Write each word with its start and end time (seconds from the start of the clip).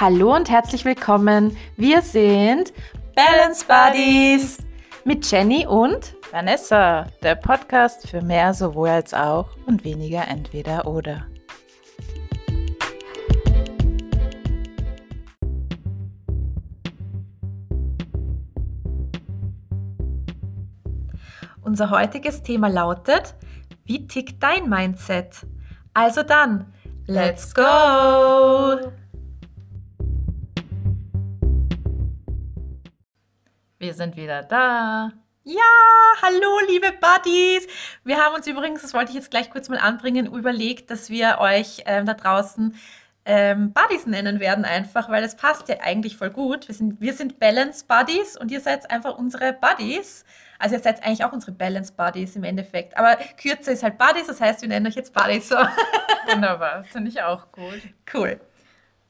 Hallo 0.00 0.34
und 0.34 0.48
herzlich 0.48 0.86
willkommen. 0.86 1.58
Wir 1.76 2.00
sind 2.00 2.72
Balance 3.14 3.66
Buddies 3.66 4.56
mit 5.04 5.30
Jenny 5.30 5.66
und 5.66 6.16
Vanessa, 6.32 7.06
der 7.22 7.34
Podcast 7.34 8.08
für 8.08 8.22
mehr 8.22 8.54
sowohl 8.54 8.88
als 8.88 9.12
auch 9.12 9.50
und 9.66 9.84
weniger 9.84 10.26
entweder 10.26 10.86
oder. 10.86 11.26
Unser 21.60 21.90
heutiges 21.90 22.42
Thema 22.42 22.68
lautet, 22.68 23.34
wie 23.84 24.06
tickt 24.06 24.42
dein 24.42 24.66
Mindset? 24.66 25.46
Also 25.92 26.22
dann, 26.22 26.72
let's 27.06 27.54
go! 27.54 28.90
Wir 33.80 33.94
sind 33.94 34.14
wieder 34.14 34.42
da. 34.42 35.10
Ja, 35.42 35.62
hallo 36.20 36.58
liebe 36.68 36.92
Buddies. 36.92 37.66
Wir 38.04 38.18
haben 38.18 38.34
uns 38.34 38.46
übrigens, 38.46 38.82
das 38.82 38.92
wollte 38.92 39.08
ich 39.08 39.14
jetzt 39.14 39.30
gleich 39.30 39.50
kurz 39.50 39.70
mal 39.70 39.78
anbringen, 39.78 40.26
überlegt, 40.26 40.90
dass 40.90 41.08
wir 41.08 41.38
euch 41.38 41.84
ähm, 41.86 42.04
da 42.04 42.12
draußen 42.12 42.74
ähm, 43.24 43.72
Buddies 43.72 44.04
nennen 44.04 44.38
werden 44.38 44.66
einfach, 44.66 45.08
weil 45.08 45.22
das 45.22 45.34
passt 45.34 45.70
ja 45.70 45.76
eigentlich 45.80 46.18
voll 46.18 46.28
gut. 46.28 46.68
Wir 46.68 46.74
sind, 46.74 47.00
wir 47.00 47.14
sind 47.14 47.40
Balance 47.40 47.86
Buddies 47.88 48.36
und 48.36 48.50
ihr 48.50 48.60
seid 48.60 48.90
einfach 48.90 49.16
unsere 49.16 49.54
Buddies. 49.54 50.26
Also 50.58 50.74
ihr 50.74 50.82
seid 50.82 51.02
eigentlich 51.02 51.24
auch 51.24 51.32
unsere 51.32 51.52
Balance 51.52 51.94
Buddies 51.94 52.36
im 52.36 52.44
Endeffekt. 52.44 52.98
Aber 52.98 53.16
kürzer 53.40 53.72
ist 53.72 53.82
halt 53.82 53.96
Buddies, 53.96 54.26
das 54.26 54.42
heißt, 54.42 54.60
wir 54.60 54.68
nennen 54.68 54.88
euch 54.88 54.94
jetzt 54.94 55.14
Buddies. 55.14 55.48
So. 55.48 55.56
Wunderbar, 56.30 56.84
finde 56.84 57.08
ich 57.08 57.22
auch 57.22 57.50
gut. 57.50 57.80
Cool. 58.12 58.38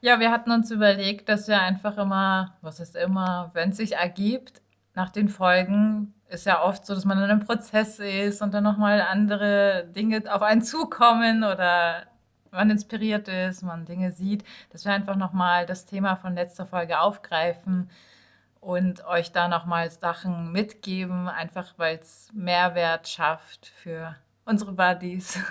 Ja, 0.01 0.19
wir 0.19 0.31
hatten 0.31 0.51
uns 0.51 0.71
überlegt, 0.71 1.29
dass 1.29 1.47
wir 1.47 1.61
einfach 1.61 1.99
immer, 1.99 2.57
was 2.63 2.81
ist 2.81 2.97
immer, 2.97 3.51
wenn 3.53 3.71
es 3.71 3.77
sich 3.77 3.97
ergibt, 3.97 4.63
nach 4.95 5.11
den 5.11 5.29
Folgen 5.29 6.15
ist 6.29 6.47
ja 6.47 6.63
oft 6.63 6.87
so, 6.87 6.95
dass 6.95 7.05
man 7.05 7.19
in 7.19 7.25
einem 7.25 7.41
Prozess 7.41 7.99
ist 7.99 8.41
und 8.41 8.55
dann 8.55 8.65
nochmal 8.65 9.03
andere 9.03 9.87
Dinge 9.95 10.23
auf 10.33 10.43
einen 10.43 10.63
zukommen 10.63 11.45
oder 11.45 12.07
man 12.51 12.71
inspiriert 12.71 13.29
ist, 13.29 13.63
man 13.63 13.85
Dinge 13.85 14.13
sieht, 14.13 14.45
dass 14.71 14.85
wir 14.85 14.93
einfach 14.93 15.17
nochmal 15.17 15.67
das 15.67 15.87
Thema 15.87 16.17
von 16.17 16.35
letzter 16.35 16.67
Folge 16.67 17.01
aufgreifen 17.01 17.91
und 18.61 19.05
euch 19.07 19.33
da 19.33 19.49
nochmal 19.49 19.91
Sachen 19.91 20.53
mitgeben, 20.53 21.29
einfach 21.29 21.75
weil 21.77 21.99
es 21.99 22.29
Mehrwert 22.33 23.09
schafft 23.09 23.67
für 23.67 24.17
unsere 24.45 24.73
Buddies. 24.73 25.39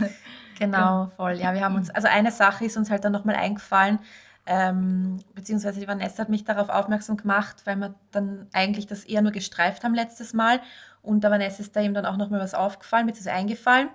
Genau, 0.59 1.09
voll. 1.15 1.35
Ja, 1.35 1.53
wir 1.53 1.63
haben 1.63 1.75
uns, 1.75 1.89
also 1.89 2.09
eine 2.09 2.33
Sache 2.33 2.65
ist 2.65 2.75
uns 2.75 2.91
halt 2.91 3.05
dann 3.05 3.13
nochmal 3.13 3.35
eingefallen, 3.35 3.99
ähm, 4.45 5.17
beziehungsweise 5.35 5.79
die 5.79 5.87
Vanessa 5.87 6.23
hat 6.23 6.29
mich 6.29 6.43
darauf 6.43 6.69
aufmerksam 6.69 7.17
gemacht, 7.17 7.57
weil 7.65 7.75
wir 7.77 7.93
dann 8.11 8.47
eigentlich 8.53 8.87
das 8.87 9.03
eher 9.03 9.21
nur 9.21 9.31
gestreift 9.31 9.83
haben 9.83 9.93
letztes 9.93 10.33
Mal. 10.33 10.61
Und 11.01 11.23
der 11.23 11.31
Vanessa 11.31 11.61
ist 11.61 11.75
da 11.75 11.81
eben 11.81 11.93
dann 11.93 12.05
auch 12.05 12.17
nochmal 12.17 12.39
was 12.39 12.53
aufgefallen, 12.53 13.05
beziehungsweise 13.05 13.37
eingefallen. 13.37 13.89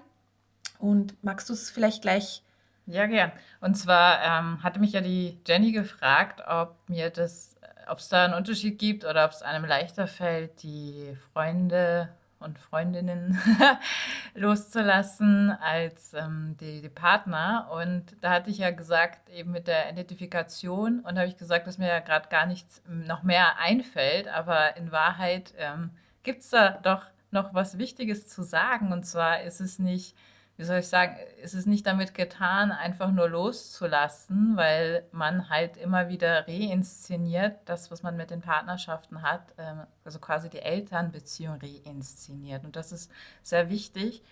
Und 0.79 1.23
magst 1.23 1.49
du 1.49 1.53
es 1.53 1.71
vielleicht 1.71 2.03
gleich 2.03 2.45
ja, 2.87 3.07
gern. 3.07 3.33
Und 3.61 3.77
zwar 3.77 4.23
ähm, 4.23 4.63
hatte 4.63 4.79
mich 4.79 4.93
ja 4.93 5.01
die 5.01 5.41
Jenny 5.47 5.73
gefragt, 5.73 6.43
ob 6.47 6.77
mir 6.89 7.11
das, 7.11 7.57
ob 7.89 7.99
es 7.99 8.09
da 8.09 8.25
einen 8.25 8.35
Unterschied 8.35 8.79
gibt 8.79 9.05
oder 9.05 9.25
ob 9.25 9.31
es 9.31 9.43
einem 9.43 9.65
leichter 9.65 10.07
fällt, 10.07 10.63
die 10.63 11.17
Freunde 11.33 12.11
und 12.45 12.59
Freundinnen 12.59 13.39
loszulassen 14.35 15.51
als 15.51 16.15
ähm, 16.15 16.57
die, 16.61 16.83
die, 16.83 16.89
Partner. 16.89 17.69
Und 17.73 18.17
da 18.21 18.31
hatte 18.31 18.51
ich 18.51 18.59
ja 18.59 18.71
gesagt, 18.71 19.29
eben 19.31 19.51
mit 19.51 19.67
der 19.67 19.91
Identifikation, 19.91 21.01
und 21.01 21.19
habe 21.19 21.27
ich 21.27 21.37
gesagt, 21.37 21.67
dass 21.67 21.79
mir 21.79 21.89
ja 21.89 22.01
gerade 22.01 22.29
gar 22.29 22.47
nichts 22.47 22.83
noch 22.87 23.23
mehr 23.23 23.59
einfällt, 23.59 24.29
aber 24.29 24.77
in 24.77 24.93
Wahrheit 24.93 25.55
ähm, 25.59 25.91
gibt 26.23 26.43
es 26.43 26.51
da 26.51 26.79
doch 26.83 27.07
noch 27.31 27.53
was 27.55 27.79
Wichtiges 27.79 28.29
zu 28.29 28.43
sagen. 28.43 28.93
Und 28.93 29.05
zwar 29.05 29.43
ist 29.43 29.61
es 29.61 29.79
nicht 29.79 30.15
wie 30.57 30.65
soll 30.65 30.79
ich 30.79 30.89
sagen, 30.89 31.17
es 31.43 31.53
ist 31.53 31.67
nicht 31.67 31.87
damit 31.87 32.15
getan, 32.15 32.71
einfach 32.71 33.11
nur 33.11 33.29
loszulassen, 33.29 34.57
weil 34.57 35.05
man 35.11 35.49
halt 35.51 35.77
immer 35.77 36.09
wieder 36.09 36.47
reinszeniert, 36.47 37.57
das, 37.65 37.91
was 37.91 38.05
man 38.05 38.17
mit 38.17 38.31
den 38.31 38.41
Partnerschaften 38.41 39.23
hat, 39.23 39.53
ähm, 39.59 39.83
also 40.05 40.21
quasi 40.21 40.49
die 40.49 40.61
Elternbeziehung 40.61 41.59
reinszeniert. 41.61 42.65
Und 42.65 42.77
das 42.77 42.93
ist 42.93 43.11
sehr 43.43 43.69
wichtig, 43.69 44.23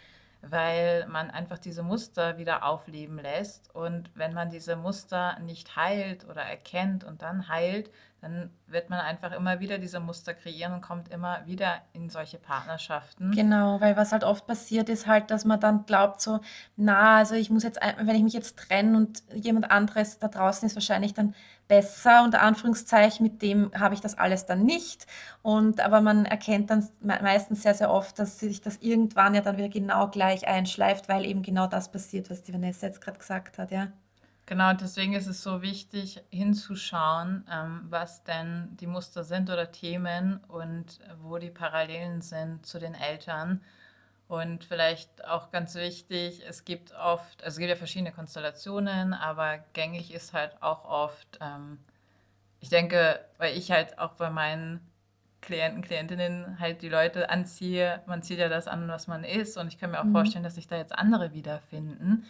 weil 0.43 1.07
man 1.09 1.31
einfach 1.31 1.59
diese 1.59 1.83
Muster 1.83 2.39
wieder 2.39 2.65
aufleben 2.65 3.19
lässt. 3.19 3.75
Und 3.75 4.11
wenn 4.15 4.33
man 4.33 4.51
diese 4.51 4.77
Muster 4.77 5.39
nicht 5.41 5.75
heilt 5.75 6.25
oder 6.29 6.43
erkennt 6.43 7.03
und 7.03 7.23
dann 7.23 7.49
heilt, 7.49 7.91
dann 8.23 8.51
wird 8.69 8.89
man 8.89 9.01
einfach 9.01 9.33
immer 9.33 9.59
wieder 9.59 9.79
diese 9.79 9.99
Muster 9.99 10.33
kreieren 10.33 10.73
und 10.73 10.81
kommt 10.81 11.09
immer 11.09 11.45
wieder 11.45 11.83
in 11.93 12.09
solche 12.09 12.39
Partnerschaften. 12.39 13.33
Genau, 13.33 13.81
weil 13.81 13.97
was 13.97 14.13
halt 14.13 14.23
oft 14.23 14.47
passiert 14.47 14.89
ist 14.89 15.09
halt, 15.09 15.33
dass 15.33 15.45
man 15.45 15.59
dann 15.59 15.87
glaubt 15.87 16.21
so, 16.21 16.39
na, 16.77 17.17
also 17.17 17.35
ich 17.35 17.51
muss 17.51 17.65
jetzt, 17.65 17.81
wenn 17.99 18.15
ich 18.15 18.23
mich 18.23 18.33
jetzt 18.33 18.57
trenne 18.57 18.97
und 18.97 19.25
jemand 19.35 19.73
anderes 19.73 20.21
da 20.21 20.29
draußen 20.29 20.69
ist 20.69 20.77
wahrscheinlich 20.77 21.15
dann 21.15 21.35
besser, 21.67 22.23
unter 22.23 22.43
Anführungszeichen, 22.43 23.25
mit 23.25 23.43
dem 23.43 23.73
habe 23.75 23.95
ich 23.95 24.01
das 24.01 24.17
alles 24.17 24.47
dann 24.47 24.63
nicht. 24.63 25.07
Und 25.43 25.81
aber 25.81 26.01
man 26.01 26.25
erkennt 26.25 26.71
dann 26.71 26.89
meistens 27.01 27.63
sehr, 27.63 27.75
sehr 27.75 27.91
oft, 27.91 28.21
dass 28.21 28.39
sich 28.39 28.61
das 28.61 28.77
irgendwann 28.77 29.35
ja 29.35 29.41
dann 29.41 29.57
wieder 29.57 29.69
genau 29.69 30.07
gleich 30.07 30.47
einschleift, 30.47 31.09
weil 31.09 31.27
eben 31.27 31.43
genau 31.43 31.67
das 31.67 31.91
passiert, 31.91 32.31
was 32.31 32.43
die 32.43 32.55
Vanessa 32.55 32.87
jetzt 32.87 33.01
gerade 33.01 33.19
gesagt 33.19 33.59
hat, 33.59 33.73
ja. 33.73 33.89
Genau, 34.47 34.73
deswegen 34.73 35.15
ist 35.15 35.29
es 35.29 35.43
so 35.43 35.63
wichtig 35.63 36.21
hinzuschauen, 36.31 37.47
ähm, 37.51 37.87
was 37.89 38.25
denn 38.25 38.77
die 38.81 38.89
Muster 38.89 39.23
sind 39.23 39.51
oder 39.51 39.71
Themen 39.71 40.41
und 40.49 40.99
wo 41.23 41.39
die 41.39 41.51
Parallelen 41.51 42.23
sind 42.23 42.67
zu 42.67 42.81
den 42.81 42.95
Eltern. 42.95 43.63
Und 44.27 44.65
vielleicht 44.65 45.27
auch 45.27 45.51
ganz 45.51 45.75
wichtig, 45.75 46.43
es 46.49 46.65
gibt 46.65 46.93
oft, 46.95 47.45
also 47.45 47.55
es 47.55 47.59
gibt 47.59 47.71
ja 47.71 47.77
verschiedene 47.77 48.13
Konstellationen, 48.13 49.15
aber 49.15 49.59
gängig 49.75 50.13
ist 50.13 50.33
halt 50.33 50.61
auch 50.63 50.85
oft, 50.87 51.39
ähm, 51.41 51.79
ich 52.59 52.69
denke, 52.69 53.21
weil 53.39 53.57
ich 53.57 53.71
halt 53.71 53.99
auch 53.99 54.13
bei 54.13 54.31
meinen 54.31 54.81
Klienten, 55.43 55.83
Klientinnen 55.83 56.59
halt 56.59 56.83
die 56.83 56.89
Leute 56.89 57.29
anziehe, 57.29 58.01
man 58.07 58.23
zieht 58.23 58.39
ja 58.39 58.49
das 58.49 58.69
an, 58.69 58.89
was 58.89 59.07
man 59.07 59.23
ist. 59.23 59.57
Und 59.59 59.69
ich 59.69 59.79
kann 59.79 59.91
mir 59.91 60.01
auch 60.01 60.05
mhm. 60.05 60.13
vorstellen, 60.13 60.45
dass 60.45 60.55
sich 60.55 60.69
da 60.69 60.77
jetzt 60.77 60.97
andere 60.97 61.33
wiederfinden, 61.33 62.25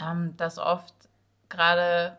ähm, 0.00 0.36
dass 0.36 0.58
oft 0.58 0.94
gerade 1.50 2.18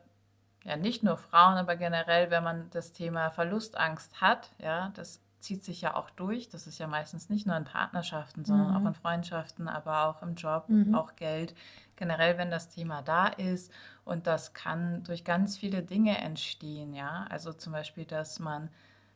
ja 0.64 0.76
nicht 0.76 1.04
nur 1.04 1.18
Frauen, 1.18 1.58
aber 1.58 1.76
generell, 1.76 2.30
wenn 2.30 2.44
man 2.44 2.70
das 2.70 2.92
Thema 2.92 3.32
Verlustangst 3.32 4.22
hat, 4.22 4.52
ja, 4.60 4.92
das 4.96 5.22
zieht 5.40 5.64
sich 5.64 5.82
ja 5.82 5.96
auch 5.96 6.10
durch. 6.12 6.50
Das 6.50 6.68
ist 6.68 6.78
ja 6.78 6.88
meistens 6.88 7.30
nicht 7.30 7.48
nur 7.48 7.58
in 7.58 7.66
Partnerschaften, 7.66 8.46
sondern 8.46 8.70
mhm. 8.70 8.76
auch 8.76 8.88
in 8.88 8.94
Freundschaften, 8.94 9.68
aber 9.68 10.06
auch 10.06 10.22
im 10.22 10.36
Job, 10.36 10.66
mhm. 10.68 10.94
auch 10.94 11.16
Geld. 11.16 11.56
Generell, 11.96 12.38
wenn 12.38 12.52
das 12.52 12.70
Thema 12.70 13.02
da 13.02 13.28
ist 13.28 13.72
und 14.06 14.28
das 14.28 14.54
kann 14.54 15.04
durch 15.04 15.24
ganz 15.24 15.58
viele 15.58 15.82
Dinge 15.82 16.18
entstehen, 16.18 16.94
ja. 16.94 17.26
Also 17.30 17.54
zum 17.54 17.74
Beispiel, 17.74 18.06
dass 18.06 18.40
man 18.40 18.70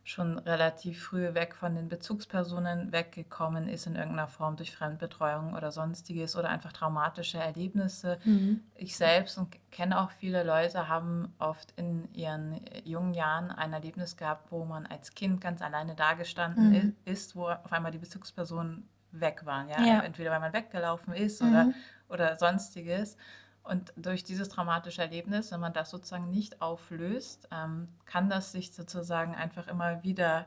schon 0.06 0.38
relativ 0.38 1.04
früh 1.04 1.34
weg 1.34 1.56
von 1.56 1.74
den 1.74 1.90
Bezugspersonen 1.90 2.92
weggekommen 2.92 3.68
ist 3.68 3.88
in 3.88 3.96
irgendeiner 3.96 4.28
Form 4.28 4.56
durch 4.56 4.72
Fremdbetreuung 4.72 5.56
oder 5.56 5.72
sonstiges 5.72 6.36
oder 6.36 6.50
einfach 6.50 6.72
traumatische 6.72 7.40
Erlebnisse. 7.40 8.20
Mhm. 8.24 8.62
Ich 8.76 8.96
selbst 8.96 9.40
und 9.40 9.58
kenne 9.72 10.00
auch 10.00 10.12
viele 10.12 10.44
Leute, 10.44 10.88
haben 10.90 11.34
oft 11.40 11.74
in 11.76 12.08
ihren 12.14 12.62
jungen 12.84 13.16
Jahren 13.16 13.50
ein 13.50 13.74
Erlebnis 13.74 14.16
gehabt, 14.16 14.52
wo 14.52 14.64
man 14.64 14.86
als 14.86 15.16
Kind 15.16 15.42
ganz 15.42 15.64
alleine 15.64 15.96
dagestanden 15.96 16.72
mhm. 16.72 16.96
ist, 17.06 17.36
wo 17.36 17.50
auf 17.50 17.74
einmal 17.74 17.92
die 17.92 17.98
Bezugspersonen 17.98 18.88
weg 19.12 19.42
waren. 19.46 19.70
Ja? 19.70 19.82
ja. 19.82 20.00
Entweder 20.02 20.30
weil 20.30 20.40
man 20.40 20.54
weggelaufen 20.54 21.14
ist 21.14 21.42
mhm. 21.42 21.50
oder, 21.50 21.74
oder 22.10 22.36
sonstiges. 22.36 23.18
Und 23.66 23.94
durch 23.98 24.24
dieses 24.24 24.50
traumatische 24.50 25.02
Erlebnis, 25.02 25.52
wenn 25.52 25.60
man 25.60 25.74
das 25.74 25.90
sozusagen 25.90 26.30
nicht 26.30 26.62
auflöst, 26.62 27.48
ähm, 27.52 27.88
kann 28.06 28.30
das 28.30 28.52
sich 28.52 28.72
sozusagen 28.72 29.34
einfach 29.34 29.68
immer 29.68 30.04
wieder, 30.04 30.46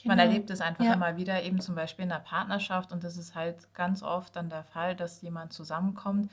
genau. 0.00 0.14
man 0.14 0.20
erlebt 0.20 0.50
es 0.50 0.60
einfach 0.60 0.84
ja. 0.84 0.94
immer 0.94 1.16
wieder, 1.16 1.42
eben 1.42 1.60
zum 1.60 1.74
Beispiel 1.74 2.04
in 2.04 2.10
der 2.10 2.20
Partnerschaft. 2.20 2.92
Und 2.92 3.02
das 3.02 3.16
ist 3.16 3.34
halt 3.34 3.74
ganz 3.74 4.04
oft 4.04 4.36
dann 4.36 4.50
der 4.50 4.62
Fall, 4.62 4.94
dass 4.94 5.20
jemand 5.20 5.52
zusammenkommt, 5.52 6.30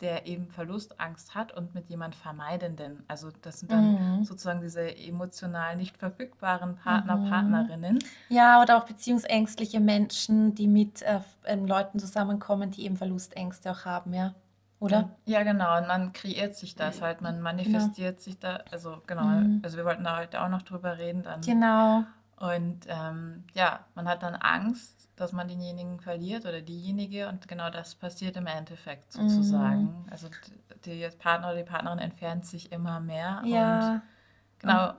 der 0.00 0.26
eben 0.28 0.46
Verlustangst 0.46 1.34
hat 1.34 1.50
und 1.50 1.74
mit 1.74 1.88
jemand 1.90 2.14
Vermeidenden. 2.14 3.02
Also 3.08 3.30
das 3.42 3.58
sind 3.58 3.72
dann 3.72 4.18
mhm. 4.18 4.24
sozusagen 4.24 4.60
diese 4.60 4.96
emotional 4.96 5.74
nicht 5.74 5.96
verfügbaren 5.96 6.76
Partner, 6.76 7.16
mhm. 7.16 7.28
Partnerinnen. 7.30 7.98
Ja, 8.28 8.62
oder 8.62 8.78
auch 8.78 8.84
beziehungsängstliche 8.84 9.80
Menschen, 9.80 10.54
die 10.54 10.68
mit 10.68 11.02
äh, 11.02 11.18
ähm, 11.46 11.66
Leuten 11.66 11.98
zusammenkommen, 11.98 12.70
die 12.70 12.84
eben 12.84 12.96
Verlustängste 12.96 13.72
auch 13.72 13.84
haben, 13.84 14.14
ja 14.14 14.36
oder? 14.80 15.10
Ja, 15.24 15.42
genau. 15.42 15.78
Und 15.78 15.88
man 15.88 16.12
kreiert 16.12 16.54
sich 16.54 16.74
das 16.74 17.02
halt, 17.02 17.20
man 17.20 17.40
manifestiert 17.40 18.16
genau. 18.16 18.24
sich 18.24 18.38
da, 18.38 18.60
also 18.70 19.02
genau, 19.06 19.24
mhm. 19.24 19.60
also 19.62 19.76
wir 19.76 19.84
wollten 19.84 20.04
da 20.04 20.18
heute 20.18 20.40
auch 20.40 20.48
noch 20.48 20.62
drüber 20.62 20.98
reden. 20.98 21.22
Dann. 21.22 21.40
Genau. 21.40 22.04
Und 22.36 22.86
ähm, 22.86 23.44
ja, 23.54 23.80
man 23.96 24.08
hat 24.08 24.22
dann 24.22 24.36
Angst, 24.36 25.08
dass 25.16 25.32
man 25.32 25.48
denjenigen 25.48 25.98
verliert 25.98 26.46
oder 26.46 26.62
diejenige 26.62 27.28
und 27.28 27.48
genau 27.48 27.70
das 27.70 27.96
passiert 27.96 28.36
im 28.36 28.46
Endeffekt 28.46 29.12
sozusagen. 29.12 29.82
Mhm. 29.82 30.06
Also 30.10 30.28
der 30.86 31.10
Partner 31.10 31.48
oder 31.48 31.56
die 31.56 31.64
Partnerin 31.64 31.98
entfernt 31.98 32.46
sich 32.46 32.70
immer 32.70 33.00
mehr 33.00 33.42
ja. 33.44 34.02
Genau. 34.60 34.92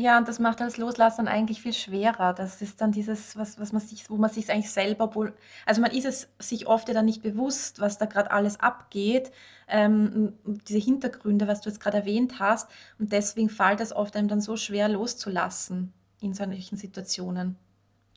Ja, 0.00 0.16
und 0.16 0.28
das 0.28 0.38
macht 0.38 0.60
das 0.60 0.76
Loslassen 0.76 1.26
eigentlich 1.26 1.60
viel 1.60 1.72
schwerer. 1.72 2.32
Das 2.32 2.62
ist 2.62 2.80
dann 2.80 2.92
dieses, 2.92 3.36
was, 3.36 3.58
was 3.58 3.72
man 3.72 3.80
sich, 3.82 4.08
wo 4.08 4.16
man 4.16 4.30
sich 4.30 4.48
eigentlich 4.48 4.70
selber 4.70 5.12
wohl, 5.16 5.34
also 5.66 5.80
man 5.80 5.90
ist 5.90 6.04
es 6.04 6.28
sich 6.38 6.68
oft 6.68 6.86
ja 6.86 6.94
dann 6.94 7.04
nicht 7.04 7.20
bewusst, 7.20 7.80
was 7.80 7.98
da 7.98 8.06
gerade 8.06 8.30
alles 8.30 8.60
abgeht, 8.60 9.32
ähm, 9.66 10.34
diese 10.68 10.78
Hintergründe, 10.78 11.48
was 11.48 11.62
du 11.62 11.68
jetzt 11.70 11.80
gerade 11.80 11.96
erwähnt 11.96 12.38
hast. 12.38 12.70
Und 13.00 13.10
deswegen 13.12 13.50
fällt 13.50 13.80
es 13.80 13.92
oft 13.92 14.14
einem 14.16 14.28
dann 14.28 14.40
so 14.40 14.56
schwer 14.56 14.88
loszulassen 14.88 15.92
in 16.20 16.32
solchen 16.32 16.76
Situationen. 16.76 17.56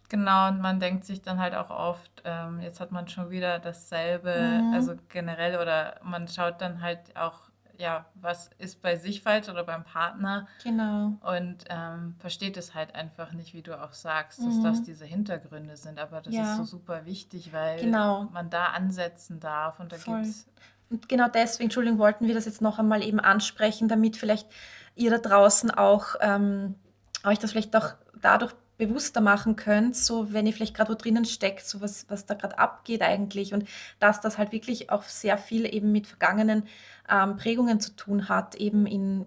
Genau, 0.09 0.49
und 0.49 0.59
man 0.61 0.79
denkt 0.79 1.05
sich 1.05 1.21
dann 1.21 1.39
halt 1.39 1.55
auch 1.55 1.69
oft, 1.71 2.21
ähm, 2.25 2.59
jetzt 2.61 2.79
hat 2.79 2.91
man 2.91 3.07
schon 3.07 3.29
wieder 3.31 3.59
dasselbe, 3.59 4.61
Mhm. 4.61 4.73
also 4.73 4.93
generell, 5.09 5.57
oder 5.59 5.99
man 6.03 6.27
schaut 6.27 6.61
dann 6.61 6.81
halt 6.81 7.15
auch, 7.15 7.50
ja, 7.81 8.05
was 8.15 8.49
ist 8.57 8.81
bei 8.81 8.95
sich 8.95 9.21
falsch 9.21 9.49
oder 9.49 9.63
beim 9.63 9.83
Partner 9.83 10.47
Genau. 10.63 11.17
und 11.21 11.65
ähm, 11.69 12.15
versteht 12.19 12.57
es 12.57 12.73
halt 12.75 12.95
einfach 12.95 13.31
nicht, 13.33 13.53
wie 13.53 13.61
du 13.61 13.81
auch 13.81 13.93
sagst, 13.93 14.45
dass 14.45 14.59
das 14.59 14.81
Mhm. 14.81 14.85
diese 14.85 15.05
Hintergründe 15.05 15.75
sind. 15.77 15.99
Aber 15.99 16.21
das 16.21 16.39
ist 16.39 16.55
so 16.55 16.63
Ja, 16.63 16.65
super 16.65 17.05
wichtig, 17.05 17.53
weil 17.53 17.81
genau. 17.81 18.25
man 18.31 18.49
da 18.49 18.67
ansetzen 18.67 19.39
darf 19.39 19.79
und 19.79 19.91
da 19.91 19.97
gibt 19.97 20.25
es, 20.25 20.47
Und 20.89 21.07
genau 21.09 21.27
deswegen, 21.29 21.65
Entschuldigung, 21.65 21.99
wollten 21.99 22.27
wir 22.27 22.33
das 22.35 22.45
jetzt 22.45 22.61
noch 22.61 22.77
einmal 22.79 23.01
eben 23.03 23.19
ansprechen, 23.19 23.87
damit 23.87 24.17
vielleicht 24.17 24.47
ihr 24.95 25.09
da 25.11 25.17
draußen 25.19 25.71
auch 25.71 26.15
ähm, 26.21 26.75
euch 27.23 27.39
das 27.39 27.51
vielleicht 27.51 27.75
auch 27.75 27.93
dadurch 28.21 28.53
bewusster 28.87 29.21
machen 29.21 29.55
könnt, 29.55 29.95
so 29.95 30.33
wenn 30.33 30.47
ihr 30.47 30.53
vielleicht 30.53 30.75
gerade 30.75 30.91
wo 30.91 30.95
drinnen 30.95 31.25
steckt, 31.25 31.65
so 31.65 31.81
was, 31.81 32.09
was 32.09 32.25
da 32.25 32.33
gerade 32.33 32.57
abgeht 32.57 33.03
eigentlich 33.03 33.53
und 33.53 33.67
dass 33.99 34.21
das 34.21 34.39
halt 34.39 34.51
wirklich 34.51 34.89
auch 34.89 35.03
sehr 35.03 35.37
viel 35.37 35.71
eben 35.71 35.91
mit 35.91 36.07
vergangenen 36.07 36.63
ähm, 37.07 37.37
Prägungen 37.37 37.79
zu 37.79 37.95
tun 37.95 38.27
hat, 38.27 38.55
eben 38.55 38.87
in 38.87 39.25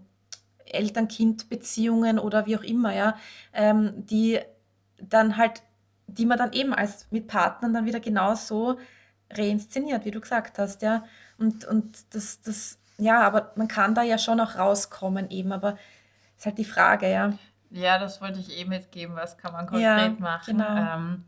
Eltern-Kind-Beziehungen 0.67 2.19
oder 2.19 2.47
wie 2.47 2.57
auch 2.57 2.65
immer, 2.65 2.93
ja, 2.93 3.17
ähm, 3.53 4.05
die 4.07 4.41
dann 5.01 5.37
halt, 5.37 5.63
die 6.09 6.27
man 6.27 6.39
dann 6.39 6.53
eben 6.53 6.75
als 6.75 7.07
mit 7.13 7.29
Partnern 7.29 7.73
dann 7.73 7.87
wieder 7.87 8.01
genauso 8.01 8.79
reinszeniert, 9.31 10.05
wie 10.05 10.11
du 10.11 10.21
gesagt 10.21 10.59
hast, 10.59 10.83
ja. 10.83 11.05
Und, 11.39 11.65
und 11.65 12.13
das, 12.13 12.41
das, 12.41 12.79
ja, 12.99 13.21
aber 13.23 13.53
man 13.55 13.69
kann 13.69 13.95
da 13.95 14.03
ja 14.03 14.19
schon 14.19 14.41
auch 14.41 14.57
rauskommen 14.57 15.31
eben, 15.31 15.53
aber 15.53 15.79
ist 16.37 16.47
halt 16.47 16.59
die 16.59 16.65
Frage, 16.65 17.09
ja. 17.09 17.35
Ja, 17.75 17.99
das 17.99 18.21
wollte 18.21 18.39
ich 18.41 18.57
eh 18.57 18.65
mitgeben, 18.65 19.17
was 19.17 19.37
kann 19.37 19.53
man 19.53 19.67
Ja, 19.67 19.97
konkret 19.97 20.21
machen. 20.21 20.47
genau. 20.47 20.77
Ähm, 20.77 21.25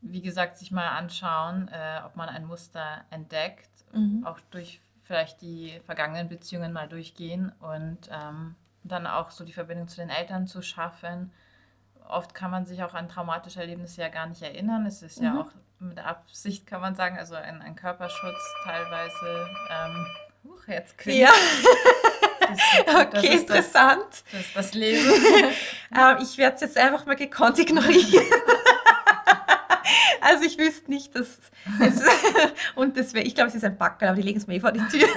wie 0.00 0.20
gesagt, 0.22 0.58
sich 0.58 0.72
mal 0.72 0.88
anschauen, 0.88 1.68
äh, 1.68 2.00
ob 2.04 2.16
man 2.16 2.28
ein 2.28 2.44
Muster 2.46 3.02
entdeckt, 3.10 3.68
Mhm. 3.92 4.26
auch 4.26 4.40
durch 4.50 4.80
vielleicht 5.04 5.42
die 5.42 5.80
vergangenen 5.84 6.28
Beziehungen 6.28 6.72
mal 6.72 6.88
durchgehen 6.88 7.52
und 7.60 7.98
ähm, 8.10 8.54
dann 8.84 9.06
auch 9.06 9.30
so 9.30 9.44
die 9.44 9.52
Verbindung 9.52 9.86
zu 9.88 9.96
den 9.96 10.08
Eltern 10.10 10.46
zu 10.46 10.62
schaffen. 10.62 11.30
Oft 12.08 12.34
kann 12.34 12.50
man 12.50 12.66
sich 12.66 12.82
auch 12.82 12.94
an 12.94 13.08
traumatische 13.08 13.60
Erlebnisse 13.60 14.00
ja 14.00 14.08
gar 14.08 14.26
nicht 14.26 14.42
erinnern. 14.42 14.86
Es 14.86 15.02
ist 15.02 15.20
ja 15.20 15.34
Mhm. 15.34 15.40
auch 15.40 15.50
mit 15.78 15.98
Absicht, 15.98 16.66
kann 16.66 16.80
man 16.80 16.94
sagen, 16.94 17.18
also 17.18 17.34
ein, 17.34 17.60
ein 17.62 17.76
Körperschutz 17.76 18.54
teilweise. 18.64 19.48
Ähm, 19.70 20.06
huch, 20.44 20.66
jetzt 20.68 20.98
klingt 20.98 21.20
Ja, 21.20 21.30
das, 22.48 22.58
das 22.86 22.94
okay, 23.06 23.26
ist 23.36 23.50
das, 23.50 23.56
interessant. 23.58 24.24
das, 24.32 24.40
ist 24.40 24.56
das 24.56 24.74
Leben. 24.74 25.06
Ähm, 25.94 26.16
ich 26.22 26.38
werde 26.38 26.54
es 26.54 26.62
jetzt 26.62 26.78
einfach 26.78 27.04
mal 27.04 27.16
gekonnt 27.16 27.58
ignorieren. 27.58 28.24
Also 30.22 30.44
ich 30.44 30.56
wüsste 30.56 30.88
nicht, 30.90 31.14
dass 31.16 31.38
es, 31.80 32.02
und 32.76 32.96
das 32.96 33.12
wäre, 33.12 33.26
ich 33.26 33.34
glaube, 33.34 33.48
es 33.48 33.56
ist 33.56 33.64
ein 33.64 33.76
Backel, 33.76 34.08
aber 34.08 34.16
die 34.16 34.22
legen 34.22 34.38
es 34.38 34.46
mir 34.46 34.54
eh 34.54 34.60
vor 34.60 34.70
die 34.72 34.78
Tür. 34.86 35.08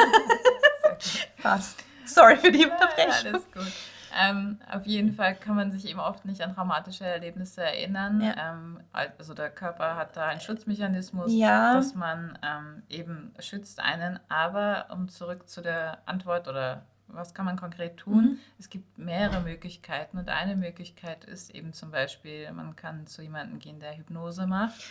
Passt. 1.42 1.84
Sorry 2.06 2.38
für 2.38 2.52
die 2.52 2.62
Ja, 2.62 2.68
ja, 2.68 2.74
Unterbrechung. 2.74 3.28
alles 3.34 3.52
gut. 3.54 3.72
Ähm, 4.18 4.60
auf 4.72 4.86
jeden 4.86 5.14
Fall 5.14 5.36
kann 5.36 5.56
man 5.56 5.72
sich 5.72 5.88
eben 5.88 6.00
oft 6.00 6.26
nicht 6.26 6.42
an 6.42 6.56
traumatische 6.56 7.06
Erlebnisse 7.06 7.62
erinnern. 7.64 8.22
Ja. 8.22 8.54
Ähm, 8.54 8.80
also 8.92 9.34
der 9.34 9.50
Körper 9.50 9.96
hat 9.96 10.16
da 10.18 10.26
einen 10.28 10.40
Schutzmechanismus, 10.42 11.32
Ja. 11.34 11.76
dass 11.76 11.94
man 11.96 12.38
ähm, 12.42 12.84
eben 12.90 13.34
schützt 13.40 13.80
einen. 13.80 14.20
Aber 14.30 14.88
um 14.92 15.08
zurück 15.10 15.48
zu 15.50 15.62
der 15.62 16.00
Antwort 16.06 16.48
oder 16.48 16.84
was 17.08 17.34
kann 17.34 17.46
man 17.46 17.58
konkret 17.58 17.98
tun? 17.98 18.24
Mhm. 18.24 18.38
Es 18.60 18.70
gibt 18.70 18.98
mehrere 18.98 19.42
Möglichkeiten 19.42 20.18
und 20.18 20.30
eine 20.30 20.56
Möglichkeit 20.56 21.24
ist 21.26 21.50
eben 21.54 21.74
zum 21.74 21.92
Beispiel, 21.92 22.52
man 22.52 22.76
kann 22.76 23.08
zu 23.08 23.22
jemandem 23.22 23.60
gehen, 23.60 23.80
der 23.80 23.98
Hypnose 23.98 24.48
macht 24.48 24.82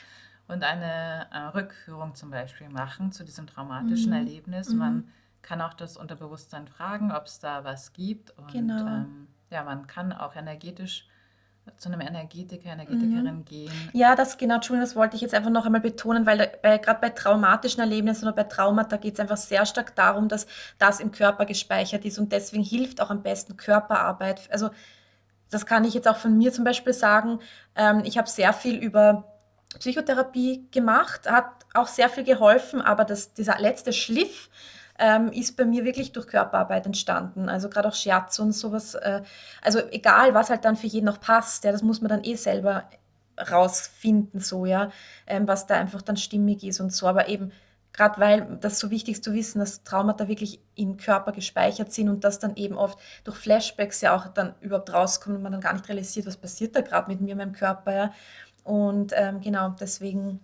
und 0.48 0.62
eine 0.62 1.26
äh, 1.32 1.38
Rückführung 1.56 2.14
zum 2.14 2.30
Beispiel 2.30 2.68
machen 2.68 3.12
zu 3.12 3.24
diesem 3.24 3.46
traumatischen 3.46 4.10
Mhm. 4.10 4.16
Erlebnis. 4.18 4.68
Mhm. 4.70 4.78
Man 4.78 5.08
kann 5.42 5.60
auch 5.60 5.74
das 5.74 5.96
Unterbewusstsein 5.96 6.68
fragen, 6.68 7.12
ob 7.12 7.26
es 7.26 7.38
da 7.38 7.64
was 7.64 7.92
gibt. 7.92 8.30
Und 8.38 8.52
Genau. 8.52 8.86
ähm, 8.86 9.28
ja, 9.50 9.62
man 9.64 9.86
kann 9.86 10.12
auch 10.12 10.36
energetisch 10.36 11.06
zu 11.76 11.88
einem 11.88 12.00
Energetiker, 12.02 12.70
Energetikerin 12.70 13.36
Mhm. 13.38 13.44
gehen. 13.44 13.72
Ja, 13.92 14.14
das 14.14 14.36
genau, 14.38 14.56
Entschuldigung, 14.56 14.86
das 14.86 14.96
wollte 14.96 15.16
ich 15.16 15.22
jetzt 15.22 15.34
einfach 15.34 15.50
noch 15.50 15.64
einmal 15.66 15.80
betonen, 15.80 16.26
weil 16.26 16.50
gerade 16.62 17.00
bei 17.00 17.10
traumatischen 17.10 17.80
Erlebnissen 17.80 18.26
oder 18.26 18.34
bei 18.36 18.44
Traumata 18.44 18.96
geht 18.96 19.14
es 19.14 19.20
einfach 19.20 19.36
sehr 19.36 19.64
stark 19.66 19.94
darum, 19.96 20.28
dass 20.28 20.46
das 20.78 21.00
im 21.00 21.10
Körper 21.10 21.46
gespeichert 21.46 22.04
ist 22.04 22.18
und 22.18 22.32
deswegen 22.32 22.62
hilft 22.62 23.00
auch 23.00 23.10
am 23.10 23.22
besten 23.22 23.56
Körperarbeit. 23.56 24.48
Also 24.50 24.70
das 25.50 25.66
kann 25.66 25.84
ich 25.84 25.94
jetzt 25.94 26.08
auch 26.08 26.16
von 26.16 26.36
mir 26.36 26.52
zum 26.52 26.64
Beispiel 26.64 26.92
sagen. 26.92 27.40
Ähm, 27.76 28.02
ich 28.04 28.18
habe 28.18 28.28
sehr 28.28 28.52
viel 28.52 28.76
über 28.76 29.24
Psychotherapie 29.78 30.68
gemacht, 30.70 31.30
hat 31.30 31.46
auch 31.74 31.88
sehr 31.88 32.08
viel 32.08 32.24
geholfen, 32.24 32.80
aber 32.80 33.04
das, 33.04 33.34
dieser 33.34 33.58
letzte 33.58 33.92
Schliff 33.92 34.48
ähm, 34.98 35.32
ist 35.32 35.56
bei 35.56 35.64
mir 35.64 35.84
wirklich 35.84 36.12
durch 36.12 36.26
Körperarbeit 36.26 36.86
entstanden. 36.86 37.48
Also 37.48 37.68
gerade 37.68 37.88
auch 37.88 37.94
Scherz 37.94 38.38
und 38.38 38.52
sowas. 38.52 38.94
Äh, 38.94 39.22
also 39.62 39.80
egal, 39.90 40.34
was 40.34 40.50
halt 40.50 40.64
dann 40.64 40.76
für 40.76 40.86
jeden 40.86 41.06
noch 41.06 41.20
passt, 41.20 41.64
ja, 41.64 41.72
das 41.72 41.82
muss 41.82 42.00
man 42.00 42.08
dann 42.08 42.24
eh 42.24 42.36
selber 42.36 42.84
rausfinden, 43.50 44.40
so, 44.40 44.64
ja, 44.66 44.90
ähm, 45.26 45.48
was 45.48 45.66
da 45.66 45.74
einfach 45.74 46.02
dann 46.02 46.16
stimmig 46.16 46.62
ist 46.62 46.80
und 46.80 46.92
so. 46.92 47.08
Aber 47.08 47.28
eben, 47.28 47.52
gerade 47.92 48.20
weil 48.20 48.58
das 48.60 48.78
so 48.78 48.90
wichtig 48.90 49.16
ist 49.16 49.24
zu 49.24 49.32
wissen, 49.32 49.58
dass 49.58 49.82
Traumata 49.82 50.28
wirklich 50.28 50.60
im 50.76 50.96
Körper 50.96 51.32
gespeichert 51.32 51.92
sind 51.92 52.08
und 52.08 52.22
das 52.24 52.38
dann 52.38 52.56
eben 52.56 52.76
oft 52.76 52.98
durch 53.24 53.36
Flashbacks 53.36 54.00
ja 54.00 54.14
auch 54.14 54.28
dann 54.28 54.54
überhaupt 54.60 54.92
rauskommt 54.92 55.36
und 55.36 55.42
man 55.42 55.52
dann 55.52 55.60
gar 55.60 55.72
nicht 55.72 55.88
realisiert, 55.88 56.26
was 56.26 56.36
passiert 56.36 56.76
da 56.76 56.80
gerade 56.80 57.10
mit 57.10 57.20
mir, 57.20 57.36
meinem 57.36 57.52
Körper, 57.52 57.92
ja. 57.94 58.12
Und 58.62 59.12
ähm, 59.14 59.40
genau, 59.40 59.70
deswegen 59.70 60.40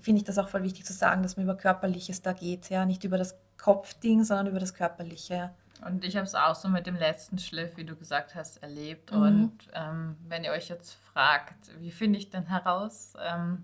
finde 0.00 0.18
ich 0.18 0.24
das 0.24 0.38
auch 0.38 0.48
voll 0.48 0.62
wichtig 0.62 0.84
zu 0.84 0.92
sagen, 0.92 1.22
dass 1.22 1.36
man 1.36 1.44
über 1.44 1.56
Körperliches 1.56 2.22
da 2.22 2.32
geht, 2.32 2.70
ja, 2.70 2.86
nicht 2.86 3.02
über 3.02 3.18
das 3.18 3.34
Kopfding, 3.66 4.22
sondern 4.22 4.46
über 4.46 4.60
das 4.60 4.74
Körperliche. 4.74 5.50
Und 5.84 6.04
ich 6.04 6.14
habe 6.14 6.24
es 6.24 6.36
auch 6.36 6.54
so 6.54 6.68
mit 6.68 6.86
dem 6.86 6.94
letzten 6.94 7.36
Schliff, 7.36 7.76
wie 7.76 7.84
du 7.84 7.96
gesagt 7.96 8.36
hast, 8.36 8.62
erlebt. 8.62 9.10
Mhm. 9.10 9.22
Und 9.22 9.52
ähm, 9.74 10.16
wenn 10.28 10.44
ihr 10.44 10.52
euch 10.52 10.68
jetzt 10.68 10.94
fragt, 11.12 11.72
wie 11.80 11.90
finde 11.90 12.20
ich 12.20 12.30
denn 12.30 12.46
heraus? 12.46 13.14
Ähm, 13.20 13.62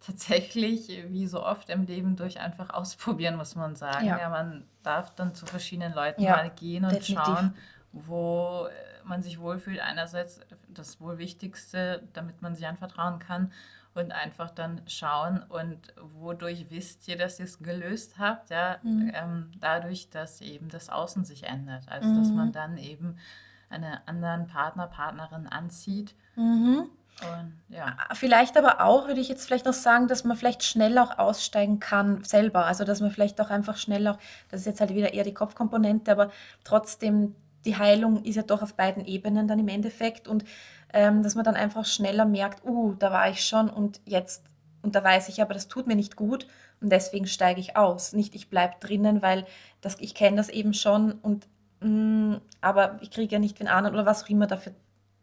tatsächlich, 0.00 0.88
wie 1.08 1.26
so 1.26 1.44
oft 1.44 1.68
im 1.68 1.84
Leben, 1.84 2.16
durch 2.16 2.40
einfach 2.40 2.70
ausprobieren, 2.70 3.36
muss 3.36 3.54
man 3.54 3.76
sagen. 3.76 4.06
Ja. 4.06 4.18
Ja, 4.18 4.30
man 4.30 4.66
darf 4.82 5.14
dann 5.14 5.34
zu 5.34 5.44
verschiedenen 5.44 5.92
Leuten 5.92 6.22
Ja, 6.22 6.36
mal 6.36 6.50
gehen 6.50 6.84
und 6.84 6.92
definitiv. 6.92 7.22
schauen, 7.22 7.54
wo 7.92 8.68
äh, 8.68 9.06
man 9.06 9.22
sich 9.22 9.38
wohlfühlt. 9.38 9.80
Einerseits 9.80 10.40
das 10.68 10.98
wohl 10.98 11.18
Wichtigste, 11.18 12.08
damit 12.14 12.40
man 12.40 12.54
sich 12.54 12.66
anvertrauen 12.66 13.18
kann. 13.18 13.52
Und 13.94 14.10
einfach 14.12 14.50
dann 14.50 14.80
schauen 14.86 15.42
und 15.50 15.78
wodurch 16.18 16.66
wisst 16.70 17.06
ihr, 17.08 17.18
dass 17.18 17.38
ihr 17.38 17.44
es 17.44 17.58
gelöst 17.58 18.18
habt? 18.18 18.48
Ja, 18.50 18.78
Mhm. 18.82 19.12
ähm, 19.14 19.50
dadurch, 19.60 20.08
dass 20.08 20.40
eben 20.40 20.70
das 20.70 20.88
Außen 20.88 21.24
sich 21.26 21.44
ändert. 21.44 21.84
Also, 21.88 22.14
dass 22.14 22.30
Mhm. 22.30 22.36
man 22.36 22.52
dann 22.52 22.78
eben 22.78 23.18
einen 23.68 23.98
anderen 24.06 24.46
Partner, 24.46 24.86
Partnerin 24.86 25.46
anzieht. 25.46 26.14
Mhm. 26.36 26.88
Und 27.20 27.60
ja, 27.68 27.94
Vielleicht 28.14 28.56
aber 28.56 28.80
auch, 28.80 29.06
würde 29.06 29.20
ich 29.20 29.28
jetzt 29.28 29.46
vielleicht 29.46 29.66
noch 29.66 29.74
sagen, 29.74 30.08
dass 30.08 30.24
man 30.24 30.36
vielleicht 30.36 30.64
schnell 30.64 30.96
auch 30.98 31.18
aussteigen 31.18 31.78
kann 31.78 32.24
selber. 32.24 32.64
Also 32.64 32.84
dass 32.84 33.00
man 33.02 33.10
vielleicht 33.10 33.40
auch 33.40 33.50
einfach 33.50 33.76
schnell 33.76 34.08
auch, 34.08 34.18
das 34.50 34.60
ist 34.60 34.66
jetzt 34.66 34.80
halt 34.80 34.94
wieder 34.94 35.12
eher 35.12 35.22
die 35.24 35.34
Kopfkomponente, 35.34 36.10
aber 36.10 36.30
trotzdem, 36.64 37.36
die 37.64 37.76
Heilung 37.76 38.24
ist 38.24 38.36
ja 38.36 38.42
doch 38.42 38.62
auf 38.62 38.74
beiden 38.74 39.04
Ebenen 39.04 39.48
dann 39.48 39.58
im 39.58 39.68
Endeffekt 39.68 40.28
und 40.28 40.44
ähm, 40.92 41.22
dass 41.22 41.34
man 41.34 41.44
dann 41.44 41.54
einfach 41.54 41.84
schneller 41.84 42.24
merkt, 42.24 42.64
uh, 42.64 42.94
da 42.94 43.10
war 43.10 43.30
ich 43.30 43.44
schon 43.44 43.70
und 43.70 44.00
jetzt, 44.04 44.44
und 44.82 44.94
da 44.94 45.02
weiß 45.02 45.28
ich 45.28 45.40
aber, 45.40 45.54
das 45.54 45.68
tut 45.68 45.86
mir 45.86 45.96
nicht 45.96 46.16
gut 46.16 46.46
und 46.80 46.90
deswegen 46.90 47.26
steige 47.26 47.60
ich 47.60 47.76
aus. 47.76 48.12
Nicht, 48.12 48.34
ich 48.34 48.50
bleibe 48.50 48.74
drinnen, 48.80 49.22
weil 49.22 49.46
das, 49.80 49.96
ich 50.00 50.14
kenne 50.14 50.36
das 50.36 50.48
eben 50.48 50.74
schon 50.74 51.12
und 51.12 51.46
mm, 51.80 52.36
aber 52.60 52.98
ich 53.00 53.10
kriege 53.10 53.32
ja 53.32 53.38
nicht 53.38 53.58
den 53.60 53.68
anderen 53.68 53.94
oder 53.94 54.06
was 54.06 54.24
auch 54.24 54.28
immer 54.28 54.46
da 54.46 54.56
für 54.56 54.74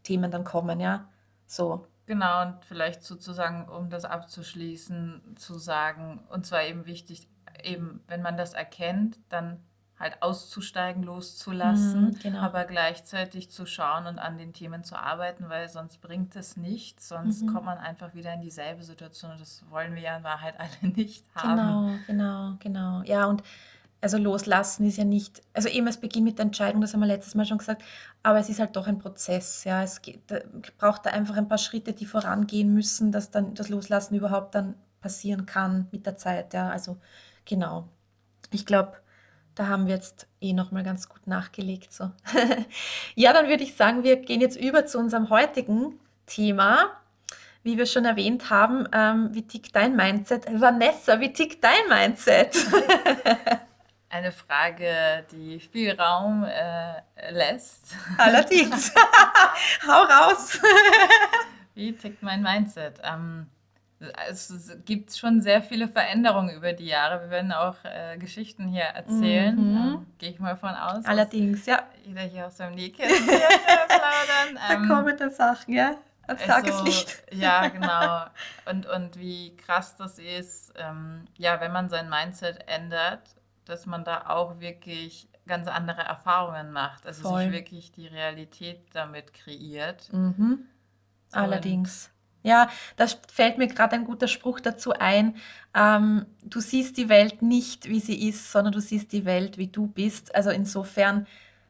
Themen 0.04 0.32
dann 0.32 0.44
kommen, 0.44 0.80
ja. 0.80 1.10
So. 1.46 1.88
genau. 2.06 2.42
Und 2.44 2.66
vielleicht 2.66 3.04
sozusagen, 3.04 3.68
um 3.68 3.90
das 3.90 4.06
abzuschließen, 4.06 5.36
zu 5.36 5.58
sagen, 5.60 6.24
und 6.30 6.46
zwar 6.46 6.64
eben 6.64 6.86
wichtig, 6.86 7.28
eben, 7.64 8.02
wenn 8.08 8.22
man 8.22 8.38
das 8.38 8.54
erkennt, 8.54 9.20
dann 9.30 9.60
halt 10.00 10.22
auszusteigen, 10.22 11.04
loszulassen, 11.04 12.06
Mhm, 12.06 12.20
genau. 12.24 12.40
aber 12.40 12.64
gleichzeitig 12.66 13.50
zu 13.52 13.66
schauen 13.66 14.08
und 14.08 14.18
an 14.18 14.38
den 14.38 14.54
Themen 14.54 14.84
zu 14.84 14.96
arbeiten, 14.96 15.50
weil 15.50 15.68
sonst 15.68 16.00
bringt 16.02 16.36
es 16.38 16.56
nichts, 16.56 17.10
sonst 17.10 17.42
Mhm. 17.44 17.48
kommt 17.54 17.66
man 17.66 17.78
einfach 17.78 18.14
wieder 18.14 18.34
in 18.34 18.42
dieselbe 18.42 18.84
Situation 18.84 19.32
und 19.32 19.42
das 19.42 19.64
wollen 19.70 19.96
wir 19.96 20.02
ja 20.02 20.16
in 20.18 20.24
Wahrheit 20.24 20.56
alle 20.82 20.92
nicht 20.94 21.26
haben. 21.36 21.58
Genau, 21.58 22.00
genau, 22.08 22.56
genau. 22.60 23.02
Ja, 23.04 23.26
und 23.26 23.44
also 24.02 24.18
loslassen 24.18 24.88
ist 24.88 24.98
ja 24.98 25.04
nicht, 25.04 25.42
also 25.54 25.68
eben 25.68 25.86
es 25.88 25.98
beginnt 25.98 26.24
mit 26.24 26.38
der 26.38 26.46
Entscheidung, 26.46 26.80
das 26.80 26.94
haben 26.94 27.02
wir 27.02 27.08
letztes 27.08 27.36
Mal 27.36 27.46
schon 27.46 27.58
gesagt, 27.58 27.84
aber 28.24 28.40
es 28.40 28.48
ist 28.48 28.62
halt 28.62 28.76
doch 28.78 28.88
ein 28.88 29.00
Prozess, 29.00 29.66
ja. 29.66 29.84
Es 29.84 30.02
geht, 30.02 30.22
da, 30.32 30.38
braucht 30.78 31.06
da 31.06 31.10
einfach 31.10 31.36
ein 31.36 31.50
paar 31.50 31.58
Schritte, 31.58 31.92
die 31.92 32.06
vorangehen 32.06 32.74
müssen, 32.74 33.12
dass 33.12 33.32
dann 33.32 33.54
das 33.56 33.68
Loslassen 33.68 34.16
überhaupt 34.16 34.56
dann 34.56 34.76
passieren 35.02 35.46
kann 35.46 35.88
mit 35.92 36.06
der 36.06 36.16
Zeit, 36.16 36.54
ja. 36.54 36.70
Also 36.70 36.98
genau. 37.44 37.90
Ich 38.52 38.66
glaube, 38.66 38.94
da 39.60 39.68
haben 39.68 39.88
wir 39.88 39.96
jetzt 39.96 40.26
eh 40.40 40.54
nochmal 40.54 40.84
ganz 40.84 41.10
gut 41.10 41.28
nachgelegt. 41.28 41.92
So. 41.92 42.12
ja, 43.16 43.34
dann 43.34 43.50
würde 43.50 43.62
ich 43.62 43.76
sagen, 43.76 44.04
wir 44.04 44.16
gehen 44.16 44.40
jetzt 44.40 44.56
über 44.56 44.86
zu 44.86 44.98
unserem 44.98 45.30
heutigen 45.30 46.00
Thema. 46.26 46.92
Wie 47.62 47.78
wir 47.78 47.86
schon 47.86 48.06
erwähnt 48.06 48.50
haben, 48.50 48.88
ähm, 48.94 49.30
wie 49.34 49.46
tickt 49.46 49.76
dein 49.76 49.98
Mindset? 49.98 50.46
Vanessa, 50.50 51.20
wie 51.20 51.34
tickt 51.34 51.62
dein 51.62 51.90
Mindset? 51.90 52.56
Eine 54.10 54.32
Frage, 54.32 55.26
die 55.34 55.60
viel 55.60 55.92
Raum 56.00 56.46
äh, 56.46 57.02
lässt. 57.30 57.96
Allerdings. 58.18 58.94
Hau 59.86 60.04
raus. 60.04 60.58
Wie 61.76 61.92
tickt 61.92 62.24
mein 62.24 62.42
Mindset? 62.42 63.02
Ähm, 63.04 63.48
es 64.30 64.78
gibt 64.86 65.16
schon 65.16 65.42
sehr 65.42 65.62
viele 65.62 65.88
Veränderungen 65.88 66.56
über 66.56 66.74
die 66.74 66.86
Jahre. 66.86 67.22
Wir 67.24 67.30
werden 67.30 67.52
auch 67.52 67.76
äh, 67.84 68.18
Geschichten 68.18 68.68
hier 68.68 68.84
erzählen. 68.84 69.56
Mhm. 69.56 69.78
Ähm, 69.78 70.06
Gehe 70.18 70.32
ich 70.32 70.40
mal 70.40 70.56
von 70.56 70.70
aus. 70.70 71.06
Allerdings, 71.06 71.66
ja. 71.66 71.84
Jeder 72.04 72.22
hier 72.22 72.48
aus 72.48 72.58
seinem 72.58 72.76
Nähkästchen 72.76 73.26
plaudern. 73.26 74.56
da 74.56 74.74
ähm, 74.74 74.88
kommen 74.88 75.18
da 75.18 75.30
Sachen, 75.30 75.74
ja. 75.74 75.96
Als 76.28 76.42
also, 76.42 76.54
Tageslicht. 76.54 77.24
Ja, 77.32 77.68
genau. 77.68 78.26
Und, 78.70 78.86
und 78.86 79.20
wie 79.20 79.56
krass 79.58 79.96
das 79.96 80.20
ist, 80.20 80.74
ähm, 80.78 81.26
ja, 81.38 81.60
wenn 81.60 81.72
man 81.72 81.90
sein 81.90 82.10
Mindset 82.10 82.60
ändert 82.68 83.22
dass 83.70 83.86
man 83.86 84.04
da 84.04 84.26
auch 84.28 84.60
wirklich 84.60 85.30
ganz 85.48 85.68
andere 85.68 86.02
Erfahrungen 86.02 86.72
macht. 86.72 87.06
Also 87.06 87.30
Voll. 87.30 87.44
sich 87.44 87.52
wirklich 87.52 87.92
die 87.92 88.08
Realität 88.08 88.82
damit 88.94 89.34
kreiert. 89.34 90.12
Mhm. 90.12 90.66
Allerdings. 91.32 92.12
Ja, 92.44 92.70
da 92.96 93.06
fällt 93.32 93.58
mir 93.58 93.68
gerade 93.68 93.96
ein 93.96 94.06
guter 94.06 94.28
Spruch 94.28 94.60
dazu 94.60 94.94
ein. 94.94 95.36
Ähm, 95.76 96.26
du 96.44 96.62
siehst 96.62 96.98
die 96.98 97.10
Welt 97.10 97.42
nicht, 97.42 97.90
wie 97.90 98.00
sie 98.00 98.28
ist, 98.30 98.52
sondern 98.52 98.74
du 98.74 98.80
siehst 98.82 99.12
die 99.12 99.26
Welt, 99.26 99.58
wie 99.58 99.68
du 99.68 99.88
bist. 99.88 100.34
Also 100.36 100.50
insofern, 100.50 101.28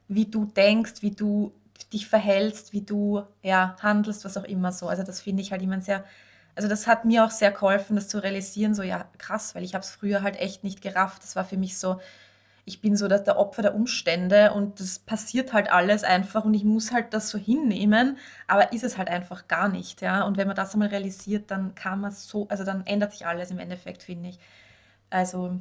wie 0.07 0.25
du 0.25 0.45
denkst, 0.45 1.01
wie 1.01 1.11
du 1.11 1.53
dich 1.91 2.07
verhältst, 2.07 2.73
wie 2.73 2.81
du 2.81 3.23
ja, 3.41 3.75
handelst, 3.81 4.25
was 4.25 4.37
auch 4.37 4.43
immer 4.43 4.71
so. 4.71 4.87
Also 4.87 5.03
das 5.03 5.21
finde 5.21 5.41
ich 5.41 5.51
halt 5.51 5.61
immer 5.61 5.81
sehr 5.81 6.03
also 6.55 6.67
das 6.67 6.87
hat 6.87 7.05
mir 7.05 7.23
auch 7.23 7.31
sehr 7.31 7.51
geholfen, 7.51 7.95
das 7.95 8.09
zu 8.09 8.21
realisieren, 8.21 8.75
so 8.75 8.83
ja, 8.83 9.05
krass, 9.17 9.55
weil 9.55 9.63
ich 9.63 9.75
habe 9.75 9.83
es 9.83 9.91
früher 9.91 10.23
halt 10.23 10.35
echt 10.35 10.65
nicht 10.65 10.81
gerafft. 10.81 11.23
Das 11.23 11.37
war 11.37 11.45
für 11.45 11.55
mich 11.55 11.77
so, 11.77 12.01
ich 12.65 12.81
bin 12.81 12.95
so 12.95 13.07
dass 13.07 13.23
der 13.23 13.37
Opfer 13.37 13.61
der 13.61 13.75
Umstände 13.75 14.53
und 14.53 14.79
das 14.79 14.99
passiert 14.99 15.53
halt 15.53 15.71
alles 15.71 16.03
einfach 16.03 16.45
und 16.45 16.53
ich 16.53 16.63
muss 16.63 16.91
halt 16.91 17.13
das 17.13 17.29
so 17.29 17.37
hinnehmen, 17.37 18.17
aber 18.47 18.73
ist 18.73 18.83
es 18.83 18.97
halt 18.97 19.09
einfach 19.09 19.47
gar 19.47 19.69
nicht, 19.69 20.01
ja. 20.01 20.23
Und 20.23 20.37
wenn 20.37 20.47
man 20.47 20.55
das 20.55 20.73
einmal 20.73 20.89
realisiert, 20.89 21.51
dann 21.51 21.75
kann 21.75 22.01
man 22.01 22.11
so, 22.11 22.47
also 22.49 22.63
dann 22.63 22.85
ändert 22.85 23.13
sich 23.13 23.25
alles 23.25 23.51
im 23.51 23.59
Endeffekt, 23.59 24.03
finde 24.03 24.29
ich. 24.29 24.39
Also 25.09 25.59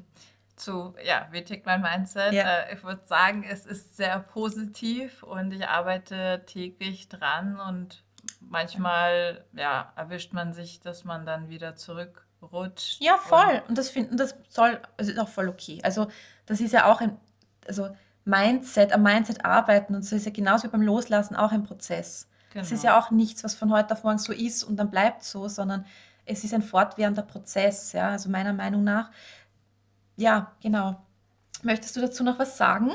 zu, 0.58 0.94
ja, 1.04 1.28
wie 1.30 1.42
tickt 1.42 1.66
mein 1.66 1.80
Mindset? 1.80 2.32
Ja. 2.32 2.60
Äh, 2.60 2.74
ich 2.74 2.84
würde 2.84 3.02
sagen, 3.06 3.44
es 3.48 3.64
ist 3.64 3.96
sehr 3.96 4.18
positiv 4.18 5.22
und 5.22 5.52
ich 5.52 5.66
arbeite 5.66 6.42
täglich 6.46 7.08
dran 7.08 7.60
und 7.60 8.02
manchmal 8.40 9.44
ja, 9.52 9.92
erwischt 9.96 10.32
man 10.32 10.52
sich, 10.52 10.80
dass 10.80 11.04
man 11.04 11.24
dann 11.24 11.48
wieder 11.48 11.76
zurückrutscht. 11.76 13.00
Ja, 13.00 13.16
voll. 13.16 13.60
Und, 13.62 13.70
und 13.70 13.78
das 13.78 13.90
finden, 13.90 14.16
das 14.16 14.36
soll, 14.48 14.80
also 14.96 15.10
ist 15.10 15.18
auch 15.18 15.28
voll 15.28 15.48
okay. 15.48 15.80
Also 15.82 16.08
das 16.48 16.60
ist 16.60 16.72
ja 16.72 16.86
auch 16.86 17.00
ein, 17.00 17.16
also 17.66 17.88
Mindset, 18.24 18.92
am 18.92 19.02
Mindset 19.02 19.44
arbeiten 19.44 19.94
und 19.94 20.02
so 20.02 20.16
ist 20.16 20.26
ja 20.26 20.32
genauso 20.32 20.64
wie 20.64 20.68
beim 20.68 20.82
Loslassen 20.82 21.36
auch 21.36 21.52
ein 21.52 21.62
Prozess. 21.62 22.28
Genau. 22.52 22.64
Es 22.64 22.72
ist 22.72 22.84
ja 22.84 22.98
auch 22.98 23.10
nichts, 23.10 23.44
was 23.44 23.54
von 23.54 23.72
heute 23.72 23.92
auf 23.94 24.04
morgen 24.04 24.18
so 24.18 24.32
ist 24.32 24.64
und 24.64 24.76
dann 24.76 24.90
bleibt 24.90 25.22
so, 25.22 25.48
sondern 25.48 25.86
es 26.24 26.44
ist 26.44 26.52
ein 26.52 26.62
fortwährender 26.62 27.22
Prozess, 27.22 27.92
ja, 27.92 28.10
also 28.10 28.28
meiner 28.28 28.52
Meinung 28.52 28.84
nach. 28.84 29.10
Ja, 30.16 30.52
genau. 30.62 31.00
Möchtest 31.62 31.96
du 31.96 32.00
dazu 32.00 32.24
noch 32.24 32.38
was 32.38 32.56
sagen? 32.56 32.90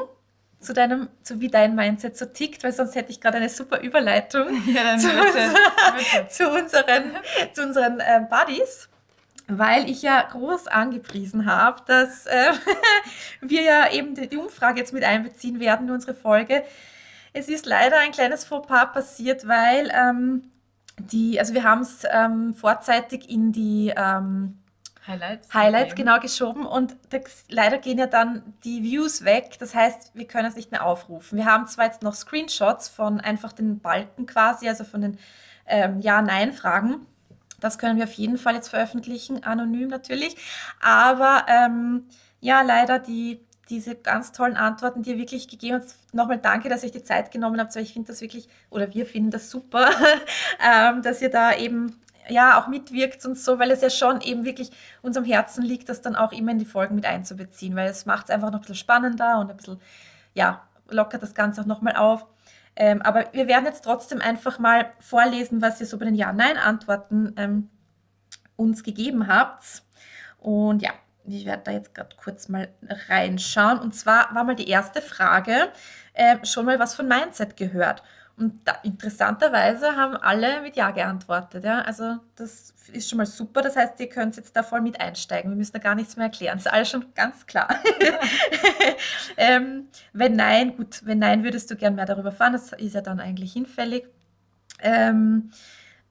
zu 0.63 0.73
deinem, 0.73 1.09
zu 1.21 1.41
wie 1.41 1.49
dein 1.49 1.75
Mindset 1.75 2.17
so 2.17 2.25
tickt, 2.25 2.63
weil 2.63 2.71
sonst 2.71 2.95
hätte 2.95 3.11
ich 3.11 3.21
gerade 3.21 3.37
eine 3.37 3.49
super 3.49 3.81
Überleitung 3.81 4.47
ja, 4.73 4.97
zu, 4.97 5.09
bitte, 5.09 5.53
bitte. 5.95 6.27
zu, 6.29 6.49
unseren, 6.49 7.17
zu 7.53 7.63
unseren 7.63 7.99
äh, 7.99 8.25
Buddies, 8.29 8.89
weil 9.47 9.89
ich 9.89 10.01
ja 10.01 10.21
groß 10.21 10.67
angepriesen 10.67 11.45
habe, 11.45 11.81
dass 11.85 12.25
äh, 12.25 12.53
wir 13.41 13.61
ja 13.61 13.91
eben 13.91 14.15
die, 14.15 14.37
Umfrage 14.37 14.79
jetzt 14.79 14.93
mit 14.93 15.03
einbeziehen 15.03 15.59
werden 15.59 15.87
in 15.87 15.93
unsere 15.93 16.13
Folge. 16.13 16.63
Es 17.33 17.49
ist 17.49 17.65
leider 17.65 17.99
ein 17.99 18.11
kleines 18.11 18.45
Fauxpas 18.45 18.93
passiert, 18.93 19.47
weil 19.47 19.91
ähm, 19.93 20.51
die, 20.99 21.39
also 21.39 21.53
wir 21.53 21.63
haben 21.63 21.81
es 21.81 22.03
ähm, 22.11 22.53
vorzeitig 22.53 23.29
in 23.29 23.51
die 23.51 23.93
ähm, 23.95 24.59
Highlights. 25.05 25.53
Highlights, 25.53 25.95
genau, 25.95 26.19
geschoben. 26.19 26.65
Und 26.65 26.95
das, 27.09 27.45
leider 27.49 27.77
gehen 27.77 27.97
ja 27.97 28.07
dann 28.07 28.41
die 28.63 28.83
Views 28.83 29.25
weg. 29.25 29.57
Das 29.59 29.75
heißt, 29.75 30.11
wir 30.13 30.27
können 30.27 30.47
es 30.47 30.55
nicht 30.55 30.71
mehr 30.71 30.85
aufrufen. 30.85 31.37
Wir 31.37 31.45
haben 31.45 31.67
zwar 31.67 31.85
jetzt 31.85 32.03
noch 32.03 32.13
Screenshots 32.13 32.87
von 32.87 33.19
einfach 33.19 33.51
den 33.51 33.79
Balken 33.79 34.25
quasi, 34.25 34.69
also 34.69 34.83
von 34.83 35.01
den 35.01 35.17
ähm, 35.65 35.99
Ja-Nein-Fragen. 35.99 37.05
Das 37.63 37.77
können 37.77 37.97
wir 37.97 38.03
auf 38.03 38.13
jeden 38.13 38.37
Fall 38.37 38.55
jetzt 38.55 38.67
veröffentlichen, 38.67 39.43
anonym 39.43 39.87
natürlich. 39.87 40.35
Aber 40.81 41.45
ähm, 41.47 42.05
ja, 42.41 42.61
leider 42.61 42.99
die, 42.99 43.39
diese 43.69 43.95
ganz 43.95 44.33
tollen 44.33 44.57
Antworten, 44.57 45.01
die 45.01 45.11
ihr 45.11 45.17
wirklich 45.17 45.47
gegeben 45.47 45.77
habt. 45.77 45.95
Nochmal 46.11 46.39
danke, 46.39 46.67
dass 46.67 46.83
ihr 46.83 46.87
euch 46.87 46.91
die 46.91 47.03
Zeit 47.03 47.31
genommen 47.31 47.61
habt, 47.61 47.73
weil 47.75 47.83
ich 47.83 47.93
finde 47.93 48.11
das 48.11 48.19
wirklich, 48.19 48.49
oder 48.69 48.93
wir 48.93 49.05
finden 49.05 49.31
das 49.31 49.49
super, 49.49 49.89
ähm, 50.59 51.01
dass 51.03 51.21
ihr 51.21 51.29
da 51.29 51.55
eben 51.55 51.95
ja 52.27 52.61
auch 52.61 52.67
mitwirkt 52.67 53.25
und 53.25 53.37
so, 53.37 53.59
weil 53.59 53.71
es 53.71 53.79
ja 53.79 53.89
schon 53.89 54.19
eben 54.19 54.43
wirklich 54.43 54.71
unserem 55.01 55.25
Herzen 55.25 55.63
liegt, 55.63 55.87
das 55.87 56.01
dann 56.01 56.17
auch 56.17 56.33
immer 56.33 56.51
in 56.51 56.59
die 56.59 56.65
Folgen 56.65 56.95
mit 56.95 57.05
einzubeziehen, 57.05 57.77
weil 57.77 57.89
es 57.89 58.05
macht 58.05 58.25
es 58.25 58.29
einfach 58.29 58.49
noch 58.49 58.59
ein 58.59 58.61
bisschen 58.61 58.75
spannender 58.75 59.39
und 59.39 59.49
ein 59.49 59.55
bisschen, 59.55 59.79
ja, 60.33 60.67
lockert 60.89 61.23
das 61.23 61.33
Ganze 61.33 61.61
auch 61.61 61.65
nochmal 61.65 61.95
auf. 61.95 62.25
Ähm, 62.75 63.01
aber 63.01 63.25
wir 63.33 63.47
werden 63.47 63.65
jetzt 63.65 63.83
trotzdem 63.83 64.21
einfach 64.21 64.59
mal 64.59 64.91
vorlesen, 64.99 65.61
was 65.61 65.79
ihr 65.79 65.87
so 65.87 65.97
bei 65.97 66.05
den 66.05 66.15
Ja-Nein-Antworten 66.15 67.33
ähm, 67.37 67.69
uns 68.55 68.83
gegeben 68.83 69.27
habt. 69.27 69.83
Und 70.39 70.81
ja, 70.81 70.91
ich 71.25 71.45
werde 71.45 71.63
da 71.63 71.71
jetzt 71.71 71.93
gerade 71.93 72.15
kurz 72.17 72.49
mal 72.49 72.69
reinschauen. 73.07 73.79
Und 73.79 73.95
zwar 73.95 74.33
war 74.33 74.43
mal 74.43 74.55
die 74.55 74.69
erste 74.69 75.01
Frage, 75.01 75.71
äh, 76.13 76.43
schon 76.45 76.65
mal 76.65 76.79
was 76.79 76.95
von 76.95 77.07
Mindset 77.07 77.55
gehört. 77.57 78.03
Und 78.35 78.67
da, 78.67 78.79
interessanterweise 78.83 79.95
haben 79.95 80.15
alle 80.17 80.61
mit 80.61 80.75
Ja 80.75 80.89
geantwortet. 80.91 81.63
Ja? 81.63 81.81
Also 81.81 82.17
das 82.35 82.73
ist 82.91 83.07
schon 83.09 83.17
mal 83.17 83.27
super. 83.27 83.61
Das 83.61 83.75
heißt, 83.75 83.99
ihr 83.99 84.09
könnt 84.09 84.35
jetzt 84.37 84.55
da 84.55 84.63
voll 84.63 84.81
mit 84.81 84.99
einsteigen. 84.99 85.51
Wir 85.51 85.55
müssen 85.55 85.73
da 85.73 85.79
gar 85.79 85.93
nichts 85.93 86.17
mehr 86.17 86.25
erklären. 86.25 86.57
Das 86.57 86.65
ist 86.65 86.71
alles 86.71 86.89
schon 86.89 87.05
ganz 87.13 87.45
klar. 87.45 87.69
ähm, 89.37 89.87
wenn 90.13 90.35
nein, 90.35 90.75
gut, 90.75 91.05
wenn 91.05 91.19
nein, 91.19 91.43
würdest 91.43 91.69
du 91.69 91.75
gern 91.75 91.95
mehr 91.95 92.05
darüber 92.05 92.31
fahren. 92.31 92.53
Das 92.53 92.73
ist 92.73 92.95
ja 92.95 93.01
dann 93.01 93.19
eigentlich 93.19 93.53
hinfällig. 93.53 94.07
Ähm, 94.79 95.51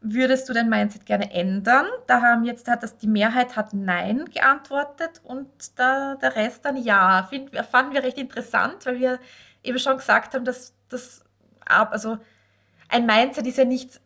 würdest 0.01 0.49
du 0.49 0.53
dein 0.53 0.69
Mindset 0.69 1.07
gerne 1.07 1.33
ändern? 1.33 1.87
Da 2.07 2.21
haben 2.21 2.45
jetzt 2.45 2.69
hat 2.69 2.83
das 2.83 2.99
die 2.99 3.07
Mehrheit 3.07 3.57
hat 3.57 3.73
Nein 3.73 4.27
geantwortet 4.27 5.21
und 5.25 5.49
da, 5.79 6.17
der 6.17 6.37
Rest 6.37 6.65
dann 6.65 6.77
Ja. 6.77 7.27
Find, 7.29 7.51
fanden 7.71 7.95
wir 7.95 8.03
recht 8.03 8.19
interessant, 8.19 8.85
weil 8.87 8.99
wir 8.99 9.19
eben 9.63 9.79
schon 9.79 9.97
gesagt 9.97 10.35
haben, 10.35 10.45
dass 10.45 10.75
das. 10.89 11.25
Also 11.67 12.19
ein 12.89 13.07
Mindset 13.07 13.47
ist 13.47 13.59
ja 13.59 13.65
nicht 13.65 14.01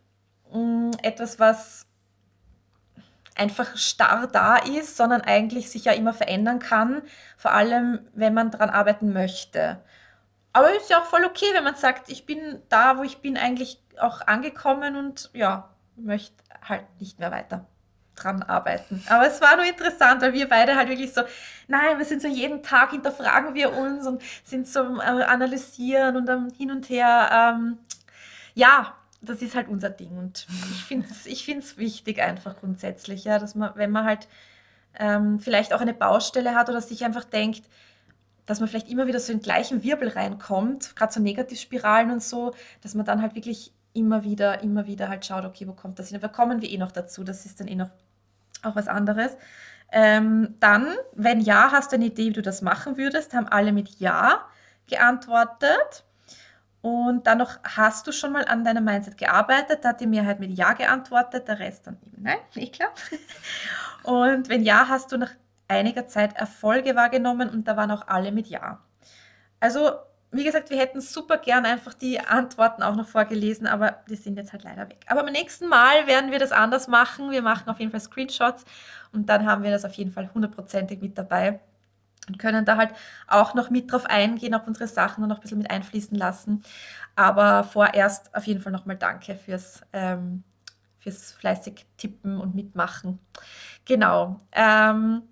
mh, 0.51 0.59
mm, 0.59 0.91
etwas, 1.03 1.39
was 1.39 1.87
einfach 3.35 3.77
starr 3.77 4.27
da 4.27 4.57
ist, 4.57 4.97
sondern 4.97 5.21
eigentlich 5.21 5.69
sich 5.69 5.85
ja 5.85 5.93
immer 5.93 6.13
verändern 6.13 6.59
kann, 6.59 7.03
vor 7.37 7.51
allem 7.51 7.99
wenn 8.13 8.33
man 8.33 8.51
daran 8.51 8.69
arbeiten 8.69 9.13
möchte. 9.13 9.83
Aber 10.53 10.75
ist 10.75 10.89
ja 10.89 10.99
auch 10.99 11.05
voll 11.05 11.23
okay, 11.23 11.45
wenn 11.53 11.63
man 11.63 11.75
sagt, 11.75 12.09
ich 12.09 12.25
bin 12.25 12.61
da, 12.69 12.97
wo 12.97 13.03
ich 13.03 13.19
bin, 13.19 13.37
eigentlich 13.37 13.79
auch 13.99 14.21
angekommen 14.25 14.95
und 14.95 15.29
ja, 15.33 15.69
möchte 15.95 16.43
halt 16.67 16.85
nicht 16.99 17.19
mehr 17.19 17.31
weiter 17.31 17.67
dran 18.17 18.43
arbeiten. 18.43 19.03
Aber 19.07 19.27
es 19.27 19.41
war 19.41 19.55
nur 19.55 19.65
interessant, 19.65 20.21
weil 20.21 20.33
wir 20.33 20.49
beide 20.49 20.75
halt 20.75 20.89
wirklich 20.89 21.13
so, 21.13 21.21
nein, 21.67 21.97
wir 21.97 22.05
sind 22.05 22.21
so 22.21 22.27
jeden 22.27 22.63
Tag 22.63 22.91
hinterfragen 22.91 23.53
wir 23.53 23.75
uns 23.75 24.05
und 24.07 24.21
sind 24.43 24.67
so 24.67 24.79
am 24.79 24.99
Analysieren 24.99 26.17
und 26.17 26.29
am 26.29 26.49
Hin 26.57 26.71
und 26.71 26.89
Her. 26.89 27.29
Ähm, 27.31 27.77
ja, 28.55 28.95
das 29.21 29.41
ist 29.41 29.55
halt 29.55 29.67
unser 29.67 29.89
Ding 29.89 30.17
und 30.17 30.47
ich 30.71 30.83
finde 30.83 31.07
es 31.09 31.25
ich 31.25 31.47
wichtig 31.77 32.21
einfach 32.21 32.57
grundsätzlich, 32.59 33.23
ja, 33.23 33.39
dass 33.39 33.55
man, 33.55 33.71
wenn 33.75 33.91
man 33.91 34.05
halt 34.05 34.27
ähm, 34.99 35.39
vielleicht 35.39 35.73
auch 35.73 35.81
eine 35.81 35.93
Baustelle 35.93 36.55
hat 36.55 36.69
oder 36.69 36.81
sich 36.81 37.03
einfach 37.03 37.23
denkt, 37.23 37.63
dass 38.45 38.59
man 38.59 38.69
vielleicht 38.69 38.89
immer 38.89 39.07
wieder 39.07 39.19
so 39.19 39.31
in 39.31 39.39
den 39.39 39.43
gleichen 39.43 39.83
Wirbel 39.83 40.09
reinkommt, 40.09 40.95
gerade 40.95 41.13
so 41.13 41.19
Negativspiralen 41.19 42.11
und 42.11 42.23
so, 42.23 42.53
dass 42.81 42.95
man 42.95 43.05
dann 43.05 43.21
halt 43.21 43.35
wirklich 43.35 43.73
immer 43.93 44.23
wieder, 44.23 44.61
immer 44.63 44.87
wieder 44.87 45.09
halt 45.09 45.25
schaut, 45.25 45.43
okay, 45.43 45.67
wo 45.67 45.73
kommt 45.73 45.99
das 45.99 46.09
hin? 46.09 46.17
Aber 46.17 46.29
kommen 46.29 46.61
wir 46.61 46.69
eh 46.69 46.77
noch 46.77 46.91
dazu, 46.91 47.23
das 47.23 47.45
ist 47.45 47.59
dann 47.59 47.67
eh 47.67 47.75
noch 47.75 47.89
auch 48.67 48.75
was 48.75 48.87
anderes. 48.87 49.37
Ähm, 49.91 50.55
dann, 50.59 50.95
wenn 51.13 51.39
ja, 51.39 51.71
hast 51.71 51.91
du 51.91 51.95
eine 51.95 52.05
Idee, 52.05 52.27
wie 52.27 52.33
du 52.33 52.41
das 52.41 52.61
machen 52.61 52.97
würdest, 52.97 53.33
haben 53.33 53.47
alle 53.47 53.71
mit 53.71 53.99
Ja 53.99 54.45
geantwortet. 54.87 56.03
Und 56.81 57.27
dann 57.27 57.39
noch, 57.39 57.59
hast 57.63 58.07
du 58.07 58.11
schon 58.11 58.31
mal 58.31 58.45
an 58.45 58.63
deinem 58.63 58.85
Mindset 58.85 59.17
gearbeitet? 59.17 59.83
Da 59.83 59.89
hat 59.89 60.01
die 60.01 60.07
Mehrheit 60.07 60.39
mit 60.39 60.51
Ja 60.51 60.73
geantwortet, 60.73 61.47
der 61.47 61.59
Rest 61.59 61.87
dann 61.87 61.97
eben 62.05 62.21
nein, 62.21 62.37
nicht 62.55 62.75
klar. 62.75 62.89
Und 64.03 64.47
wenn 64.47 64.63
ja, 64.63 64.87
hast 64.87 65.11
du 65.11 65.17
nach 65.17 65.31
einiger 65.67 66.07
Zeit 66.07 66.37
Erfolge 66.37 66.95
wahrgenommen 66.95 67.49
und 67.49 67.67
da 67.67 67.75
waren 67.75 67.91
auch 67.91 68.07
alle 68.07 68.31
mit 68.31 68.47
Ja. 68.47 68.79
Also, 69.59 69.91
wie 70.37 70.43
gesagt, 70.43 70.69
wir 70.69 70.77
hätten 70.77 71.01
super 71.01 71.37
gern 71.37 71.65
einfach 71.65 71.93
die 71.93 72.19
Antworten 72.19 72.83
auch 72.83 72.95
noch 72.95 73.07
vorgelesen, 73.07 73.67
aber 73.67 73.97
die 74.09 74.15
sind 74.15 74.37
jetzt 74.37 74.53
halt 74.53 74.63
leider 74.63 74.89
weg. 74.89 75.05
Aber 75.07 75.23
beim 75.23 75.33
nächsten 75.33 75.67
Mal 75.67 76.07
werden 76.07 76.31
wir 76.31 76.39
das 76.39 76.51
anders 76.51 76.87
machen. 76.87 77.31
Wir 77.31 77.41
machen 77.41 77.69
auf 77.69 77.79
jeden 77.79 77.91
Fall 77.91 77.99
Screenshots 77.99 78.65
und 79.11 79.27
dann 79.29 79.45
haben 79.45 79.63
wir 79.63 79.71
das 79.71 79.85
auf 79.85 79.93
jeden 79.93 80.11
Fall 80.11 80.29
hundertprozentig 80.33 81.01
mit 81.01 81.17
dabei 81.17 81.59
und 82.27 82.39
können 82.39 82.65
da 82.65 82.77
halt 82.77 82.91
auch 83.27 83.53
noch 83.53 83.69
mit 83.69 83.91
drauf 83.91 84.05
eingehen, 84.05 84.53
auf 84.53 84.67
unsere 84.67 84.87
Sachen 84.87 85.23
und 85.23 85.29
noch 85.29 85.37
ein 85.37 85.41
bisschen 85.41 85.59
mit 85.59 85.71
einfließen 85.71 86.17
lassen. 86.17 86.63
Aber 87.15 87.63
vorerst 87.63 88.35
auf 88.35 88.45
jeden 88.45 88.61
Fall 88.61 88.71
nochmal 88.71 88.97
danke 88.97 89.35
fürs, 89.35 89.81
ähm, 89.93 90.43
fürs 90.99 91.31
fleißig 91.33 91.85
tippen 91.97 92.39
und 92.39 92.53
mitmachen. 92.55 93.19
Genau. 93.85 94.41
Ähm, 94.51 95.23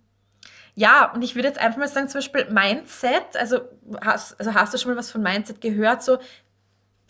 ja, 0.75 1.11
und 1.13 1.21
ich 1.21 1.35
würde 1.35 1.47
jetzt 1.47 1.59
einfach 1.59 1.79
mal 1.79 1.87
sagen, 1.87 2.09
zum 2.09 2.19
Beispiel 2.19 2.49
Mindset, 2.51 3.37
also 3.37 3.61
hast, 4.03 4.37
also 4.37 4.53
hast 4.53 4.73
du 4.73 4.77
schon 4.77 4.91
mal 4.91 4.97
was 4.97 5.09
von 5.09 5.21
Mindset 5.23 5.61
gehört? 5.61 6.03
So, 6.03 6.19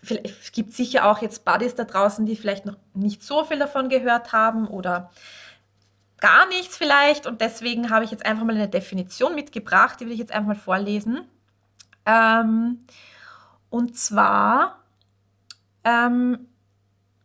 es 0.01 0.51
gibt 0.51 0.73
sicher 0.73 1.09
auch 1.09 1.21
jetzt 1.23 1.45
Buddies 1.45 1.73
da 1.73 1.83
draußen, 1.83 2.27
die 2.27 2.35
vielleicht 2.35 2.67
noch 2.67 2.77
nicht 2.93 3.23
so 3.23 3.43
viel 3.43 3.57
davon 3.57 3.89
gehört 3.89 4.33
haben 4.33 4.67
oder 4.67 5.09
gar 6.19 6.47
nichts 6.47 6.77
vielleicht. 6.77 7.25
Und 7.25 7.41
deswegen 7.41 7.89
habe 7.89 8.05
ich 8.05 8.11
jetzt 8.11 8.25
einfach 8.25 8.43
mal 8.43 8.55
eine 8.55 8.69
Definition 8.69 9.33
mitgebracht, 9.33 9.99
die 9.99 10.05
will 10.05 10.13
ich 10.13 10.19
jetzt 10.19 10.31
einfach 10.31 10.49
mal 10.49 10.55
vorlesen. 10.55 11.27
Ähm, 12.05 12.85
und 13.71 13.97
zwar, 13.97 14.83
ähm, 15.83 16.47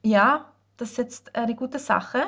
ja, 0.03 0.51
das 0.79 0.93
ist 0.93 0.99
jetzt 0.99 1.37
eine 1.37 1.55
gute 1.55 1.79
Sache. 1.79 2.23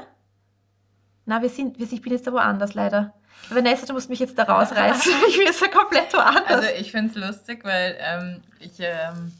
Na, 1.24 1.40
wir 1.40 1.48
sind, 1.48 1.80
ich 1.80 2.02
bin 2.02 2.12
jetzt 2.12 2.26
da 2.26 2.32
woanders 2.32 2.74
leider. 2.74 3.14
Vanessa, 3.50 3.86
du 3.86 3.92
musst 3.92 4.10
mich 4.10 4.20
jetzt 4.20 4.38
da 4.38 4.44
rausreißen. 4.44 5.12
ich 5.28 5.36
bin 5.36 5.46
jetzt 5.46 5.60
ja 5.60 5.68
komplett 5.68 6.12
woanders. 6.12 6.46
Also 6.46 6.68
ich 6.78 6.90
finde 6.90 7.10
es 7.10 7.26
lustig, 7.26 7.64
weil 7.64 7.96
ähm, 8.00 8.42
ich, 8.60 8.78
ähm, 8.78 9.32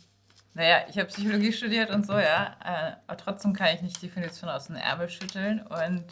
naja, 0.55 0.79
ich 0.89 0.99
habe 0.99 1.09
Psychologie 1.09 1.53
studiert 1.53 1.91
und 1.91 2.07
so, 2.07 2.15
ja. 2.15 2.57
Äh, 2.65 2.93
aber 3.07 3.17
trotzdem 3.17 3.53
kann 3.53 3.75
ich 3.75 3.83
nicht 3.83 4.03
Definition 4.03 4.51
aus 4.51 4.67
dem 4.67 4.77
Ärmel 4.77 5.09
schütteln. 5.09 5.63
Und 5.67 6.05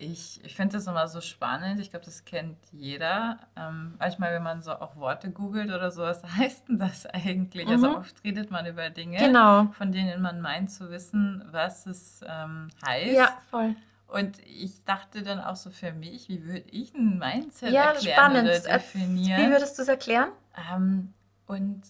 ich, 0.00 0.40
ich 0.44 0.54
finde 0.54 0.76
das 0.76 0.86
immer 0.86 1.08
so 1.08 1.20
spannend. 1.20 1.80
Ich 1.80 1.90
glaube, 1.90 2.04
das 2.04 2.24
kennt 2.24 2.56
jeder. 2.72 3.38
Ähm, 3.56 3.94
manchmal, 3.98 4.32
wenn 4.32 4.42
man 4.42 4.62
so 4.62 4.72
auch 4.72 4.96
Worte 4.96 5.30
googelt 5.30 5.70
oder 5.70 5.90
so, 5.90 6.02
was 6.02 6.22
heißt 6.36 6.68
denn 6.68 6.78
das 6.78 7.06
eigentlich? 7.06 7.66
Also 7.68 7.78
mhm. 7.78 7.84
Also 7.96 7.98
oft 8.00 8.24
redet 8.24 8.50
man 8.50 8.66
über 8.66 8.90
Dinge, 8.90 9.18
genau. 9.18 9.66
von 9.72 9.92
denen 9.92 10.22
man 10.22 10.40
meint 10.40 10.70
zu 10.70 10.90
wissen, 10.90 11.44
was 11.50 11.86
es 11.86 12.20
ähm, 12.26 12.68
heißt. 12.86 13.12
Ja, 13.12 13.36
voll. 13.50 13.74
Und 14.08 14.38
ich 14.46 14.84
dachte 14.84 15.22
dann 15.22 15.38
auch 15.38 15.56
so 15.56 15.70
für 15.70 15.92
mich, 15.92 16.30
wie 16.30 16.42
würde 16.44 16.64
ich 16.70 16.94
ein 16.94 17.18
Mindset 17.18 17.70
ja, 17.70 17.92
erklären 17.92 18.16
spannend. 18.16 18.48
oder 18.48 18.78
definieren? 18.78 19.42
Wie 19.42 19.50
würdest 19.50 19.76
du 19.78 19.82
es 19.82 19.88
erklären? 19.88 20.30
Ähm, 20.72 21.12
und 21.46 21.82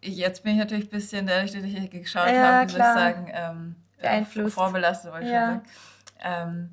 jetzt 0.00 0.44
bin 0.44 0.52
ich 0.52 0.58
natürlich 0.58 0.86
ein 0.86 0.90
bisschen, 0.90 1.26
dadurch, 1.26 1.50
dass 1.50 1.64
ich 1.64 1.90
geschaut 1.90 2.28
ja, 2.28 2.60
habe, 2.60 2.72
würde 2.72 2.78
ich 2.78 2.94
sagen, 2.94 3.30
ähm, 3.32 3.76
Beeinflusst. 4.00 4.54
vorbelastet, 4.54 5.12
wollte 5.12 5.26
ich 5.26 5.32
ja. 5.32 5.46
schon 5.46 5.54
sagen. 5.54 5.68
Ähm, 6.22 6.70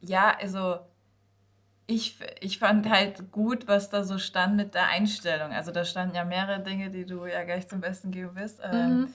ja, 0.00 0.36
also 0.40 0.78
ich, 1.86 2.18
ich 2.40 2.58
fand 2.58 2.88
halt 2.88 3.30
gut, 3.30 3.68
was 3.68 3.90
da 3.90 4.04
so 4.04 4.16
stand 4.16 4.56
mit 4.56 4.74
der 4.74 4.86
Einstellung. 4.88 5.52
Also 5.52 5.70
da 5.70 5.84
standen 5.84 6.16
ja 6.16 6.24
mehrere 6.24 6.62
Dinge, 6.62 6.90
die 6.90 7.04
du 7.04 7.26
ja 7.26 7.44
gleich 7.44 7.68
zum 7.68 7.82
Besten 7.82 8.10
geben 8.10 8.34
wirst. 8.36 8.60
Ähm, 8.64 9.00
mhm. 9.00 9.14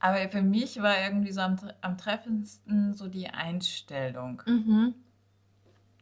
Aber 0.00 0.16
für 0.30 0.42
mich 0.42 0.82
war 0.82 0.98
irgendwie 0.98 1.30
so 1.30 1.42
am, 1.42 1.56
am 1.82 1.98
treffendsten 1.98 2.94
so 2.94 3.06
die 3.06 3.28
Einstellung. 3.28 4.42
Mhm. 4.46 4.94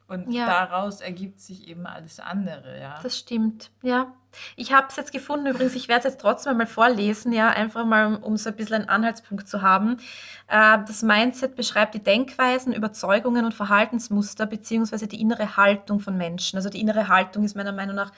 Und 0.06 0.32
ja. 0.32 0.46
daraus 0.46 1.02
ergibt 1.02 1.38
sich 1.38 1.68
eben 1.68 1.86
alles 1.86 2.18
andere, 2.18 2.80
ja. 2.80 2.98
Das 3.02 3.18
stimmt, 3.18 3.70
ja. 3.82 4.14
Ich 4.56 4.72
habe 4.72 4.86
es 4.88 4.96
jetzt 4.96 5.12
gefunden, 5.12 5.48
übrigens, 5.48 5.74
ich 5.74 5.88
werde 5.88 5.98
es 5.98 6.14
jetzt 6.14 6.20
trotzdem 6.20 6.56
mal 6.56 6.66
vorlesen, 6.66 7.32
ja, 7.32 7.50
einfach 7.50 7.84
mal, 7.84 8.14
um 8.16 8.38
so 8.38 8.48
ein 8.48 8.56
bisschen 8.56 8.76
einen 8.76 8.88
Anhaltspunkt 8.88 9.48
zu 9.48 9.60
haben. 9.60 9.98
Äh, 10.46 10.78
das 10.86 11.02
Mindset 11.02 11.56
beschreibt 11.56 11.94
die 11.94 12.02
Denkweisen, 12.02 12.72
Überzeugungen 12.72 13.44
und 13.44 13.52
Verhaltensmuster 13.52 14.46
beziehungsweise 14.46 15.08
die 15.08 15.20
innere 15.20 15.58
Haltung 15.58 16.00
von 16.00 16.16
Menschen. 16.16 16.56
Also 16.56 16.70
die 16.70 16.80
innere 16.80 17.08
Haltung 17.08 17.44
ist 17.44 17.54
meiner 17.54 17.72
Meinung 17.72 17.96
nach 17.96 18.12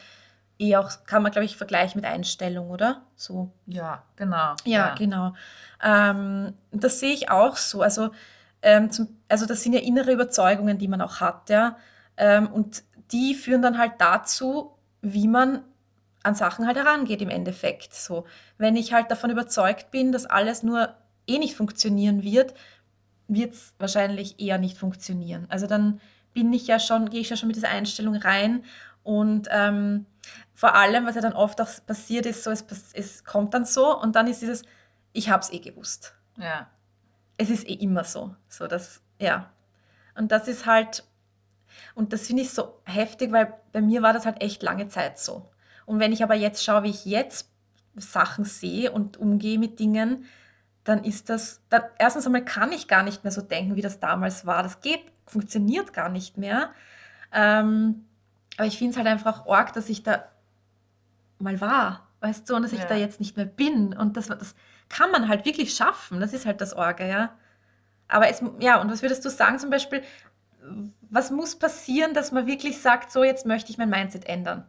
eh 0.60 0.76
auch, 0.76 0.90
kann 1.06 1.22
man, 1.22 1.32
glaube 1.32 1.46
ich, 1.46 1.56
vergleichen 1.56 2.00
mit 2.00 2.10
Einstellung, 2.10 2.70
oder? 2.70 3.02
So. 3.16 3.50
Ja, 3.66 4.04
genau. 4.16 4.54
Ja, 4.64 4.88
ja. 4.88 4.94
genau. 4.94 5.34
Ähm, 5.82 6.54
das 6.70 7.00
sehe 7.00 7.12
ich 7.14 7.30
auch 7.30 7.56
so. 7.56 7.82
Also, 7.82 8.10
ähm, 8.62 8.90
zum, 8.90 9.08
also 9.28 9.46
das 9.46 9.62
sind 9.62 9.72
ja 9.72 9.80
innere 9.80 10.12
Überzeugungen, 10.12 10.78
die 10.78 10.88
man 10.88 11.00
auch 11.00 11.20
hat, 11.20 11.48
ja. 11.50 11.76
Ähm, 12.16 12.48
und 12.48 12.84
die 13.10 13.34
führen 13.34 13.62
dann 13.62 13.78
halt 13.78 13.94
dazu, 13.98 14.76
wie 15.00 15.26
man 15.26 15.64
an 16.22 16.34
Sachen 16.34 16.66
halt 16.66 16.76
herangeht 16.76 17.22
im 17.22 17.30
Endeffekt. 17.30 17.94
So, 17.94 18.26
wenn 18.58 18.76
ich 18.76 18.92
halt 18.92 19.10
davon 19.10 19.30
überzeugt 19.30 19.90
bin, 19.90 20.12
dass 20.12 20.26
alles 20.26 20.62
nur 20.62 20.94
eh 21.26 21.38
nicht 21.38 21.56
funktionieren 21.56 22.22
wird, 22.22 22.54
wird 23.28 23.54
es 23.54 23.72
wahrscheinlich 23.78 24.38
eher 24.38 24.58
nicht 24.58 24.76
funktionieren. 24.76 25.46
Also 25.48 25.66
dann 25.66 26.00
bin 26.34 26.52
ich 26.52 26.66
ja 26.66 26.78
schon, 26.78 27.08
gehe 27.08 27.20
ich 27.20 27.30
ja 27.30 27.36
schon 27.36 27.46
mit 27.46 27.56
dieser 27.56 27.70
Einstellung 27.70 28.16
rein 28.16 28.64
und 29.02 29.48
ähm, 29.50 30.04
vor 30.54 30.74
allem, 30.74 31.06
was 31.06 31.14
ja 31.14 31.20
dann 31.20 31.32
oft 31.32 31.60
auch 31.60 31.68
passiert 31.86 32.26
ist, 32.26 32.44
so 32.44 32.50
es, 32.50 32.64
es 32.92 33.24
kommt 33.24 33.54
dann 33.54 33.64
so 33.64 33.98
und 33.98 34.16
dann 34.16 34.26
ist 34.26 34.42
dieses, 34.42 34.62
ich 35.12 35.30
habe 35.30 35.42
es 35.42 35.50
eh 35.50 35.58
gewusst. 35.58 36.14
Ja. 36.36 36.68
Es 37.36 37.50
ist 37.50 37.66
eh 37.68 37.74
immer 37.74 38.04
so, 38.04 38.34
so 38.48 38.66
dass 38.66 39.00
ja. 39.18 39.50
Und 40.14 40.32
das 40.32 40.48
ist 40.48 40.66
halt 40.66 41.04
und 41.94 42.12
das 42.12 42.26
finde 42.26 42.42
ich 42.42 42.50
so 42.50 42.80
heftig, 42.84 43.32
weil 43.32 43.54
bei 43.72 43.80
mir 43.80 44.02
war 44.02 44.12
das 44.12 44.26
halt 44.26 44.42
echt 44.42 44.62
lange 44.62 44.88
Zeit 44.88 45.18
so. 45.18 45.50
Und 45.86 45.98
wenn 45.98 46.12
ich 46.12 46.22
aber 46.22 46.34
jetzt 46.34 46.64
schaue, 46.64 46.84
wie 46.84 46.90
ich 46.90 47.04
jetzt 47.04 47.50
Sachen 47.96 48.44
sehe 48.44 48.92
und 48.92 49.16
umgehe 49.16 49.58
mit 49.58 49.78
Dingen, 49.78 50.24
dann 50.84 51.04
ist 51.04 51.28
das, 51.28 51.60
dann, 51.68 51.82
erstens 51.98 52.26
einmal 52.26 52.44
kann 52.44 52.72
ich 52.72 52.88
gar 52.88 53.02
nicht 53.02 53.24
mehr 53.24 53.32
so 53.32 53.42
denken, 53.42 53.76
wie 53.76 53.82
das 53.82 54.00
damals 54.00 54.46
war. 54.46 54.62
Das 54.62 54.80
geht, 54.80 55.00
funktioniert 55.26 55.92
gar 55.92 56.08
nicht 56.08 56.36
mehr. 56.36 56.70
Ähm, 57.32 58.06
aber 58.60 58.66
ich 58.66 58.76
finde 58.76 58.90
es 58.90 58.98
halt 58.98 59.06
einfach 59.06 59.46
arg, 59.46 59.72
dass 59.72 59.88
ich 59.88 60.02
da 60.02 60.26
mal 61.38 61.62
war, 61.62 62.06
weißt 62.20 62.50
du, 62.50 62.56
und 62.56 62.60
dass 62.60 62.72
ja. 62.72 62.80
ich 62.80 62.84
da 62.84 62.94
jetzt 62.94 63.18
nicht 63.18 63.38
mehr 63.38 63.46
bin. 63.46 63.96
Und 63.96 64.18
das, 64.18 64.26
das 64.26 64.54
kann 64.90 65.10
man 65.10 65.28
halt 65.28 65.46
wirklich 65.46 65.72
schaffen. 65.72 66.20
Das 66.20 66.34
ist 66.34 66.44
halt 66.44 66.60
das 66.60 66.74
Orge, 66.74 67.08
ja. 67.08 67.34
Aber 68.06 68.28
es, 68.28 68.44
ja, 68.58 68.78
und 68.78 68.90
was 68.90 69.00
würdest 69.00 69.24
du 69.24 69.30
sagen 69.30 69.58
zum 69.58 69.70
Beispiel, 69.70 70.02
was 71.08 71.30
muss 71.30 71.58
passieren, 71.58 72.12
dass 72.12 72.32
man 72.32 72.46
wirklich 72.46 72.82
sagt, 72.82 73.10
so 73.10 73.24
jetzt 73.24 73.46
möchte 73.46 73.70
ich 73.70 73.78
mein 73.78 73.88
Mindset 73.88 74.26
ändern? 74.26 74.66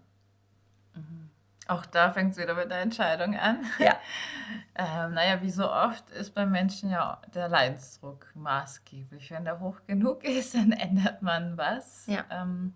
Mhm. 0.95 1.29
Auch 1.67 1.85
da 1.85 2.13
fängt 2.13 2.31
es 2.31 2.37
wieder 2.37 2.53
mit 2.53 2.71
der 2.71 2.79
Entscheidung 2.79 3.35
an. 3.35 3.65
Ja. 3.77 3.97
ähm, 4.75 5.15
naja, 5.15 5.41
wie 5.41 5.51
so 5.51 5.69
oft 5.69 6.09
ist 6.11 6.33
bei 6.33 6.45
Menschen 6.45 6.91
ja 6.91 7.21
der 7.35 7.49
Leidensdruck 7.49 8.27
maßgeblich. 8.35 9.31
Wenn 9.31 9.43
der 9.43 9.59
hoch 9.59 9.81
genug 9.85 10.23
ist, 10.23 10.53
dann 10.55 10.71
ändert 10.71 11.21
man 11.21 11.57
was. 11.57 12.07
Ja. 12.07 12.23
Ähm, 12.29 12.73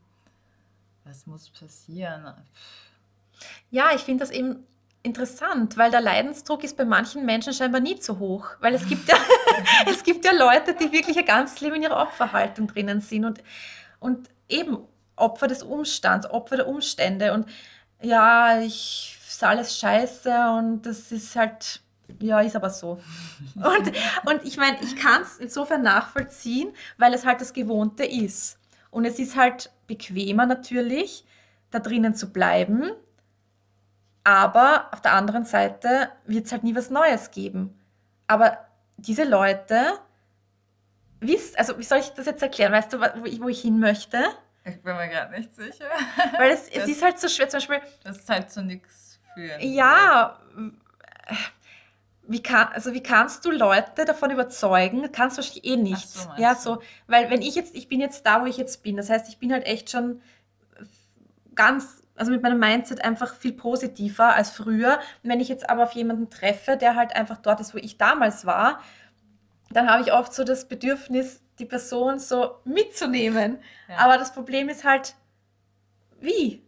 was 1.06 1.26
muss 1.28 1.50
passieren? 1.50 2.34
Ja, 3.70 3.92
ich 3.96 4.02
finde 4.02 4.24
das 4.24 4.32
eben 4.32 4.66
interessant, 5.04 5.78
weil 5.78 5.92
der 5.92 6.02
Leidensdruck 6.02 6.64
ist 6.64 6.78
bei 6.78 6.86
manchen 6.86 7.26
Menschen 7.26 7.54
scheinbar 7.54 7.80
nie 7.80 8.00
zu 8.00 8.20
hoch. 8.20 8.48
Weil 8.60 8.74
es 8.74 8.88
gibt 8.88 9.08
ja, 9.08 9.16
es 9.86 10.04
gibt 10.04 10.26
ja 10.26 10.32
Leute, 10.32 10.74
die 10.74 10.92
wirklich 10.92 11.18
ein 11.18 11.26
ganzes 11.26 11.62
Leben 11.62 11.76
in 11.76 11.84
ihrer 11.84 12.02
Opferhaltung 12.02 12.68
drinnen 12.68 13.02
sind 13.02 13.26
und, 13.26 13.44
und 14.00 14.30
eben 14.50 14.80
Opfer 15.16 15.48
des 15.48 15.64
Umstands, 15.64 16.30
Opfer 16.30 16.58
der 16.58 16.68
Umstände. 16.68 17.34
Und 17.34 17.48
ja, 18.02 18.60
ich 18.60 19.18
ist 19.28 19.44
alles 19.44 19.78
scheiße 19.78 20.32
und 20.58 20.84
das 20.84 21.12
ist 21.12 21.36
halt, 21.36 21.82
ja, 22.20 22.40
ist 22.42 22.56
aber 22.56 22.70
so. 22.70 23.02
Und, 23.56 23.92
und 24.26 24.46
ich 24.46 24.58
meine, 24.58 24.78
ich 24.82 24.96
kann 24.96 25.24
es 25.24 25.38
insofern 25.38 25.82
nachvollziehen, 25.82 26.72
weil 26.98 27.14
es 27.14 27.26
halt 27.26 27.42
das 27.42 27.52
Gewohnte 27.52 28.06
ist. 28.06 28.58
Und 28.96 29.04
es 29.04 29.20
ist 29.20 29.36
halt 29.36 29.72
bequemer 29.88 30.46
natürlich, 30.46 31.26
da 31.70 31.80
drinnen 31.80 32.16
zu 32.16 32.32
bleiben, 32.32 32.94
aber 34.24 34.88
auf 34.94 35.02
der 35.02 35.12
anderen 35.12 35.44
Seite 35.44 36.12
wird 36.26 36.46
es 36.46 36.54
halt 36.54 36.64
nie 36.64 36.78
was 36.78 36.90
Neues 36.90 37.32
geben. 37.32 37.78
Aber 38.28 38.58
diese 38.96 39.26
Leute, 39.26 40.00
wisst, 41.20 41.60
also 41.60 41.78
wie 41.78 41.84
soll 41.84 41.98
ich 41.98 42.12
das 42.12 42.26
jetzt 42.26 42.42
erklären? 42.42 42.72
Weißt 42.72 42.94
du, 42.94 43.02
wo 43.02 43.26
ich, 43.26 43.42
wo 43.42 43.50
ich 43.50 43.60
hin 43.60 43.80
möchte? 43.80 44.24
Ich 44.64 44.82
bin 44.82 44.96
mir 44.96 45.10
gerade 45.10 45.38
nicht 45.38 45.54
sicher. 45.54 45.90
Weil 46.38 46.52
es, 46.52 46.70
es 46.70 46.88
ist 46.88 47.04
halt 47.04 47.20
so 47.20 47.28
schwer, 47.28 47.50
zum 47.50 47.58
Beispiel. 47.58 47.82
Das 48.06 48.20
ist 48.20 48.30
halt 48.30 48.50
zu 48.50 48.64
nichts 48.64 49.20
führen. 49.34 49.60
Ja, 49.60 50.40
wie, 52.28 52.42
kann, 52.42 52.70
also 52.74 52.94
wie 52.94 53.04
kannst 53.04 53.46
du 53.46 53.52
Leute 53.52 54.06
davon 54.06 54.32
überzeugen? 54.32 55.12
Kannst 55.12 55.38
du 55.38 55.42
wahrscheinlich 55.42 55.66
eh 55.66 55.78
nicht. 55.78 56.10
so, 56.10 56.30
ja, 56.38 56.56
so, 56.56 56.82
weil 57.08 57.30
wenn 57.30 57.42
ich 57.42 57.56
jetzt, 57.56 57.76
ich 57.76 57.88
bin 57.88 58.00
jetzt 58.02 58.26
da, 58.26 58.42
wo 58.42 58.46
ich 58.46 58.58
jetzt 58.58 58.84
bin. 58.84 58.98
Das 58.98 59.10
heißt, 59.10 59.30
ich 59.30 59.38
bin 59.38 59.52
halt 59.54 59.66
echt 59.66 59.90
schon 59.92 60.22
ganz, 61.54 62.04
also 62.16 62.32
mit 62.32 62.42
meinem 62.42 62.60
Mindset 62.60 63.04
einfach 63.04 63.36
viel 63.36 63.54
positiver 63.54 64.34
als 64.36 64.50
früher. 64.50 65.00
Und 65.24 65.30
wenn 65.30 65.40
ich 65.40 65.50
jetzt 65.50 65.70
aber 65.70 65.84
auf 65.84 65.92
jemanden 65.92 66.30
treffe, 66.30 66.78
der 66.78 66.96
halt 66.96 67.16
einfach 67.16 67.38
dort 67.38 67.60
ist, 67.60 67.74
wo 67.74 67.78
ich 67.78 67.98
damals 67.98 68.46
war, 68.46 68.80
dann 69.72 69.90
habe 69.90 70.02
ich 70.04 70.14
oft 70.14 70.34
so 70.34 70.44
das 70.44 70.68
Bedürfnis, 70.68 71.42
die 71.60 71.66
Person 71.66 72.20
so 72.20 72.56
mitzunehmen. 72.66 73.60
Ja. 73.88 73.98
Aber 73.98 74.18
das 74.18 74.34
Problem 74.34 74.70
ist 74.70 74.84
halt, 74.84 75.16
wie? 76.20 76.64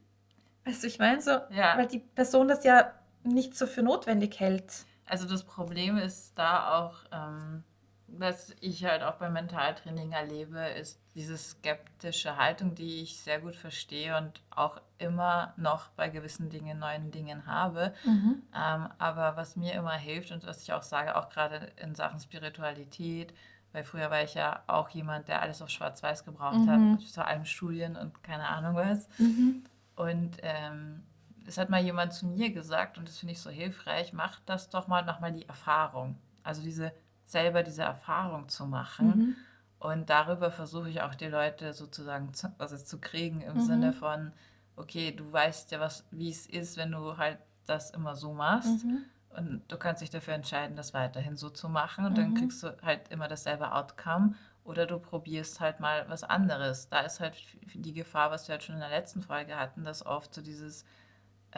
Weißt 0.65 0.83
du, 0.83 0.87
ich 0.87 0.99
meine 0.99 1.21
so, 1.21 1.31
Ja. 1.49 1.77
weil 1.77 1.87
die 1.87 1.99
Person 1.99 2.47
das 2.47 2.63
ja 2.63 2.93
nicht 3.23 3.55
so 3.57 3.67
für 3.67 3.83
notwendig 3.83 4.39
hält. 4.39 4.85
Also 5.07 5.27
das 5.27 5.43
Problem 5.43 5.97
ist 5.97 6.37
da 6.37 6.77
auch, 6.79 6.95
ähm, 7.11 7.63
was 8.07 8.55
ich 8.61 8.85
halt 8.85 9.03
auch 9.03 9.15
beim 9.15 9.33
Mentaltraining 9.33 10.11
erlebe, 10.13 10.59
ist 10.59 10.99
diese 11.13 11.37
skeptische 11.37 12.37
Haltung, 12.37 12.73
die 12.73 13.01
ich 13.01 13.19
sehr 13.19 13.39
gut 13.39 13.55
verstehe 13.55 14.17
und 14.17 14.41
auch 14.49 14.79
immer 14.97 15.53
noch 15.57 15.89
bei 15.89 16.09
gewissen 16.09 16.49
Dingen, 16.49 16.79
neuen 16.79 17.11
Dingen 17.11 17.45
habe. 17.47 17.93
Mhm. 18.05 18.43
Ähm, 18.55 18.89
aber 18.97 19.35
was 19.35 19.55
mir 19.55 19.73
immer 19.73 19.93
hilft 19.93 20.31
und 20.31 20.45
was 20.45 20.61
ich 20.61 20.71
auch 20.73 20.83
sage, 20.83 21.15
auch 21.17 21.29
gerade 21.29 21.71
in 21.81 21.95
Sachen 21.95 22.19
Spiritualität, 22.19 23.33
weil 23.73 23.83
früher 23.83 24.09
war 24.09 24.23
ich 24.23 24.35
ja 24.35 24.63
auch 24.67 24.89
jemand, 24.89 25.27
der 25.27 25.41
alles 25.41 25.61
auf 25.61 25.69
Schwarz-Weiß 25.69 26.23
gebraucht 26.23 26.59
Mhm. 26.65 26.93
hat, 26.93 27.03
vor 27.03 27.27
allem 27.27 27.45
Studien 27.45 27.95
und 27.97 28.23
keine 28.23 28.47
Ahnung 28.47 28.75
was. 28.75 29.09
Mhm. 29.19 29.63
Und 29.95 30.37
ähm, 30.41 31.03
es 31.47 31.57
hat 31.57 31.69
mal 31.69 31.81
jemand 31.81 32.13
zu 32.13 32.27
mir 32.27 32.51
gesagt, 32.51 32.97
und 32.97 33.07
das 33.07 33.17
finde 33.19 33.33
ich 33.33 33.41
so 33.41 33.49
hilfreich, 33.49 34.13
mach 34.13 34.39
das 34.45 34.69
doch 34.69 34.87
mal, 34.87 35.03
mach 35.05 35.19
mal 35.19 35.31
die 35.31 35.47
Erfahrung. 35.47 36.17
Also 36.43 36.61
diese 36.61 36.91
selber 37.25 37.63
diese 37.63 37.83
Erfahrung 37.83 38.49
zu 38.49 38.65
machen. 38.65 39.07
Mhm. 39.07 39.35
Und 39.79 40.09
darüber 40.09 40.51
versuche 40.51 40.89
ich 40.89 41.01
auch 41.01 41.15
die 41.15 41.27
Leute 41.27 41.73
sozusagen 41.73 42.33
zu, 42.33 42.53
also 42.57 42.77
zu 42.77 42.99
kriegen 42.99 43.41
im 43.41 43.55
Mhm. 43.55 43.59
Sinne 43.59 43.93
von, 43.93 44.33
okay, 44.75 45.11
du 45.11 45.31
weißt 45.31 45.71
ja, 45.71 45.79
was, 45.79 46.05
wie 46.11 46.29
es 46.29 46.45
ist, 46.47 46.77
wenn 46.77 46.91
du 46.91 47.17
halt 47.17 47.37
das 47.65 47.91
immer 47.91 48.15
so 48.15 48.33
machst. 48.33 48.85
Mhm. 48.85 49.05
Und 49.29 49.61
du 49.67 49.77
kannst 49.77 50.01
dich 50.01 50.09
dafür 50.09 50.33
entscheiden, 50.33 50.75
das 50.77 50.93
weiterhin 50.93 51.35
so 51.35 51.49
zu 51.49 51.69
machen. 51.69 52.05
Und 52.05 52.17
dann 52.17 52.29
Mhm. 52.29 52.33
kriegst 52.35 52.63
du 52.63 52.75
halt 52.81 53.07
immer 53.09 53.27
dasselbe 53.27 53.71
Outcome. 53.73 54.35
Oder 54.63 54.85
du 54.85 54.99
probierst 54.99 55.59
halt 55.59 55.79
mal 55.79 56.05
was 56.09 56.23
anderes. 56.23 56.89
Da 56.89 57.01
ist 57.01 57.19
halt 57.19 57.35
die 57.73 57.93
Gefahr, 57.93 58.31
was 58.31 58.47
wir 58.47 58.53
halt 58.53 58.63
schon 58.63 58.75
in 58.75 58.81
der 58.81 58.89
letzten 58.89 59.21
Folge 59.21 59.55
hatten, 59.57 59.83
dass 59.85 60.05
oft 60.05 60.33
so 60.33 60.41
dieses, 60.41 60.85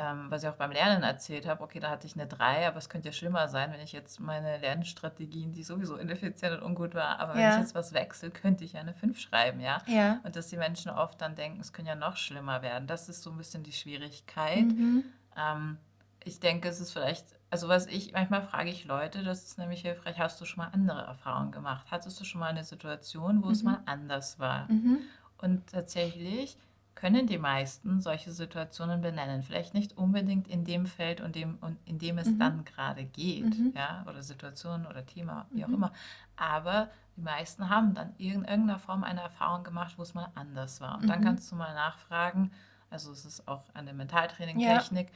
ähm, 0.01 0.27
was 0.31 0.43
ich 0.43 0.49
auch 0.49 0.55
beim 0.55 0.71
Lernen 0.71 1.03
erzählt 1.03 1.45
habe, 1.45 1.61
okay, 1.61 1.81
da 1.81 1.89
hatte 1.89 2.07
ich 2.07 2.13
eine 2.15 2.25
3, 2.25 2.65
aber 2.69 2.77
es 2.77 2.87
könnte 2.87 3.09
ja 3.09 3.13
schlimmer 3.13 3.49
sein, 3.49 3.73
wenn 3.73 3.81
ich 3.81 3.91
jetzt 3.91 4.21
meine 4.21 4.57
Lernstrategien, 4.57 5.51
die 5.51 5.63
sowieso 5.63 5.97
ineffizient 5.97 6.53
und 6.53 6.63
ungut 6.63 6.95
war, 6.95 7.19
aber 7.19 7.33
wenn 7.35 7.49
ich 7.49 7.55
Ja. 7.55 7.59
jetzt 7.59 7.75
was 7.75 7.91
wechsle, 7.93 8.31
könnte 8.31 8.63
ich 8.63 8.73
ja 8.73 8.79
eine 8.79 8.93
5 8.93 9.19
schreiben, 9.19 9.59
ja. 9.59 9.79
Ja. 9.87 10.19
Und 10.23 10.37
dass 10.37 10.47
die 10.47 10.55
Menschen 10.57 10.89
oft 10.89 11.19
dann 11.21 11.35
denken, 11.35 11.59
es 11.59 11.73
könnte 11.73 11.89
ja 11.89 11.95
noch 11.95 12.15
schlimmer 12.15 12.61
werden. 12.61 12.87
Das 12.87 13.09
ist 13.09 13.21
so 13.23 13.31
ein 13.31 13.37
bisschen 13.37 13.63
die 13.63 13.73
Schwierigkeit. 13.73 14.65
Mhm. 14.67 15.03
Ähm, 15.35 15.77
ich 16.23 16.39
denke, 16.39 16.69
es 16.69 16.79
ist 16.79 16.93
vielleicht, 16.93 17.25
also 17.49 17.67
was 17.67 17.85
ich, 17.87 18.13
manchmal 18.13 18.41
frage 18.41 18.69
ich 18.69 18.85
Leute, 18.85 19.23
das 19.23 19.43
ist 19.43 19.57
nämlich 19.57 19.81
hilfreich, 19.81 20.17
hast 20.17 20.39
du 20.39 20.45
schon 20.45 20.63
mal 20.63 20.69
andere 20.71 21.01
Erfahrungen 21.01 21.51
gemacht? 21.51 21.87
Hattest 21.91 22.19
du 22.19 22.23
schon 22.23 22.39
mal 22.39 22.47
eine 22.47 22.63
Situation, 22.63 23.43
wo 23.43 23.49
es 23.49 23.63
Mhm. 23.63 23.71
mal 23.71 23.79
anders 23.85 24.39
war? 24.39 24.71
Mhm. 24.71 24.99
Und 25.41 25.67
tatsächlich 25.67 26.57
können 26.99 27.27
die 27.27 27.37
meisten 27.37 28.01
solche 28.01 28.31
Situationen 28.31 28.99
benennen. 29.01 29.41
Vielleicht 29.41 29.73
nicht 29.73 29.97
unbedingt 29.97 30.47
in 30.49 30.65
dem 30.65 30.85
Feld 30.85 31.21
und 31.21 31.33
dem, 31.35 31.57
und 31.61 31.77
in 31.85 31.97
dem 31.97 32.17
es 32.17 32.27
Mhm. 32.31 32.39
dann 32.39 32.65
gerade 32.65 33.05
geht, 33.05 33.57
Mhm. 33.57 33.71
ja, 33.73 34.03
oder 34.07 34.21
Situation 34.21 34.85
oder 34.85 35.05
Thema, 35.05 35.47
wie 35.51 35.63
auch 35.63 35.69
Mhm. 35.69 35.75
immer. 35.75 35.93
Aber 36.35 36.89
die 37.15 37.21
meisten 37.21 37.69
haben 37.69 37.93
dann 37.93 38.13
in 38.17 38.43
irgendeiner 38.43 38.79
Form 38.79 39.03
eine 39.05 39.21
Erfahrung 39.21 39.63
gemacht, 39.63 39.93
wo 39.97 40.01
es 40.01 40.13
mal 40.13 40.29
anders 40.35 40.81
war. 40.81 40.97
Und 40.97 41.07
dann 41.07 41.19
Mhm. 41.19 41.23
kannst 41.23 41.49
du 41.51 41.55
mal 41.55 41.73
nachfragen, 41.73 42.51
also 42.89 43.11
es 43.13 43.23
ist 43.25 43.47
auch 43.47 43.63
eine 43.73 43.91
Ja. 43.91 43.95
Mentaltraining-Technik, 43.95 45.09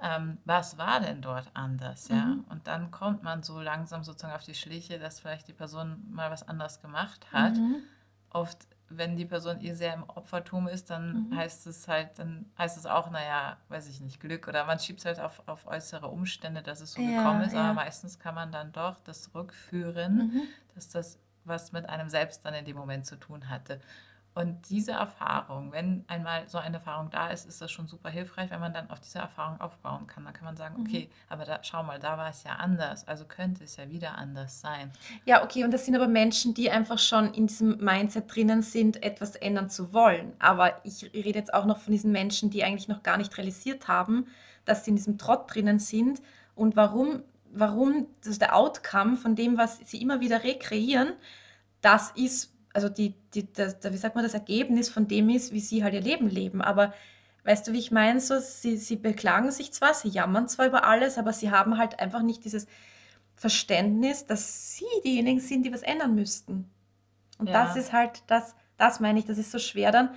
ähm, 0.00 0.38
was 0.46 0.78
war 0.78 1.00
denn 1.00 1.20
dort 1.20 1.50
anders, 1.54 2.08
ja? 2.08 2.26
Mhm. 2.26 2.44
Und 2.48 2.66
dann 2.66 2.90
kommt 2.90 3.22
man 3.22 3.42
so 3.42 3.60
langsam 3.60 4.04
sozusagen 4.04 4.34
auf 4.34 4.44
die 4.44 4.54
Schliche, 4.54 4.98
dass 4.98 5.20
vielleicht 5.20 5.48
die 5.48 5.54
Person 5.54 6.02
mal 6.10 6.30
was 6.30 6.46
anders 6.48 6.80
gemacht 6.80 7.26
hat 7.32 7.54
Mhm. 7.58 7.82
oft, 8.30 8.66
wenn 8.88 9.16
die 9.16 9.24
Person 9.24 9.60
eh 9.60 9.72
sehr 9.74 9.94
im 9.94 10.04
Opfertum 10.04 10.68
ist, 10.68 10.90
dann 10.90 11.28
Mhm. 11.30 11.36
heißt 11.36 11.66
es 11.66 11.88
halt, 11.88 12.18
dann 12.18 12.46
heißt 12.58 12.76
es 12.78 12.86
auch, 12.86 13.10
naja, 13.10 13.56
weiß 13.68 13.88
ich 13.88 14.00
nicht, 14.00 14.20
Glück 14.20 14.46
oder 14.48 14.64
man 14.64 14.78
schiebt 14.78 15.00
es 15.00 15.06
halt 15.06 15.20
auf, 15.20 15.42
auf 15.46 15.66
äußere 15.66 16.06
Umstände, 16.08 16.62
dass 16.62 16.80
es 16.80 16.92
so 16.92 17.02
gekommen 17.02 17.40
Ja, 17.40 17.46
ist, 17.46 17.54
aber 17.54 17.66
ja. 17.68 17.72
meistens 17.72 18.18
kann 18.18 18.34
man 18.34 18.52
dann 18.52 18.72
doch 18.72 19.00
das 19.00 19.34
rückführen, 19.34 20.16
Mhm. 20.16 20.42
dass 20.74 20.88
das 20.88 21.18
was 21.44 21.72
mit 21.72 21.88
einem 21.88 22.08
selbst 22.08 22.44
dann 22.44 22.54
in 22.54 22.64
dem 22.64 22.76
Moment 22.76 23.06
zu 23.06 23.16
tun 23.16 23.48
hatte. 23.48 23.80
Und 24.36 24.68
diese 24.68 24.92
Erfahrung, 24.92 25.72
wenn 25.72 26.04
einmal 26.08 26.46
so 26.46 26.58
eine 26.58 26.76
Erfahrung 26.76 27.08
da 27.08 27.28
ist, 27.30 27.46
ist 27.48 27.62
das 27.62 27.70
schon 27.70 27.86
super 27.86 28.10
hilfreich, 28.10 28.50
wenn 28.50 28.60
man 28.60 28.74
dann 28.74 28.90
auf 28.90 29.00
diese 29.00 29.18
Erfahrung 29.18 29.58
aufbauen 29.62 30.06
kann. 30.06 30.24
Dann 30.24 30.34
kann 30.34 30.44
man 30.44 30.58
sagen, 30.58 30.74
Mhm. 30.76 30.86
okay, 30.86 31.10
aber 31.30 31.46
da, 31.46 31.58
schau 31.62 31.82
mal, 31.82 31.98
da 31.98 32.18
war 32.18 32.28
es 32.28 32.44
ja 32.44 32.52
anders, 32.56 33.08
also 33.08 33.24
könnte 33.24 33.64
es 33.64 33.76
ja 33.76 33.88
wieder 33.88 34.18
anders 34.18 34.60
sein. 34.60 34.92
Ja, 35.24 35.42
okay, 35.42 35.64
und 35.64 35.70
das 35.70 35.86
sind 35.86 35.96
aber 35.96 36.06
Menschen, 36.06 36.52
die 36.52 36.70
einfach 36.70 36.98
schon 36.98 37.32
in 37.32 37.46
diesem 37.46 37.78
Mindset 37.78 38.34
drinnen 38.34 38.60
sind, 38.60 39.02
etwas 39.02 39.36
ändern 39.36 39.70
zu 39.70 39.94
wollen. 39.94 40.34
Aber 40.38 40.80
ich 40.84 41.02
rede 41.14 41.38
jetzt 41.38 41.54
auch 41.54 41.64
noch 41.64 41.78
von 41.78 41.92
diesen 41.92 42.12
Menschen, 42.12 42.50
die 42.50 42.62
eigentlich 42.62 42.88
noch 42.88 43.02
gar 43.02 43.16
nicht 43.16 43.36
realisiert 43.38 43.88
haben, 43.88 44.26
dass 44.66 44.84
sie 44.84 44.90
in 44.90 44.96
diesem 44.96 45.16
Trott 45.16 45.54
drinnen 45.54 45.78
sind 45.78 46.20
und 46.54 46.76
warum, 46.76 47.22
warum 47.52 48.06
das 48.22 48.38
der 48.38 48.54
Outcome 48.54 49.16
von 49.16 49.34
dem, 49.34 49.56
was 49.56 49.78
sie 49.78 50.02
immer 50.02 50.20
wieder 50.20 50.44
rekreieren, 50.44 51.14
das 51.80 52.10
ist, 52.10 52.52
also 52.76 52.88
die, 52.90 53.14
die, 53.34 53.50
das, 53.52 53.76
wie 53.82 53.96
sagt 53.96 54.14
man, 54.14 54.22
das 54.22 54.34
Ergebnis 54.34 54.88
von 54.90 55.08
dem 55.08 55.28
ist, 55.30 55.52
wie 55.52 55.60
sie 55.60 55.82
halt 55.82 55.94
ihr 55.94 56.00
Leben 56.02 56.28
leben. 56.28 56.60
Aber 56.60 56.92
weißt 57.44 57.66
du, 57.66 57.72
wie 57.72 57.78
ich 57.78 57.90
meine? 57.90 58.20
So, 58.20 58.38
sie, 58.38 58.76
sie 58.76 58.96
beklagen 58.96 59.50
sich 59.50 59.72
zwar, 59.72 59.94
sie 59.94 60.08
jammern 60.08 60.46
zwar 60.46 60.66
über 60.66 60.84
alles, 60.84 61.16
aber 61.16 61.32
sie 61.32 61.50
haben 61.50 61.78
halt 61.78 61.98
einfach 61.98 62.22
nicht 62.22 62.44
dieses 62.44 62.66
Verständnis, 63.34 64.26
dass 64.26 64.76
sie 64.76 64.84
diejenigen 65.04 65.40
sind, 65.40 65.64
die 65.64 65.72
was 65.72 65.82
ändern 65.82 66.14
müssten. 66.14 66.70
Und 67.38 67.48
das 67.48 67.74
Ja. 67.74 67.80
ist 67.80 67.92
halt, 67.92 68.22
das, 68.26 68.54
das 68.76 69.00
meine 69.00 69.18
ich, 69.18 69.24
das 69.24 69.38
ist 69.38 69.50
so 69.52 69.58
schwer 69.58 69.90
dann. 69.90 70.10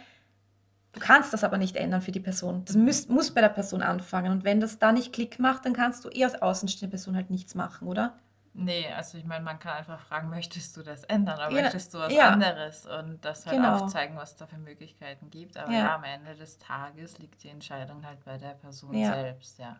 Du 0.92 1.00
kannst 1.00 1.32
das 1.34 1.44
aber 1.44 1.58
nicht 1.58 1.76
ändern 1.76 2.02
für 2.02 2.12
die 2.12 2.20
Person. 2.20 2.64
Das 2.66 2.76
muss, 2.76 3.08
muss 3.08 3.32
bei 3.32 3.42
der 3.42 3.50
Person 3.50 3.82
anfangen. 3.82 4.32
Und 4.32 4.44
wenn 4.44 4.60
das 4.60 4.80
da 4.80 4.92
nicht 4.92 5.14
Klick 5.14 5.40
macht, 5.40 5.66
dann 5.66 5.74
kannst 5.74 6.04
du 6.04 6.10
eher 6.10 6.28
als 6.28 6.42
außenstehende 6.42 6.92
Person 6.92 7.16
halt 7.16 7.30
nichts 7.30 7.56
machen, 7.56 7.88
oder? 7.88 8.18
Nee, 8.54 8.88
also 8.92 9.18
ich 9.18 9.26
meine, 9.26 9.44
man 9.44 9.60
kann 9.60 9.78
einfach 9.78 10.00
fragen, 10.00 10.30
möchtest 10.30 10.76
du 10.76 10.84
das 10.84 11.04
ändern 11.06 11.38
oder 11.38 11.52
Ja, 11.52 11.62
möchtest 11.62 11.94
du 11.94 12.00
was 12.00 12.14
ja. 12.14 12.34
anderes 12.34 12.86
und 12.86 13.24
das 13.24 13.46
halt 13.46 13.58
Genau. 13.58 13.76
aufzeigen, 13.76 14.16
was 14.18 14.36
da 14.36 14.48
für 14.48 14.58
Möglichkeiten 14.58 15.30
gibt. 15.30 15.58
Aber 15.58 15.74
Ja. 15.74 15.96
am 15.96 16.04
Ende 16.04 16.36
des 16.36 16.58
Tages 16.58 17.18
liegt 17.20 17.44
die 17.44 17.50
Entscheidung 17.50 18.06
halt 18.06 18.24
bei 18.26 18.38
der 18.38 18.56
Person 18.56 18.96
selbst, 19.04 19.60
ja. 19.60 19.78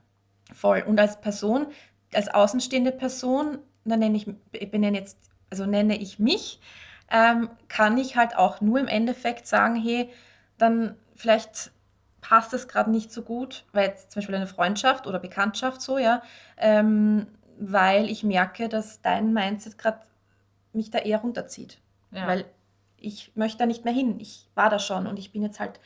Voll. 0.54 0.84
Und 0.86 1.00
als 1.00 1.20
Person, 1.22 1.68
als 2.14 2.28
außenstehende 2.30 2.92
Person, 2.92 3.60
dann 3.86 4.00
nenne 4.00 4.18
ich, 4.18 4.72
benenne 4.72 4.98
jetzt, 4.98 5.18
also 5.50 5.66
nenne 5.66 5.98
ich 5.98 6.20
mich, 6.20 6.60
ähm, 7.12 7.50
kann 7.68 7.98
ich 7.98 8.16
halt 8.16 8.36
auch 8.38 8.62
nur 8.62 8.80
im 8.80 8.88
Endeffekt 8.88 9.48
sagen, 9.48 9.76
hey, 9.76 10.10
dann 10.58 10.96
vielleicht 11.16 11.72
passt 12.22 12.54
es 12.54 12.68
gerade 12.68 12.92
nicht 12.92 13.12
so 13.12 13.22
gut, 13.22 13.66
weil 13.72 13.88
jetzt 13.88 14.12
zum 14.12 14.20
Beispiel 14.20 14.36
eine 14.36 14.48
Freundschaft 14.48 15.08
oder 15.08 15.20
Bekanntschaft 15.20 15.82
so, 15.82 15.98
ja, 15.98 16.22
ähm, 16.58 17.28
weil 17.60 18.10
ich 18.10 18.24
merke, 18.24 18.70
dass 18.70 19.02
dein 19.02 19.34
Mindset 19.34 19.78
gerade 19.78 20.00
mich 20.74 20.90
da 20.90 21.00
eher 21.00 21.20
runterzieht. 21.20 21.78
Ja. 22.12 22.28
Weil 22.28 22.46
ich 22.98 23.32
möchte 23.36 23.60
da 23.60 23.66
nicht 23.66 23.86
mehr 23.86 23.94
hin. 23.94 24.20
Ich 24.20 24.48
war 24.56 24.70
da 24.70 24.80
schon 24.80 25.08
und 25.08 25.20
ich 25.20 25.32
bin 25.32 25.44
jetzt 25.44 25.60
halt 25.60 25.80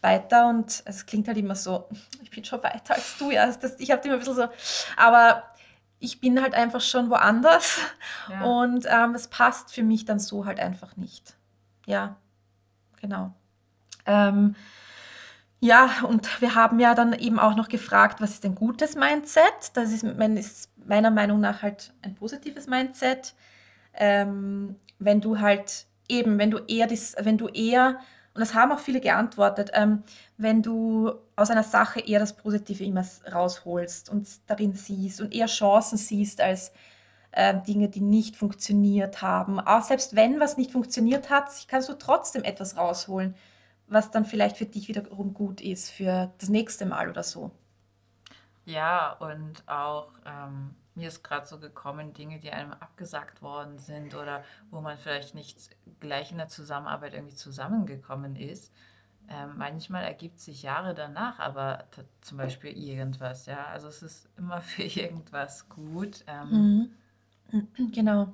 weiter 0.00 0.48
und 0.48 0.82
es 0.84 1.06
klingt 1.06 1.26
halt 1.28 1.38
immer 1.38 1.54
so, 1.54 1.88
ich 2.22 2.30
bin 2.30 2.44
schon 2.44 2.62
weiter 2.62 2.94
als 2.94 3.16
du, 3.18 3.30
ja. 3.30 3.50
Das, 3.50 3.78
ich 3.78 3.90
habe 3.90 4.02
immer 4.04 4.14
ein 4.14 4.20
bisschen 4.20 4.36
so, 4.36 4.48
aber 4.96 5.42
ich 5.98 6.20
bin 6.20 6.40
halt 6.42 6.54
einfach 6.54 6.82
schon 6.82 7.08
woanders 7.10 7.78
Ja. 8.28 8.42
und 8.42 8.86
ähm, 8.88 9.14
es 9.14 9.28
passt 9.28 9.72
für 9.72 9.82
mich 9.82 10.04
dann 10.04 10.18
so 10.18 10.44
halt 10.44 10.60
einfach 10.60 10.96
nicht. 10.96 11.34
Ja, 11.86 12.16
genau. 13.00 13.32
Ähm, 14.04 14.54
ja, 15.60 16.02
und 16.06 16.40
wir 16.40 16.54
haben 16.54 16.78
ja 16.80 16.94
dann 16.94 17.12
eben 17.14 17.38
auch 17.38 17.56
noch 17.56 17.68
gefragt, 17.68 18.20
was 18.20 18.32
ist 18.32 18.44
ein 18.44 18.54
gutes 18.54 18.94
Mindset? 18.94 19.72
Das 19.74 19.90
ist, 19.90 20.04
mein, 20.04 20.36
ist 20.36 20.70
meiner 20.86 21.10
Meinung 21.10 21.40
nach 21.40 21.62
halt 21.62 21.92
ein 22.02 22.14
positives 22.14 22.66
Mindset. 22.66 23.34
Ähm, 23.94 24.76
wenn 24.98 25.20
du 25.20 25.40
halt 25.40 25.86
eben, 26.08 26.38
wenn 26.38 26.50
du 26.50 26.58
eher, 26.58 26.86
das, 26.86 27.16
wenn 27.18 27.38
du 27.38 27.48
eher, 27.48 27.98
und 28.34 28.40
das 28.40 28.54
haben 28.54 28.70
auch 28.70 28.78
viele 28.78 29.00
geantwortet, 29.00 29.70
ähm, 29.72 30.02
wenn 30.36 30.62
du 30.62 31.12
aus 31.36 31.50
einer 31.50 31.62
Sache 31.62 32.00
eher 32.00 32.20
das 32.20 32.36
Positive 32.36 32.84
immer 32.84 33.04
rausholst 33.32 34.10
und 34.10 34.28
darin 34.46 34.74
siehst 34.74 35.22
und 35.22 35.34
eher 35.34 35.46
Chancen 35.46 35.96
siehst 35.96 36.42
als 36.42 36.72
äh, 37.32 37.54
Dinge, 37.66 37.88
die 37.88 38.02
nicht 38.02 38.36
funktioniert 38.36 39.22
haben. 39.22 39.58
Auch 39.58 39.82
selbst 39.82 40.16
wenn 40.16 40.38
was 40.38 40.58
nicht 40.58 40.70
funktioniert 40.70 41.30
hat, 41.30 41.50
kannst 41.68 41.88
du 41.88 41.94
trotzdem 41.94 42.44
etwas 42.44 42.76
rausholen, 42.76 43.34
was 43.88 44.10
dann 44.10 44.24
vielleicht 44.24 44.56
für 44.56 44.66
dich 44.66 44.88
wiederum 44.88 45.34
gut 45.34 45.60
ist 45.60 45.90
für 45.90 46.32
das 46.38 46.48
nächste 46.48 46.86
Mal 46.86 47.08
oder 47.08 47.22
so. 47.22 47.50
Ja, 48.64 49.12
und 49.12 49.66
auch, 49.68 50.10
ähm, 50.24 50.74
mir 50.96 51.08
ist 51.08 51.22
gerade 51.22 51.46
so 51.46 51.58
gekommen, 51.60 52.12
Dinge, 52.14 52.40
die 52.40 52.50
einem 52.50 52.72
abgesagt 52.72 53.42
worden 53.42 53.78
sind 53.78 54.14
oder 54.14 54.44
wo 54.70 54.80
man 54.80 54.98
vielleicht 54.98 55.34
nicht 55.34 55.70
gleich 56.00 56.32
in 56.32 56.38
der 56.38 56.48
Zusammenarbeit 56.48 57.14
irgendwie 57.14 57.36
zusammengekommen 57.36 58.34
ist. 58.34 58.72
Ähm, 59.28 59.54
manchmal 59.56 60.04
ergibt 60.04 60.40
sich 60.40 60.62
Jahre 60.62 60.94
danach, 60.94 61.38
aber 61.38 61.84
zum 62.20 62.38
Beispiel 62.38 62.70
irgendwas, 62.76 63.46
ja. 63.46 63.66
Also 63.66 63.88
es 63.88 64.02
ist 64.02 64.28
immer 64.36 64.60
für 64.62 64.82
irgendwas 64.82 65.68
gut. 65.68 66.24
Ähm, 66.26 66.90
mhm. 67.52 67.68
Genau. 67.92 68.32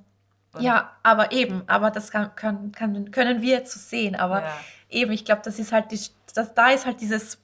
Ja, 0.58 0.92
aber 1.02 1.32
eben, 1.32 1.62
aber 1.66 1.90
das 1.90 2.10
kann, 2.10 2.34
kann, 2.36 2.72
kann, 2.72 3.10
können 3.10 3.40
wir 3.40 3.52
jetzt 3.52 3.72
so 3.72 3.80
sehen. 3.80 4.14
Aber 4.16 4.42
ja. 4.42 4.52
eben, 4.90 5.12
ich 5.12 5.24
glaube, 5.24 5.42
das 5.44 5.58
ist 5.58 5.72
halt 5.72 5.90
die, 5.90 6.00
das, 6.34 6.54
da 6.54 6.70
ist 6.70 6.84
halt 6.84 7.00
dieses, 7.00 7.38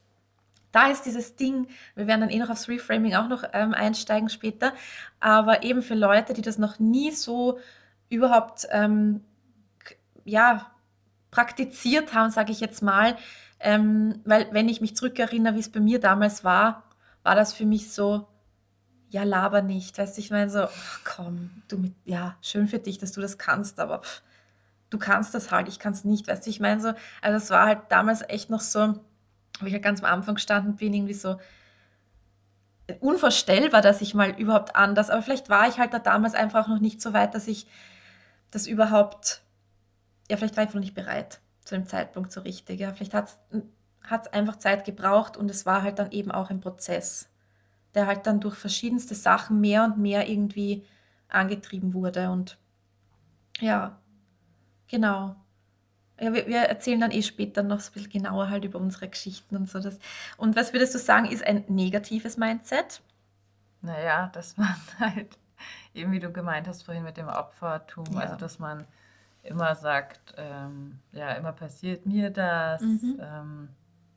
da 0.73 0.89
ist 0.89 1.07
dieses 1.07 1.37
Ding, 1.37 1.69
wir 1.95 2.07
werden 2.07 2.21
dann 2.21 2.31
eh 2.31 2.39
noch 2.39 2.51
aufs 2.51 2.69
Reframing 2.69 3.15
auch 3.15 3.29
noch 3.29 3.45
ähm, 3.53 3.73
einsteigen 3.73 4.29
später, 4.29 4.73
aber 5.21 5.63
eben 5.63 5.83
für 5.83 5.95
Leute, 5.95 6.35
die 6.35 6.43
das 6.43 6.59
noch 6.59 6.79
nie 6.79 7.11
so 7.13 7.59
überhaupt 8.11 8.67
ähm, 8.71 9.25
ja, 10.25 10.71
praktiziert 11.31 12.13
haben, 12.13 12.31
sage 12.31 12.53
ich 12.53 12.61
jetzt 12.61 12.83
mal, 12.83 13.17
ähm, 13.61 14.21
weil 14.25 14.49
wenn 14.53 14.69
ich 14.69 14.81
mich 14.81 14.97
zurückerinnere, 14.97 15.55
wie 15.55 15.61
es 15.61 15.73
bei 15.73 15.81
mir 15.81 16.01
damals 16.01 16.45
war, 16.45 16.85
war 17.23 17.35
das 17.35 17.53
für 17.53 17.67
mich 17.67 17.91
so, 17.93 18.29
ja, 19.11 19.23
laber 19.25 19.63
nicht. 19.63 19.99
Weißt 19.99 20.17
du, 20.17 20.21
ich 20.21 20.31
meine 20.31 20.51
so, 20.51 20.61
ach, 20.61 21.01
komm, 21.05 21.63
du 21.69 21.79
mit, 21.79 21.95
ja, 22.05 22.37
schön 22.43 22.69
für 22.69 22.79
dich, 22.79 22.99
dass 22.99 23.13
du 23.13 23.21
das 23.21 23.39
kannst, 23.39 23.81
aber 23.81 24.01
pff, 24.01 24.23
du 24.91 24.99
kannst 24.99 25.35
das 25.35 25.51
halt, 25.51 25.69
ich 25.69 25.79
kann 25.79 25.93
es 25.93 26.05
nicht. 26.05 26.29
Weißt 26.29 26.47
du, 26.47 26.51
ich 26.51 26.61
meine 26.61 26.81
so, 26.81 26.93
also 27.23 27.37
es 27.37 27.51
war 27.51 27.67
halt 27.67 27.81
damals 27.89 28.23
echt 28.29 28.51
noch 28.51 28.61
so, 28.61 28.95
wo 29.61 29.67
ich 29.67 29.73
halt 29.73 29.83
ganz 29.83 30.03
am 30.03 30.13
Anfang 30.13 30.35
gestanden 30.37 30.77
bin, 30.77 30.95
irgendwie 30.95 31.15
so 31.15 31.39
unvorstellbar, 33.01 33.83
dass 33.83 34.01
ich 34.01 34.15
mal 34.15 34.31
überhaupt 34.31 34.75
anders, 34.75 35.11
aber 35.11 35.23
vielleicht 35.23 35.51
war 35.51 35.69
ich 35.69 35.79
halt 35.79 35.93
da 35.93 35.99
damals 35.99 36.35
einfach 36.35 36.69
noch 36.69 36.81
nicht 36.81 37.03
so 37.03 37.13
weit, 37.13 37.35
dass 37.35 37.47
ich 37.47 37.67
das 38.51 38.67
überhaupt, 38.67 39.43
ja, 40.31 40.37
vielleicht 40.39 40.57
war 40.57 40.65
ich 40.65 40.73
noch 40.73 40.81
nicht 40.81 40.95
bereit 40.95 41.41
zu 41.65 41.75
dem 41.75 41.87
Zeitpunkt 41.87 42.33
so 42.33 42.41
richtig. 42.41 42.81
Ja, 42.81 42.95
vielleicht 42.95 43.13
hat 43.13 43.37
es 44.11 44.33
einfach 44.33 44.57
Zeit 44.57 44.87
gebraucht 44.87 45.37
und 45.37 45.51
es 45.51 45.67
war 45.67 45.83
halt 45.83 45.99
dann 45.99 46.13
eben 46.13 46.31
auch 46.31 46.49
ein 46.49 46.61
Prozess 46.61 47.29
der 47.99 48.07
halt 48.07 48.29
dann 48.29 48.39
durch 48.39 48.55
verschiedenste 48.55 49.17
Sachen 49.17 49.61
mehr 49.61 49.83
und 49.83 49.99
mehr 49.99 50.29
irgendwie 50.29 50.87
angetrieben 51.27 51.95
wurde. 51.95 52.31
Und 52.31 52.57
ja, 53.59 53.99
genau. 54.87 55.35
Ja, 56.21 56.33
wir, 56.33 56.47
wir 56.47 56.59
erzählen 56.59 57.01
dann 57.01 57.11
eh 57.11 57.23
später 57.23 57.65
noch 57.65 57.81
so 57.81 57.91
ein 57.91 57.95
bisschen 57.95 58.13
genauer 58.13 58.51
halt 58.51 58.65
über 58.65 58.79
unsere 58.79 59.09
Geschichten 59.09 59.57
und 59.57 59.69
so. 59.69 59.81
Das. 59.81 59.99
Und 60.37 60.55
was 60.55 60.73
würdest 60.73 60.95
du 60.95 60.99
sagen, 61.01 61.27
ist 61.27 61.45
ein 61.45 61.65
negatives 61.67 62.37
Mindset? 62.37 63.03
Naja, 63.83 64.29
dass 64.33 64.57
man 64.57 64.77
halt, 65.01 65.37
eben 65.93 66.13
wie 66.13 66.21
du 66.21 66.31
gemeint 66.31 66.69
hast 66.69 66.85
vorhin 66.85 67.03
mit 67.03 67.17
dem 67.17 67.27
Opfertum, 67.27 68.07
ja. 68.13 68.21
also 68.21 68.37
dass 68.37 68.61
man 68.61 68.87
immer 69.43 69.75
sagt, 69.75 70.35
ähm, 70.37 71.01
ja, 71.11 71.33
immer 71.33 71.53
passiert 71.53 72.07
mir 72.07 72.31
das, 72.31 72.81
mhm. 72.81 73.21
ähm, 73.21 73.69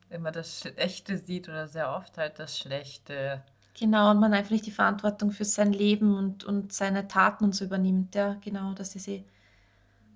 immer 0.08 0.30
das 0.30 0.60
Schlechte 0.60 1.18
sieht 1.18 1.48
oder 1.48 1.66
sehr 1.66 1.90
oft 1.90 2.16
halt 2.16 2.38
das 2.38 2.56
Schlechte. 2.56 3.42
Genau, 3.74 4.10
und 4.10 4.20
man 4.20 4.34
einfach 4.34 4.50
nicht 4.50 4.66
die 4.66 4.70
Verantwortung 4.70 5.30
für 5.32 5.44
sein 5.44 5.72
Leben 5.72 6.16
und, 6.16 6.44
und 6.44 6.72
seine 6.72 7.08
Taten 7.08 7.44
und 7.44 7.54
so 7.54 7.64
übernimmt. 7.64 8.14
Ja, 8.14 8.34
genau, 8.42 8.74
das 8.74 8.94
ist 8.96 9.08
eh, 9.08 9.24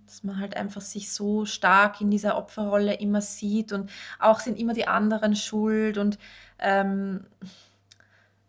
dass 0.07 0.23
man 0.25 0.39
halt 0.41 0.57
einfach 0.57 0.81
sich 0.83 1.13
so 1.13 1.45
stark 1.47 2.01
in 2.01 2.11
dieser 2.11 2.37
Opferrolle 2.37 2.95
immer 2.95 3.21
sieht 3.21 3.73
und 3.73 3.91
auch 4.21 4.41
sind 4.41 4.59
immer 4.59 4.73
die 4.75 4.87
anderen 4.87 5.35
schuld 5.37 5.99
und 5.99 6.19
ähm, 6.61 7.27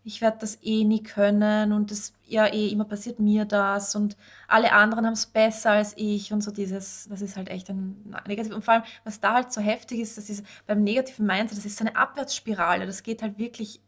ich 0.04 0.20
werde 0.22 0.38
das 0.40 0.58
eh 0.62 0.84
nie 0.84 1.02
können 1.02 1.72
und 1.72 1.90
das 1.90 2.14
ja 2.26 2.46
eh 2.46 2.68
immer 2.68 2.84
passiert 2.84 3.18
mir 3.20 3.44
das 3.44 3.94
und 3.94 4.16
alle 4.46 4.72
anderen 4.72 5.04
haben 5.04 5.12
es 5.12 5.26
besser 5.26 5.72
als 5.72 5.92
ich 5.96 6.32
und 6.32 6.40
so 6.42 6.50
dieses, 6.50 7.08
das 7.10 7.20
ist 7.20 7.36
halt 7.36 7.48
echt 7.50 7.68
ein 7.68 8.14
negativ. 8.26 8.54
Und 8.54 8.64
vor 8.64 8.74
allem, 8.74 8.84
was 9.04 9.20
da 9.20 9.34
halt 9.34 9.52
so 9.52 9.60
heftig 9.60 10.00
ist, 10.00 10.16
das 10.16 10.30
ist 10.30 10.44
beim 10.66 10.82
negativen 10.82 11.26
Mindset, 11.26 11.58
das 11.58 11.66
ist 11.66 11.76
so 11.78 11.84
eine 11.84 11.96
Abwärtsspirale, 11.96 12.86
das 12.86 13.02
geht 13.02 13.20
halt 13.22 13.38
wirklich 13.38 13.80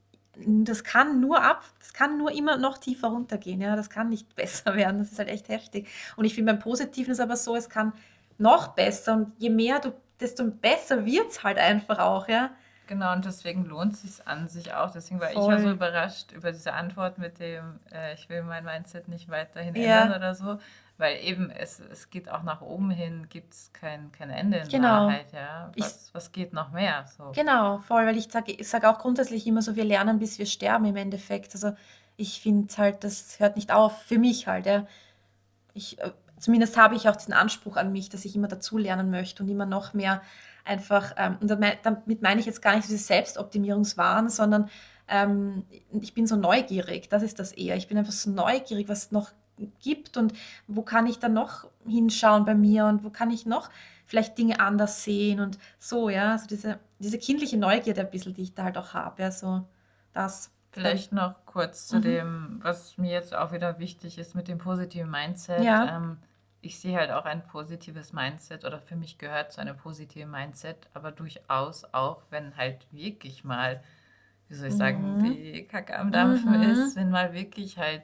das 0.47 0.85
kann 0.85 1.21
nur 1.21 1.43
ab, 1.43 1.65
das 1.79 1.93
kann 1.93 2.19
nur 2.19 2.33
immer 2.33 2.57
noch 2.57 2.79
tiefer 2.79 3.09
runtergehen, 3.09 3.61
ja, 3.61 3.77
das 3.77 3.91
kann 3.91 4.09
nicht 4.09 4.35
besser 4.37 4.75
werden, 4.75 4.99
das 4.99 5.13
ist 5.13 5.19
halt 5.19 5.29
echt 5.29 5.49
heftig. 5.49 5.89
Und 6.17 6.25
ich 6.25 6.35
finde 6.35 6.53
beim 6.53 6.61
Positiven 6.61 7.13
ist 7.13 7.21
aber 7.21 7.37
so, 7.37 7.57
es 7.57 7.69
kann 7.69 7.93
noch 8.39 8.69
besser 8.69 9.15
und 9.15 9.33
je 9.39 9.51
mehr 9.51 9.81
du, 9.81 9.93
desto 10.19 10.45
besser 10.45 11.05
wird 11.05 11.31
es 11.31 11.43
halt 11.43 11.59
einfach 11.59 11.99
auch, 11.99 12.29
ja. 12.29 12.51
Genau, 12.91 13.13
und 13.13 13.25
deswegen 13.25 13.67
lohnt 13.67 13.93
es 13.93 14.03
sich 14.03 14.27
an 14.27 14.49
sich 14.49 14.75
auch. 14.75 14.91
Deswegen 14.91 15.21
war 15.21 15.29
Voll. 15.29 15.55
ich 15.55 15.61
ja 15.61 15.65
so 15.65 15.71
überrascht 15.71 16.33
über 16.33 16.51
diese 16.51 16.73
Antwort 16.73 17.19
mit 17.19 17.39
dem, 17.39 17.79
äh, 17.93 18.15
ich 18.15 18.29
will 18.29 18.43
mein 18.43 18.65
Mindset 18.65 19.07
nicht 19.07 19.29
weiterhin 19.29 19.77
ja. 19.77 20.03
ändern 20.03 20.19
oder 20.19 20.35
so. 20.35 20.59
Weil 21.01 21.17
eben 21.25 21.51
es, 21.51 21.81
es 21.81 22.11
geht 22.11 22.31
auch 22.31 22.43
nach 22.43 22.61
oben 22.61 22.91
hin, 22.91 23.27
gibt 23.31 23.55
es 23.55 23.73
kein, 23.73 24.13
kein 24.13 24.29
Ende 24.29 24.59
in 24.59 24.69
genau. 24.69 25.07
Wahrheit, 25.07 25.33
ja. 25.33 25.73
Was, 25.79 26.09
ich, 26.09 26.15
was 26.15 26.31
geht 26.31 26.53
noch 26.53 26.73
mehr? 26.73 27.07
So. 27.17 27.33
Genau, 27.35 27.79
voll, 27.79 28.05
weil 28.05 28.19
ich 28.19 28.31
sage 28.31 28.53
ich 28.53 28.69
sag 28.69 28.85
auch 28.85 28.99
grundsätzlich 28.99 29.47
immer 29.47 29.63
so, 29.63 29.77
wir 29.77 29.85
lernen, 29.85 30.19
bis 30.19 30.39
wir 30.39 30.45
sterben 30.45 30.85
im 30.85 30.97
Endeffekt. 30.97 31.55
Also 31.55 31.73
ich 32.19 32.43
finde 32.43 32.77
halt, 32.77 33.03
das 33.03 33.41
hört 33.41 33.57
nicht 33.57 33.73
auf, 33.73 34.03
für 34.03 34.19
mich 34.19 34.47
halt, 34.47 34.67
ja. 34.67 34.87
Ich, 35.73 35.99
äh, 36.01 36.13
zumindest 36.39 36.77
habe 36.77 36.97
ich 36.97 37.09
auch 37.09 37.17
diesen 37.17 37.33
Anspruch 37.33 37.79
an 37.79 37.93
mich, 37.93 38.11
dass 38.11 38.27
ich 38.27 38.37
immer 38.37 38.49
dazulernen 38.49 39.11
möchte 39.11 39.43
und 39.43 39.49
immer 39.49 39.67
noch 39.67 39.95
mehr 39.95 40.21
einfach, 40.67 41.15
ähm, 41.17 41.39
und 41.41 41.49
damit 41.49 42.21
meine 42.21 42.41
ich 42.41 42.47
jetzt 42.47 42.61
gar 42.61 42.77
nicht 42.77 42.87
diese 42.87 42.99
Selbstoptimierungswahn, 42.99 44.29
sondern 44.29 44.69
ähm, 45.09 45.65
ich 46.01 46.13
bin 46.13 46.27
so 46.27 46.37
neugierig, 46.37 47.09
das 47.09 47.23
ist 47.23 47.39
das 47.39 47.53
eher. 47.53 47.77
Ich 47.77 47.89
bin 47.89 47.97
einfach 47.97 48.13
so 48.13 48.31
neugierig, 48.31 48.89
was 48.89 49.11
noch 49.11 49.33
gibt 49.81 50.17
und 50.17 50.33
wo 50.67 50.83
kann 50.83 51.07
ich 51.07 51.19
dann 51.19 51.33
noch 51.33 51.67
hinschauen 51.87 52.45
bei 52.45 52.55
mir 52.55 52.87
und 52.87 53.05
wo 53.05 53.11
kann 53.11 53.31
ich 53.31 53.47
noch 53.47 53.71
vielleicht 54.07 54.37
Dinge 54.39 54.59
anders 54.59 55.05
sehen 55.05 55.39
und 55.39 55.59
so, 55.79 56.09
ja, 56.09 56.37
so 56.37 56.47
diese, 56.49 56.81
diese 56.99 57.19
kindliche 57.19 57.57
Neugierde 57.57 58.01
ein 58.01 58.11
bisschen, 58.11 58.35
die 58.35 58.43
ich 58.43 58.55
da 58.55 58.65
halt 58.65 58.77
auch 58.77 58.93
habe, 58.93 59.23
ja, 59.23 59.31
so 59.31 59.65
das. 60.13 60.51
Vielleicht 60.73 61.13
noch 61.13 61.35
kurz 61.47 61.89
zu 61.89 61.97
mhm. 61.97 62.03
dem, 62.03 62.61
was 62.63 62.97
mir 62.97 63.11
jetzt 63.11 63.35
auch 63.35 63.53
wieder 63.53 63.81
wichtig 63.81 64.19
ist 64.19 64.37
mit 64.37 64.47
dem 64.47 64.59
positiven 64.59 65.11
Mindset. 65.11 65.65
Ja. 65.65 65.97
Ähm, 65.97 66.19
ich 66.61 66.79
sehe 66.79 66.97
halt 66.97 67.11
auch 67.11 67.25
ein 67.25 67.45
positives 67.47 68.13
Mindset 68.13 68.65
oder 68.65 68.81
für 68.81 68.95
mich 68.95 69.19
gehört 69.19 69.53
zu 69.53 69.61
einem 69.61 69.77
positiven 69.77 70.31
Mindset, 70.31 70.89
aber 70.95 71.11
durchaus 71.11 71.85
auch, 71.93 72.23
wenn 72.31 72.57
halt 72.57 72.87
wirklich 72.93 73.45
mal, 73.45 73.83
wie 74.51 74.57
soll 74.57 74.67
ich 74.67 74.77
sagen, 74.77 75.19
mhm. 75.19 75.23
die 75.23 75.65
Kacke 75.65 75.97
am 75.97 76.11
Dampfen 76.11 76.51
mhm. 76.51 76.71
ist, 76.71 76.97
wenn 76.97 77.09
mal 77.09 77.33
wirklich 77.33 77.79
halt 77.79 78.03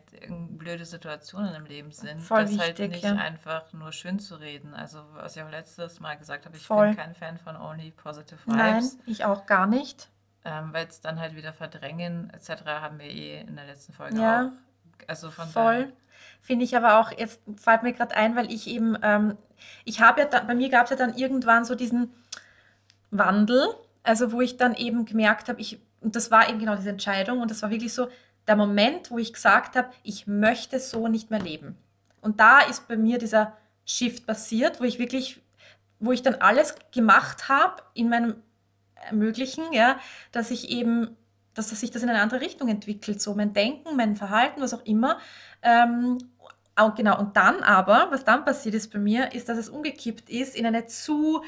blöde 0.50 0.84
Situationen 0.84 1.52
im 1.56 1.64
Leben 1.64 1.90
sind, 1.90 2.22
Voll 2.22 2.42
das 2.42 2.56
halt 2.56 2.78
wichtig, 2.78 2.80
halt 2.80 2.90
nicht 2.92 3.04
ja. 3.04 3.16
einfach 3.16 3.72
nur 3.72 3.90
schön 3.90 4.20
zu 4.20 4.36
reden. 4.36 4.72
Also 4.72 5.00
was 5.14 5.34
ich 5.34 5.42
auch 5.42 5.50
letztes 5.50 5.98
Mal 5.98 6.16
gesagt 6.16 6.46
habe, 6.46 6.56
ich 6.56 6.64
Voll. 6.64 6.86
bin 6.86 6.96
kein 6.96 7.14
Fan 7.16 7.36
von 7.38 7.56
Only 7.56 7.90
Positive 7.90 8.38
Vibes. 8.46 8.56
Nein, 8.56 8.84
ich 9.06 9.24
auch 9.24 9.46
gar 9.46 9.66
nicht. 9.66 10.08
Ähm, 10.44 10.72
Weil 10.72 10.86
es 10.86 11.00
dann 11.00 11.18
halt 11.18 11.34
wieder 11.34 11.52
verdrängen 11.52 12.30
etc. 12.30 12.64
haben 12.64 13.00
wir 13.00 13.10
eh 13.10 13.40
in 13.40 13.56
der 13.56 13.66
letzten 13.66 13.92
Folge 13.92 14.16
ja. 14.16 14.46
auch. 14.46 14.50
Also 15.08 15.32
von 15.32 15.48
Voll. 15.48 15.92
Finde 16.40 16.64
ich 16.64 16.76
aber 16.76 17.00
auch, 17.00 17.10
jetzt 17.10 17.40
fällt 17.56 17.82
mir 17.82 17.92
gerade 17.92 18.14
ein, 18.14 18.36
weil 18.36 18.52
ich 18.52 18.68
eben, 18.68 18.96
ähm, 19.02 19.36
ich 19.84 20.00
habe 20.00 20.20
ja, 20.20 20.26
dann, 20.28 20.46
bei 20.46 20.54
mir 20.54 20.68
gab 20.68 20.84
es 20.84 20.90
ja 20.90 20.96
dann 20.96 21.16
irgendwann 21.16 21.64
so 21.64 21.74
diesen 21.74 22.14
Wandel, 23.10 23.66
also 24.04 24.30
wo 24.30 24.40
ich 24.40 24.56
dann 24.56 24.74
eben 24.74 25.06
gemerkt 25.06 25.48
habe, 25.48 25.60
ich, 25.60 25.80
und 26.00 26.16
das 26.16 26.30
war 26.30 26.48
eben 26.48 26.58
genau 26.58 26.76
diese 26.76 26.90
Entscheidung 26.90 27.40
und 27.40 27.50
das 27.50 27.62
war 27.62 27.70
wirklich 27.70 27.92
so 27.92 28.08
der 28.46 28.56
Moment, 28.56 29.10
wo 29.10 29.18
ich 29.18 29.32
gesagt 29.32 29.76
habe, 29.76 29.90
ich 30.02 30.26
möchte 30.26 30.78
so 30.78 31.08
nicht 31.08 31.30
mehr 31.30 31.40
leben. 31.40 31.76
Und 32.20 32.40
da 32.40 32.60
ist 32.60 32.88
bei 32.88 32.96
mir 32.96 33.18
dieser 33.18 33.56
Shift 33.84 34.26
passiert, 34.26 34.80
wo 34.80 34.84
ich 34.84 34.98
wirklich, 34.98 35.40
wo 35.98 36.12
ich 36.12 36.22
dann 36.22 36.36
alles 36.36 36.76
gemacht 36.92 37.48
habe 37.48 37.82
in 37.94 38.08
meinem 38.08 38.36
Möglichen, 39.12 39.72
ja, 39.72 39.98
dass 40.32 40.50
ich 40.50 40.70
eben 40.70 41.16
dass 41.56 41.70
sich 41.70 41.90
das 41.90 42.02
in 42.02 42.10
eine 42.10 42.20
andere 42.20 42.42
Richtung 42.42 42.68
entwickelt, 42.68 43.20
so 43.20 43.34
mein 43.34 43.54
Denken, 43.54 43.96
mein 43.96 44.14
Verhalten, 44.14 44.60
was 44.60 44.74
auch 44.74 44.84
immer. 44.84 45.18
Ähm, 45.62 46.18
und 46.78 46.96
genau, 46.96 47.18
und 47.18 47.36
dann 47.36 47.62
aber, 47.62 48.08
was 48.10 48.24
dann 48.24 48.44
passiert 48.44 48.74
ist 48.74 48.92
bei 48.92 48.98
mir, 48.98 49.32
ist, 49.32 49.48
dass 49.48 49.56
es 49.56 49.70
umgekippt 49.70 50.28
ist 50.28 50.54
in 50.54 50.66
eine 50.66 50.86
zu 50.86 51.42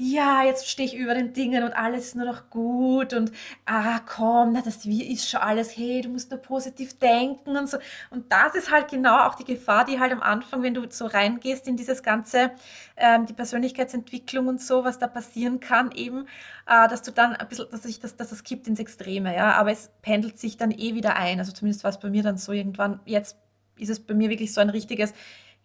ja, 0.00 0.44
jetzt 0.44 0.68
stehe 0.70 0.86
ich 0.86 0.94
über 0.94 1.12
den 1.12 1.32
Dingen 1.32 1.64
und 1.64 1.72
alles 1.72 2.04
ist 2.06 2.14
nur 2.14 2.24
noch 2.24 2.50
gut 2.50 3.12
und 3.14 3.32
ah, 3.66 3.98
komm, 4.06 4.52
na, 4.52 4.62
das 4.62 4.86
ist 4.86 5.28
schon 5.28 5.40
alles, 5.40 5.76
hey, 5.76 6.02
du 6.02 6.08
musst 6.08 6.30
nur 6.30 6.40
positiv 6.40 6.96
denken 7.00 7.56
und 7.56 7.68
so. 7.68 7.78
Und 8.10 8.30
das 8.30 8.54
ist 8.54 8.70
halt 8.70 8.86
genau 8.88 9.26
auch 9.26 9.34
die 9.34 9.44
Gefahr, 9.44 9.84
die 9.84 9.98
halt 9.98 10.12
am 10.12 10.22
Anfang, 10.22 10.62
wenn 10.62 10.72
du 10.74 10.86
so 10.88 11.06
reingehst 11.06 11.66
in 11.66 11.76
dieses 11.76 12.04
ganze, 12.04 12.52
ähm, 12.96 13.26
die 13.26 13.32
Persönlichkeitsentwicklung 13.32 14.46
und 14.46 14.62
so, 14.62 14.84
was 14.84 15.00
da 15.00 15.08
passieren 15.08 15.58
kann, 15.58 15.90
eben, 15.90 16.28
äh, 16.68 16.88
dass 16.88 17.02
du 17.02 17.10
dann 17.10 17.34
ein 17.34 17.48
bisschen, 17.48 17.66
dass 17.72 17.82
sich 17.82 17.98
das, 17.98 18.14
dass 18.14 18.30
das 18.30 18.44
kippt 18.44 18.68
ins 18.68 18.78
Extreme, 18.78 19.34
ja, 19.34 19.54
aber 19.54 19.72
es 19.72 19.90
pendelt 20.02 20.38
sich 20.38 20.56
dann 20.56 20.70
eh 20.70 20.94
wieder 20.94 21.16
ein. 21.16 21.40
Also 21.40 21.50
zumindest 21.50 21.82
war 21.82 21.90
es 21.90 21.98
bei 21.98 22.08
mir 22.08 22.22
dann 22.22 22.38
so 22.38 22.52
irgendwann, 22.52 23.00
jetzt 23.04 23.36
ist 23.76 23.90
es 23.90 23.98
bei 23.98 24.14
mir 24.14 24.30
wirklich 24.30 24.54
so 24.54 24.60
ein 24.60 24.70
richtiges, 24.70 25.12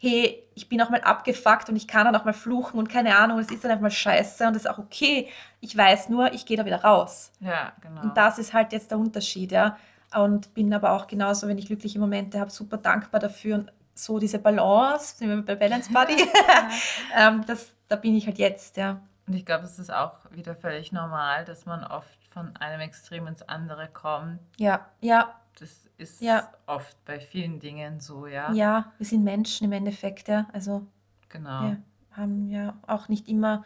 hey, 0.04 0.44
ich 0.54 0.68
bin 0.68 0.82
auch 0.82 0.90
mal 0.90 1.00
abgefuckt 1.00 1.70
und 1.70 1.78
ich 1.78 1.88
kann 1.88 2.04
dann 2.04 2.16
auch 2.18 2.26
mal 2.26 2.34
fluchen 2.34 2.78
und 2.78 2.90
keine 2.90 3.16
Ahnung, 3.16 3.40
es 3.40 3.50
ist 3.50 3.64
dann 3.64 3.72
einfach 3.72 3.84
mal 3.84 3.90
scheiße 3.90 4.46
und 4.46 4.54
das 4.54 4.66
ist 4.66 4.70
auch 4.70 4.78
okay. 4.78 5.30
Ich 5.62 5.78
weiß 5.78 6.10
nur, 6.10 6.34
ich 6.34 6.46
gehe 6.46 6.58
da 6.58 6.66
wieder 6.66 6.84
raus. 6.84 7.32
Ja, 7.40 7.72
genau. 7.80 8.02
Und 8.02 8.18
das 8.18 8.38
ist 8.38 8.54
halt 8.54 8.74
jetzt 8.74 8.92
der 8.92 8.98
Unterschied, 8.98 9.54
ja. 9.54 9.78
und 10.14 10.54
bin 10.54 10.74
aber 10.74 10.92
auch 10.92 11.08
genauso, 11.08 11.48
wenn 11.48 11.58
ich 11.58 11.68
glückliche 11.68 12.00
Momente 12.00 12.38
habe, 12.38 12.52
super 12.52 12.76
dankbar 12.76 13.22
dafür 13.22 13.56
und 13.56 13.72
so 13.96 14.20
diese 14.20 14.40
Balance, 14.40 15.16
sind 15.18 15.30
wir 15.30 15.42
bei 15.42 15.56
Balance 15.56 15.90
Buddy, 15.90 16.18
ähm, 17.18 17.46
das, 17.48 17.72
da 17.88 17.96
bin 17.96 18.14
ich 18.18 18.26
halt 18.26 18.40
jetzt, 18.40 18.76
ja. 18.76 19.00
Und 19.26 19.36
ich 19.36 19.46
glaube, 19.46 19.64
es 19.64 19.80
ist 19.80 19.94
auch 19.94 20.18
wieder 20.32 20.54
völlig 20.54 20.92
normal, 20.92 21.46
dass 21.46 21.66
man 21.66 21.82
oft 21.86 22.10
von 22.34 22.54
einem 22.58 22.82
Extrem 22.82 23.28
ins 23.28 23.42
andere 23.44 23.88
kommt. 23.88 24.40
Ja, 24.58 24.86
ja. 25.00 25.34
Das 25.64 25.90
ist 25.96 26.22
ja. 26.22 26.52
oft 26.66 26.98
bei 27.06 27.22
vielen 27.22 27.62
Dingen 27.62 28.02
so, 28.02 28.28
ja. 28.28 28.52
Ja, 28.52 28.92
wir 28.98 29.06
sind 29.06 29.24
Menschen 29.24 29.64
im 29.64 29.72
Endeffekt, 29.72 30.28
ja. 30.28 30.46
Also 30.52 30.86
genau. 31.30 31.62
wir 31.62 31.78
haben 32.12 32.50
ja 32.50 32.78
auch 32.86 33.08
nicht 33.08 33.30
immer, 33.30 33.64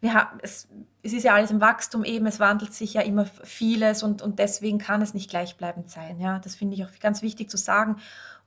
wir 0.00 0.14
haben, 0.14 0.38
es, 0.40 0.70
es 1.02 1.12
ist 1.12 1.24
ja 1.24 1.34
alles 1.34 1.50
im 1.50 1.60
Wachstum 1.60 2.02
eben, 2.02 2.24
es 2.24 2.40
wandelt 2.40 2.72
sich 2.72 2.94
ja 2.94 3.02
immer 3.02 3.26
vieles 3.26 4.02
und, 4.02 4.22
und 4.22 4.38
deswegen 4.38 4.78
kann 4.78 5.02
es 5.02 5.12
nicht 5.12 5.28
gleichbleibend 5.28 5.90
sein. 5.90 6.18
Ja, 6.18 6.38
das 6.38 6.54
finde 6.54 6.76
ich 6.76 6.84
auch 6.86 6.98
ganz 6.98 7.20
wichtig 7.20 7.50
zu 7.50 7.58
sagen. 7.58 7.96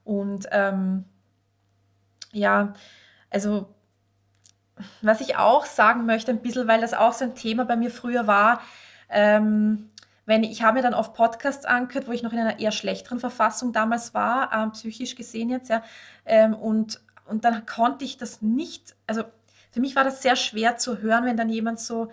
Und 0.04 0.48
ähm, 0.50 1.06
ja, 2.32 2.74
also 3.30 3.70
was 5.04 5.22
ich 5.22 5.38
auch 5.38 5.68
sagen 5.68 6.08
möchte, 6.08 6.32
ein 6.32 6.42
bisschen, 6.42 6.68
weil 6.68 6.82
das 6.82 6.96
auch 6.96 7.14
so 7.14 7.26
ein 7.26 7.36
Thema 7.36 7.64
bei 7.64 7.76
mir 7.76 7.92
früher 7.92 8.26
war, 8.26 8.60
ähm, 9.10 9.92
wenn 10.26 10.44
ich, 10.44 10.52
ich 10.52 10.64
habe 10.64 10.78
mir 10.78 10.82
dann 10.82 10.94
oft 10.94 11.14
Podcasts 11.14 11.66
angehört, 11.66 12.08
wo 12.08 12.12
ich 12.12 12.24
noch 12.24 12.34
in 12.34 12.40
einer 12.40 12.60
eher 12.60 12.72
schlechteren 12.72 13.20
Verfassung 13.20 13.74
damals 13.74 14.14
war, 14.14 14.52
ähm, 14.54 14.72
psychisch 14.72 15.16
gesehen 15.16 15.50
jetzt, 15.50 15.70
ja, 15.70 15.84
ähm, 16.26 16.54
und, 16.54 17.02
und 17.28 17.46
dann 17.46 17.66
konnte 17.66 18.06
ich 18.06 18.18
das 18.18 18.42
nicht, 18.42 18.96
also 19.08 19.24
für 19.72 19.82
mich 19.82 19.96
war 19.96 20.04
das 20.04 20.22
sehr 20.22 20.36
schwer 20.36 20.78
zu 20.78 21.00
hören, 21.00 21.26
wenn 21.26 21.38
dann 21.38 21.50
jemand 21.50 21.80
so, 21.80 22.12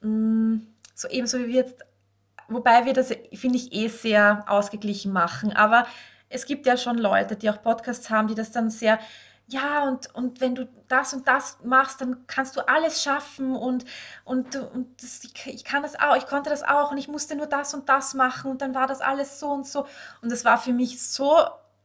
mh, 0.00 0.08
mm, 0.08 0.66
so 0.94 1.08
ebenso 1.08 1.38
wie 1.38 1.48
wir 1.48 1.54
jetzt, 1.54 1.84
wobei 2.48 2.84
wir 2.84 2.92
das, 2.92 3.08
finde 3.32 3.56
ich, 3.56 3.72
eh 3.72 3.88
sehr 3.88 4.44
ausgeglichen 4.46 5.12
machen, 5.12 5.52
aber 5.52 5.86
es 6.28 6.46
gibt 6.46 6.66
ja 6.66 6.76
schon 6.76 6.98
Leute, 6.98 7.36
die 7.36 7.48
auch 7.50 7.62
Podcasts 7.62 8.10
haben, 8.10 8.28
die 8.28 8.34
das 8.34 8.50
dann 8.50 8.70
sehr, 8.70 8.98
ja, 9.46 9.84
und, 9.84 10.14
und 10.14 10.40
wenn 10.40 10.54
du 10.54 10.68
das 10.88 11.12
und 11.12 11.28
das 11.28 11.58
machst, 11.62 12.00
dann 12.00 12.26
kannst 12.26 12.56
du 12.56 12.66
alles 12.66 13.02
schaffen 13.02 13.54
und, 13.54 13.84
und, 14.24 14.56
und 14.56 15.02
das, 15.02 15.22
ich, 15.24 15.64
kann 15.64 15.82
das 15.82 15.98
auch, 16.00 16.16
ich 16.16 16.26
konnte 16.26 16.50
das 16.50 16.62
auch 16.62 16.90
und 16.90 16.98
ich 16.98 17.08
musste 17.08 17.36
nur 17.36 17.46
das 17.46 17.74
und 17.74 17.88
das 17.88 18.14
machen 18.14 18.50
und 18.50 18.62
dann 18.62 18.74
war 18.74 18.86
das 18.86 19.00
alles 19.00 19.40
so 19.40 19.50
und 19.50 19.66
so. 19.66 19.86
Und 20.22 20.32
es 20.32 20.44
war 20.44 20.58
für 20.58 20.72
mich 20.72 21.02
so 21.02 21.36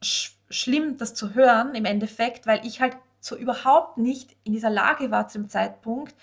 sch 0.02 0.36
schlimm, 0.52 0.98
das 0.98 1.13
zu 1.13 1.36
hören 1.36 1.76
im 1.76 1.86
Endeffekt, 1.86 2.48
weil 2.48 2.65
ich 2.65 2.82
halt 2.82 2.98
so 3.19 3.36
überhaupt 3.36 3.98
nicht 3.98 4.36
in 4.43 4.54
dieser 4.54 4.72
Lage 4.72 5.12
war 5.12 5.28
zu 5.28 5.38
dem 5.38 5.48
Zeitpunkt. 5.50 6.15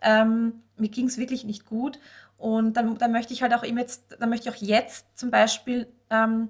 Ähm, 0.00 0.62
mir 0.76 0.88
ging 0.88 1.06
es 1.06 1.18
wirklich 1.18 1.44
nicht 1.44 1.66
gut. 1.66 1.98
Und 2.38 2.74
dann, 2.78 2.96
dann 2.96 3.12
möchte 3.12 3.32
ich 3.34 3.42
halt 3.42 3.52
auch 3.52 3.62
immer 3.62 3.80
jetzt, 3.80 4.16
dann 4.18 4.30
möchte 4.30 4.48
ich 4.48 4.54
auch 4.54 4.60
jetzt 4.60 5.18
zum 5.18 5.30
Beispiel 5.30 5.86
ähm, 6.08 6.48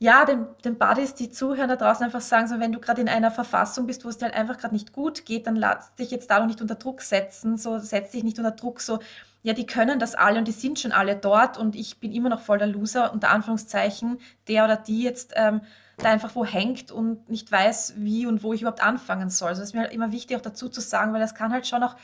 ja, 0.00 0.24
den, 0.24 0.46
den 0.64 0.78
Buddies, 0.78 1.14
die 1.14 1.30
zuhören 1.30 1.68
da 1.68 1.76
draußen, 1.76 2.04
einfach 2.04 2.20
sagen, 2.20 2.46
so, 2.46 2.60
wenn 2.60 2.72
du 2.72 2.78
gerade 2.78 3.00
in 3.00 3.08
einer 3.08 3.32
Verfassung 3.32 3.86
bist, 3.86 4.04
wo 4.04 4.08
es 4.08 4.18
dir 4.18 4.26
halt 4.26 4.34
einfach 4.34 4.58
gerade 4.58 4.74
nicht 4.74 4.92
gut 4.92 5.24
geht, 5.24 5.46
dann 5.46 5.56
lass 5.56 5.94
dich 5.96 6.12
jetzt 6.12 6.30
da 6.30 6.38
noch 6.38 6.46
nicht 6.46 6.60
unter 6.60 6.76
Druck 6.76 7.02
setzen, 7.02 7.56
so 7.56 7.78
setz 7.78 8.12
dich 8.12 8.22
nicht 8.22 8.38
unter 8.38 8.52
Druck, 8.52 8.80
so, 8.80 9.00
ja, 9.42 9.54
die 9.54 9.66
können 9.66 9.98
das 9.98 10.14
alle 10.14 10.38
und 10.38 10.46
die 10.46 10.52
sind 10.52 10.78
schon 10.78 10.92
alle 10.92 11.16
dort 11.16 11.58
und 11.58 11.74
ich 11.74 11.98
bin 11.98 12.12
immer 12.12 12.28
noch 12.28 12.40
voll 12.40 12.58
der 12.58 12.68
Loser, 12.68 13.12
unter 13.12 13.30
Anführungszeichen, 13.30 14.20
der 14.46 14.64
oder 14.64 14.76
die 14.76 15.02
jetzt 15.02 15.32
ähm, 15.34 15.62
da 15.96 16.10
einfach 16.10 16.36
wo 16.36 16.44
hängt 16.44 16.92
und 16.92 17.28
nicht 17.28 17.50
weiß, 17.50 17.94
wie 17.96 18.26
und 18.26 18.44
wo 18.44 18.52
ich 18.52 18.60
überhaupt 18.60 18.82
anfangen 18.82 19.30
soll. 19.30 19.48
Also 19.48 19.62
das 19.62 19.70
ist 19.70 19.74
mir 19.74 19.82
halt 19.82 19.92
immer 19.92 20.12
wichtig 20.12 20.36
auch 20.36 20.40
dazu 20.42 20.68
zu 20.68 20.80
sagen, 20.80 21.12
weil 21.12 21.20
das 21.20 21.34
kann 21.34 21.52
halt 21.52 21.66
schon 21.66 21.82
auch 21.82 21.96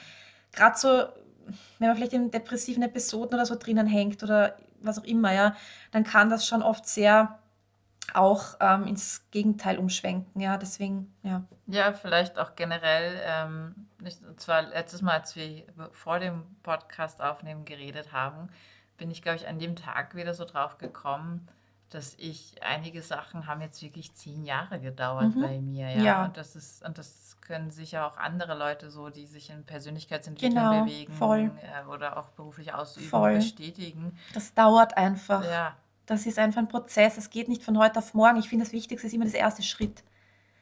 gerade 0.53 0.77
so, 0.77 0.89
wenn 1.79 1.89
man 1.89 1.97
vielleicht 1.97 2.13
in 2.13 2.31
depressiven 2.31 2.83
Episoden 2.83 3.35
oder 3.35 3.47
so 3.47 3.55
drinnen 3.55 3.87
hängt 3.87 4.23
oder 4.23 4.57
was 4.81 4.99
auch 4.99 5.05
immer, 5.05 5.33
ja, 5.33 5.55
dann 5.93 6.05
kann 6.05 6.29
das 6.29 6.47
schon 6.47 6.63
oft 6.63 6.89
sehr 6.89 7.39
auch 8.13 8.57
ähm, 8.61 8.87
ins 8.87 9.25
Gegenteil 9.31 9.79
umschwenken. 9.79 10.41
Ja, 10.41 10.57
deswegen, 10.59 11.15
ja. 11.23 11.45
Ja, 11.67 11.93
vielleicht 11.93 12.39
auch 12.39 12.55
generell, 12.55 13.21
ähm, 13.25 13.89
nicht, 14.01 14.23
und 14.23 14.39
zwar 14.41 14.63
letztes 14.63 15.01
Mal, 15.01 15.21
als 15.21 15.35
wir 15.37 15.65
vor 15.93 16.19
dem 16.19 16.43
Podcast 16.63 17.23
aufnehmen 17.23 17.65
geredet 17.65 18.13
haben, 18.13 18.49
bin 18.99 19.11
ich, 19.11 19.23
glaube 19.23 19.37
ich, 19.37 19.49
an 19.49 19.59
dem 19.59 19.77
Tag 19.77 20.15
wieder 20.15 20.35
so 20.35 20.45
drauf 20.45 20.79
gekommen, 20.79 21.49
dass 21.91 22.15
ich 22.19 22.57
einige 22.63 23.03
Sachen 23.03 23.47
haben 23.47 23.61
jetzt 23.61 23.81
wirklich 23.81 24.15
zehn 24.15 24.45
Jahre 24.45 24.81
gedauert 24.81 25.35
mhm. 25.37 25.41
bei 25.41 25.61
mir. 25.61 25.91
Ja? 25.91 26.03
ja. 26.03 26.25
Und 26.25 26.37
das 26.37 26.57
ist, 26.57 26.85
und 26.85 26.99
das 26.99 27.37
können 27.41 27.71
sicher 27.71 28.07
auch 28.07 28.17
andere 28.17 28.57
Leute 28.59 28.91
so, 28.91 29.11
die 29.11 29.27
sich 29.27 29.51
in 29.51 29.65
Persönlichkeitsentwicklung 29.65 30.55
genau, 30.55 30.85
bewegen 30.85 31.13
voll. 31.13 31.51
Äh, 31.63 31.89
oder 31.89 32.17
auch 32.17 32.31
beruflich 32.31 32.75
ausüben, 32.75 33.07
voll. 33.07 33.37
bestätigen. 33.37 34.19
Das 34.33 34.55
dauert 34.55 34.97
einfach. 34.97 35.45
Ja. 35.45 35.77
Das 36.07 36.27
ist 36.27 36.39
einfach 36.39 36.61
ein 36.61 36.69
Prozess. 36.69 37.17
Es 37.17 37.31
geht 37.31 37.49
nicht 37.49 37.63
von 37.63 37.79
heute 37.79 37.99
auf 37.99 38.15
morgen. 38.15 38.39
Ich 38.39 38.49
finde, 38.49 38.65
das 38.65 38.73
Wichtigste 38.73 39.07
ist 39.07 39.13
immer 39.13 39.25
das 39.25 39.35
erste 39.35 39.63
Schritt. 39.63 40.05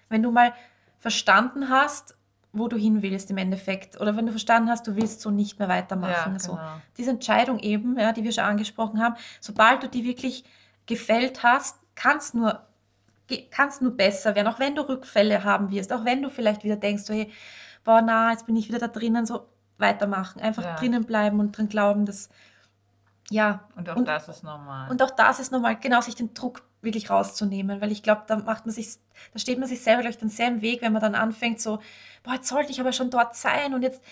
Wenn 0.09 0.23
du 0.23 0.31
mal 0.31 0.53
verstanden 0.99 1.69
hast, 1.69 2.17
wo 2.53 2.69
du 2.69 2.77
hin 2.77 3.03
willst 3.03 3.31
im 3.31 3.39
Endeffekt, 3.39 4.01
oder 4.01 4.17
wenn 4.17 4.27
du 4.27 4.33
verstanden 4.33 4.69
hast, 4.69 4.87
du 4.87 4.95
willst 4.95 5.21
so 5.21 5.31
nicht 5.31 5.59
mehr 5.59 5.69
weitermachen. 5.69 6.13
Ja, 6.13 6.25
genau. 6.25 6.39
so. 6.39 6.59
Diese 6.99 7.11
Entscheidung 7.11 7.59
eben, 7.59 7.99
ja, 7.99 8.13
die 8.13 8.25
wir 8.25 8.33
schon 8.33 8.45
angesprochen 8.45 9.03
haben, 9.03 9.17
sobald 9.41 9.83
du 9.83 9.89
die 9.89 10.05
wirklich 10.05 10.45
gefällt 10.87 11.43
hast, 11.43 11.79
kann 11.95 12.19
es 12.19 12.35
nur, 12.35 12.61
kann's 13.51 13.81
nur 13.81 13.97
besser 13.97 14.35
werden, 14.35 14.49
auch 14.49 14.59
wenn 14.59 14.75
du 14.75 14.83
Rückfälle 14.83 15.45
haben 15.45 15.71
wirst, 15.71 15.93
auch 15.93 16.05
wenn 16.05 16.23
du 16.23 16.29
vielleicht 16.29 16.63
wieder 16.63 16.77
denkst, 16.77 17.05
so, 17.05 17.15
hey, 17.15 17.31
boah, 17.85 18.03
na, 18.03 18.31
jetzt 18.31 18.47
bin 18.47 18.57
ich 18.57 18.69
wieder 18.69 18.79
da 18.79 18.89
drinnen, 18.89 19.25
so 19.25 19.49
weitermachen, 19.79 20.41
einfach 20.41 20.63
ja. 20.63 20.77
drinnen 20.77 21.05
bleiben 21.05 21.41
und 21.41 21.57
dran 21.57 21.69
glauben, 21.69 22.05
dass 22.05 22.29
ja. 23.31 23.69
Und 23.77 23.89
auch 23.89 23.97
und, 23.97 24.07
das 24.07 24.29
ist 24.29 24.43
normal. 24.43 24.91
Und 24.91 25.03
auch 25.03 25.11
das 25.11 25.41
ist 25.41 25.53
normal, 25.53 25.77
genau, 25.77 26.01
sich 26.01 26.15
den 26.15 26.35
Druck 26.35 26.63
wirklich 26.83 27.11
rauszunehmen, 27.11 27.81
weil 27.81 27.93
ich 27.93 28.03
glaube, 28.03 28.23
da 28.27 28.37
macht 28.37 28.67
man 28.67 28.75
sich, 28.75 28.97
da 29.33 29.39
steht 29.39 29.59
man 29.59 29.69
sich 29.69 29.83
selber 29.83 30.03
gleich 30.03 30.19
dann 30.19 30.29
sehr 30.29 30.49
im 30.49 30.63
Weg, 30.63 30.83
wenn 30.83 30.93
man 30.93 31.01
dann 31.01 31.15
anfängt 31.15 31.61
so, 31.61 31.79
boah, 32.23 32.35
jetzt 32.35 32.49
sollte 32.49 32.73
ich 32.73 32.81
aber 32.81 32.93
schon 32.93 33.11
dort 33.11 33.37
sein 33.37 33.75
und 33.75 33.83
jetzt 33.83 34.03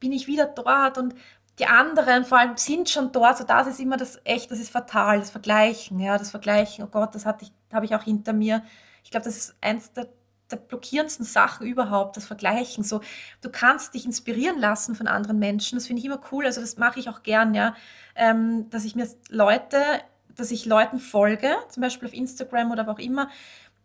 bin 0.00 0.12
ich 0.12 0.26
wieder 0.26 0.46
dort 0.46 0.98
und 0.98 1.14
die 1.58 1.66
anderen 1.66 2.24
vor 2.24 2.38
allem 2.38 2.56
sind 2.56 2.88
schon 2.88 3.12
dort, 3.12 3.38
so 3.38 3.44
das 3.44 3.66
ist 3.66 3.78
immer 3.78 3.96
das 3.96 4.20
echt, 4.24 4.50
das 4.50 4.58
ist 4.58 4.70
fatal, 4.70 5.20
das 5.20 5.30
Vergleichen, 5.30 6.00
ja, 6.00 6.18
das 6.18 6.30
Vergleichen, 6.30 6.84
oh 6.84 6.88
Gott, 6.88 7.14
das 7.14 7.26
hatte 7.26 7.44
ich, 7.44 7.52
habe 7.72 7.84
ich 7.84 7.94
auch 7.94 8.02
hinter 8.02 8.32
mir. 8.32 8.62
Ich 9.04 9.10
glaube, 9.10 9.24
das 9.24 9.36
ist 9.36 9.56
eins 9.60 9.92
der 9.92 10.08
der 10.50 10.56
blockierendsten 10.56 11.24
Sachen 11.24 11.66
überhaupt, 11.66 12.16
das 12.16 12.26
Vergleichen. 12.26 12.84
So, 12.84 13.00
du 13.40 13.50
kannst 13.50 13.94
dich 13.94 14.04
inspirieren 14.04 14.58
lassen 14.58 14.94
von 14.94 15.06
anderen 15.06 15.38
Menschen. 15.38 15.76
Das 15.76 15.86
finde 15.86 16.00
ich 16.00 16.06
immer 16.06 16.20
cool. 16.32 16.44
Also 16.44 16.60
das 16.60 16.76
mache 16.76 17.00
ich 17.00 17.08
auch 17.08 17.22
gern, 17.22 17.54
ja, 17.54 17.74
ähm, 18.14 18.68
dass 18.70 18.84
ich 18.84 18.94
mir 18.94 19.08
Leute, 19.30 19.78
dass 20.34 20.50
ich 20.50 20.66
Leuten 20.66 20.98
folge, 20.98 21.54
zum 21.68 21.80
Beispiel 21.80 22.08
auf 22.08 22.14
Instagram 22.14 22.70
oder 22.70 22.86
wo 22.86 22.92
auch 22.92 22.98
immer, 22.98 23.30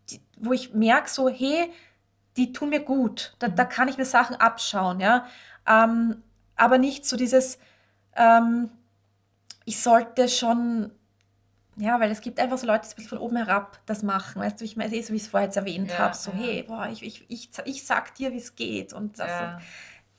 die, 0.10 0.20
wo 0.38 0.52
ich 0.52 0.74
merke, 0.74 1.10
so, 1.10 1.30
hey, 1.30 1.72
die 2.38 2.52
tun 2.54 2.70
mir 2.70 2.82
gut. 2.82 3.36
Da, 3.40 3.48
da 3.48 3.64
mhm. 3.66 3.70
kann 3.70 3.88
ich 3.88 3.98
mir 3.98 4.06
Sachen 4.06 4.36
abschauen, 4.36 5.00
ja. 5.00 5.26
Ähm, 5.68 6.24
aber 6.56 6.78
nicht 6.78 7.06
so 7.06 7.16
dieses, 7.16 7.60
ähm, 8.16 8.70
ich 9.66 9.82
sollte 9.82 10.28
schon 10.28 10.92
ja, 11.80 11.98
weil 12.00 12.12
es 12.12 12.20
gibt 12.20 12.40
einfach 12.40 12.58
so 12.58 12.68
Leute, 12.68 12.88
die 12.98 13.06
von 13.06 13.18
oben 13.18 13.38
herab 13.38 13.80
das 13.86 14.04
machen. 14.04 14.42
Weißt 14.42 14.60
du, 14.60 14.66
ich 14.66 14.76
meine, 14.76 14.94
eh 14.94 15.02
so 15.02 15.14
wie 15.14 15.18
ich 15.18 15.24
es 15.24 15.28
vorher 15.30 15.48
jetzt 15.48 15.56
erwähnt 15.56 15.90
ja, 15.92 16.00
habe, 16.00 16.16
so, 16.16 16.32
ja. 16.32 16.38
hey, 16.38 16.64
boah, 16.64 16.90
ich, 16.92 17.04
ich, 17.04 17.26
ich, 17.30 17.50
ich 17.64 17.86
sag 17.86 18.16
dir, 18.16 18.34
wie 18.34 18.38
es 18.38 18.56
geht. 18.56 18.92
Und 18.92 19.18
das, 19.18 19.30
ja. 19.30 19.60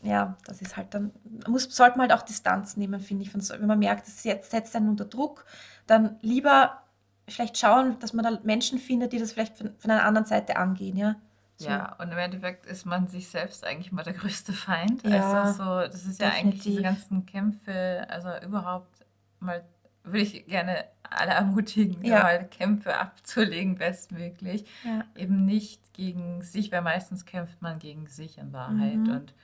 ja. 0.03 0.37
das 0.47 0.63
ist 0.63 0.79
halt 0.79 0.95
dann, 0.95 1.13
muss, 1.47 1.65
sollte 1.65 1.99
man 1.99 2.09
halt 2.09 2.19
auch 2.19 2.25
Distanz 2.25 2.79
nehmen, 2.79 2.99
finde 3.01 3.25
ich. 3.25 3.33
So, 3.33 3.55
wenn 3.55 3.67
man 3.67 3.79
merkt, 3.79 4.09
es 4.09 4.23
setzt, 4.23 4.75
einen 4.75 4.89
unter 4.89 5.05
Druck, 5.05 5.45
dann 5.87 6.17
lieber 6.23 6.83
vielleicht 7.29 7.59
schauen, 7.59 7.99
dass 7.99 8.15
man 8.15 8.25
da 8.25 8.39
Menschen 8.43 8.79
findet, 8.79 9.13
die 9.13 9.19
das 9.19 9.33
vielleicht 9.33 9.59
von, 9.59 9.75
von 9.79 9.91
einer 9.91 10.05
anderen 10.05 10.27
Seite 10.27 10.57
angehen, 10.57 10.97
ja. 10.97 11.17
So. 11.57 11.69
Ja, 11.69 11.95
und 11.99 12.11
im 12.11 12.17
Endeffekt 12.17 12.65
ist 12.65 12.87
man 12.87 13.07
sich 13.07 13.29
selbst 13.29 13.67
eigentlich 13.67 13.93
mal 13.93 14.03
der 14.03 14.15
größte 14.15 14.55
Feind. 14.55 15.07
Ja, 15.07 15.43
also 15.43 15.63
so, 15.63 15.93
das 15.93 16.07
ist 16.07 16.19
ja 16.19 16.31
eigentlich 16.31 16.63
diese 16.63 16.81
ganzen 16.81 17.27
Kämpfe, 17.27 18.07
also 18.09 18.31
überhaupt 18.43 19.05
mal 19.41 19.63
würde 20.05 20.21
ich 20.21 20.47
gerne 20.47 20.85
alle 21.03 21.33
ermutigen, 21.33 22.05
ja. 22.05 22.23
mal 22.23 22.49
Kämpfe 22.49 22.97
abzulegen, 22.97 23.77
bestmöglich. 23.77 24.65
Ja. 24.85 25.05
Eben 25.17 25.45
nicht 25.45 25.93
gegen 25.93 26.43
sich, 26.43 26.71
weil 26.73 26.83
meistens 26.83 27.27
kämpft 27.27 27.61
man 27.63 27.79
gegen 27.79 28.07
sich 28.07 28.39
in 28.39 28.53
Wahrheit. 28.53 28.97
Mhm. 28.97 29.11
Und 29.11 29.35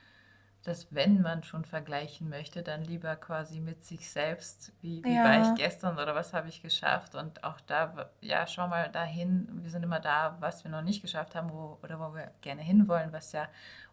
dass 0.63 0.93
wenn 0.93 1.21
man 1.21 1.43
schon 1.43 1.63
vergleichen 1.63 2.29
möchte, 2.29 2.61
dann 2.61 2.83
lieber 2.83 3.15
quasi 3.15 3.61
mit 3.61 3.85
sich 3.85 4.09
selbst, 4.09 4.73
wie, 4.81 5.03
wie 5.03 5.15
ja. 5.15 5.23
war 5.23 5.41
ich 5.41 5.55
gestern 5.55 5.97
oder 5.97 6.13
was 6.13 6.33
habe 6.33 6.49
ich 6.49 6.61
geschafft 6.61 7.15
und 7.15 7.43
auch 7.43 7.61
da, 7.61 8.09
ja, 8.21 8.45
schau 8.47 8.67
mal 8.67 8.89
dahin, 8.91 9.47
wir 9.63 9.69
sind 9.69 9.83
immer 9.83 9.99
da, 9.99 10.35
was 10.41 10.63
wir 10.63 10.71
noch 10.71 10.81
nicht 10.81 11.01
geschafft 11.01 11.35
haben 11.35 11.51
wo, 11.51 11.79
oder 11.83 11.99
wo 11.99 12.13
wir 12.13 12.31
gerne 12.41 12.61
hinwollen, 12.61 13.13
was 13.13 13.31
ja 13.31 13.47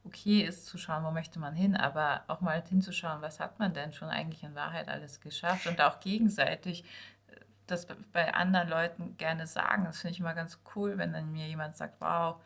okay 0.04 0.40
ist 0.40 0.66
zu 0.66 0.76
schauen, 0.76 1.04
wo 1.04 1.10
möchte 1.10 1.38
man 1.38 1.54
hin, 1.54 1.76
aber 1.76 2.24
auch 2.26 2.40
mal 2.40 2.62
hinzuschauen, 2.62 3.22
was 3.22 3.40
hat 3.40 3.58
man 3.58 3.72
denn 3.72 3.92
schon 3.92 4.08
eigentlich 4.08 4.42
in 4.42 4.54
Wahrheit 4.54 4.88
alles 4.88 5.20
geschafft 5.20 5.66
und 5.66 5.80
auch 5.80 6.00
gegenseitig 6.00 6.84
äh, 7.28 7.36
das 7.66 7.86
bei 8.12 8.34
anderen 8.34 8.68
Leuten 8.68 9.16
gerne 9.16 9.46
sagen. 9.46 9.84
Das 9.84 10.00
finde 10.00 10.12
ich 10.12 10.20
immer 10.20 10.34
ganz 10.34 10.58
cool, 10.74 10.98
wenn 10.98 11.12
dann 11.12 11.32
mir 11.32 11.46
jemand 11.46 11.76
sagt, 11.76 12.00
wow, 12.00 12.36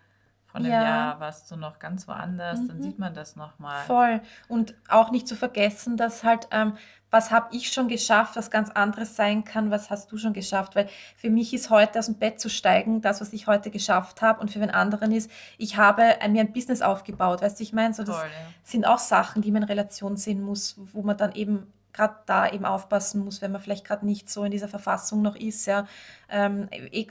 von 0.58 0.64
dem 0.64 0.72
Ja. 0.72 0.82
Jahr 0.82 1.20
warst 1.20 1.50
du 1.50 1.56
noch 1.56 1.78
ganz 1.78 2.06
woanders, 2.08 2.60
dann 2.66 2.78
Mhm. 2.78 2.82
sieht 2.82 2.98
man 2.98 3.14
das 3.14 3.36
nochmal. 3.36 3.84
Voll. 3.86 4.20
Und 4.48 4.74
auch 4.88 5.10
nicht 5.10 5.26
zu 5.28 5.36
vergessen, 5.36 5.96
dass 5.96 6.24
halt, 6.24 6.48
ähm, 6.50 6.74
was 7.10 7.30
habe 7.30 7.48
ich 7.56 7.72
schon 7.72 7.88
geschafft, 7.88 8.36
was 8.36 8.50
ganz 8.50 8.68
anderes 8.70 9.16
sein 9.16 9.42
kann, 9.44 9.70
was 9.70 9.88
hast 9.88 10.12
du 10.12 10.18
schon 10.18 10.34
geschafft? 10.34 10.76
Weil 10.76 10.88
für 11.16 11.30
mich 11.30 11.54
ist 11.54 11.70
heute 11.70 11.98
aus 11.98 12.06
dem 12.06 12.16
Bett 12.16 12.38
zu 12.38 12.50
steigen, 12.50 13.00
das, 13.00 13.20
was 13.22 13.32
ich 13.32 13.46
heute 13.46 13.70
geschafft 13.70 14.20
habe, 14.20 14.40
und 14.40 14.50
für 14.50 14.58
den 14.58 14.70
anderen 14.70 15.10
ist, 15.12 15.30
ich 15.56 15.78
habe 15.78 16.02
ein- 16.20 16.32
mir 16.32 16.40
ein 16.42 16.52
Business 16.52 16.82
aufgebaut. 16.82 17.40
Weißt 17.40 17.58
du, 17.58 17.62
ich 17.62 17.72
meine, 17.72 17.94
so 17.94 18.02
das 18.04 18.16
Voll, 18.16 18.26
ja. 18.26 18.52
sind 18.62 18.86
auch 18.86 18.98
Sachen, 18.98 19.40
die 19.40 19.50
man 19.50 19.62
in 19.62 19.68
Relation 19.68 20.16
sehen 20.18 20.42
muss, 20.42 20.76
wo 20.92 21.00
man 21.02 21.16
dann 21.16 21.32
eben 21.32 21.72
gerade 21.94 22.14
da 22.26 22.46
eben 22.48 22.64
aufpassen 22.66 23.24
muss, 23.24 23.40
wenn 23.42 23.50
man 23.50 23.60
vielleicht 23.62 23.84
gerade 23.86 24.04
nicht 24.06 24.28
so 24.30 24.44
in 24.44 24.50
dieser 24.52 24.68
Verfassung 24.68 25.22
noch 25.22 25.34
ist, 25.34 25.66
ja. 25.66 25.86
Ähm, 26.28 26.68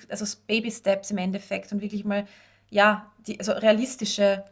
also 0.10 0.38
Baby 0.46 0.72
Steps 0.72 1.10
im 1.12 1.18
Endeffekt 1.18 1.74
und 1.74 1.82
wirklich 1.82 2.06
mal, 2.06 2.26
ja, 2.70 3.12
die, 3.28 3.40
also 3.40 3.54
realistische 3.54 4.46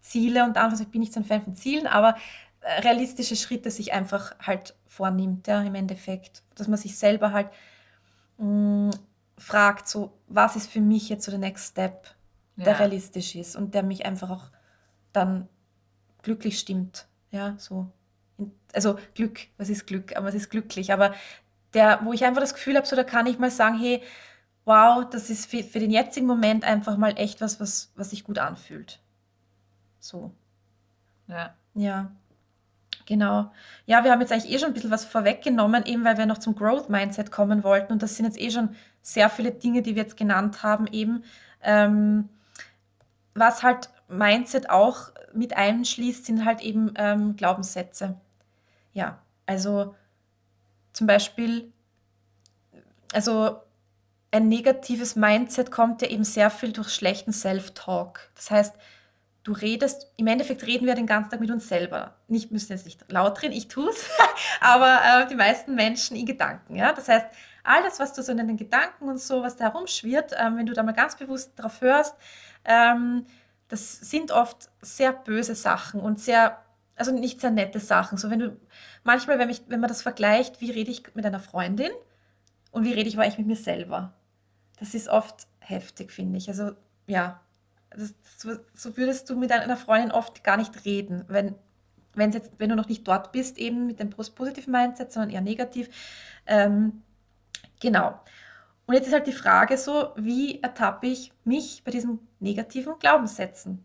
Ziele 0.00 0.44
und 0.44 0.56
Anfangs, 0.56 0.80
ich 0.80 0.88
bin 0.88 1.00
nicht 1.00 1.12
so 1.12 1.20
ein 1.20 1.24
Fan 1.24 1.42
von 1.42 1.54
Zielen, 1.56 1.86
aber 1.86 2.16
äh, 2.62 2.80
realistische 2.80 3.36
Schritte 3.36 3.70
sich 3.70 3.92
einfach 3.92 4.34
halt 4.40 4.74
vornimmt, 4.86 5.46
ja, 5.48 5.62
im 5.62 5.74
Endeffekt. 5.74 6.42
Dass 6.54 6.68
man 6.68 6.78
sich 6.78 6.96
selber 6.98 7.32
halt 7.32 7.48
mh, 8.38 8.90
fragt, 9.38 9.88
so, 9.88 10.12
was 10.28 10.56
ist 10.56 10.70
für 10.70 10.80
mich 10.80 11.08
jetzt 11.08 11.24
so 11.24 11.30
der 11.30 11.40
Next 11.40 11.72
Step, 11.72 12.08
der 12.64 12.78
Ja, 12.78 12.78
realistisch 12.78 13.34
ist 13.36 13.56
und 13.56 13.74
der 13.74 13.82
mich 13.82 14.06
einfach 14.06 14.30
auch 14.30 14.50
dann 15.12 15.48
glücklich 16.22 16.58
stimmt, 16.58 17.08
ja, 17.32 17.54
so. 17.58 17.88
Also 18.74 18.98
Glück, 19.14 19.48
was 19.58 19.70
ist 19.70 19.86
Glück? 19.86 20.16
Aber 20.16 20.26
was 20.28 20.34
ist 20.34 20.50
glücklich? 20.50 20.92
Aber 20.92 21.14
der, 21.74 22.00
wo 22.04 22.12
ich 22.12 22.24
einfach 22.24 22.40
das 22.42 22.54
Gefühl 22.54 22.76
habe, 22.76 22.86
so 22.86 22.96
da 22.96 23.04
kann 23.04 23.26
ich 23.26 23.38
mal 23.38 23.50
sagen, 23.50 23.78
hey, 23.78 24.02
wow, 24.66 25.08
das 25.08 25.30
ist 25.30 25.48
für, 25.48 25.62
für 25.62 25.78
den 25.78 25.90
jetzigen 25.90 26.26
Moment 26.26 26.64
einfach 26.64 26.98
mal 26.98 27.16
echt 27.16 27.40
was, 27.40 27.58
was, 27.60 27.92
was 27.94 28.10
sich 28.10 28.24
gut 28.24 28.38
anfühlt. 28.38 28.98
So. 30.00 30.32
ja, 31.28 31.54
Ja, 31.74 32.10
genau. 33.06 33.52
Ja, 33.86 34.04
wir 34.04 34.10
haben 34.10 34.20
jetzt 34.20 34.32
eigentlich 34.32 34.52
eh 34.52 34.58
schon 34.58 34.68
ein 34.68 34.74
bisschen 34.74 34.90
was 34.90 35.04
vorweggenommen, 35.04 35.86
eben 35.86 36.04
weil 36.04 36.18
wir 36.18 36.26
noch 36.26 36.38
zum 36.38 36.56
Growth 36.56 36.90
Mindset 36.90 37.30
kommen 37.30 37.62
wollten. 37.62 37.92
Und 37.92 38.02
das 38.02 38.16
sind 38.16 38.26
jetzt 38.26 38.40
eh 38.40 38.50
schon 38.50 38.74
sehr 39.02 39.30
viele 39.30 39.52
Dinge, 39.52 39.82
die 39.82 39.94
wir 39.94 40.02
jetzt 40.02 40.16
genannt 40.16 40.64
haben, 40.64 40.88
eben. 40.88 41.22
Ähm, 41.62 42.28
was 43.34 43.62
halt 43.62 43.90
Mindset 44.08 44.68
auch 44.68 45.12
mit 45.32 45.56
einschließt, 45.56 46.26
sind 46.26 46.44
halt 46.44 46.60
eben 46.60 46.92
ähm, 46.96 47.36
Glaubenssätze. 47.36 48.16
Ja, 48.94 49.18
also 49.46 49.94
zum 50.92 51.06
Beispiel, 51.06 51.72
also 53.12 53.60
ein 54.36 54.48
negatives 54.48 55.16
Mindset 55.16 55.70
kommt 55.70 56.02
ja 56.02 56.08
eben 56.08 56.24
sehr 56.24 56.50
viel 56.50 56.72
durch 56.72 56.90
schlechten 56.90 57.32
Self-Talk. 57.32 58.30
Das 58.34 58.50
heißt, 58.50 58.74
du 59.44 59.52
redest, 59.52 60.12
im 60.16 60.26
Endeffekt 60.26 60.66
reden 60.66 60.86
wir 60.86 60.94
den 60.94 61.06
ganzen 61.06 61.30
Tag 61.30 61.40
mit 61.40 61.50
uns 61.50 61.68
selber. 61.68 62.16
Nicht, 62.28 62.50
müssen 62.50 62.72
jetzt 62.72 62.84
nicht 62.84 63.10
laut 63.10 63.42
reden, 63.42 63.52
ich 63.52 63.68
tue 63.68 63.88
es, 63.88 64.08
aber 64.60 65.00
äh, 65.04 65.28
die 65.28 65.36
meisten 65.36 65.74
Menschen 65.74 66.16
in 66.16 66.26
Gedanken. 66.26 66.76
Ja? 66.76 66.92
Das 66.92 67.08
heißt, 67.08 67.26
alles, 67.64 67.98
was 67.98 68.12
du 68.12 68.22
so 68.22 68.32
in 68.32 68.38
deinen 68.38 68.56
Gedanken 68.56 69.08
und 69.08 69.18
so, 69.18 69.42
was 69.42 69.56
da 69.56 69.64
herumschwirrt, 69.64 70.32
ähm, 70.38 70.56
wenn 70.56 70.66
du 70.66 70.72
da 70.72 70.82
mal 70.82 70.92
ganz 70.92 71.16
bewusst 71.16 71.52
drauf 71.56 71.80
hörst, 71.80 72.14
ähm, 72.64 73.26
das 73.68 73.98
sind 73.98 74.30
oft 74.30 74.68
sehr 74.80 75.12
böse 75.12 75.54
Sachen 75.54 76.00
und 76.00 76.20
sehr, 76.20 76.62
also 76.94 77.12
nicht 77.12 77.40
sehr 77.40 77.50
nette 77.50 77.80
Sachen. 77.80 78.18
So 78.18 78.30
wenn 78.30 78.38
du, 78.38 78.56
manchmal, 79.02 79.38
wenn, 79.38 79.48
mich, 79.48 79.62
wenn 79.68 79.80
man 79.80 79.88
das 79.88 80.02
vergleicht, 80.02 80.60
wie 80.60 80.70
rede 80.70 80.90
ich 80.90 81.14
mit 81.14 81.26
einer 81.26 81.40
Freundin 81.40 81.90
und 82.70 82.84
wie 82.84 82.92
rede 82.92 83.08
ich 83.08 83.16
aber 83.16 83.24
eigentlich 83.24 83.38
mit 83.38 83.46
mir 83.46 83.56
selber. 83.56 84.12
Das 84.76 84.94
ist 84.94 85.08
oft 85.08 85.46
heftig, 85.60 86.12
finde 86.12 86.38
ich. 86.38 86.48
Also 86.48 86.72
ja, 87.06 87.40
das, 87.90 88.14
so, 88.36 88.52
so 88.74 88.96
würdest 88.96 89.28
du 89.30 89.36
mit 89.36 89.50
einer 89.52 89.76
Freundin 89.76 90.12
oft 90.12 90.44
gar 90.44 90.56
nicht 90.56 90.84
reden, 90.84 91.24
wenn, 91.28 91.54
wenn's 92.14 92.34
jetzt, 92.34 92.52
wenn 92.58 92.68
du 92.70 92.76
noch 92.76 92.88
nicht 92.88 93.06
dort 93.08 93.32
bist, 93.32 93.58
eben 93.58 93.86
mit 93.86 94.00
dem 94.00 94.10
pos- 94.10 94.34
positiven 94.34 94.72
Mindset, 94.72 95.12
sondern 95.12 95.30
eher 95.30 95.40
negativ. 95.40 95.88
Ähm, 96.46 97.02
genau. 97.80 98.20
Und 98.86 98.94
jetzt 98.94 99.06
ist 99.08 99.12
halt 99.14 99.26
die 99.26 99.32
Frage 99.32 99.78
so, 99.78 100.12
wie 100.16 100.62
ertappe 100.62 101.06
ich 101.08 101.32
mich 101.44 101.82
bei 101.84 101.90
diesen 101.90 102.20
negativen 102.40 102.98
Glaubenssätzen? 102.98 103.84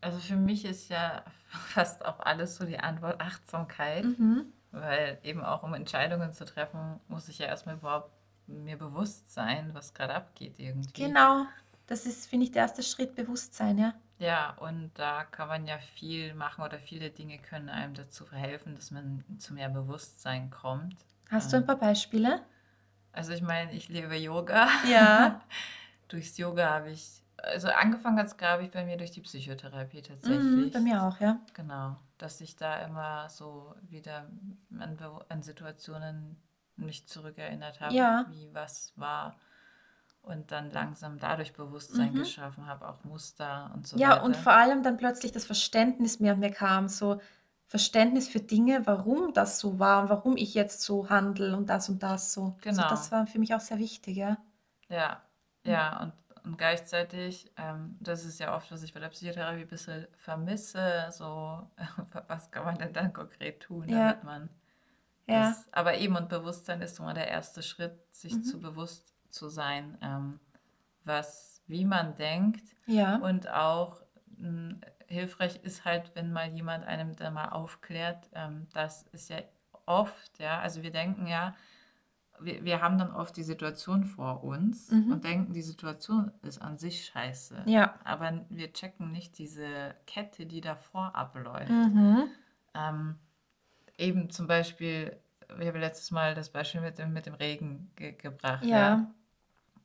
also 0.00 0.18
für 0.18 0.34
mich 0.34 0.64
ist 0.64 0.88
ja 0.88 1.22
fast 1.46 2.04
auf 2.04 2.26
alles 2.26 2.56
so 2.56 2.64
die 2.66 2.78
Antwort 2.80 3.20
Achtsamkeit, 3.20 4.04
Mhm. 4.04 4.46
weil 4.72 5.18
eben 5.22 5.44
auch 5.44 5.62
um 5.62 5.74
Entscheidungen 5.74 6.32
zu 6.32 6.44
treffen, 6.44 6.98
muss 7.06 7.28
ich 7.28 7.38
ja 7.38 7.46
erstmal 7.46 7.76
überhaupt 7.76 8.10
mir 8.46 8.76
bewusst 8.78 9.30
sein, 9.32 9.70
was 9.74 9.94
gerade 9.94 10.14
abgeht 10.14 10.58
irgendwie. 10.58 11.04
Genau. 11.04 11.46
Das 11.86 12.06
ist, 12.06 12.26
finde 12.28 12.46
ich, 12.46 12.52
der 12.52 12.62
erste 12.62 12.82
Schritt, 12.82 13.14
Bewusstsein, 13.14 13.78
ja. 13.78 13.94
Ja, 14.18 14.50
und 14.60 14.92
da 14.94 15.24
kann 15.24 15.48
man 15.48 15.66
ja 15.66 15.78
viel 15.78 16.34
machen 16.34 16.62
oder 16.64 16.78
viele 16.78 17.10
Dinge 17.10 17.38
können 17.38 17.68
einem 17.68 17.94
dazu 17.94 18.24
verhelfen, 18.24 18.74
dass 18.76 18.90
man 18.90 19.24
zu 19.38 19.52
mehr 19.54 19.68
Bewusstsein 19.68 20.50
kommt. 20.50 20.96
Hast 21.30 21.52
du 21.52 21.56
ein 21.56 21.62
Ähm, 21.62 21.66
paar 21.66 21.76
Beispiele? 21.78 22.42
Also 23.12 23.32
ich 23.32 23.42
meine, 23.42 23.72
ich 23.72 23.88
liebe 23.88 24.14
Yoga. 24.16 24.68
Ja. 24.84 25.40
Durchs 26.08 26.36
Yoga 26.38 26.70
habe 26.70 26.90
ich, 26.90 27.22
also 27.36 27.68
angefangen 27.68 28.18
hat 28.18 28.26
es, 28.26 28.36
glaube 28.36 28.64
ich, 28.64 28.70
bei 28.70 28.84
mir 28.84 28.96
durch 28.96 29.10
die 29.10 29.20
Psychotherapie 29.22 30.02
tatsächlich. 30.02 30.72
bei 30.72 30.80
mir 30.80 31.02
auch, 31.02 31.20
ja. 31.20 31.40
Genau, 31.54 31.96
dass 32.18 32.40
ich 32.40 32.56
da 32.56 32.84
immer 32.84 33.28
so 33.28 33.74
wieder 33.82 34.28
an, 34.78 34.98
an 35.28 35.42
Situationen 35.42 36.36
mich 36.76 37.08
zurückerinnert 37.08 37.80
habe, 37.80 37.98
Ja. 37.98 38.26
wie 38.26 38.52
was 38.54 38.92
war 38.96 39.38
und 40.22 40.52
dann 40.52 40.70
langsam 40.70 41.18
dadurch 41.18 41.52
Bewusstsein 41.54 42.14
Mhm. 42.14 42.16
geschaffen 42.16 42.66
habe, 42.66 42.88
auch 42.88 43.04
Muster 43.04 43.70
und 43.74 43.86
so 43.86 44.04
Ja, 44.04 44.20
und 44.22 44.36
weiter. 44.36 44.36
vor 44.36 44.52
allem 44.54 44.82
dann 44.82 44.96
plötzlich 44.98 45.32
das 45.32 45.44
Verständnis 45.46 46.20
mehr 46.20 46.34
und 46.34 46.40
mehr 46.40 46.50
kam, 46.52 46.88
so 46.88 47.20
Verständnis 47.66 48.28
für 48.28 48.40
Dinge, 48.40 48.86
warum 48.86 49.32
das 49.34 49.58
so 49.58 49.78
war 49.78 50.02
und 50.02 50.08
warum 50.10 50.36
ich 50.36 50.52
jetzt 50.54 50.82
so 50.82 51.08
handle 51.10 51.56
und 51.56 51.68
das 51.70 51.88
und 51.88 52.02
das 52.02 52.32
so. 52.34 52.56
Also 52.68 52.82
das 52.84 53.10
Genau, 53.10 53.12
war 53.12 53.26
für 53.26 53.38
mich 53.38 53.54
auch 53.54 53.60
sehr 53.60 53.78
wichtig, 53.78 54.16
ja. 54.16 54.38
ja, 54.88 55.22
ja, 55.64 56.00
und, 56.02 56.12
und 56.44 56.58
gleichzeitig, 56.58 57.50
ähm, 57.56 57.96
das 58.00 58.24
ist 58.24 58.38
ja 58.40 58.54
oft, 58.56 58.70
was 58.72 58.82
ich 58.82 58.92
bei 58.94 59.00
der 59.00 59.08
Psychotherapie 59.08 59.62
ein 59.62 59.68
bisschen 59.68 60.06
vermisse, 60.16 61.08
so, 61.12 61.70
was 62.28 62.50
kann 62.50 62.64
man 62.64 62.78
denn 62.78 62.92
dann 62.92 63.12
konkret 63.12 63.60
tun, 63.60 63.90
Ja, 63.90 63.90
damit 63.90 64.22
man 64.22 64.48
ja. 65.26 65.48
das, 65.50 65.72
aber 65.72 65.96
eben 65.98 66.16
und 66.16 66.28
Bewusstsein 66.28 66.80
ist 66.82 66.98
mal 67.00 67.14
der 67.14 67.28
erste 67.28 67.62
Schritt, 67.62 67.98
sich 68.14 68.34
Mhm. 68.36 68.42
zu 68.44 68.60
bewusst 68.60 69.14
zu 69.30 69.48
sein, 69.48 69.98
ähm, 70.02 70.40
was, 71.04 71.62
wie 71.66 71.84
man 71.84 72.16
denkt 72.16 72.74
Ja. 72.86 73.16
und 73.16 73.48
auch 73.48 74.02
mh, 74.38 74.76
hilfreich 75.06 75.56
ist 75.62 75.84
halt, 75.84 76.12
wenn 76.14 76.32
mal 76.32 76.48
jemand 76.48 76.84
einem 76.84 77.14
da 77.16 77.30
mal 77.30 77.50
aufklärt, 77.50 78.28
ähm, 78.34 78.66
das 78.72 79.02
ist 79.12 79.28
ja 79.30 79.38
oft, 79.86 80.38
ja, 80.38 80.58
also 80.60 80.82
wir 80.82 80.90
denken 80.90 81.26
ja, 81.26 81.54
wir, 82.40 82.64
wir 82.64 82.80
haben 82.80 82.98
dann 82.98 83.12
oft 83.12 83.36
die 83.36 83.42
Situation 83.44 84.04
vor 84.04 84.42
uns 84.42 84.90
Mhm. 84.90 85.12
und 85.12 85.24
denken, 85.24 85.52
die 85.52 85.62
Situation 85.62 86.32
ist 86.42 86.60
an 86.60 86.76
sich 86.78 87.04
scheiße, 87.04 87.62
Ja. 87.66 87.94
aber 88.04 88.44
wir 88.48 88.72
checken 88.72 89.12
nicht 89.12 89.38
diese 89.38 89.94
Kette, 90.06 90.46
die 90.46 90.60
davor 90.60 91.14
abläuft. 91.14 91.70
Mhm. 91.70 92.24
Ähm, 92.74 93.18
eben 93.98 94.30
zum 94.30 94.46
Beispiel, 94.46 95.16
ich 95.60 95.66
habe 95.66 95.78
letztes 95.78 96.10
Mal 96.10 96.34
das 96.34 96.50
Beispiel 96.50 96.80
mit 96.80 96.98
dem, 96.98 97.12
mit 97.12 97.26
dem 97.26 97.34
Regen 97.34 97.90
ge 97.96 98.12
gebracht, 98.12 98.64
ja. 98.64 98.78
Ja. 98.78 99.14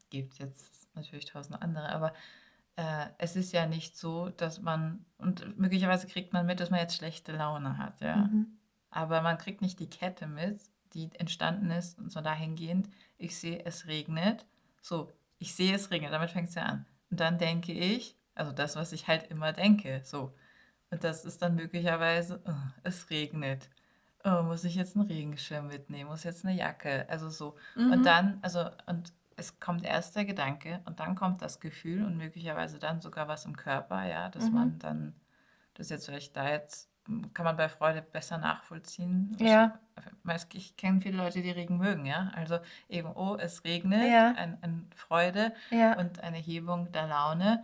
Gibt 0.10 0.40
jetzt 0.40 0.88
natürlich 0.96 1.26
tausend 1.26 1.62
andere, 1.62 1.90
aber 1.90 2.14
äh, 2.78 3.08
es 3.18 3.36
ist 3.36 3.52
ja 3.52 3.66
nicht 3.66 3.98
so, 3.98 4.30
dass 4.30 4.62
man, 4.62 5.06
und 5.18 5.58
möglicherweise 5.58 6.08
kriegt 6.08 6.32
man 6.32 6.46
mit, 6.46 6.60
dass 6.60 6.70
man 6.70 6.80
jetzt 6.80 6.96
schlechte 6.96 7.34
Laune 7.34 7.78
hat, 7.78 8.02
ja. 8.02 8.18
Mhm. 8.18 8.58
Aber 8.90 9.22
man 9.22 9.38
kriegt 9.38 9.62
nicht 9.62 9.80
die 9.80 9.90
Kette 9.90 10.28
mit, 10.28 10.62
die 10.94 11.10
entstanden 11.16 11.72
ist 11.72 12.00
und 12.00 12.12
so 12.12 12.22
dahingehend, 12.22 12.90
ich 13.18 13.38
sehe, 13.38 13.66
es 13.66 13.88
regnet. 13.88 14.46
So, 14.82 15.12
ich 15.40 15.54
sehe, 15.54 15.76
es 15.76 15.92
regnet, 15.92 16.14
damit 16.14 16.32
fängt 16.32 16.50
es 16.50 16.56
ja 16.56 16.64
an. 16.64 16.86
Und 17.10 17.20
dann 17.20 17.38
denke 17.38 17.74
ich, 17.74 18.16
also 18.36 18.52
das, 18.52 18.76
was 18.76 18.92
ich 18.92 19.08
halt 19.08 19.30
immer 19.30 19.54
denke, 19.54 20.02
so. 20.04 20.34
Und 20.90 21.04
das 21.04 21.26
ist 21.26 21.42
dann 21.42 21.56
möglicherweise, 21.56 22.42
oh, 22.46 22.72
es 22.84 23.10
regnet. 23.10 23.70
Oh, 24.28 24.44
muss 24.44 24.66
ich 24.66 24.76
jetzt 24.76 24.98
einen 24.98 25.08
Regenschirm 25.08 25.68
mitnehmen? 25.68 26.10
Muss 26.10 26.26
jetzt 26.26 26.44
eine 26.44 26.54
Jacke? 26.54 27.08
Also 27.10 27.30
so. 27.30 27.56
Und 27.90 28.00
Mhm. 28.00 28.04
dann, 28.04 28.40
also, 28.42 28.70
und 28.86 29.14
es 29.38 29.60
kommt 29.62 29.86
erst 29.86 30.18
der 30.18 30.26
Gedanke 30.26 30.82
und 30.86 31.00
dann 31.00 31.16
kommt 31.16 31.42
das 31.42 31.62
Gefühl 31.62 32.04
und 32.04 32.18
möglicherweise 32.18 32.78
dann 32.78 33.00
sogar 33.00 33.30
was 33.30 33.46
im 33.46 33.56
Körper, 33.56 34.06
ja, 34.06 34.30
dass 34.30 34.50
Mhm. 34.50 34.56
man 34.56 34.80
dann, 34.80 35.16
das 35.76 35.90
jetzt 35.90 36.08
vielleicht 36.08 36.36
da 36.36 36.50
jetzt, 36.50 36.90
kann 37.34 37.46
man 37.46 37.56
bei 37.56 37.70
Freude 37.70 38.02
besser 38.02 38.38
nachvollziehen. 38.38 39.34
Ich, 39.40 39.48
Ja. 39.48 39.80
weiß, 40.24 40.48
ich 40.54 40.76
kenne 40.76 41.00
viele 41.00 41.18
Leute, 41.18 41.42
die 41.42 41.52
Regen 41.52 41.78
mögen, 41.78 42.06
ja. 42.06 42.30
Also 42.36 42.60
eben, 42.90 43.10
oh, 43.16 43.38
es 43.40 43.64
regnet, 43.64 44.12
Ja. 44.12 44.34
ein, 44.36 44.62
ein 44.62 44.90
Freude 44.94 45.54
Ja. 45.70 45.98
und 45.98 46.20
eine 46.22 46.38
Hebung 46.38 46.92
der 46.92 47.08
Laune. 47.08 47.64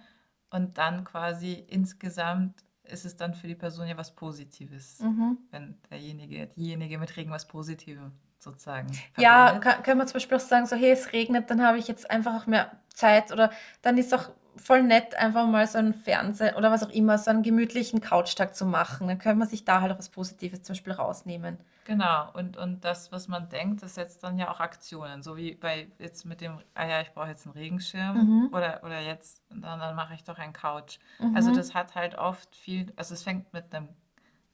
Und 0.49 0.78
dann 0.78 1.03
quasi 1.03 1.53
insgesamt 1.53 2.64
ist 2.86 3.05
es 3.05 3.15
dann 3.15 3.34
für 3.34 3.47
die 3.47 3.55
Person 3.55 3.88
ja 3.88 3.97
was 3.97 4.11
Positives, 4.15 4.99
Mhm. 4.99 5.38
wenn 5.51 5.77
derjenige, 5.89 6.47
diejenige 6.47 6.97
mit 6.97 7.15
Regen 7.15 7.31
was 7.31 7.47
Positives 7.47 8.11
sozusagen 8.39 8.88
Ja, 9.17 9.47
verbindet. 9.47 9.63
kann, 9.73 9.84
können 9.84 9.99
wir 10.01 10.05
zum 10.07 10.13
Beispiel 10.15 10.38
auch 10.38 10.41
sagen, 10.41 10.65
so, 10.65 10.75
hey, 10.75 10.91
es 10.91 11.13
regnet, 11.13 11.49
dann 11.49 11.61
habe 11.65 11.77
ich 11.77 11.88
jetzt 11.88 12.09
einfach 12.11 12.41
auch 12.41 12.45
mehr 12.47 12.71
Zeit 12.93 13.31
oder 13.31 13.51
dann 13.81 13.97
ist 13.97 14.13
auch 14.13 14.29
voll 14.58 14.84
nett, 14.84 15.16
einfach 15.16 15.47
mal 15.47 15.66
so 15.68 15.78
einen 15.78 15.93
Fernseher 15.93 16.58
oder 16.58 16.72
was 16.72 16.84
auch 16.84 16.89
immer, 16.89 17.18
so 17.18 17.30
einen 17.32 17.43
gemütlichen 17.43 18.01
Couchtag 18.01 18.56
zu 18.56 18.66
machen. 18.66 19.08
Dann 19.08 19.20
könnte 19.20 19.39
man 19.39 19.47
sich 19.47 19.66
da 19.66 19.82
halt 19.82 19.91
auch 19.91 19.97
was 19.99 20.10
Positives 20.10 20.64
zum 20.64 20.74
Beispiel 20.74 20.93
rausnehmen. 20.93 21.58
Genau, 21.86 22.32
und, 22.34 22.56
und 22.56 22.86
das, 22.86 23.12
was 23.12 23.28
man 23.28 23.49
denkt, 23.49 23.84
das 23.84 23.95
setzt 23.95 24.24
dann 24.24 24.38
ja 24.38 24.49
auch 24.49 24.62
Aktionen. 24.62 25.22
So 25.22 25.36
wie 25.36 25.56
bei 25.56 25.89
jetzt 25.99 26.26
mit 26.26 26.39
dem, 26.39 26.60
ah 26.76 26.86
ja, 26.86 27.01
ich 27.01 27.12
brauche 27.12 27.28
jetzt 27.28 27.45
einen 27.45 27.54
Regenschirm 27.56 28.16
Mhm. 28.16 28.49
oder, 28.54 28.82
oder 28.86 29.01
jetzt, 29.01 29.43
dann, 29.49 29.80
dann 29.80 29.95
mache 29.95 30.14
ich 30.14 30.24
doch 30.24 30.38
einen 30.38 30.54
Couch. 30.54 30.99
Also 31.34 31.51
Mhm. 31.51 31.56
das 31.56 31.74
hat 31.74 31.93
halt 31.95 32.16
oft 32.16 32.56
viel, 32.56 32.93
also 32.95 33.14
es 33.14 33.24
fängt 33.24 33.51
mit 33.51 33.74
einem, 33.76 33.89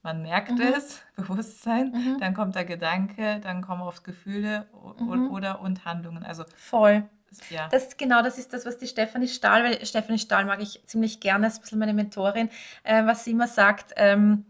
man 0.02 0.22
merkt 0.22 0.58
Mhm. 0.58 0.60
es, 0.60 1.02
Bewusstsein, 1.16 1.92
Mhm. 1.94 2.16
dann 2.18 2.34
kommt 2.34 2.56
der 2.56 2.64
Gedanke, 2.64 3.38
dann 3.40 3.62
kommen 3.62 3.82
oft 3.82 4.02
Gefühle 4.02 4.66
Mhm. 4.98 5.30
oder 5.30 5.60
und 5.60 5.84
Handlungen. 5.84 6.24
Also 6.24 6.44
Voll. 6.56 7.08
Ja, 7.50 7.68
Das 7.68 7.96
genau, 7.96 8.22
das 8.22 8.38
ist 8.38 8.52
das, 8.52 8.66
was 8.66 8.78
die 8.78 8.86
Stefanie 8.86 9.28
Stahl, 9.28 9.64
weil 9.64 9.84
Stefanie 9.84 10.18
Stahl 10.18 10.44
mag 10.44 10.60
ich 10.60 10.82
ziemlich 10.86 11.20
gerne, 11.20 11.46
ist 11.46 11.58
ein 11.58 11.60
bisschen 11.62 11.78
meine 11.78 11.94
Mentorin, 11.94 12.50
äh, 12.82 13.04
was 13.06 13.24
sie 13.24 13.32
immer 13.32 13.48
sagt, 13.48 13.92
ähm, 13.96 14.46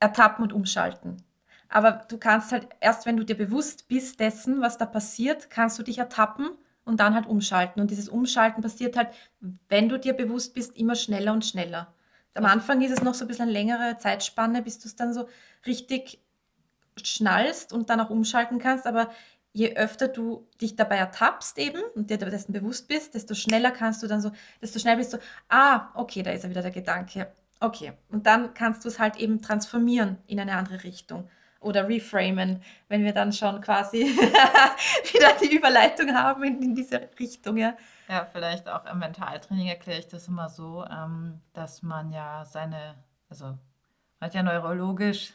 ertappen 0.00 0.42
und 0.42 0.52
umschalten. 0.52 1.22
Aber 1.68 2.04
du 2.08 2.18
kannst 2.18 2.52
halt 2.52 2.68
erst, 2.80 3.06
wenn 3.06 3.16
du 3.16 3.24
dir 3.24 3.36
bewusst 3.36 3.88
bist 3.88 4.20
dessen, 4.20 4.60
was 4.60 4.76
da 4.76 4.84
passiert, 4.84 5.48
kannst 5.48 5.78
du 5.78 5.82
dich 5.82 5.98
ertappen 5.98 6.50
und 6.84 7.00
dann 7.00 7.14
halt 7.14 7.26
umschalten. 7.26 7.80
Und 7.80 7.90
dieses 7.90 8.08
Umschalten 8.08 8.62
passiert 8.62 8.96
halt, 8.96 9.08
wenn 9.68 9.88
du 9.88 9.98
dir 9.98 10.12
bewusst 10.12 10.52
bist, 10.52 10.76
immer 10.76 10.94
schneller 10.96 11.32
und 11.32 11.46
schneller. 11.46 11.94
Am 12.34 12.44
Anfang 12.44 12.82
ist 12.82 12.92
es 12.92 13.02
noch 13.02 13.14
so 13.14 13.24
ein 13.24 13.28
bisschen 13.28 13.44
eine 13.44 13.52
längere 13.52 13.96
Zeitspanne, 13.98 14.62
bis 14.62 14.78
du 14.78 14.88
es 14.88 14.96
dann 14.96 15.14
so 15.14 15.28
richtig 15.66 16.18
schnallst 17.02 17.72
und 17.72 17.88
dann 17.88 18.00
auch 18.00 18.10
umschalten 18.10 18.58
kannst, 18.58 18.86
aber 18.86 19.10
je 19.52 19.76
öfter 19.76 20.08
du 20.08 20.48
dich 20.60 20.76
dabei 20.76 20.96
ertappst 20.96 21.58
eben 21.58 21.82
und 21.94 22.10
dir 22.10 22.18
dessen 22.18 22.52
bewusst 22.52 22.88
bist, 22.88 23.14
desto 23.14 23.34
schneller 23.34 23.70
kannst 23.70 24.02
du 24.02 24.06
dann 24.06 24.20
so, 24.20 24.32
desto 24.60 24.78
schneller 24.78 24.96
bist 24.96 25.12
du, 25.12 25.18
ah, 25.48 25.90
okay, 25.94 26.22
da 26.22 26.30
ist 26.30 26.44
ja 26.44 26.50
wieder 26.50 26.62
der 26.62 26.70
Gedanke. 26.70 27.32
Okay, 27.60 27.92
und 28.10 28.26
dann 28.26 28.54
kannst 28.54 28.84
du 28.84 28.88
es 28.88 28.98
halt 28.98 29.16
eben 29.16 29.40
transformieren 29.40 30.18
in 30.26 30.40
eine 30.40 30.56
andere 30.56 30.82
Richtung 30.82 31.28
oder 31.60 31.88
reframen, 31.88 32.62
wenn 32.88 33.04
wir 33.04 33.12
dann 33.12 33.32
schon 33.32 33.60
quasi 33.60 33.98
wieder 35.12 35.28
die 35.40 35.54
Überleitung 35.54 36.12
haben 36.12 36.42
in, 36.42 36.60
in 36.60 36.74
diese 36.74 37.08
Richtung, 37.20 37.56
ja. 37.56 37.74
ja, 38.08 38.26
vielleicht 38.32 38.68
auch 38.68 38.84
im 38.86 38.98
Mentaltraining 38.98 39.68
erkläre 39.68 40.00
ich 40.00 40.08
das 40.08 40.26
immer 40.26 40.48
so, 40.48 40.84
ähm, 40.90 41.40
dass 41.52 41.82
man 41.82 42.10
ja 42.10 42.44
seine, 42.44 42.96
also 43.28 43.44
man 43.46 43.58
hat 44.20 44.34
ja 44.34 44.42
neurologisch 44.42 45.34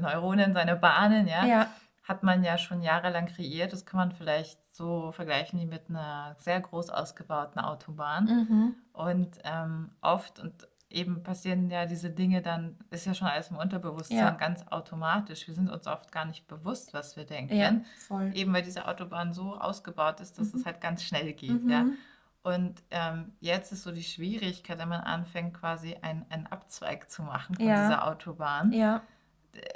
Neuronen, 0.00 0.52
seine 0.52 0.76
Bahnen, 0.76 1.28
ja, 1.28 1.44
Ja, 1.44 1.68
hat 2.06 2.22
man 2.22 2.44
ja 2.44 2.56
schon 2.56 2.82
jahrelang 2.82 3.26
kreiert. 3.26 3.72
Das 3.72 3.84
kann 3.84 3.98
man 3.98 4.12
vielleicht 4.12 4.58
so 4.74 5.10
vergleichen 5.12 5.58
wie 5.60 5.66
mit 5.66 5.88
einer 5.90 6.36
sehr 6.38 6.60
groß 6.60 6.90
ausgebauten 6.90 7.60
Autobahn. 7.60 8.24
mhm. 8.24 8.74
Und 8.92 9.38
ähm, 9.44 9.90
oft 10.00 10.38
und 10.38 10.68
eben 10.88 11.24
passieren 11.24 11.68
ja 11.68 11.84
diese 11.84 12.10
Dinge 12.10 12.42
dann, 12.42 12.78
ist 12.90 13.06
ja 13.06 13.12
schon 13.14 13.26
alles 13.26 13.50
im 13.50 13.56
Unterbewusstsein 13.56 14.18
Ja, 14.18 14.30
ganz 14.30 14.64
automatisch. 14.68 15.48
Wir 15.48 15.54
sind 15.54 15.68
uns 15.68 15.88
oft 15.88 16.12
gar 16.12 16.24
nicht 16.26 16.46
bewusst, 16.46 16.94
was 16.94 17.16
wir 17.16 17.24
ja, 17.24 17.28
denken. 17.28 17.84
voll. 18.06 18.30
Eben 18.34 18.52
weil 18.54 18.62
diese 18.62 18.86
Autobahn 18.86 19.32
so 19.32 19.56
ausgebaut 19.56 20.20
ist, 20.20 20.38
dass 20.38 20.54
es 20.54 20.62
Mhm. 20.62 20.64
halt 20.66 20.80
ganz 20.80 21.02
schnell 21.02 21.32
geht, 21.32 21.68
ja. 21.68 21.82
Mhm. 21.84 21.96
Und 22.44 22.80
ähm, 22.92 23.32
jetzt 23.40 23.72
ist 23.72 23.82
so 23.82 23.90
die 23.90 24.04
Schwierigkeit, 24.04 24.78
wenn 24.78 24.88
man 24.88 25.00
anfängt, 25.00 25.54
quasi 25.54 25.96
einen, 26.00 26.24
einen 26.30 26.46
Abzweig 26.46 27.10
zu 27.10 27.24
machen 27.24 27.56
von 27.56 27.66
Ja, 27.66 27.82
dieser 27.88 28.06
Autobahn 28.06 28.72
ja. 28.72 29.02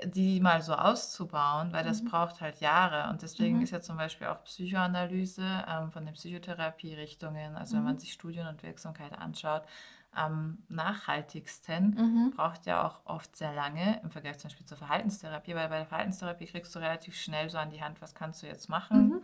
Die 0.04 0.40
mal 0.40 0.62
so 0.62 0.74
auszubauen, 0.74 1.72
weil 1.72 1.84
das 1.84 2.02
Mhm. 2.02 2.08
braucht 2.08 2.40
halt 2.40 2.60
Jahre. 2.60 3.10
Und 3.10 3.22
deswegen 3.22 3.56
Mhm. 3.56 3.62
ist 3.62 3.70
ja 3.70 3.80
zum 3.80 3.96
Beispiel 3.96 4.26
auch 4.28 4.42
Psychoanalyse 4.44 5.64
ähm, 5.68 5.90
von 5.90 6.04
den 6.04 6.14
Psychotherapierichtungen, 6.14 7.56
also 7.56 7.76
wenn 7.76 7.84
man 7.84 7.94
Mhm. 7.94 7.98
sich 7.98 8.12
Studien 8.12 8.46
und 8.46 8.62
Wirksamkeit 8.62 9.16
anschaut, 9.18 9.62
am 10.12 10.58
nachhaltigsten, 10.68 11.96
Mhm. 11.96 12.30
braucht 12.34 12.66
ja 12.66 12.84
auch 12.86 13.00
oft 13.04 13.36
sehr 13.36 13.52
lange 13.54 14.00
im 14.02 14.10
Vergleich 14.10 14.38
zum 14.38 14.48
Beispiel 14.48 14.66
zur 14.66 14.78
Verhaltenstherapie, 14.78 15.54
weil 15.54 15.68
bei 15.68 15.78
der 15.78 15.86
Verhaltenstherapie 15.86 16.46
kriegst 16.46 16.74
du 16.74 16.80
relativ 16.80 17.14
schnell 17.16 17.48
so 17.48 17.58
an 17.58 17.70
die 17.70 17.82
Hand, 17.82 18.00
was 18.02 18.14
kannst 18.14 18.42
du 18.42 18.46
jetzt 18.46 18.68
machen. 18.68 19.12
Mhm. 19.12 19.22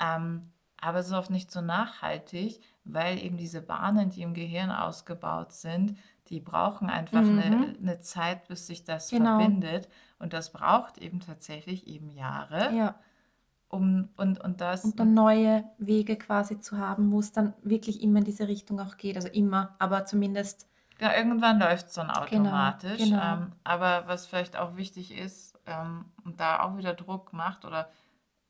Ähm, 0.00 0.52
aber 0.80 0.98
es 1.00 1.06
ist 1.08 1.12
oft 1.12 1.30
nicht 1.30 1.50
so 1.50 1.60
nachhaltig, 1.60 2.60
weil 2.84 3.18
eben 3.18 3.36
diese 3.36 3.60
Bahnen, 3.60 4.10
die 4.10 4.22
im 4.22 4.34
Gehirn 4.34 4.70
ausgebaut 4.70 5.52
sind, 5.52 5.96
die 6.30 6.40
brauchen 6.40 6.90
einfach 6.90 7.20
eine, 7.20 7.56
Mhm. 7.56 7.76
eine 7.82 8.00
Zeit, 8.00 8.48
bis 8.48 8.66
sich 8.66 8.84
das 8.84 9.10
Genau. 9.10 9.38
verbindet. 9.38 9.88
Und 10.18 10.32
das 10.32 10.52
braucht 10.52 10.98
eben 10.98 11.20
tatsächlich 11.20 11.86
eben 11.86 12.10
Jahre, 12.10 12.74
Ja. 12.74 12.94
um 13.68 14.08
und, 14.16 14.40
und 14.40 14.60
das, 14.60 14.84
Und 14.84 14.98
dann 14.98 15.14
neue 15.14 15.64
Wege 15.78 16.16
quasi 16.16 16.58
zu 16.58 16.78
haben, 16.78 17.12
wo 17.12 17.20
es 17.20 17.32
dann 17.32 17.54
wirklich 17.62 18.02
immer 18.02 18.18
in 18.20 18.24
diese 18.24 18.48
Richtung 18.48 18.80
auch 18.80 18.96
geht. 18.96 19.16
Also 19.16 19.28
immer, 19.28 19.76
aber 19.78 20.04
zumindest, 20.06 20.66
ja, 21.00 21.14
irgendwann 21.14 21.58
läuft 21.60 21.88
es 21.88 21.94
dann 21.94 22.08
genau, 22.08 22.20
automatisch. 22.22 22.98
genau. 22.98 23.22
Ähm, 23.22 23.52
aber 23.64 24.04
was 24.08 24.26
vielleicht 24.26 24.56
auch 24.56 24.76
wichtig 24.76 25.12
ist 25.16 25.58
ähm, 25.66 26.06
und 26.24 26.40
da 26.40 26.60
auch 26.62 26.76
wieder 26.76 26.94
Druck 26.94 27.32
macht 27.32 27.64
oder 27.64 27.88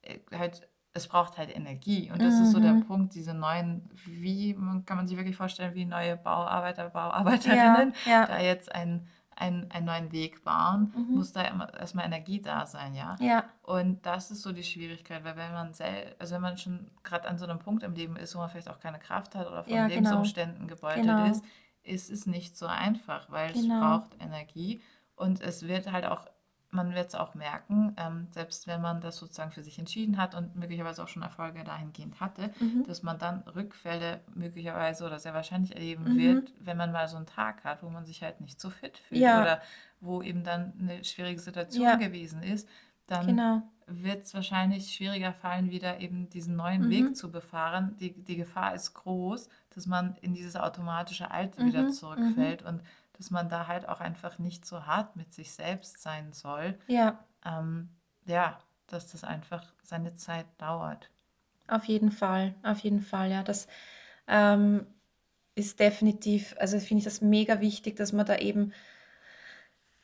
äh, 0.03 0.19
halt, 0.37 0.69
es 0.93 1.07
braucht 1.07 1.39
halt 1.39 1.55
Energie. 1.55 2.11
Und 2.11 2.23
das 2.23 2.41
ist 2.41 2.51
so 2.53 2.61
der 2.61 2.75
Mhm. 2.75 2.87
Punkt, 2.87 3.15
diese 3.15 3.35
neuen, 3.35 3.89
wie 4.07 4.55
man, 4.55 4.85
kann 4.85 4.97
man 4.97 5.07
sich 5.07 5.17
wirklich 5.17 5.37
vorstellen, 5.37 5.75
wie 5.75 5.85
neue 5.85 6.17
Bauarbeiter, 6.17 6.85
Ja, 6.85 6.89
Bauarbeiterinnen 6.89 7.93
ja. 8.07 8.27
da 8.27 8.39
jetzt 8.41 8.75
einen, 8.75 9.07
einen, 9.37 9.71
einen 9.71 9.87
neuen 9.87 10.11
Weg 10.13 10.43
bauen, 10.43 10.93
Mhm. 10.97 11.15
muss 11.15 11.33
da 11.33 11.43
erstmal 11.79 12.07
Energie 12.07 12.41
da 12.41 12.67
sein, 12.67 12.95
ja. 12.95 13.15
Ja, 13.21 13.45
Und 13.63 14.05
das 14.07 14.31
ist 14.33 14.43
so 14.43 14.51
die 14.53 14.65
Schwierigkeit, 14.65 15.23
weil 15.25 15.37
wenn 15.37 15.53
man 15.53 15.73
sel 15.75 16.17
also 16.19 16.35
wenn 16.35 16.43
man 16.43 16.59
schon 16.59 16.91
gerade 17.05 17.29
an 17.29 17.39
so 17.39 17.45
einem 17.45 17.61
Punkt 17.61 17.83
im 17.85 17.95
Leben 17.95 18.17
ist, 18.17 18.35
wo 18.35 18.41
man 18.41 18.51
vielleicht 18.51 18.69
auch 18.71 18.81
keine 18.81 18.99
Kraft 18.99 19.35
hat 19.37 19.47
oder 19.47 19.63
von 19.63 19.73
ja, 19.73 19.87
genau. 19.87 19.95
Lebensumständen 19.95 20.67
gebeutelt 20.67 21.05
Genau. 21.05 21.31
ist, 21.31 21.45
ist 21.83 22.11
es 22.11 22.27
nicht 22.27 22.57
so 22.57 22.67
einfach, 22.67 23.31
weil 23.31 23.51
es 23.53 23.63
Genau. 23.63 23.79
braucht 23.81 24.11
Energie 24.21 24.83
und 25.15 25.41
es 25.41 25.67
wird 25.69 25.93
halt 25.93 26.07
auch, 26.07 26.27
man 26.71 26.95
wird 26.95 27.09
es 27.09 27.15
auch 27.15 27.35
merken, 27.35 27.95
ähm, 27.97 28.29
selbst 28.31 28.67
wenn 28.67 28.81
man 28.81 29.01
das 29.01 29.17
sozusagen 29.17 29.51
für 29.53 29.63
sich 29.63 29.79
entschieden 29.79 30.19
hat 30.19 30.35
und 30.35 30.55
möglicherweise 30.57 31.03
auch 31.03 31.09
schon 31.09 31.23
Erfolge 31.23 31.65
dahingehend 31.65 32.21
hatte, 32.21 32.51
Mhm. 32.61 32.85
dass 32.85 33.03
man 33.03 33.19
dann 33.19 33.41
Rückfälle 33.43 34.21
möglicherweise 34.35 35.07
oder 35.07 35.19
sehr 35.19 35.35
wahrscheinlich 35.35 35.75
erleben 35.75 36.05
Mhm. 36.07 36.17
wird, 36.17 36.53
wenn 36.61 36.77
man 36.77 36.93
mal 36.93 37.09
so 37.09 37.17
einen 37.17 37.27
Tag 37.27 37.65
hat, 37.65 37.83
wo 37.83 37.89
man 37.91 38.05
sich 38.05 38.23
halt 38.23 38.41
nicht 38.41 38.61
so 38.61 38.71
fit 38.71 38.99
fühlt 38.99 39.21
Ja, 39.21 39.33
oder 39.33 39.63
wo 40.01 40.23
eben 40.23 40.45
dann 40.45 40.75
eine 40.79 41.05
schwierige 41.05 41.41
Situation 41.41 41.85
ja, 41.85 41.99
gewesen 41.99 42.43
ist, 42.43 42.69
dann 43.07 43.27
genau. 43.27 43.63
wird 43.87 44.25
es 44.25 44.35
wahrscheinlich 44.35 44.93
schwieriger 44.95 45.33
fallen, 45.33 45.71
wieder 45.71 45.99
eben 46.01 46.29
diesen 46.29 46.57
neuen 46.57 46.91
Weg 46.91 47.07
Mhm. 47.07 47.15
zu 47.17 47.31
befahren. 47.33 47.97
Die, 47.97 48.13
die 48.23 48.37
Gefahr 48.37 48.75
ist 48.75 48.93
groß, 48.93 49.49
dass 49.71 49.87
man 49.87 50.17
in 50.21 50.35
dieses 50.35 50.57
automatische 50.57 51.31
Alte 51.31 51.65
wieder 51.65 51.87
Mhm. 51.87 51.89
Mhm. 51.89 51.89
zurückfällt 51.89 52.63
und 52.63 52.83
dass 53.19 53.31
man 53.31 53.49
da 53.49 53.67
halt 53.67 53.89
auch 53.89 54.01
einfach 54.01 54.39
nicht 54.39 54.65
so 54.67 54.87
hart 54.87 55.17
mit 55.17 55.35
sich 55.35 55.53
selbst 55.53 56.01
sein 56.03 56.33
soll. 56.33 56.79
Ja, 56.87 57.25
Ähm, 57.45 57.91
ja, 58.27 58.59
dass 58.87 59.11
das 59.13 59.25
einfach 59.25 59.65
seine 59.83 60.17
Zeit 60.17 60.47
dauert. 60.59 61.11
auf 61.67 61.85
jeden 61.85 62.11
Fall. 62.13 62.55
Auf 62.63 62.81
jeden 62.81 63.01
Fall, 63.01 63.31
ja. 63.31 63.43
Das 63.43 63.69
ähm, 64.27 64.87
ist 65.55 65.81
definitiv, 65.81 66.55
also 66.59 66.79
finde 66.81 67.01
ich 67.01 67.05
das 67.05 67.21
mega 67.21 67.61
wichtig, 67.61 67.97
dass 67.97 68.13
man 68.13 68.27
da 68.27 68.37
eben 68.37 68.73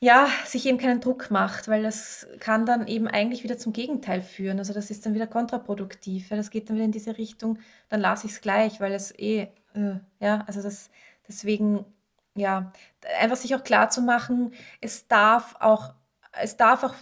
ja, 0.00 0.28
sich 0.44 0.66
eben 0.66 0.76
keinen 0.78 1.00
Druck 1.00 1.30
macht, 1.30 1.68
weil 1.68 1.82
das 1.82 2.26
kann 2.40 2.66
dann 2.66 2.86
eben 2.88 3.08
eigentlich 3.08 3.42
wieder 3.42 3.56
zum 3.58 3.72
Gegenteil 3.72 4.20
führen. 4.20 4.58
Also 4.58 4.74
das 4.74 4.90
ist 4.90 5.06
dann 5.06 5.14
wieder 5.14 5.26
kontraproduktiv. 5.26 6.28
Ja, 6.30 6.36
das 6.36 6.50
geht 6.50 6.68
dann 6.68 6.76
wieder 6.76 6.84
in 6.84 6.92
diese 6.92 7.16
Richtung, 7.16 7.58
dann 7.88 8.00
lasse 8.00 8.26
ich 8.26 8.32
es 8.34 8.40
gleich, 8.42 8.80
weil 8.80 8.92
es 8.92 9.12
eh, 9.18 9.48
äh, 9.74 9.96
ja, 10.20 10.44
also 10.46 10.60
das 10.62 10.90
deswegen, 11.26 11.86
ja, 12.34 12.72
einfach 13.20 13.36
sich 13.36 13.54
auch 13.54 13.64
klar 13.64 13.90
zu 13.90 14.02
machen, 14.02 14.54
es 14.80 15.06
darf 15.08 15.56
auch, 15.60 15.94
es 16.32 16.56
darf 16.56 16.82
auch 16.82 16.94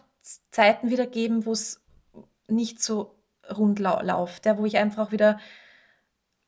Zeiten 0.50 0.90
wieder 0.90 1.06
geben, 1.06 1.46
wo 1.46 1.52
es 1.52 1.82
nicht 2.48 2.82
so 2.82 3.16
rund 3.56 3.78
läuft, 3.78 4.46
ja, 4.46 4.58
wo 4.58 4.66
ich 4.66 4.76
einfach 4.78 5.08
auch 5.08 5.12
wieder 5.12 5.38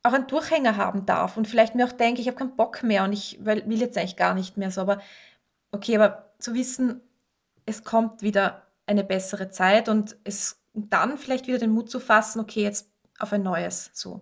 auch 0.03 0.12
einen 0.12 0.26
Durchhänger 0.26 0.76
haben 0.76 1.07
darf 1.07 1.37
und 1.37 1.49
vielleicht 1.49 1.74
mir 1.74 1.87
auch 1.87 1.93
denke, 1.93 2.20
ich 2.20 2.26
habe 2.26 2.37
keinen 2.37 2.57
Bock 2.57 2.82
mehr 2.82 3.05
und 3.05 3.12
ich 3.12 3.45
will 3.45 3.64
will 3.66 3.80
jetzt 3.80 3.97
eigentlich 3.97 4.16
gar 4.16 4.35
nicht 4.35 4.59
mehr 4.59 4.70
so, 4.70 4.82
aber 4.82 5.01
okay, 5.72 5.97
aber 5.97 6.35
zu 6.39 6.55
wissen, 6.55 7.01
es 7.64 7.85
kommt 7.85 8.20
wieder 8.20 8.66
eine 8.87 9.03
bessere 9.03 9.49
Zeit 9.49 9.89
und 9.89 10.16
es 10.24 10.61
dann 10.74 11.16
vielleicht 11.16 11.47
wieder 11.47 11.59
den 11.59 11.70
Mut 11.70 11.91
zu 11.91 12.01
fassen, 12.01 12.41
okay, 12.41 12.62
jetzt 12.62 12.91
auf 13.18 13.32
ein 13.32 13.43
neues, 13.43 13.91
so. 13.95 14.20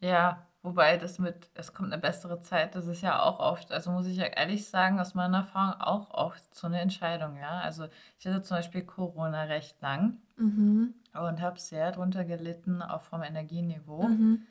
Ja, 0.00 0.46
wobei 0.64 0.96
das 0.96 1.18
mit, 1.20 1.50
es 1.54 1.72
kommt 1.74 1.92
eine 1.92 2.00
bessere 2.00 2.40
Zeit, 2.40 2.74
das 2.74 2.86
ist 2.86 3.02
ja 3.02 3.22
auch 3.22 3.38
oft, 3.38 3.70
also 3.70 3.90
muss 3.92 4.06
ich 4.06 4.16
ja 4.16 4.24
ehrlich 4.24 4.66
sagen, 4.66 4.98
aus 4.98 5.14
meiner 5.14 5.38
Erfahrung 5.38 5.80
auch 5.80 6.10
oft 6.10 6.54
so 6.54 6.66
eine 6.66 6.80
Entscheidung, 6.80 7.36
ja. 7.36 7.60
Also 7.60 7.86
ich 8.18 8.26
hatte 8.26 8.42
zum 8.42 8.56
Beispiel 8.56 8.82
Corona 8.84 9.44
recht 9.44 9.80
lang 9.82 10.18
Mhm. 10.36 10.94
und 11.12 11.40
habe 11.40 11.60
sehr 11.60 11.92
drunter 11.92 12.24
gelitten, 12.24 12.82
auch 12.82 13.02
vom 13.02 13.22
Energieniveau. 13.22 14.08
Mhm. 14.08 14.46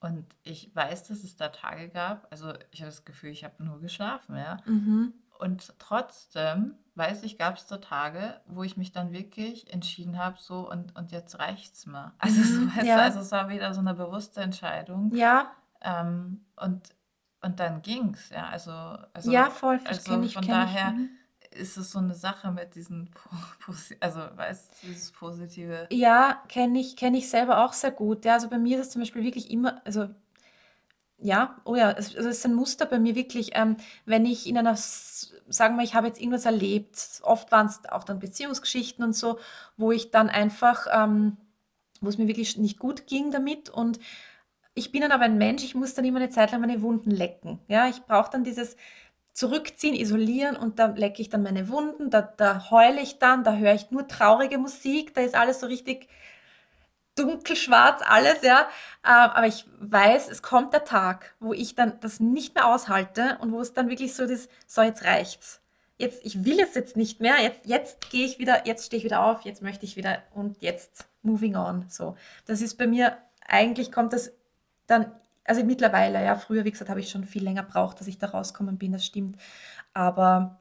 Und 0.00 0.24
ich 0.44 0.74
weiß, 0.74 1.08
dass 1.08 1.22
es 1.24 1.36
da 1.36 1.48
Tage 1.48 1.88
gab, 1.88 2.26
also 2.30 2.54
ich 2.70 2.80
habe 2.80 2.90
das 2.90 3.04
Gefühl, 3.04 3.30
ich 3.30 3.44
habe 3.44 3.62
nur 3.62 3.80
geschlafen, 3.80 4.36
ja. 4.36 4.56
Mhm. 4.64 5.12
Und 5.38 5.72
trotzdem, 5.78 6.74
weiß 6.96 7.22
ich, 7.22 7.38
gab 7.38 7.56
es 7.56 7.66
da 7.66 7.78
Tage, 7.78 8.40
wo 8.46 8.62
ich 8.64 8.76
mich 8.76 8.92
dann 8.92 9.12
wirklich 9.12 9.72
entschieden 9.72 10.18
habe, 10.18 10.36
so 10.40 10.68
und, 10.70 10.96
und 10.96 11.12
jetzt 11.12 11.38
reicht's 11.38 11.86
mir. 11.86 12.12
Also 12.18 12.42
so, 12.42 12.60
Mhm. 12.62 12.68
weißt 12.76 12.76
du, 12.78 12.84
Ja. 12.86 13.02
also 13.02 13.20
es 13.20 13.32
war 13.32 13.48
wieder 13.48 13.72
so 13.74 13.80
eine 13.80 13.94
bewusste 13.94 14.40
Entscheidung. 14.40 15.12
Ja, 15.14 15.52
Ähm, 15.80 16.44
und, 16.56 16.94
und 17.40 17.60
dann 17.60 17.82
ging's, 17.82 18.30
ja. 18.30 18.48
Also, 18.48 18.72
also, 18.72 19.30
Ja, 19.30 19.50
voll, 19.50 19.80
also 19.84 20.20
ich, 20.22 20.34
von 20.34 20.44
kenne 20.44 20.64
ich. 20.64 20.74
daher 20.74 20.94
Mhm. 20.94 21.08
ist 21.52 21.76
es 21.76 21.92
so 21.92 21.98
eine 21.98 22.14
Sache 22.14 22.50
mit 22.50 22.74
diesen, 22.74 23.10
also 24.00 24.20
weißt 24.36 24.82
du, 24.82 24.86
dieses 24.88 25.12
positive. 25.12 25.88
Ja, 25.90 26.42
kenne 26.48 26.78
ich, 26.80 26.96
kenne 26.96 27.18
ich 27.18 27.30
selber 27.30 27.64
auch 27.64 27.72
sehr 27.72 27.90
gut. 27.90 28.24
Ja, 28.24 28.34
also 28.34 28.48
bei 28.48 28.58
mir 28.58 28.78
ist 28.78 28.86
es 28.88 28.92
zum 28.92 29.02
Beispiel 29.02 29.22
wirklich 29.22 29.50
immer, 29.50 29.80
also 29.86 30.08
Ja, 31.20 31.60
oh 31.64 31.74
ja, 31.74 31.90
es, 31.92 32.14
also 32.16 32.28
es 32.28 32.38
ist 32.38 32.46
ein 32.46 32.54
Muster 32.54 32.86
bei 32.86 32.98
mir 33.00 33.16
wirklich, 33.16 33.50
ähm, 33.54 33.76
wenn 34.06 34.24
ich 34.24 34.46
in 34.46 34.56
einer, 34.56 34.76
sagen 34.76 35.76
wir, 35.76 35.82
ich 35.82 35.94
habe 35.94 36.06
jetzt 36.06 36.20
irgendwas 36.20 36.44
erlebt, 36.46 36.96
oft 37.22 37.50
waren 37.50 37.66
es 37.66 37.80
auch 37.90 38.04
dann 38.04 38.20
Beziehungsgeschichten 38.20 39.04
und 39.04 39.14
so, 39.14 39.38
wo 39.76 39.90
ich 39.90 40.12
dann 40.12 40.28
einfach, 40.28 40.86
ähm, 40.92 41.36
wo 42.00 42.08
es 42.08 42.18
mir 42.18 42.28
wirklich 42.28 42.56
nicht 42.56 42.78
gut 42.78 43.06
ging 43.08 43.32
damit 43.32 43.68
und 43.68 43.98
ich 44.74 44.92
bin 44.92 45.00
dann 45.02 45.12
aber 45.12 45.24
ein 45.24 45.38
Mensch, 45.38 45.64
ich 45.64 45.74
muss 45.74 45.94
dann 45.94 46.04
immer 46.04 46.20
eine 46.20 46.30
Zeit 46.30 46.52
lang 46.52 46.60
meine 46.60 46.82
Wunden 46.82 47.10
lecken. 47.10 47.58
Ja, 47.68 47.88
ich 47.88 48.02
brauche 48.04 48.30
dann 48.30 48.44
dieses 48.44 48.76
Zurückziehen, 49.32 49.94
isolieren 49.96 50.56
und 50.56 50.78
da 50.78 50.86
lecke 50.86 51.22
ich 51.22 51.30
dann 51.30 51.42
meine 51.42 51.68
Wunden, 51.68 52.10
da, 52.10 52.22
da 52.22 52.70
heule 52.70 53.00
ich 53.00 53.18
dann, 53.18 53.44
da 53.44 53.56
höre 53.56 53.74
ich 53.74 53.90
nur 53.90 54.08
traurige 54.08 54.58
Musik, 54.58 55.14
da 55.14 55.22
ist 55.22 55.34
alles 55.34 55.60
so 55.60 55.66
richtig 55.66 56.08
dunkelschwarz 57.18 58.02
alles, 58.06 58.42
ja. 58.42 58.68
Ähm, 59.04 59.30
aber 59.34 59.46
ich 59.46 59.66
weiß, 59.80 60.28
es 60.28 60.42
kommt 60.42 60.72
der 60.72 60.84
Tag, 60.84 61.34
wo 61.40 61.52
ich 61.52 61.74
dann 61.74 61.98
das 62.00 62.20
nicht 62.20 62.54
mehr 62.54 62.66
aushalte 62.66 63.38
und 63.40 63.52
wo 63.52 63.60
es 63.60 63.72
dann 63.72 63.88
wirklich 63.88 64.14
so 64.14 64.24
ist, 64.24 64.50
so 64.66 64.82
jetzt 64.82 65.04
reicht's. 65.04 65.60
Jetzt, 65.98 66.24
ich 66.24 66.44
will 66.44 66.60
es 66.60 66.74
jetzt 66.74 66.96
nicht 66.96 67.20
mehr. 67.20 67.40
Jetzt, 67.42 67.60
jetzt 67.64 68.10
gehe 68.10 68.24
ich 68.24 68.38
wieder, 68.38 68.66
jetzt 68.66 68.86
stehe 68.86 68.98
ich 68.98 69.04
wieder 69.04 69.24
auf, 69.24 69.42
jetzt 69.42 69.62
möchte 69.62 69.84
ich 69.84 69.96
wieder 69.96 70.22
und 70.32 70.62
jetzt 70.62 71.08
moving 71.22 71.56
on. 71.56 71.86
So, 71.88 72.16
das 72.46 72.60
ist 72.60 72.76
bei 72.76 72.86
mir 72.86 73.18
eigentlich 73.48 73.90
kommt 73.90 74.12
das 74.12 74.32
dann, 74.86 75.10
also 75.44 75.64
mittlerweile, 75.64 76.22
ja. 76.22 76.36
Früher, 76.36 76.64
wie 76.64 76.70
gesagt, 76.70 76.90
habe 76.90 77.00
ich 77.00 77.10
schon 77.10 77.24
viel 77.24 77.42
länger 77.42 77.62
braucht, 77.62 78.00
dass 78.00 78.06
ich 78.06 78.18
da 78.18 78.28
rauskommen 78.28 78.78
bin. 78.78 78.92
Das 78.92 79.04
stimmt. 79.04 79.40
Aber 79.94 80.60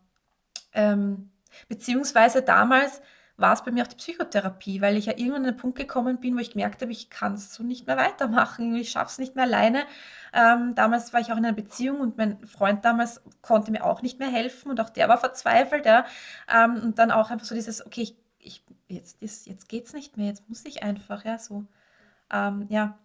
ähm, 0.74 1.30
beziehungsweise 1.68 2.42
damals 2.42 3.02
war 3.38 3.54
es 3.54 3.64
bei 3.64 3.72
mir 3.72 3.84
auch 3.84 3.88
die 3.88 3.96
Psychotherapie, 3.96 4.82
weil 4.82 4.98
ich 4.98 5.06
ja 5.06 5.14
irgendwann 5.14 5.44
an 5.44 5.50
einen 5.50 5.58
Punkt 5.58 5.78
gekommen 5.78 6.20
bin, 6.20 6.36
wo 6.36 6.40
ich 6.40 6.52
gemerkt 6.52 6.82
habe, 6.82 6.92
ich 6.92 7.10
kann 7.12 7.36
es 7.36 7.54
so 7.54 7.64
nicht 7.64 7.86
mehr 7.86 7.96
weitermachen, 7.98 8.76
ich 8.76 8.90
schaffe 8.90 9.12
es 9.12 9.20
nicht 9.20 9.36
mehr 9.36 9.46
alleine. 9.46 9.84
Ähm, 10.34 10.74
damals 10.76 11.14
war 11.14 11.22
ich 11.22 11.32
auch 11.32 11.38
in 11.38 11.46
einer 11.46 11.54
Beziehung 11.54 12.00
und 12.00 12.18
mein 12.18 12.46
Freund 12.48 12.84
damals 12.84 13.22
konnte 13.42 13.72
mir 13.72 13.86
auch 13.86 14.02
nicht 14.02 14.18
mehr 14.20 14.30
helfen 14.30 14.72
und 14.72 14.82
auch 14.82 14.90
der 14.90 15.08
war 15.08 15.20
verzweifelt, 15.20 15.86
ja. 15.86 16.06
Ähm, 16.54 16.82
und 16.84 17.00
dann 17.00 17.12
auch 17.12 17.30
einfach 17.30 17.46
so 17.46 17.54
dieses, 17.56 17.86
okay, 17.86 18.02
ich, 18.02 18.16
ich, 18.40 18.66
jetzt, 18.88 19.18
jetzt, 19.22 19.48
jetzt 19.48 19.70
geht's 19.70 19.94
nicht 19.94 20.18
mehr, 20.18 20.28
jetzt 20.28 20.50
muss 20.50 20.66
ich 20.66 20.82
einfach, 20.84 21.24
ja, 21.24 21.38
so. 21.38 21.66
Ähm, 22.32 22.66
ja, 22.70 22.98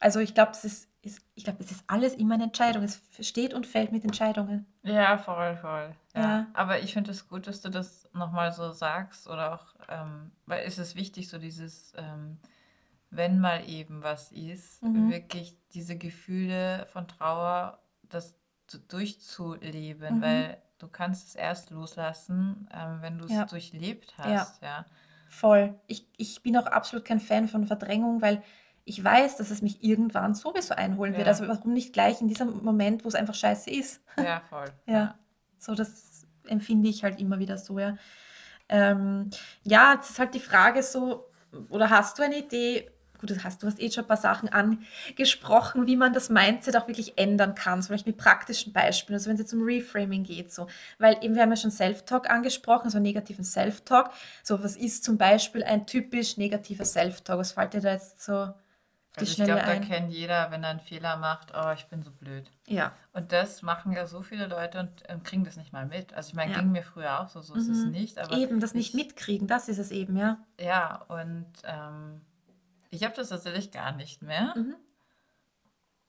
also 0.00 0.20
ich 0.20 0.34
glaube, 0.34 0.52
das 0.52 0.64
ist, 0.64 0.88
ist, 1.02 1.20
ich 1.34 1.44
glaube, 1.44 1.58
das 1.62 1.70
ist 1.72 1.84
alles 1.86 2.14
immer 2.14 2.34
eine 2.34 2.44
Entscheidung. 2.44 2.82
Es 2.84 3.00
steht 3.20 3.54
und 3.54 3.66
fällt 3.66 3.92
mit 3.92 4.04
Entscheidungen. 4.04 4.66
Ja, 4.82 5.18
voll, 5.18 5.56
voll. 5.56 5.94
Ja. 6.14 6.20
Ja. 6.20 6.46
Aber 6.54 6.80
ich 6.80 6.92
finde 6.92 7.10
es 7.10 7.28
gut, 7.28 7.46
dass 7.46 7.60
du 7.60 7.68
das 7.70 8.08
nochmal 8.12 8.52
so 8.52 8.70
sagst 8.72 9.28
oder 9.28 9.54
auch, 9.54 9.74
ähm, 9.88 10.32
weil 10.46 10.64
es 10.66 10.78
ist 10.78 10.94
wichtig, 10.96 11.28
so 11.28 11.38
dieses, 11.38 11.92
ähm, 11.96 12.38
wenn 13.10 13.38
mal 13.40 13.68
eben 13.68 14.02
was 14.02 14.32
ist, 14.32 14.82
Mhm. 14.82 15.08
wirklich 15.08 15.56
diese 15.74 15.96
Gefühle 15.96 16.86
von 16.92 17.06
Trauer, 17.08 17.78
das 18.08 18.34
zu- 18.66 18.78
durchzuleben, 18.78 20.16
Mhm. 20.18 20.22
weil 20.22 20.62
du 20.78 20.88
kannst 20.88 21.28
es 21.28 21.34
erst 21.34 21.70
loslassen, 21.70 22.68
ähm, 22.72 22.98
wenn 23.02 23.18
du 23.18 23.24
es 23.26 23.32
Ja, 23.32 23.44
durchlebt 23.44 24.14
ja. 24.18 24.24
hast, 24.24 24.62
ja. 24.62 24.84
Voll. 25.28 25.78
Ich, 25.86 26.06
ich 26.16 26.42
bin 26.42 26.56
auch 26.56 26.66
absolut 26.66 27.04
kein 27.04 27.20
Fan 27.20 27.48
von 27.48 27.66
Verdrängung, 27.66 28.20
weil 28.20 28.42
ich 28.84 29.02
weiß, 29.02 29.36
dass 29.36 29.50
es 29.50 29.62
mich 29.62 29.82
irgendwann 29.84 30.34
sowieso 30.34 30.74
einholen 30.74 31.12
wird. 31.14 31.26
Ja, 31.26 31.32
Also 31.32 31.46
warum 31.48 31.72
nicht 31.72 31.92
gleich 31.92 32.20
in 32.20 32.28
diesem 32.28 32.62
Moment, 32.64 33.04
wo 33.04 33.08
es 33.08 33.14
einfach 33.14 33.34
scheiße 33.34 33.70
ist? 33.70 34.00
ja, 34.16 34.42
voll. 34.48 34.66
Ja, 34.86 34.92
Ja. 34.94 35.18
so 35.58 35.74
das 35.74 36.26
empfinde 36.46 36.88
ich 36.88 37.04
halt 37.04 37.20
immer 37.20 37.38
wieder 37.38 37.58
so, 37.58 37.78
ja. 37.78 37.96
Ähm, 38.68 39.30
ja, 39.62 39.94
jetzt 39.94 40.10
ist 40.10 40.18
halt 40.18 40.34
die 40.34 40.40
Frage 40.40 40.82
so, 40.82 41.26
oder 41.68 41.90
hast 41.90 42.18
du 42.18 42.22
eine 42.22 42.38
Idee? 42.38 42.90
Gut, 43.20 43.30
das 43.30 43.44
hast 43.44 43.62
du 43.62 43.68
hast 43.68 43.80
eh 43.80 43.88
schon 43.90 44.02
ein 44.04 44.08
paar 44.08 44.16
Sachen 44.16 44.48
angesprochen, 44.48 45.86
wie 45.86 45.96
man 45.96 46.12
das 46.12 46.28
Mindset 46.28 46.76
auch 46.76 46.88
wirklich 46.88 47.18
ändern 47.18 47.54
kann, 47.54 47.80
so 47.80 47.88
vielleicht 47.88 48.06
mit 48.06 48.16
praktischen 48.16 48.72
Beispielen, 48.72 49.14
also 49.14 49.28
wenn 49.28 49.34
es 49.34 49.42
jetzt 49.42 49.52
um 49.54 49.62
Reframing 49.62 50.24
geht, 50.24 50.52
so, 50.52 50.66
weil 50.98 51.18
eben 51.22 51.34
wir 51.36 51.42
haben 51.42 51.50
ja 51.50 51.56
schon 51.56 51.70
Self-Talk 51.70 52.28
angesprochen, 52.28 52.86
also 52.86 52.98
negativen 52.98 53.44
Self-Talk, 53.44 54.10
so 54.42 54.62
was 54.64 54.74
ist 54.76 55.04
zum 55.04 55.18
Beispiel 55.18 55.62
ein 55.62 55.86
typisch 55.86 56.36
negativer 56.36 56.84
Self-Talk, 56.84 57.38
was 57.38 57.52
fällt 57.52 57.74
dir 57.74 57.80
da 57.80 57.92
jetzt 57.92 58.22
so 58.24 58.52
Also 59.16 59.30
ich 59.32 59.44
glaube, 59.44 59.62
da 59.64 59.76
kennt 59.76 60.12
jeder, 60.12 60.50
wenn 60.50 60.64
er 60.64 60.70
einen 60.70 60.80
Fehler 60.80 61.16
macht, 61.16 61.52
oh, 61.54 61.70
ich 61.72 61.86
bin 61.86 62.02
so 62.02 62.10
blöd. 62.10 62.50
Ja, 62.66 62.92
Und 63.12 63.32
das 63.32 63.60
machen 63.62 63.92
ja 63.92 64.06
so 64.06 64.22
viele 64.22 64.46
Leute 64.46 64.80
und 64.80 65.02
ähm, 65.08 65.22
kriegen 65.22 65.44
das 65.44 65.56
nicht 65.56 65.72
mal 65.72 65.84
mit. 65.86 66.14
Also 66.14 66.28
ich 66.30 66.34
meine, 66.34 66.52
ja, 66.52 66.60
ging 66.60 66.72
mir 66.72 66.82
früher 66.82 67.20
auch 67.20 67.28
so, 67.28 67.40
so 67.42 67.54
ist 67.54 67.68
es 67.68 67.84
mhm. 67.84 67.90
nicht, 67.90 68.18
aber 68.18 68.36
Eben, 68.38 68.60
das 68.60 68.74
nicht 68.74 68.90
ich, 68.90 68.94
mitkriegen, 68.94 69.46
das 69.46 69.68
ist 69.68 69.78
es 69.78 69.90
eben, 69.90 70.16
ja. 70.16 70.38
ja, 70.58 70.96
und 71.08 71.46
ähm, 71.64 72.20
ich 72.90 73.04
habe 73.04 73.14
das 73.14 73.28
tatsächlich 73.30 73.70
gar 73.70 73.92
nicht 73.92 74.22
mehr. 74.22 74.54
Mhm. 74.56 74.76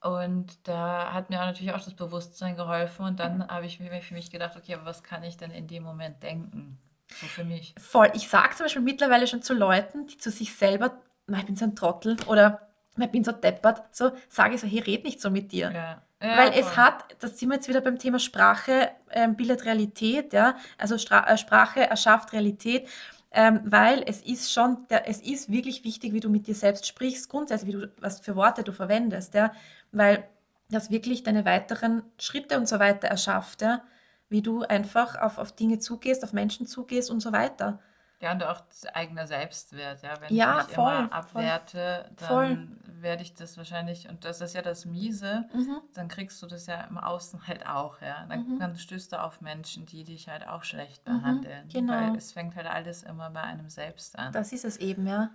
Und 0.00 0.68
da 0.68 1.12
hat 1.14 1.30
mir 1.30 1.40
auch 1.40 1.46
natürlich 1.46 1.72
auch 1.72 1.82
das 1.82 1.94
Bewusstsein 1.94 2.56
geholfen 2.56 3.06
und 3.06 3.18
dann 3.20 3.48
habe 3.48 3.66
ich 3.66 3.80
mir 3.80 3.90
für 4.02 4.14
mich 4.14 4.30
gedacht, 4.30 4.54
okay, 4.56 4.74
aber 4.74 4.84
was 4.84 5.02
kann 5.02 5.22
ich 5.24 5.36
denn 5.38 5.50
in 5.50 5.66
dem 5.66 5.82
Moment 5.82 6.22
denken? 6.22 6.78
So 7.14 7.26
für 7.26 7.44
mich. 7.44 7.74
Voll. 7.78 8.10
Ich 8.14 8.28
sage 8.28 8.54
zum 8.56 8.64
Beispiel 8.64 8.82
mittlerweile 8.82 9.26
schon 9.26 9.42
zu 9.42 9.54
Leuten, 9.54 10.06
die 10.06 10.16
zu 10.18 10.30
sich 10.30 10.54
selber, 10.54 11.00
"Na, 11.26 11.38
ich 11.38 11.46
bin 11.46 11.56
so 11.56 11.64
ein 11.64 11.76
Trottel 11.76 12.16
oder 12.26 12.60
"Na, 12.60 12.73
ich 12.96 13.10
bin 13.10 13.24
so 13.24 13.32
deppert, 13.32 13.82
so 13.94 14.12
sage 14.28 14.54
ich 14.54 14.60
so, 14.60 14.66
hey, 14.66 14.80
red 14.80 15.04
nicht 15.04 15.20
so 15.20 15.30
mit 15.30 15.52
dir. 15.52 15.72
Ja, 15.72 16.02
Weil 16.20 16.52
ja, 16.52 16.60
es 16.60 16.66
voll. 16.68 16.76
hat, 16.76 17.04
das 17.20 17.38
sind 17.38 17.48
wir 17.48 17.56
jetzt 17.56 17.68
wieder 17.68 17.80
beim 17.80 17.98
Thema 17.98 18.18
Sprache, 18.18 18.90
ähm, 19.10 19.36
bildet 19.36 19.64
Realität, 19.64 20.32
ja. 20.32 20.56
Also 20.78 20.98
Stra 20.98 21.26
äh, 21.28 21.36
Sprache 21.36 21.88
erschafft 21.88 22.32
Realität, 22.32 22.88
ähm, 23.32 23.60
weil 23.64 24.02
es 24.06 24.22
ist 24.22 24.52
schon, 24.52 24.86
der, 24.88 25.08
es 25.08 25.20
ist 25.20 25.50
wirklich 25.50 25.84
wichtig, 25.84 26.12
wie 26.12 26.20
du 26.20 26.30
mit 26.30 26.46
dir 26.46 26.54
selbst 26.54 26.86
sprichst, 26.86 27.28
grundsätzlich, 27.28 27.74
wie 27.74 27.80
du, 27.80 27.92
was 28.00 28.20
für 28.20 28.36
Worte 28.36 28.62
du 28.62 28.72
verwendest, 28.72 29.34
ja. 29.34 29.52
Weil 29.92 30.24
das 30.70 30.90
wirklich 30.90 31.22
deine 31.24 31.44
weiteren 31.44 32.02
Schritte 32.18 32.56
und 32.58 32.68
so 32.68 32.78
weiter 32.78 33.08
erschafft, 33.08 33.62
ja. 33.62 33.82
Wie 34.28 34.42
du 34.42 34.62
einfach 34.62 35.20
auf, 35.20 35.38
auf 35.38 35.52
Dinge 35.52 35.78
zugehst, 35.78 36.24
auf 36.24 36.32
Menschen 36.32 36.66
zugehst 36.66 37.10
und 37.10 37.20
so 37.20 37.32
weiter. 37.32 37.80
Ja, 38.24 38.32
und 38.32 38.42
auch 38.42 38.60
das 38.60 38.86
eigene 38.86 39.26
Selbstwert, 39.26 40.02
ja. 40.02 40.14
Wenn 40.20 40.30
ich 40.32 40.36
Ja, 40.36 40.54
mich 40.54 40.64
voll, 40.64 40.74
immer 40.74 41.02
voll, 41.02 41.12
abwerte, 41.12 42.10
voll. 42.16 42.58
dann 42.58 42.80
werde 43.02 43.22
ich 43.22 43.34
das 43.34 43.58
wahrscheinlich, 43.58 44.08
und 44.08 44.24
das 44.24 44.40
ist 44.40 44.54
ja 44.54 44.62
das 44.62 44.86
Miese, 44.86 45.46
Mhm, 45.52 45.82
dann 45.92 46.08
kriegst 46.08 46.42
du 46.42 46.46
das 46.46 46.66
ja 46.66 46.80
im 46.84 46.96
Außen 46.98 47.46
halt 47.46 47.66
auch, 47.66 48.00
ja. 48.00 48.24
Dann, 48.28 48.46
mhm, 48.48 48.58
dann 48.58 48.76
stößt 48.76 49.12
du 49.12 49.22
auf 49.22 49.42
Menschen, 49.42 49.84
die 49.86 50.04
dich 50.04 50.28
halt 50.28 50.48
auch 50.48 50.64
schlecht 50.64 51.04
mhm, 51.06 51.20
behandeln, 51.20 51.68
weil 51.68 51.72
genau. 51.72 52.16
es 52.16 52.32
fängt 52.32 52.56
halt 52.56 52.66
alles 52.66 53.02
immer 53.02 53.28
bei 53.30 53.42
einem 53.42 53.68
selbst 53.68 54.18
an. 54.18 54.32
Das 54.32 54.52
ist 54.52 54.64
es 54.64 54.78
eben, 54.78 55.06
ja. 55.06 55.30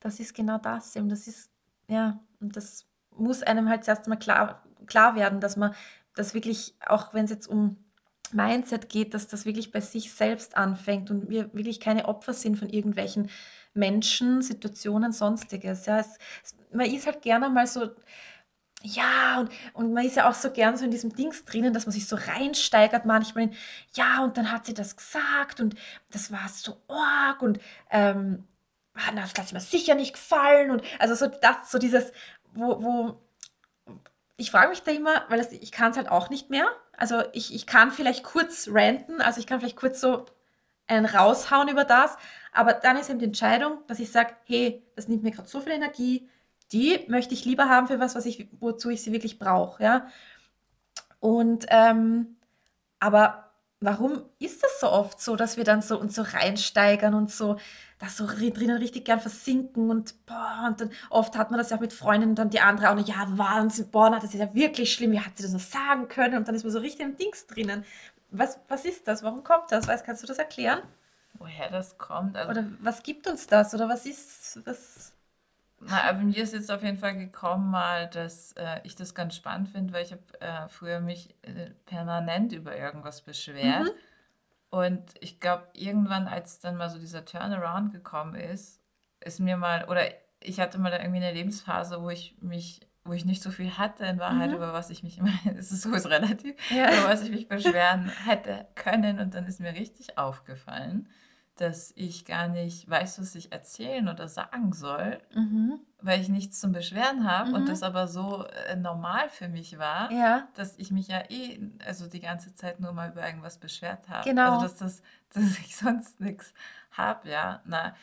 Das 0.00 0.18
ist 0.20 0.34
genau 0.34 0.58
das. 0.58 0.96
Und 0.96 1.08
das 1.08 1.28
ist, 1.28 1.50
ja, 1.88 2.18
und 2.40 2.56
das 2.56 2.86
muss 3.10 3.42
einem 3.42 3.68
halt 3.68 3.84
zuerst 3.84 4.08
mal 4.08 4.16
klar, 4.16 4.62
klar 4.86 5.14
werden, 5.14 5.40
dass 5.40 5.56
man 5.56 5.74
das 6.14 6.34
wirklich, 6.34 6.74
auch 6.86 7.14
wenn 7.14 7.24
es 7.26 7.30
jetzt 7.30 7.46
um 7.46 7.81
Mindset 8.32 8.88
geht, 8.88 9.14
dass 9.14 9.28
das 9.28 9.44
wirklich 9.44 9.72
bei 9.72 9.80
sich 9.80 10.12
selbst 10.12 10.56
anfängt 10.56 11.10
und 11.10 11.28
wir 11.28 11.52
wirklich 11.54 11.80
keine 11.80 12.06
Opfer 12.06 12.32
sind 12.32 12.56
von 12.56 12.68
irgendwelchen 12.68 13.30
Menschen, 13.74 14.42
Situationen, 14.42 15.12
sonstiges. 15.12 15.86
Ja, 15.86 15.98
es, 15.98 16.18
es, 16.42 16.56
man 16.72 16.86
ist 16.86 17.06
halt 17.06 17.22
gerne 17.22 17.48
mal 17.48 17.66
so, 17.66 17.90
ja, 18.82 19.40
und, 19.40 19.50
und 19.74 19.92
man 19.92 20.04
ist 20.04 20.16
ja 20.16 20.28
auch 20.28 20.34
so 20.34 20.50
gern 20.50 20.76
so 20.76 20.84
in 20.84 20.90
diesem 20.90 21.14
Dings 21.14 21.44
drinnen, 21.44 21.72
dass 21.72 21.86
man 21.86 21.92
sich 21.92 22.06
so 22.06 22.16
reinsteigert 22.16 23.04
manchmal 23.06 23.44
in, 23.44 23.54
ja, 23.94 24.22
und 24.24 24.36
dann 24.36 24.50
hat 24.50 24.66
sie 24.66 24.74
das 24.74 24.96
gesagt 24.96 25.60
und 25.60 25.74
das 26.10 26.32
war 26.32 26.48
so 26.48 26.76
arg 26.88 27.42
und 27.42 27.60
ähm, 27.90 28.44
ah, 28.94 29.12
das 29.14 29.34
hat 29.34 29.52
mir 29.52 29.60
sicher 29.60 29.94
nicht 29.94 30.14
gefallen 30.14 30.70
und 30.70 30.82
also 30.98 31.14
so 31.14 31.28
das, 31.28 31.70
so 31.70 31.78
dieses, 31.78 32.12
wo, 32.54 32.82
wo 32.82 33.20
ich 34.36 34.50
frage 34.50 34.70
mich 34.70 34.82
da 34.82 34.90
immer, 34.90 35.24
weil 35.28 35.38
das, 35.38 35.52
ich 35.52 35.70
kann 35.70 35.92
es 35.92 35.96
halt 35.96 36.08
auch 36.08 36.28
nicht 36.28 36.50
mehr. 36.50 36.66
Also 37.02 37.24
ich, 37.32 37.52
ich 37.52 37.66
kann 37.66 37.90
vielleicht 37.90 38.22
kurz 38.22 38.68
ranten, 38.70 39.20
also 39.20 39.40
ich 39.40 39.48
kann 39.48 39.58
vielleicht 39.58 39.74
kurz 39.74 40.00
so 40.00 40.24
einen 40.86 41.04
raushauen 41.04 41.66
über 41.66 41.82
das, 41.82 42.16
aber 42.52 42.74
dann 42.74 42.96
ist 42.96 43.10
eben 43.10 43.18
die 43.18 43.24
Entscheidung, 43.24 43.78
dass 43.88 43.98
ich 43.98 44.12
sage, 44.12 44.34
hey, 44.44 44.86
das 44.94 45.08
nimmt 45.08 45.24
mir 45.24 45.32
gerade 45.32 45.48
so 45.48 45.60
viel 45.60 45.72
Energie, 45.72 46.28
die 46.70 47.04
möchte 47.08 47.34
ich 47.34 47.44
lieber 47.44 47.68
haben 47.68 47.88
für 47.88 47.98
was, 47.98 48.14
was 48.14 48.24
ich, 48.24 48.46
wozu 48.60 48.88
ich 48.88 49.02
sie 49.02 49.10
wirklich 49.10 49.40
brauche, 49.40 49.82
ja. 49.82 50.06
Und 51.18 51.66
ähm, 51.70 52.36
aber 53.00 53.51
warum 53.84 54.22
ist 54.38 54.62
das 54.62 54.80
so 54.80 54.88
oft 54.90 55.20
so, 55.20 55.36
dass 55.36 55.56
wir 55.56 55.64
dann 55.64 55.82
so 55.82 55.98
uns 55.98 56.14
so 56.14 56.22
reinsteigern 56.22 57.14
und 57.14 57.30
so 57.30 57.56
da 57.98 58.08
so 58.08 58.24
ri- 58.24 58.52
drinnen 58.52 58.78
richtig 58.78 59.04
gern 59.04 59.20
versinken 59.20 59.90
und 59.90 60.26
boah, 60.26 60.64
und 60.66 60.80
dann 60.80 60.90
oft 61.10 61.36
hat 61.36 61.50
man 61.50 61.58
das 61.58 61.70
ja 61.70 61.76
auch 61.76 61.80
mit 61.80 61.92
Freunden 61.92 62.30
und 62.30 62.34
dann 62.36 62.50
die 62.50 62.60
andere 62.60 62.90
auch 62.90 62.96
noch, 62.96 63.06
ja, 63.06 63.26
Wahnsinn, 63.38 63.90
boah, 63.90 64.10
na, 64.10 64.18
das 64.18 64.34
ist 64.34 64.40
ja 64.40 64.52
wirklich 64.54 64.92
schlimm, 64.92 65.12
wie 65.12 65.20
hat 65.20 65.36
sie 65.36 65.44
das 65.44 65.52
noch 65.52 65.60
sagen 65.60 66.08
können? 66.08 66.36
Und 66.36 66.48
dann 66.48 66.54
ist 66.54 66.64
man 66.64 66.72
so 66.72 66.80
richtig 66.80 67.06
im 67.06 67.16
Dings 67.16 67.46
drinnen. 67.46 67.84
Was, 68.30 68.58
was 68.68 68.84
ist 68.84 69.06
das? 69.06 69.22
Warum 69.22 69.44
kommt 69.44 69.70
das? 69.70 69.86
Weißt, 69.86 70.04
kannst 70.04 70.22
du 70.22 70.26
das 70.26 70.38
erklären? 70.38 70.80
Woher 71.34 71.70
das 71.70 71.96
kommt, 71.98 72.36
also 72.36 72.50
Oder 72.50 72.66
was 72.80 73.02
gibt 73.02 73.26
uns 73.28 73.46
das? 73.46 73.74
Oder 73.74 73.88
was 73.88 74.04
ist, 74.06 74.60
was, 74.66 75.12
Na, 75.88 76.04
aber 76.08 76.20
mir 76.20 76.36
ist 76.42 76.52
jetzt 76.54 76.70
auf 76.70 76.82
jeden 76.82 76.98
Fall 76.98 77.16
gekommen 77.16 77.70
mal, 77.70 78.08
dass 78.08 78.52
äh, 78.52 78.80
ich 78.84 78.94
das 78.94 79.14
ganz 79.14 79.34
spannend 79.34 79.68
finde, 79.68 79.92
weil 79.92 80.04
ich 80.04 80.12
habe 80.12 80.22
äh, 80.40 80.68
früher 80.68 81.00
mich 81.00 81.34
äh, 81.42 81.70
permanent 81.86 82.52
über 82.52 82.76
irgendwas 82.76 83.22
beschwert. 83.22 83.84
Mhm. 83.84 83.90
Und 84.70 85.02
ich 85.20 85.40
glaube, 85.40 85.66
irgendwann, 85.74 86.26
als 86.28 86.60
dann 86.60 86.76
mal 86.76 86.88
so 86.88 86.98
dieser 86.98 87.24
Turnaround 87.24 87.92
gekommen 87.92 88.34
ist, 88.36 88.80
ist 89.20 89.40
mir 89.40 89.56
mal, 89.56 89.84
oder 89.88 90.02
ich 90.40 90.60
hatte 90.60 90.78
mal 90.78 90.90
da 90.90 90.98
irgendwie 90.98 91.22
eine 91.22 91.32
Lebensphase, 91.32 92.00
wo 92.02 92.10
ich 92.10 92.36
mich, 92.40 92.80
wo 93.04 93.12
ich 93.12 93.24
nicht 93.24 93.42
so 93.42 93.50
viel 93.50 93.76
hatte 93.76 94.06
in 94.06 94.18
Wahrheit, 94.18 94.50
Mhm. 94.50 94.56
über 94.56 94.72
was 94.72 94.88
ich 94.90 95.02
mich 95.02 95.18
immer, 95.18 95.32
es 95.56 95.72
ist 95.72 95.82
sowieso 95.82 96.08
relativ, 96.08 96.54
Ja. 96.70 96.90
über 96.92 97.08
was 97.08 97.22
ich 97.22 97.30
mich 97.30 97.48
beschweren 97.48 98.08
hätte 98.24 98.66
können. 98.76 99.18
Und 99.18 99.34
dann 99.34 99.46
ist 99.46 99.60
mir 99.60 99.74
richtig 99.74 100.16
aufgefallen, 100.16 101.08
dass 101.56 101.92
ich 101.96 102.24
gar 102.24 102.48
nicht 102.48 102.88
weiß, 102.88 103.20
was 103.20 103.34
ich 103.34 103.52
erzählen 103.52 104.08
oder 104.08 104.28
sagen 104.28 104.72
soll, 104.72 105.20
Mhm. 105.34 105.80
weil 106.00 106.20
ich 106.20 106.28
nichts 106.28 106.58
zum 106.60 106.72
Beschweren 106.72 107.30
habe 107.30 107.52
und 107.54 107.62
Mhm. 107.62 107.66
das 107.66 107.82
aber 107.82 108.08
so 108.08 108.44
äh, 108.46 108.74
normal 108.76 109.28
für 109.28 109.48
mich 109.48 109.78
war, 109.78 110.10
Ja, 110.10 110.48
dass 110.54 110.76
ich 110.78 110.90
mich 110.90 111.08
ja 111.08 111.22
eh, 111.30 111.60
also 111.86 112.08
die 112.08 112.20
ganze 112.20 112.54
Zeit 112.54 112.80
nur 112.80 112.92
mal 112.92 113.10
über 113.10 113.24
irgendwas 113.26 113.58
beschwert 113.58 114.08
habe. 114.08 114.28
Also 114.28 114.30
genau. 114.30 114.62
dass 114.62 114.76
das, 114.76 115.02
dass 115.32 115.58
ich 115.60 115.76
sonst 115.76 116.20
nichts 116.20 116.52
habe, 116.90 117.28
ja. 117.30 117.62
Na, 117.66 117.94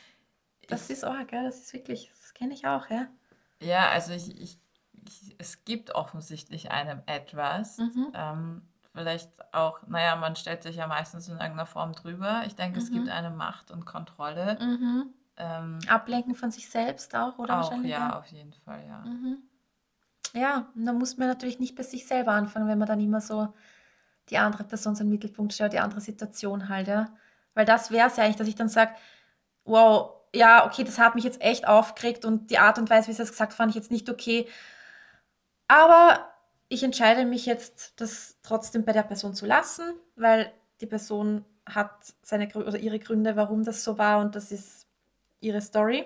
Das 0.67 0.89
ist 0.89 1.03
arg, 1.03 1.31
ja, 1.33 1.43
das 1.43 1.59
ist 1.59 1.73
wirklich, 1.73 2.09
das 2.21 2.33
kenne 2.33 2.53
ich 2.53 2.67
auch, 2.67 2.89
ja. 2.89 3.07
ja, 3.61 3.89
also 3.89 4.13
ich, 4.13 4.39
ich, 4.39 4.59
ich, 5.07 5.35
es 5.39 5.65
gibt 5.65 5.95
offensichtlich 5.95 6.71
einem 6.71 7.01
etwas. 7.07 7.77
Mhm. 7.79 8.11
Ähm, 8.13 8.61
vielleicht 8.93 9.29
auch, 9.53 9.79
naja, 9.87 10.15
man 10.15 10.35
stellt 10.35 10.63
sich 10.63 10.75
ja 10.77 10.87
meistens 10.87 11.27
in 11.27 11.33
irgendeiner 11.35 11.65
Form 11.65 11.93
drüber. 11.93 12.43
Ich 12.45 12.55
denke, 12.55 12.79
es 12.79 12.91
gibt 12.91 13.05
Mhm. 13.05 13.11
eine 13.11 13.29
Macht 13.29 13.71
und 13.71 13.85
Kontrolle. 13.85 14.57
Mhm. 14.59 15.13
Ähm, 15.37 15.79
Ablenken 15.87 16.35
von 16.35 16.51
sich 16.51 16.69
selbst 16.69 17.15
auch, 17.15 17.37
oder 17.37 17.55
auch, 17.59 17.63
wahrscheinlich, 17.63 17.91
ja, 17.91 18.17
auf 18.17 18.25
jeden 18.27 18.53
Fall, 18.53 18.85
ja. 18.87 18.99
Mhm. 18.99 19.37
Ja, 20.33 20.67
und 20.75 20.85
da 20.85 20.93
muss 20.93 21.17
man 21.17 21.27
natürlich 21.27 21.59
nicht 21.59 21.75
bei 21.75 21.83
sich 21.83 22.05
selber 22.05 22.31
anfangen, 22.33 22.67
wenn 22.67 22.77
man 22.77 22.87
dann 22.87 22.99
immer 22.99 23.21
so 23.21 23.53
die 24.29 24.37
andere 24.37 24.63
Person 24.63 24.95
so 24.95 25.03
im 25.03 25.09
Mittelpunkt 25.09 25.53
stellt, 25.53 25.73
die 25.73 25.79
andere 25.79 26.01
Situation 26.01 26.69
halt, 26.69 26.87
ja. 26.87 27.07
Weil 27.55 27.65
das 27.65 27.89
wäre 27.89 28.07
es 28.07 28.17
ja 28.17 28.23
eigentlich, 28.23 28.35
dass 28.35 28.47
ich 28.47 28.55
dann 28.55 28.69
sage, 28.69 28.93
wow, 29.63 30.11
ja, 30.35 30.65
okay, 30.65 30.83
das 30.83 30.99
hat 30.99 31.15
mich 31.15 31.23
jetzt 31.23 31.41
echt 31.41 31.67
aufgeregt 31.67 32.25
und 32.25 32.51
die 32.51 32.59
Art 32.59 32.77
und 32.77 32.89
Weise, 32.89 33.07
wie 33.07 33.13
sie 33.13 33.17
das 33.19 33.31
gesagt 33.31 33.53
fand 33.53 33.71
ich 33.71 33.75
jetzt 33.75 33.91
nicht 33.91 34.09
okay. 34.09 34.47
Aber 35.67 36.29
ich 36.69 36.83
entscheide 36.83 37.25
mich 37.25 37.45
jetzt, 37.45 37.99
das 37.99 38.37
trotzdem 38.43 38.85
bei 38.85 38.93
der 38.93 39.03
Person 39.03 39.33
zu 39.33 39.45
lassen, 39.45 39.95
weil 40.15 40.51
die 40.81 40.85
Person 40.85 41.43
hat 41.65 42.13
seine 42.21 42.47
oder 42.53 42.77
ihre 42.79 42.99
Gründe, 42.99 43.35
warum 43.35 43.63
das 43.63 43.83
so 43.83 43.97
war 43.97 44.19
und 44.19 44.35
das 44.35 44.51
ist 44.51 44.87
ihre 45.41 45.61
Story. 45.61 46.05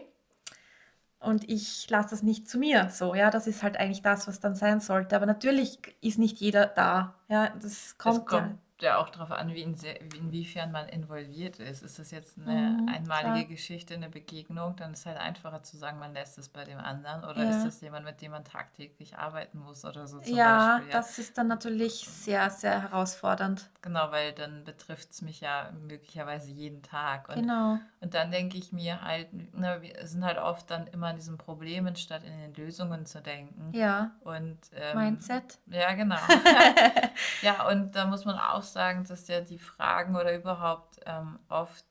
Und 1.19 1.49
ich 1.49 1.89
lasse 1.89 2.09
das 2.09 2.23
nicht 2.23 2.49
zu 2.49 2.57
mir 2.57 2.89
so, 2.89 3.15
ja, 3.15 3.29
das 3.29 3.47
ist 3.47 3.63
halt 3.63 3.77
eigentlich 3.77 4.01
das, 4.01 4.27
was 4.27 4.39
dann 4.41 4.55
sein 4.55 4.81
sollte. 4.81 5.15
Aber 5.15 5.25
natürlich 5.25 5.79
ist 6.01 6.19
nicht 6.19 6.39
jeder 6.39 6.65
da, 6.65 7.15
ja, 7.29 7.49
das 7.61 7.97
kommt 7.97 8.31
ja. 8.31 8.39
kommt 8.39 8.62
ja 8.83 8.97
auch 8.97 9.09
darauf 9.09 9.31
an, 9.31 9.49
wie 9.53 9.65
wie- 9.65 10.17
inwiefern 10.17 10.71
man 10.71 10.87
involviert 10.89 11.59
ist. 11.59 11.81
Ist 11.83 11.99
das 11.99 12.11
jetzt 12.11 12.37
eine 12.37 12.77
Mhm, 12.81 12.87
einmalige 12.87 13.45
klar. 13.45 13.55
Geschichte, 13.55 13.93
eine 13.95 14.09
Begegnung, 14.09 14.75
dann 14.75 14.93
ist 14.93 14.99
es 15.01 15.05
halt 15.05 15.17
einfacher 15.17 15.63
zu 15.63 15.77
sagen, 15.77 15.99
man 15.99 16.13
lässt 16.13 16.37
es 16.37 16.49
bei 16.49 16.63
dem 16.65 16.79
anderen. 16.79 17.23
Oder 17.23 17.47
ist 17.47 17.63
Ja. 17.63 17.65
das 17.65 17.81
jemand, 17.81 18.05
mit 18.05 18.21
dem 18.21 18.31
man 18.31 18.43
tagtäglich 18.43 19.17
arbeiten 19.17 19.59
muss 19.59 19.85
oder 19.85 20.07
so 20.07 20.19
zum 20.19 20.33
Ja, 20.37 20.75
Beispiel? 20.77 20.91
Ja, 20.91 20.97
das 20.99 21.19
ist 21.19 21.37
dann 21.37 21.47
natürlich 21.47 21.93
sehr, 22.07 22.49
sehr 22.49 22.81
herausfordernd. 22.81 23.69
genau, 23.81 24.11
weil 24.11 24.31
dann 24.33 24.63
betrifft 24.63 25.11
es 25.11 25.21
mich 25.21 25.41
ja 25.41 25.71
möglicherweise 25.87 26.51
jeden 26.51 26.81
Tag. 26.83 27.27
Und, 27.29 27.35
Genau. 27.35 27.79
und 28.01 28.13
dann 28.13 28.31
denke 28.31 28.57
ich 28.57 28.71
mir 28.71 29.01
halt, 29.01 29.27
na, 29.53 29.81
wir 29.81 30.07
sind 30.07 30.23
halt 30.23 30.37
oft 30.37 30.69
dann 30.71 30.87
immer 30.87 31.07
an 31.07 31.15
diesen 31.17 31.37
Problemen, 31.37 31.95
statt 31.95 32.23
in 32.23 32.37
den 32.39 32.53
Lösungen 32.53 33.05
zu 33.05 33.21
denken. 33.21 33.71
Ja, 33.73 34.11
Und 34.21 34.57
ähm, 34.73 34.97
Mindset. 34.99 35.57
ja, 35.67 35.93
genau. 35.93 36.15
Ja, 37.41 37.67
und 37.67 37.91
da 37.95 38.05
muss 38.05 38.25
man 38.25 38.37
auch 38.39 38.63
sagen, 38.73 39.05
dass 39.05 39.27
ja 39.27 39.41
die 39.41 39.59
Fragen 39.59 40.15
oder 40.15 40.35
überhaupt 40.35 40.99
ähm, 41.05 41.39
oft 41.49 41.85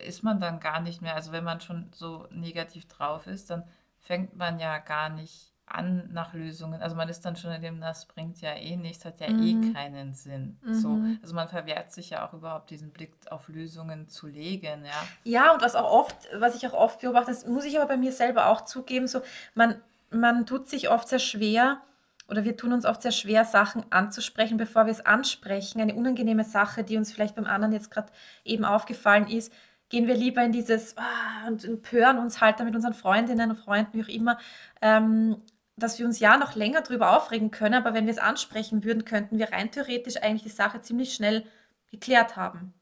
ist 0.00 0.22
man 0.22 0.40
dann 0.40 0.60
gar 0.60 0.80
nicht 0.80 1.02
mehr, 1.02 1.14
also 1.14 1.32
wenn 1.32 1.44
man 1.44 1.60
schon 1.60 1.90
so 1.92 2.26
negativ 2.30 2.86
drauf 2.88 3.26
ist, 3.26 3.50
dann 3.50 3.64
fängt 3.98 4.36
man 4.36 4.58
ja 4.58 4.78
gar 4.78 5.08
nicht 5.08 5.52
an 5.66 6.08
nach 6.12 6.32
Lösungen. 6.32 6.80
Also 6.80 6.96
man 6.96 7.08
ist 7.08 7.24
dann 7.24 7.36
schon 7.36 7.52
in 7.52 7.62
dem, 7.62 7.80
das 7.80 8.06
bringt 8.06 8.40
ja 8.40 8.54
eh 8.54 8.76
nichts, 8.76 9.04
hat 9.04 9.20
ja 9.20 9.28
eh 9.28 9.54
Mhm. 9.54 9.72
keinen 9.72 10.14
Sinn. 10.14 10.58
So, 10.70 10.88
Mhm. 10.88 11.18
also 11.22 11.34
man 11.34 11.48
verwehrt 11.48 11.92
sich 11.92 12.10
ja 12.10 12.26
auch 12.26 12.32
überhaupt 12.32 12.70
diesen 12.70 12.90
Blick 12.90 13.12
auf 13.30 13.48
Lösungen 13.48 14.08
zu 14.08 14.26
legen, 14.28 14.84
ja. 14.84 15.08
Ja, 15.24 15.52
und 15.52 15.62
was 15.62 15.74
auch 15.74 15.90
oft, 15.90 16.28
was 16.34 16.54
ich 16.54 16.66
auch 16.66 16.72
oft 16.72 17.00
beobachte, 17.00 17.30
das 17.30 17.46
muss 17.46 17.64
ich 17.64 17.76
aber 17.78 17.88
bei 17.88 17.96
mir 17.96 18.12
selber 18.12 18.46
auch 18.46 18.62
zugeben, 18.62 19.06
so 19.06 19.20
man, 19.54 19.80
man 20.10 20.46
tut 20.46 20.68
sich 20.68 20.88
oft 20.88 21.08
sehr 21.08 21.18
schwer 21.18 21.82
oder 22.28 22.44
wir 22.44 22.56
tun 22.56 22.72
uns 22.72 22.84
oft 22.84 23.02
sehr 23.02 23.12
schwer, 23.12 23.44
Sachen 23.44 23.84
anzusprechen, 23.90 24.58
bevor 24.58 24.84
wir 24.86 24.92
es 24.92 25.04
ansprechen. 25.04 25.80
Eine 25.80 25.94
unangenehme 25.94 26.44
Sache, 26.44 26.84
die 26.84 26.96
uns 26.96 27.10
vielleicht 27.10 27.34
beim 27.34 27.46
anderen 27.46 27.72
jetzt 27.72 27.90
gerade 27.90 28.12
eben 28.44 28.64
aufgefallen 28.64 29.26
ist, 29.28 29.52
gehen 29.88 30.06
wir 30.06 30.14
lieber 30.14 30.42
in 30.42 30.52
dieses 30.52 30.96
ah, 30.98 31.46
und 31.46 31.64
empören 31.64 32.18
uns 32.18 32.40
halt 32.40 32.60
dann 32.60 32.66
mit 32.66 32.76
unseren 32.76 32.92
Freundinnen 32.92 33.50
und 33.50 33.56
Freunden, 33.56 33.94
wie 33.94 34.02
auch 34.02 34.14
immer, 34.14 34.38
ähm, 34.82 35.42
dass 35.76 35.98
wir 35.98 36.04
uns 36.04 36.20
ja 36.20 36.36
noch 36.36 36.54
länger 36.54 36.82
drüber 36.82 37.16
aufregen 37.16 37.50
können, 37.50 37.74
aber 37.74 37.94
wenn 37.94 38.06
wir 38.06 38.12
es 38.12 38.18
ansprechen 38.18 38.84
würden, 38.84 39.04
könnten 39.04 39.38
wir 39.38 39.52
rein 39.52 39.70
theoretisch 39.70 40.16
eigentlich 40.16 40.42
die 40.42 40.48
Sache 40.50 40.80
ziemlich 40.82 41.14
schnell 41.14 41.46
geklärt 41.90 42.36
haben. 42.36 42.74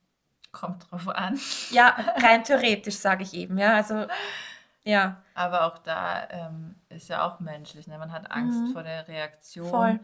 Kommt 0.50 0.90
drauf 0.90 1.08
an. 1.08 1.38
Ja, 1.70 1.96
rein 2.16 2.42
theoretisch, 2.42 2.96
sage 2.96 3.22
ich 3.22 3.34
eben, 3.34 3.58
ja. 3.58 3.74
Also, 3.74 4.06
ja, 4.86 5.22
Aber 5.34 5.66
auch 5.66 5.78
da 5.78 6.28
ähm, 6.30 6.76
ist 6.88 7.08
ja 7.08 7.26
auch 7.26 7.40
menschlich, 7.40 7.86
ne? 7.88 7.98
Man 7.98 8.12
hat 8.12 8.30
Angst 8.32 8.68
mhm, 8.68 8.70
vor 8.70 8.82
der 8.82 9.06
Reaktion. 9.08 9.98
voll. 9.98 10.00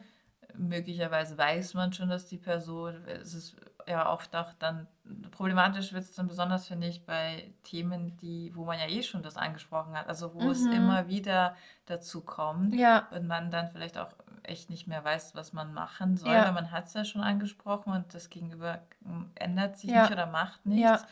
Möglicherweise 0.55 1.39
weiß 1.39 1.74
man 1.74 1.93
schon, 1.95 2.11
dass 2.11 2.26
die 2.26 2.37
Person, 2.39 3.05
es 3.07 3.33
ist 3.35 3.57
ja 3.87 4.12
oft 4.12 4.37
auch 4.37 4.53
dann, 4.55 4.87
problematisch 5.30 5.93
wird 5.95 6.05
es 6.05 6.14
dann 6.14 6.28
besonders, 6.28 6.66
finde 6.68 6.89
ich, 6.89 7.07
bei 7.07 7.55
Themen, 7.64 8.16
die, 8.18 8.53
wo 8.55 8.64
man 8.66 8.78
ja 8.78 8.87
eh 8.87 9.03
schon 9.03 9.22
das 9.22 9.37
angesprochen 9.39 9.97
hat, 9.97 10.09
also 10.09 10.35
wo 10.35 10.51
es 10.51 10.66
Mhm, 10.66 10.66
immer 10.66 11.09
wieder 11.09 11.57
dazu 11.87 12.20
kommt 12.22 12.78
ja, 12.78 13.09
und 13.11 13.26
man 13.26 13.51
dann 13.51 13.70
vielleicht 13.70 13.97
auch 13.99 14.11
echt 14.43 14.68
nicht 14.70 14.87
mehr 14.89 15.05
weiß, 15.05 15.35
was 15.35 15.53
man 15.55 15.72
machen 15.72 16.16
soll, 16.18 16.43
weil 16.43 16.53
ja, 16.53 16.53
man 16.53 16.70
hat 16.70 16.87
es 16.87 16.95
ja 16.95 17.05
schon 17.05 17.22
angesprochen 17.22 17.93
und 17.95 18.12
das 18.14 18.28
Gegenüber 18.28 18.83
ändert 19.37 19.78
sich 19.78 19.95
nicht 19.95 20.11
ja, 20.11 20.12
oder 20.12 20.26
macht 20.26 20.66
ja, 20.74 20.93
nichts. 20.93 21.07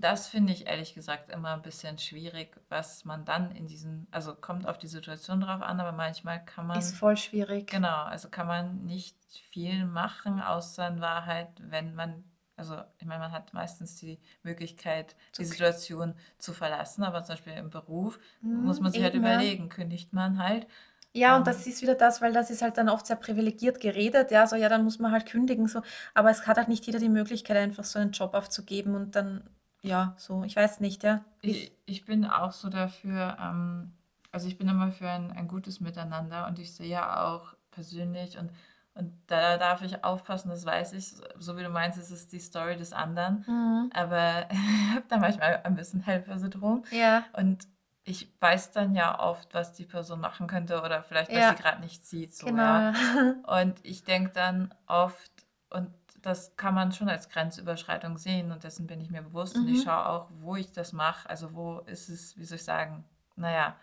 Das 0.00 0.28
finde 0.28 0.52
ich 0.52 0.66
ehrlich 0.66 0.94
gesagt 0.94 1.28
immer 1.30 1.54
ein 1.54 1.62
bisschen 1.62 1.98
schwierig, 1.98 2.56
was 2.68 3.04
man 3.04 3.24
dann 3.24 3.50
in 3.50 3.66
diesen, 3.66 4.06
also 4.12 4.34
kommt 4.34 4.66
auf 4.66 4.78
die 4.78 4.86
Situation 4.86 5.40
drauf 5.40 5.60
an, 5.62 5.80
aber 5.80 5.92
manchmal 5.92 6.44
kann 6.44 6.66
ist 6.72 6.94
man, 6.94 6.96
voll 6.96 7.18
schwierig. 7.18 7.68
genau, 7.68 8.04
also 8.04 8.28
kann 8.30 8.46
man 8.46 8.84
nicht 8.86 9.16
viel 9.50 9.86
machen, 9.86 10.40
außer 10.40 10.88
in 10.88 11.00
Wahrheit, 11.00 11.50
wenn 11.60 11.94
man, 11.96 12.24
also 12.56 12.82
ich 12.98 13.06
meine, 13.06 13.20
man 13.20 13.32
hat 13.32 13.54
meistens 13.54 13.96
die 13.96 14.20
Möglichkeit, 14.44 15.16
die 15.38 15.44
Situation 15.46 16.14
zu 16.38 16.52
verlassen, 16.54 17.02
aber 17.04 17.24
zum 17.24 17.34
Beispiel 17.34 17.54
im 17.54 17.70
Beruf 17.70 18.20
muss 18.52 18.80
Mhm, 18.80 18.80
man 18.80 18.92
sich 18.92 19.02
halt 19.02 19.14
überlegen, 19.14 19.68
kündigt 19.68 20.12
man 20.12 20.38
halt. 20.42 20.66
Ja, 21.14 21.36
und 21.36 21.46
Ähm, 21.46 21.46
das 21.46 21.66
ist 21.66 21.82
wieder 21.82 21.94
das, 21.94 22.20
weil 22.22 22.32
das 22.32 22.50
ist 22.50 22.62
halt 22.62 22.76
dann 22.78 22.88
oft 22.88 23.06
sehr 23.06 23.16
privilegiert 23.16 23.80
geredet, 23.80 24.30
ja, 24.30 24.46
so, 24.46 24.56
ja, 24.56 24.68
dann 24.68 24.84
muss 24.84 24.98
man 24.98 25.10
halt 25.10 25.26
kündigen, 25.26 25.66
so, 25.66 25.82
aber 26.14 26.30
es 26.30 26.46
hat 26.46 26.58
halt 26.58 26.68
nicht 26.68 26.86
jeder 26.86 26.98
die 27.00 27.08
Möglichkeit, 27.08 27.56
einfach 27.56 27.84
so 27.84 27.98
einen 27.98 28.12
Job 28.12 28.34
aufzugeben 28.34 28.94
und 28.94 29.16
dann, 29.16 29.42
ja, 29.82 30.14
so, 30.18 30.42
ich 30.44 30.56
weiß 30.56 30.80
nicht, 30.80 31.02
ja, 31.04 31.24
ich, 31.40 31.72
ich 31.86 32.04
bin 32.04 32.24
auch 32.24 32.52
so 32.52 32.68
dafür, 32.68 33.36
ähm, 33.40 33.92
also 34.32 34.48
ich 34.48 34.58
bin 34.58 34.68
immer 34.68 34.90
für 34.92 35.08
ein, 35.08 35.30
ein 35.32 35.48
gutes 35.48 35.80
Miteinander 35.80 36.46
und 36.46 36.58
ich 36.58 36.74
sehe 36.74 36.88
ja 36.88 37.24
auch 37.26 37.54
persönlich 37.70 38.38
und, 38.38 38.50
und 38.94 39.12
da 39.28 39.56
darf 39.58 39.82
ich 39.82 40.04
aufpassen, 40.04 40.50
das 40.50 40.66
weiß 40.66 40.92
ich, 40.94 41.14
so 41.38 41.56
wie 41.56 41.62
du 41.62 41.70
meinst, 41.70 41.98
es 41.98 42.10
ist 42.10 42.32
die 42.32 42.40
Story 42.40 42.76
des 42.76 42.92
anderen, 42.92 43.44
Mhm. 43.46 43.90
aber 43.94 44.48
ich 44.50 44.94
habe 44.94 45.04
da 45.08 45.18
manchmal 45.18 45.60
ein 45.64 45.74
bisschen 45.76 46.00
Helfersyndrom 46.00 46.84
Ja, 46.90 47.24
und 47.32 47.66
ich 48.04 48.32
weiß 48.40 48.72
dann 48.72 48.94
ja 48.94 49.20
oft, 49.20 49.52
was 49.54 49.74
die 49.74 49.84
Person 49.84 50.20
machen 50.20 50.46
könnte 50.46 50.80
oder 50.82 51.02
vielleicht, 51.02 51.34
was 51.34 51.48
sie 51.48 51.54
ja, 51.54 51.54
gerade 51.54 51.80
nicht 51.82 52.06
sieht, 52.06 52.34
so, 52.34 52.46
genau, 52.46 52.62
ja. 52.62 52.94
Und 53.42 53.84
ich 53.84 54.04
denke 54.04 54.32
dann 54.32 54.74
oft, 54.86 55.30
und 55.70 55.90
das 56.22 56.56
kann 56.56 56.74
man 56.74 56.92
schon 56.92 57.08
als 57.08 57.28
Grenzüberschreitung 57.28 58.18
sehen 58.18 58.52
und 58.52 58.64
dessen 58.64 58.86
bin 58.86 59.00
ich 59.00 59.10
mir 59.10 59.22
bewusst 59.22 59.56
und 59.56 59.68
ich 59.68 59.78
Mhm. 59.78 59.82
schaue 59.84 60.06
auch, 60.06 60.28
wo 60.40 60.56
ich 60.56 60.72
das 60.72 60.92
mache, 60.92 61.28
also 61.28 61.54
wo 61.54 61.80
ist 61.80 62.08
es, 62.08 62.36
wie 62.38 62.44
soll 62.44 62.56
ich 62.56 62.64
sagen, 62.64 63.04
naja, 63.36 63.76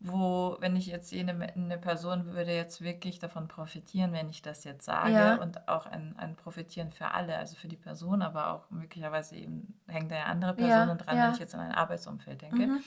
wo, 0.00 0.56
wenn 0.60 0.76
ich 0.76 0.86
jetzt 0.86 1.12
jene 1.12 1.32
eine 1.54 1.78
Person 1.78 2.26
würde 2.34 2.52
jetzt 2.54 2.82
wirklich 2.82 3.18
davon 3.20 3.48
profitieren, 3.48 4.12
wenn 4.12 4.28
ich 4.28 4.42
das 4.42 4.64
jetzt 4.64 4.84
sage 4.84 5.12
Ja, 5.12 5.36
und 5.36 5.68
auch 5.68 5.86
ein, 5.86 6.14
ein 6.18 6.36
Profitieren 6.36 6.92
für 6.92 7.12
alle, 7.12 7.36
also 7.38 7.56
für 7.56 7.68
die 7.68 7.76
Person, 7.76 8.20
aber 8.22 8.52
auch 8.52 8.70
möglicherweise 8.70 9.36
eben 9.36 9.80
hängen 9.88 10.08
da 10.10 10.16
ja 10.16 10.24
andere 10.24 10.56
ja, 10.56 10.56
Personen 10.56 10.98
dran, 10.98 11.20
wenn 11.20 11.30
ich 11.30 11.38
ja, 11.38 11.44
jetzt 11.44 11.54
an 11.54 11.60
ein 11.60 11.72
Arbeitsumfeld 11.72 12.42
denke 12.42 12.66
mhm. 12.66 12.84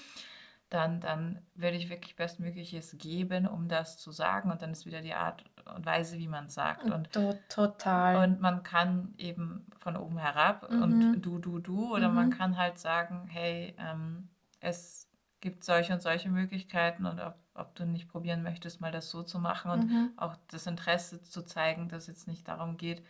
dann, 0.70 1.00
dann 1.00 1.42
würde 1.56 1.78
ich 1.78 1.90
wirklich 1.90 2.16
Bestmögliches 2.16 2.98
geben, 2.98 3.48
um 3.48 3.68
das 3.70 3.98
zu 3.98 4.12
sagen. 4.12 4.52
Und 4.52 4.62
dann 4.62 4.72
ist 4.72 4.86
wieder 4.86 5.02
die 5.02 5.14
Art 5.14 5.44
und 5.76 5.86
Weise, 5.86 6.18
wie 6.18 6.28
man 6.28 6.46
es 6.48 6.54
sagt. 6.56 6.90
Und, 6.90 7.12
To 7.14 7.34
total. 7.50 8.24
und 8.24 8.42
man 8.42 8.64
kann 8.64 9.14
eben 9.18 9.66
von 9.80 9.96
oben 9.98 10.18
herab 10.18 10.70
Mhm. 10.70 10.82
und 10.82 11.22
du, 11.22 11.40
du, 11.40 11.60
du, 11.60 11.94
oder 11.94 12.10
man 12.10 12.28
Mhm. 12.28 12.32
kann 12.32 12.58
halt 12.58 12.78
sagen, 12.80 13.28
hey, 13.28 13.76
ähm, 13.80 14.30
es 14.60 15.10
gibt 15.42 15.64
solche 15.64 15.94
und 15.94 16.02
solche 16.02 16.30
Möglichkeiten 16.30 17.06
und 17.06 17.20
ob, 17.20 17.36
ob 17.54 17.76
du 17.76 17.86
nicht 17.86 18.10
probieren 18.10 18.44
möchtest, 18.44 18.82
mal 18.82 18.92
das 18.92 19.10
so 19.10 19.24
zu 19.24 19.40
machen 19.40 19.72
und 19.72 19.86
mhm. 19.90 20.12
auch 20.18 20.36
das 20.50 20.66
Interesse 20.68 21.22
zu 21.22 21.44
zeigen, 21.44 21.90
dass 21.90 22.04
es 22.04 22.08
jetzt 22.08 22.28
nicht 22.28 22.48
darum 22.48 22.78
geht, 22.78 23.04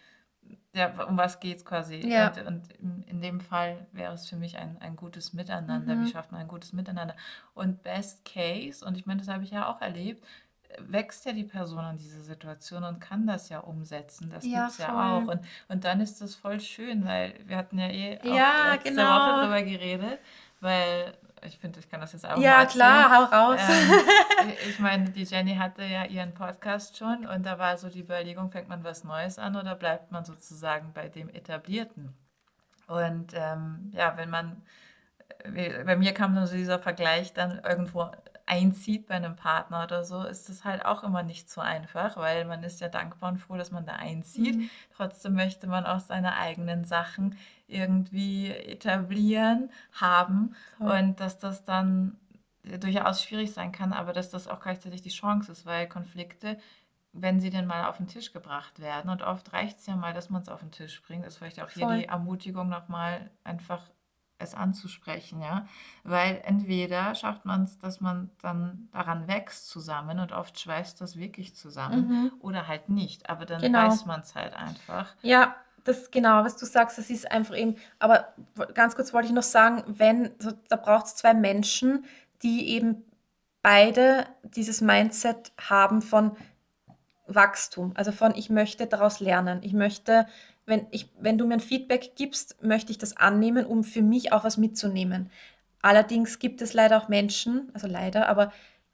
ja, 0.74 1.04
um 1.06 1.18
was 1.18 1.40
geht 1.40 1.58
es 1.58 1.66
quasi. 1.66 1.98
Ja. 2.08 2.32
Und, 2.46 2.72
in, 3.08 3.22
dem 3.22 3.42
Fall 3.42 3.88
wäre 3.92 4.14
es 4.14 4.28
für 4.30 4.36
mich 4.38 4.58
ein, 4.58 4.78
ein 4.82 4.96
gutes 4.96 5.34
Miteinander. 5.34 5.96
Mhm. 5.96 6.06
Wie 6.06 6.12
schafft 6.12 6.32
man 6.32 6.42
ein 6.42 6.48
gutes 6.48 6.72
Miteinander? 6.74 7.16
Und 7.54 7.84
Best 7.84 8.24
Case, 8.26 8.86
und 8.86 8.96
ich 8.98 9.06
meine, 9.06 9.20
das 9.20 9.28
habe 9.28 9.44
ich 9.44 9.52
ja 9.52 9.68
auch 9.68 9.82
erlebt, 9.82 10.24
wächst 10.80 11.26
ja 11.26 11.34
die 11.34 11.44
Person 11.44 11.80
an 11.80 11.98
diese 11.98 12.22
Situation 12.22 12.84
und 12.84 13.00
kann 13.00 13.26
das 13.26 13.50
ja 13.50 13.60
umsetzen. 13.60 14.30
Das 14.34 14.46
ja, 14.46 14.62
gibt 14.62 14.72
es 14.72 14.78
ja 14.80 15.18
auch. 15.18 15.28
Und, 15.28 15.42
und 15.68 15.84
dann 15.84 16.02
ist 16.02 16.22
das 16.22 16.36
voll 16.36 16.60
schön, 16.60 17.06
weil 17.06 17.34
wir 17.46 17.58
hatten 17.58 17.80
ja 17.80 17.88
eh 17.88 18.20
auch 18.20 18.26
ja, 18.26 18.74
letzte 18.74 18.90
genau. 18.90 19.04
Woche 19.04 19.42
darüber 19.42 19.62
geredet, 19.64 20.20
weil 20.60 21.14
ich 21.44 21.58
finde, 21.60 21.80
ich 21.80 21.90
kann 21.90 22.02
das 22.02 22.14
jetzt 22.14 22.28
auch 22.28 22.38
Ja, 22.38 22.66
klar, 22.66 23.12
hau 23.12 23.24
raus. 23.24 23.62
Ähm, 23.70 24.52
ich 24.70 24.80
meine, 24.80 25.10
die 25.10 25.24
Jenny 25.24 25.56
hatte 25.56 25.84
ja 25.84 26.06
ihren 26.06 26.34
Podcast 26.34 26.98
schon 26.98 27.26
und 27.26 27.46
da 27.46 27.60
war 27.60 27.78
so 27.78 27.90
die 27.90 28.02
Überlegung, 28.02 28.52
fängt 28.52 28.70
man 28.70 28.84
was 28.84 29.04
Neues 29.04 29.40
an 29.40 29.56
oder 29.56 29.76
bleibt 29.76 30.12
man 30.12 30.26
sozusagen 30.26 30.92
bei 30.94 31.10
dem 31.10 31.30
Etablierten? 31.30 32.14
Und 32.88 33.34
ähm, 33.34 33.92
ja, 33.94 34.16
wenn 34.18 34.30
man, 34.30 34.62
äh, 35.44 35.84
bei 35.84 35.96
mir 35.96 36.14
kam 36.14 36.36
dann 36.36 36.48
so 36.48 36.56
dieser 36.56 36.80
Vergleich 36.80 37.34
dann 37.34 37.60
irgendwo 37.64 38.10
einzieht 38.48 39.08
bei 39.08 39.16
einem 39.16 39.36
Partner 39.36 39.84
oder 39.84 40.04
so, 40.04 40.24
ist 40.24 40.50
das 40.50 40.64
halt 40.64 40.86
auch 40.86 41.04
immer 41.04 41.22
nicht 41.22 41.50
so 41.50 41.62
einfach, 41.62 42.16
weil 42.18 42.46
man 42.46 42.64
ist 42.64 42.80
ja 42.80 42.88
dankbar 42.88 43.32
und 43.32 43.38
froh, 43.38 43.58
dass 43.58 43.72
man 43.72 43.86
da 43.86 43.94
einzieht. 43.94 44.56
Mhm. 44.56 44.70
Trotzdem 44.96 45.34
möchte 45.36 45.68
man 45.68 45.86
auch 45.86 46.00
seine 46.00 46.38
eigenen 46.38 46.86
Sachen 46.86 47.36
irgendwie 47.68 48.50
etablieren, 48.50 49.70
haben 49.92 50.56
Voll. 50.78 50.92
und 50.92 51.20
dass 51.20 51.38
das 51.38 51.66
dann 51.66 52.18
durchaus 52.80 53.22
schwierig 53.22 53.52
sein 53.52 53.72
kann, 53.72 53.94
aber 53.94 54.14
dass 54.14 54.30
das 54.30 54.48
auch 54.48 54.62
gleichzeitig 54.62 55.02
die 55.02 55.10
Chance 55.10 55.52
ist, 55.52 55.66
weil 55.66 55.88
Konflikte, 55.88 56.58
wenn 57.12 57.40
sie 57.42 57.50
denn 57.50 57.66
mal 57.66 57.86
auf 57.86 57.98
den 57.98 58.08
Tisch 58.08 58.32
gebracht 58.32 58.80
werden, 58.80 59.10
und 59.10 59.22
oft 59.22 59.52
reicht 59.52 59.80
es 59.80 59.88
ja 59.88 59.96
mal, 59.96 60.14
dass 60.14 60.30
man 60.30 60.42
es 60.42 60.50
auf 60.50 60.62
den 60.62 60.72
Tisch 60.72 61.02
bringt, 61.02 61.26
ist 61.26 61.38
vielleicht 61.38 61.62
auch 61.62 61.70
hier 61.70 61.88
Voll. 61.88 61.98
die 62.00 62.06
Ermutigung 62.06 62.70
nochmal 62.70 63.30
einfach 63.44 63.82
es 64.40 64.54
anzusprechen, 64.54 65.42
ja, 65.42 65.66
weil 66.04 66.42
entweder 66.44 67.16
schafft 67.16 67.46
man 67.46 67.64
es, 67.64 67.80
dass 67.80 68.02
man 68.02 68.30
dann 68.42 68.88
daran 68.92 69.28
wächst 69.28 69.68
zusammen 69.70 70.20
und 70.20 70.32
oft 70.32 70.60
schweißt 70.60 71.02
das 71.02 71.18
wirklich 71.18 71.56
zusammen 71.56 72.08
mhm. 72.08 72.32
oder 72.40 72.68
halt 72.68 72.90
nicht, 72.90 73.30
aber 73.30 73.46
dann 73.46 73.62
genau. 73.62 73.88
weiß 73.88 74.06
man 74.06 74.22
es 74.22 74.36
halt 74.36 74.54
einfach. 74.54 75.14
Ja, 75.22 75.56
das 75.84 76.12
genau, 76.12 76.44
was 76.44 76.58
du 76.58 76.66
sagst, 76.66 76.98
das 76.98 77.10
ist 77.10 77.32
einfach 77.32 77.56
eben, 77.56 77.76
aber 78.00 78.34
ganz 78.74 78.96
kurz 78.96 79.14
wollte 79.14 79.28
ich 79.28 79.34
noch 79.34 79.44
sagen, 79.44 79.84
wenn, 79.88 80.32
so, 80.40 80.52
da 80.70 80.76
braucht 80.76 81.06
es 81.06 81.16
zwei 81.16 81.34
Menschen, 81.34 82.06
die 82.44 82.70
eben 82.70 83.04
beide 83.62 84.28
dieses 84.44 84.82
Mindset 84.82 85.52
haben 85.60 86.02
von 86.02 86.36
Wachstum, 87.26 87.92
also 87.96 88.12
von 88.12 88.36
ich 88.36 88.50
möchte 88.50 88.88
daraus 88.88 89.20
lernen, 89.20 89.62
ich 89.64 89.74
möchte 89.74 90.28
wenn, 90.68 90.86
ich, 90.92 91.10
wenn 91.20 91.38
du 91.38 91.48
mir 91.48 91.56
ein 91.56 91.60
Feedback 91.60 92.16
gibst, 92.16 92.62
möchte 92.62 92.92
ich 92.92 93.00
das 93.00 93.18
annehmen, 93.18 93.66
um 93.66 93.84
für 93.84 94.04
mich 94.04 94.34
auch 94.34 94.44
was 94.44 94.58
mitzunehmen. 94.58 95.32
Allerdings 95.82 96.40
gibt 96.40 96.62
es 96.62 96.74
leider 96.74 97.02
auch 97.02 97.08
Menschen, 97.08 97.72
also 97.74 97.88
leider, 97.88 98.28
aber 98.28 98.52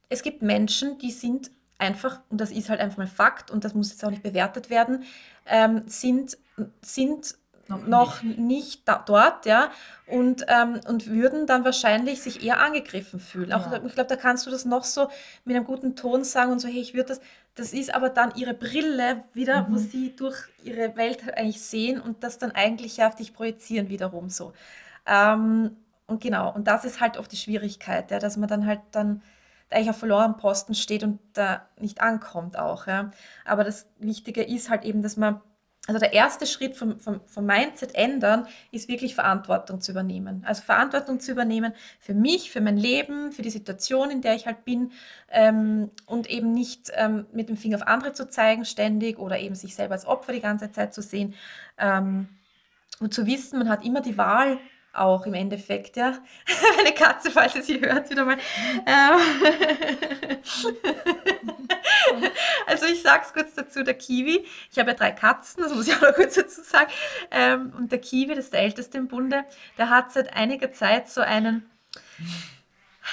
es 0.09 0.21
gibt 0.21 0.43
Menschen, 0.43 0.99
die 0.99 1.11
sind 1.11 1.49
einfach, 1.79 2.19
und 2.29 2.39
das 2.39 2.51
ist 2.51 2.69
halt 2.69 2.79
einfach 2.79 2.97
mal 2.97 3.07
Fakt 3.07 3.49
und 3.49 3.65
das 3.65 3.73
muss 3.73 3.89
jetzt 3.89 4.05
auch 4.05 4.11
nicht 4.11 4.23
bewertet 4.23 4.69
werden, 4.69 5.03
ähm, 5.47 5.81
sind, 5.87 6.37
sind 6.81 7.35
noch, 7.67 7.87
noch 7.87 8.23
nicht, 8.23 8.37
nicht 8.37 8.87
da, 8.87 9.03
dort, 9.05 9.45
ja, 9.45 9.71
und, 10.05 10.45
ähm, 10.47 10.79
und 10.87 11.07
würden 11.07 11.47
dann 11.47 11.65
wahrscheinlich 11.65 12.21
sich 12.21 12.45
eher 12.45 12.59
angegriffen 12.59 13.19
fühlen. 13.19 13.49
Ja. 13.49 13.57
Auch, 13.57 13.85
ich 13.85 13.93
glaube, 13.95 14.09
da 14.09 14.15
kannst 14.15 14.45
du 14.45 14.51
das 14.51 14.65
noch 14.65 14.83
so 14.83 15.09
mit 15.45 15.55
einem 15.55 15.65
guten 15.65 15.95
Ton 15.95 16.23
sagen 16.23 16.51
und 16.51 16.59
so, 16.59 16.67
hey, 16.67 16.81
ich 16.81 16.93
würde 16.93 17.09
das, 17.09 17.21
das 17.55 17.73
ist 17.73 17.93
aber 17.93 18.09
dann 18.09 18.33
ihre 18.35 18.53
Brille 18.53 19.23
wieder, 19.33 19.63
mhm. 19.63 19.73
wo 19.73 19.77
sie 19.77 20.15
durch 20.15 20.37
ihre 20.63 20.95
Welt 20.95 21.21
eigentlich 21.37 21.61
sehen 21.61 22.01
und 22.01 22.23
das 22.23 22.37
dann 22.37 22.51
eigentlich 22.51 23.03
auf 23.03 23.15
dich 23.15 23.33
projizieren 23.33 23.89
wiederum 23.89 24.29
so. 24.29 24.53
Ähm, 25.05 25.77
und 26.07 26.21
genau, 26.21 26.53
und 26.53 26.67
das 26.67 26.85
ist 26.85 26.99
halt 26.99 27.17
oft 27.17 27.31
die 27.31 27.37
Schwierigkeit, 27.37 28.11
ja, 28.11 28.19
dass 28.19 28.37
man 28.37 28.49
dann 28.49 28.65
halt 28.65 28.81
dann 28.91 29.21
eigentlich 29.69 29.89
auf 29.89 29.97
verlorenen 29.97 30.37
Posten 30.37 30.75
steht 30.75 31.03
und 31.03 31.19
da 31.33 31.67
nicht 31.79 32.01
ankommt 32.01 32.57
auch. 32.57 32.87
Ja. 32.87 33.11
Aber 33.45 33.63
das 33.63 33.87
Wichtige 33.99 34.43
ist 34.43 34.69
halt 34.69 34.83
eben, 34.83 35.01
dass 35.01 35.17
man 35.17 35.41
also 35.85 35.99
der 35.99 36.13
erste 36.13 36.45
Schritt 36.45 36.77
vom, 36.77 36.97
vom, 36.97 37.19
vom 37.25 37.45
Mindset 37.45 37.93
ändern 37.93 38.47
ist 38.71 38.87
wirklich 38.87 39.15
Verantwortung 39.15 39.81
zu 39.81 39.91
übernehmen. 39.91 40.41
Also 40.47 40.61
Verantwortung 40.61 41.19
zu 41.19 41.31
übernehmen 41.31 41.73
für 41.99 42.13
mich, 42.13 42.51
für 42.51 42.61
mein 42.61 42.77
Leben, 42.77 43.33
für 43.33 43.41
die 43.41 43.49
Situation, 43.49 44.09
in 44.09 44.21
der 44.21 44.35
ich 44.35 44.45
halt 44.45 44.63
bin 44.63 44.93
ähm, 45.29 45.91
und 46.05 46.29
eben 46.29 46.53
nicht 46.53 46.89
ähm, 46.95 47.25
mit 47.33 47.49
dem 47.49 47.57
Finger 47.57 47.75
auf 47.77 47.87
andere 47.87 48.13
zu 48.13 48.29
zeigen 48.29 48.63
ständig 48.63 49.19
oder 49.19 49.37
eben 49.39 49.55
sich 49.55 49.75
selber 49.75 49.95
als 49.95 50.05
Opfer 50.05 50.31
die 50.31 50.39
ganze 50.39 50.71
Zeit 50.71 50.93
zu 50.93 51.01
sehen 51.01 51.33
ähm, 51.77 52.29
und 53.01 53.13
zu 53.13 53.25
wissen, 53.25 53.59
man 53.59 53.67
hat 53.67 53.83
immer 53.83 53.99
die 53.99 54.17
Wahl, 54.17 54.59
auch 54.93 55.25
im 55.25 55.33
Endeffekt, 55.33 55.97
ja. 55.97 56.19
Eine 56.79 56.93
Katze, 56.93 57.31
falls 57.31 57.55
ihr 57.55 57.63
sie 57.63 57.81
hört, 57.81 58.09
wieder 58.09 58.23
mal. 58.23 58.37
Ähm. 58.85 59.19
also 62.67 62.85
ich 62.85 63.01
sage 63.01 63.23
es 63.25 63.33
kurz 63.33 63.53
dazu, 63.55 63.83
der 63.83 63.93
Kiwi, 63.93 64.45
ich 64.71 64.79
habe 64.79 64.91
ja 64.91 64.95
drei 64.95 65.11
Katzen, 65.11 65.63
das 65.63 65.73
muss 65.73 65.87
ich 65.87 65.95
auch 65.95 66.01
noch 66.01 66.13
kurz 66.13 66.35
dazu 66.35 66.61
sagen. 66.61 66.91
Ähm, 67.31 67.73
und 67.77 67.91
der 67.91 67.99
Kiwi, 67.99 68.35
das 68.35 68.45
ist 68.45 68.53
der 68.53 68.61
älteste 68.61 68.97
im 68.97 69.07
Bunde, 69.07 69.45
der 69.77 69.89
hat 69.89 70.11
seit 70.11 70.33
einiger 70.33 70.71
Zeit 70.71 71.09
so 71.09 71.21
einen 71.21 71.69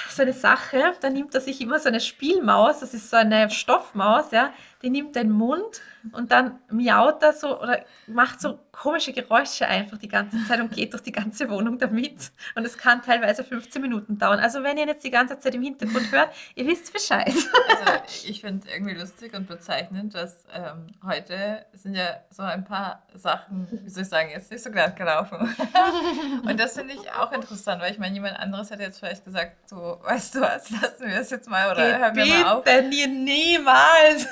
so 0.09 0.21
eine 0.21 0.33
Sache, 0.33 0.93
da 1.01 1.09
nimmt 1.09 1.35
er 1.35 1.41
sich 1.41 1.59
immer 1.59 1.79
so 1.79 1.89
eine 1.89 1.99
Spielmaus, 1.99 2.79
das 2.79 2.93
ist 2.93 3.09
so 3.09 3.17
eine 3.17 3.49
Stoffmaus, 3.49 4.31
ja, 4.31 4.53
die 4.81 4.89
nimmt 4.89 5.15
den 5.15 5.31
Mund 5.31 5.81
und 6.11 6.31
dann 6.31 6.59
miaut 6.69 7.21
er 7.21 7.33
so 7.33 7.61
oder 7.61 7.85
macht 8.07 8.41
so 8.41 8.59
komische 8.71 9.13
Geräusche 9.13 9.67
einfach 9.67 9.97
die 9.97 10.07
ganze 10.07 10.43
Zeit 10.47 10.59
und 10.59 10.71
geht 10.71 10.93
durch 10.93 11.03
die 11.03 11.11
ganze 11.11 11.49
Wohnung 11.49 11.77
damit. 11.77 12.31
Und 12.55 12.65
es 12.65 12.77
kann 12.77 13.01
teilweise 13.01 13.43
15 13.43 13.81
Minuten 13.81 14.17
dauern. 14.17 14.39
Also 14.39 14.63
wenn 14.63 14.77
ihr 14.77 14.87
jetzt 14.87 15.03
die 15.03 15.11
ganze 15.11 15.37
Zeit 15.39 15.53
im 15.53 15.61
Hintergrund 15.61 16.11
hört, 16.11 16.29
ihr 16.55 16.65
wisst 16.65 16.91
Bescheid. 16.91 17.27
Also 17.27 18.29
ich 18.29 18.41
finde 18.41 18.67
irgendwie 18.69 18.95
lustig 18.95 19.33
und 19.35 19.47
bezeichnend, 19.47 20.15
dass 20.15 20.45
ähm, 20.53 20.87
heute 21.05 21.65
sind 21.73 21.95
ja 21.95 22.21
so 22.29 22.43
ein 22.43 22.63
paar 22.63 23.03
Sachen, 23.13 23.67
wie 23.69 23.89
soll 23.89 24.03
ich 24.03 24.09
sagen, 24.09 24.29
jetzt 24.29 24.51
nicht 24.51 24.63
so 24.63 24.71
glatt 24.71 24.95
gelaufen. 24.95 25.55
und 26.45 26.59
das 26.59 26.73
finde 26.73 26.93
ich 26.93 27.11
auch 27.11 27.31
interessant, 27.31 27.81
weil 27.81 27.91
ich 27.91 27.99
meine, 27.99 28.15
jemand 28.15 28.39
anderes 28.39 28.71
hätte 28.71 28.83
jetzt 28.83 28.99
vielleicht 28.99 29.25
gesagt, 29.25 29.69
so, 29.69 29.99
weißt 30.03 30.35
du 30.35 30.41
was, 30.41 30.69
lassen 30.69 31.07
wir 31.07 31.17
das 31.17 31.29
jetzt 31.29 31.49
mal 31.49 31.71
oder 31.71 31.99
hören 31.99 32.15
wir 32.15 32.25
mal 32.25 32.57
auf. 32.57 32.63
Bitte 32.63 33.07
niemals. 33.07 34.27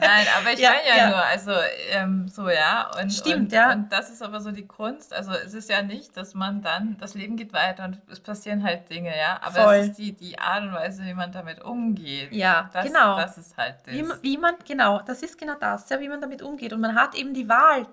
Nein, 0.00 0.26
aber 0.38 0.52
ich 0.52 0.58
ja, 0.58 0.70
meine 0.70 0.88
ja, 0.88 0.96
ja, 0.96 1.08
nur, 1.08 1.24
also 1.24 1.52
ähm, 1.90 2.28
so, 2.28 2.48
ja. 2.48 2.90
Und, 3.00 3.12
Stimmt, 3.12 3.36
und, 3.36 3.52
ja. 3.52 3.72
Und 3.72 3.92
das 3.92 4.10
ist 4.10 4.22
aber 4.22 4.40
so 4.40 4.50
die 4.50 4.66
Kunst. 4.66 5.12
Also 5.12 5.32
es 5.32 5.54
ist 5.54 5.70
ja 5.70 5.82
nicht, 5.82 6.16
dass 6.16 6.34
man 6.34 6.62
dann, 6.62 6.96
das 6.98 7.14
Leben 7.14 7.36
geht 7.36 7.52
weiter 7.52 7.84
und 7.84 8.00
es 8.10 8.20
passieren 8.20 8.62
halt 8.62 8.88
Dinge, 8.90 9.16
ja. 9.16 9.40
Aber 9.42 9.64
Voll. 9.64 9.74
es 9.74 9.86
ist 9.88 9.98
die, 9.98 10.12
die 10.12 10.38
Art 10.38 10.62
und 10.62 10.72
Weise, 10.72 11.04
wie 11.04 11.14
man 11.14 11.32
damit 11.32 11.62
umgeht. 11.62 12.32
Ja, 12.32 12.70
das, 12.72 12.86
genau. 12.86 13.16
Das 13.16 13.38
ist 13.38 13.56
halt 13.56 13.76
das. 13.84 13.94
Wie, 13.94 14.04
wie 14.22 14.38
man, 14.38 14.54
genau, 14.66 15.00
das 15.00 15.22
ist 15.22 15.38
genau 15.38 15.54
das, 15.58 15.88
ja, 15.90 16.00
wie 16.00 16.08
man 16.08 16.20
damit 16.20 16.42
umgeht. 16.42 16.72
Und 16.72 16.80
man 16.80 16.94
hat 16.94 17.14
eben 17.14 17.34
die 17.34 17.48
Wahl, 17.48 17.86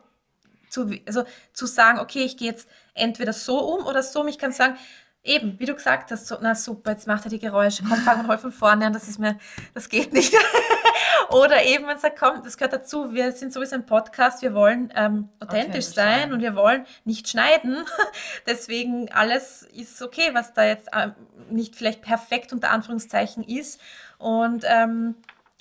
zu, 0.69 0.89
also 1.05 1.25
zu 1.53 1.65
sagen, 1.65 1.99
okay, 1.99 2.23
ich 2.23 2.38
gehe 2.38 2.49
jetzt 2.49 2.69
entweder 2.93 3.34
so 3.34 3.59
um 3.59 3.86
oder 3.86 4.03
so. 4.03 4.25
Ich 4.27 4.38
kann 4.38 4.51
sagen, 4.51 4.77
Eben, 5.23 5.59
wie 5.59 5.65
du 5.65 5.75
gesagt 5.75 6.09
hast, 6.09 6.27
so, 6.27 6.38
na 6.41 6.55
super, 6.55 6.91
jetzt 6.91 7.05
macht 7.05 7.25
er 7.25 7.29
die 7.29 7.38
Geräusche, 7.38 7.84
komm, 7.88 7.97
fang 7.99 8.25
mal 8.25 8.39
von 8.39 8.51
vorne 8.51 8.88
an, 8.88 8.93
das 8.93 9.07
ist 9.07 9.19
mir, 9.19 9.38
das 9.75 9.88
geht 9.88 10.13
nicht. 10.13 10.34
Oder 11.32 11.63
eben, 11.63 11.86
man 11.86 11.97
sagt, 11.97 12.19
komm, 12.19 12.43
das 12.43 12.57
gehört 12.57 12.73
dazu, 12.73 13.13
wir 13.13 13.32
sind 13.32 13.53
sowieso 13.53 13.75
ein 13.75 13.86
Podcast, 13.86 14.41
wir 14.41 14.53
wollen 14.53 14.91
ähm, 14.95 15.29
authentisch, 15.39 15.39
authentisch 15.39 15.86
sein, 15.86 16.19
sein, 16.19 16.34
und 16.34 16.41
wir 16.41 16.55
wollen 16.55 16.86
nicht 17.05 17.27
schneiden. 17.29 17.86
Deswegen 18.45 19.11
alles 19.11 19.63
ist 19.63 20.01
okay, 20.01 20.32
was 20.34 20.53
da 20.53 20.63
jetzt 20.63 20.89
ähm, 20.95 21.13
nicht 21.49 21.75
vielleicht 21.75 22.01
perfekt 22.01 22.53
unter 22.53 22.71
Anführungszeichen 22.71 23.43
ist. 23.43 23.82
Und 24.17 24.65
ähm, 24.67 25.15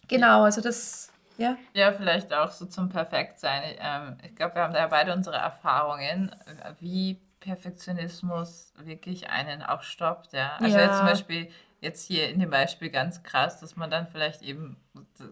genau, 0.08 0.42
also 0.42 0.60
das, 0.60 1.10
ja. 1.38 1.56
Ja, 1.72 1.92
vielleicht 1.92 2.32
auch 2.34 2.50
so 2.50 2.66
zum 2.66 2.88
Perfektsein. 2.88 3.62
Ähm, 3.80 4.18
ich 4.22 4.34
glaube, 4.34 4.56
wir 4.56 4.62
haben 4.62 4.74
da 4.74 4.80
ja 4.80 4.88
beide 4.88 5.12
unsere 5.12 5.36
Erfahrungen, 5.36 6.34
wie 6.80 7.18
Perfektionismus 7.40 8.72
wirklich 8.76 9.30
einen 9.30 9.62
auch 9.62 9.82
stoppt. 9.82 10.32
Ja? 10.32 10.56
Also 10.60 10.78
ja. 10.78 10.92
zum 10.96 11.06
Beispiel 11.06 11.50
jetzt 11.80 12.06
hier 12.06 12.28
in 12.28 12.40
dem 12.40 12.50
Beispiel 12.50 12.90
ganz 12.90 13.22
krass, 13.22 13.60
dass 13.60 13.76
man 13.76 13.90
dann 13.90 14.06
vielleicht 14.06 14.42
eben 14.42 14.76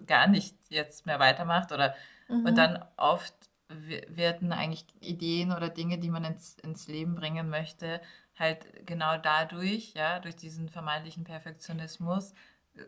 gar 0.06 0.26
nicht 0.26 0.56
jetzt 0.68 1.06
mehr 1.06 1.18
weitermacht 1.18 1.72
oder 1.72 1.94
mhm. 2.28 2.46
und 2.46 2.58
dann 2.58 2.84
oft 2.96 3.34
werden 3.68 4.52
eigentlich 4.52 4.86
Ideen 5.00 5.52
oder 5.52 5.68
Dinge, 5.68 5.98
die 5.98 6.10
man 6.10 6.24
ins, 6.24 6.56
ins 6.60 6.88
Leben 6.88 7.14
bringen 7.14 7.50
möchte, 7.50 8.00
halt 8.38 8.86
genau 8.86 9.18
dadurch, 9.18 9.92
ja, 9.94 10.20
durch 10.20 10.36
diesen 10.36 10.68
vermeintlichen 10.68 11.24
Perfektionismus, 11.24 12.32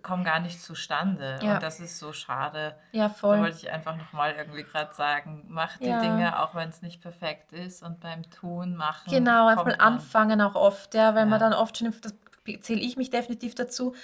kommen 0.02 0.24
gar 0.24 0.40
nicht 0.40 0.62
zustande. 0.62 1.38
Ja. 1.42 1.54
Und 1.54 1.62
das 1.62 1.80
ist 1.80 1.98
so 1.98 2.12
schade. 2.12 2.76
Ja, 2.92 3.08
voll. 3.08 3.36
Da 3.36 3.42
wollte 3.42 3.56
ich 3.56 3.70
einfach 3.70 3.96
nochmal 3.96 4.34
irgendwie 4.36 4.62
gerade 4.62 4.94
sagen, 4.94 5.44
mach 5.48 5.78
die 5.78 5.88
ja. 5.88 6.00
Dinge, 6.00 6.40
auch 6.40 6.54
wenn 6.54 6.68
es 6.68 6.80
nicht 6.80 7.00
perfekt 7.02 7.52
ist 7.52 7.82
und 7.82 8.00
beim 8.00 8.28
Tun 8.30 8.76
machen. 8.76 9.10
Genau, 9.10 9.48
einfach 9.48 9.64
mal 9.64 9.74
anfangen 9.76 10.40
auch 10.40 10.54
oft, 10.54 10.94
ja, 10.94 11.14
weil 11.14 11.24
ja. 11.24 11.26
man 11.26 11.40
dann 11.40 11.52
oft 11.52 11.76
schon, 11.76 11.92
das 12.00 12.14
zähle 12.60 12.80
ich 12.80 12.96
mich 12.96 13.10
definitiv 13.10 13.54
dazu, 13.54 13.94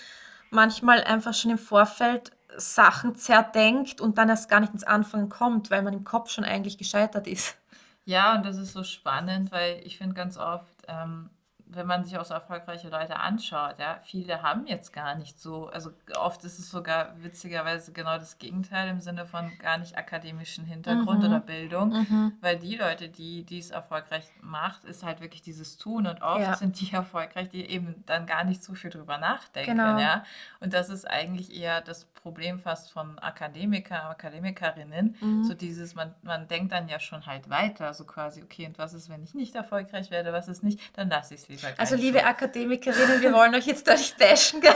manchmal 0.51 1.03
einfach 1.05 1.35
schon 1.35 1.53
im 1.53 1.59
Vorfeld 1.59 2.33
Sachen 2.57 3.17
zerdenkt 3.17 4.01
und 4.01 4.19
dann 4.19 4.29
erst 4.29 4.49
gar 4.49 4.61
nicht 4.61 4.73
ins 4.73 4.85
Anfangen 4.85 5.29
kommt, 5.29 5.71
weil 5.71 5.83
man 5.83 5.95
im 5.95 6.05
Kopf 6.05 6.31
schon 6.31 6.45
eigentlich 6.45 6.79
gescheitert 6.79 7.27
ist. 7.27 7.57
Ja, 8.05 8.37
und 8.37 8.47
das 8.47 8.57
ist 8.57 8.73
so 8.73 8.85
spannend, 8.85 9.51
weil 9.51 9.81
ich 9.85 9.99
finde 9.99 10.15
ganz 10.15 10.39
oft, 10.39 10.77
ähm, 10.87 11.29
wenn 11.69 11.87
man 11.87 12.05
sich 12.05 12.17
auch 12.17 12.25
so 12.25 12.35
erfolgreiche 12.35 12.89
Leute 12.89 13.17
anschaut, 13.17 13.77
ja, 13.79 13.99
viele 14.05 14.43
haben 14.43 14.67
jetzt 14.67 14.93
gar 14.93 15.17
nicht 15.17 15.41
so, 15.41 15.67
also 15.69 15.91
oft 16.17 16.45
ist 16.45 16.59
es 16.59 16.71
sogar 16.71 17.15
witzigerweise 17.23 17.93
genau 17.93 18.19
das 18.19 18.39
Gegenteil 18.39 18.89
im 18.89 19.01
Sinne 19.01 19.27
von 19.27 19.51
gar 19.59 19.77
nicht 19.79 19.99
akademischen 19.99 20.65
Hintergrund 20.65 21.21
mhm. 21.21 21.27
oder 21.27 21.41
Bildung, 21.41 21.91
mhm. 21.91 22.33
weil 22.41 22.59
die 22.59 22.77
Leute, 22.77 23.09
die 23.09 23.45
dies 23.45 23.71
erfolgreich 23.71 24.25
macht, 24.41 24.85
ist 24.85 25.05
halt 25.05 25.21
wirklich 25.21 25.43
dieses 25.43 25.77
Tun 25.77 26.07
und 26.07 26.23
oft 26.23 26.41
ja. 26.41 26.55
sind 26.55 26.81
die 26.81 26.93
erfolgreich, 26.93 27.49
die 27.49 27.69
eben 27.69 28.05
dann 28.07 28.27
gar 28.27 28.45
nicht 28.45 28.63
so 28.63 28.75
viel 28.75 28.91
drüber 28.91 29.19
nachdenken, 29.19 29.77
genau. 29.77 29.99
ja. 29.99 30.25
Und 30.61 30.73
das 30.73 30.89
ist 30.89 31.05
eigentlich 31.05 31.55
eher 31.55 31.81
das 31.81 32.07
Problem 32.27 32.59
fast 32.59 32.91
von 32.91 33.21
Akademiker, 33.21 34.11
Akademikerinnen, 34.11 35.15
mhm. 35.21 35.45
so 35.45 35.55
dieses, 35.55 35.95
man, 35.95 36.13
man 36.23 36.49
denkt 36.49 36.73
dann 36.73 36.89
ja 36.89 36.99
schon 36.99 37.25
halt 37.25 37.49
weiter, 37.49 37.95
so 37.95 38.03
quasi, 38.03 38.43
okay, 38.43 38.67
und 38.67 38.77
was 38.79 38.95
ist, 38.95 39.09
wenn 39.09 39.23
ich 39.23 39.33
nicht 39.35 39.55
erfolgreich 39.55 40.11
werde, 40.11 40.33
was 40.33 40.49
ist 40.49 40.65
nicht, 40.65 40.81
dann 40.97 41.09
lasse 41.09 41.35
ich 41.35 41.43
es 41.43 41.49
lieber. 41.49 41.69
Also 41.77 41.95
liebe 41.95 42.25
Akademikerinnen, 42.25 43.23
wir 43.23 43.33
wollen 43.33 43.55
euch 43.55 43.67
jetzt 43.67 43.87
da 43.87 43.95
nicht 43.95 44.19
bashen. 44.19 44.61
Ja, 44.61 44.75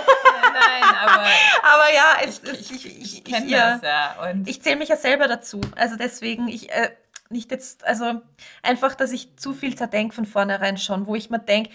nein, 0.52 0.96
aber, 1.00 1.26
aber 1.64 1.92
ja, 1.92 2.18
es, 2.24 2.40
ich, 2.44 2.70
ich, 2.70 2.86
ich, 2.86 3.16
ich 3.16 3.24
kenne 3.24 3.50
das, 3.50 3.82
ja. 3.82 4.30
Und 4.30 4.48
ich 4.48 4.62
zähle 4.62 4.76
mich 4.76 4.88
ja 4.88 4.96
selber 4.96 5.26
dazu. 5.26 5.60
Also 5.74 5.96
deswegen, 5.96 6.46
ich, 6.46 6.70
äh, 6.70 6.90
nicht 7.30 7.50
jetzt, 7.50 7.84
also 7.84 8.22
einfach, 8.62 8.94
dass 8.94 9.10
ich 9.10 9.36
zu 9.38 9.54
viel 9.54 9.74
zerdenke 9.74 10.14
von 10.14 10.24
vornherein 10.24 10.78
schon, 10.78 11.08
wo 11.08 11.16
ich 11.16 11.30
mir 11.30 11.40
denke, 11.40 11.70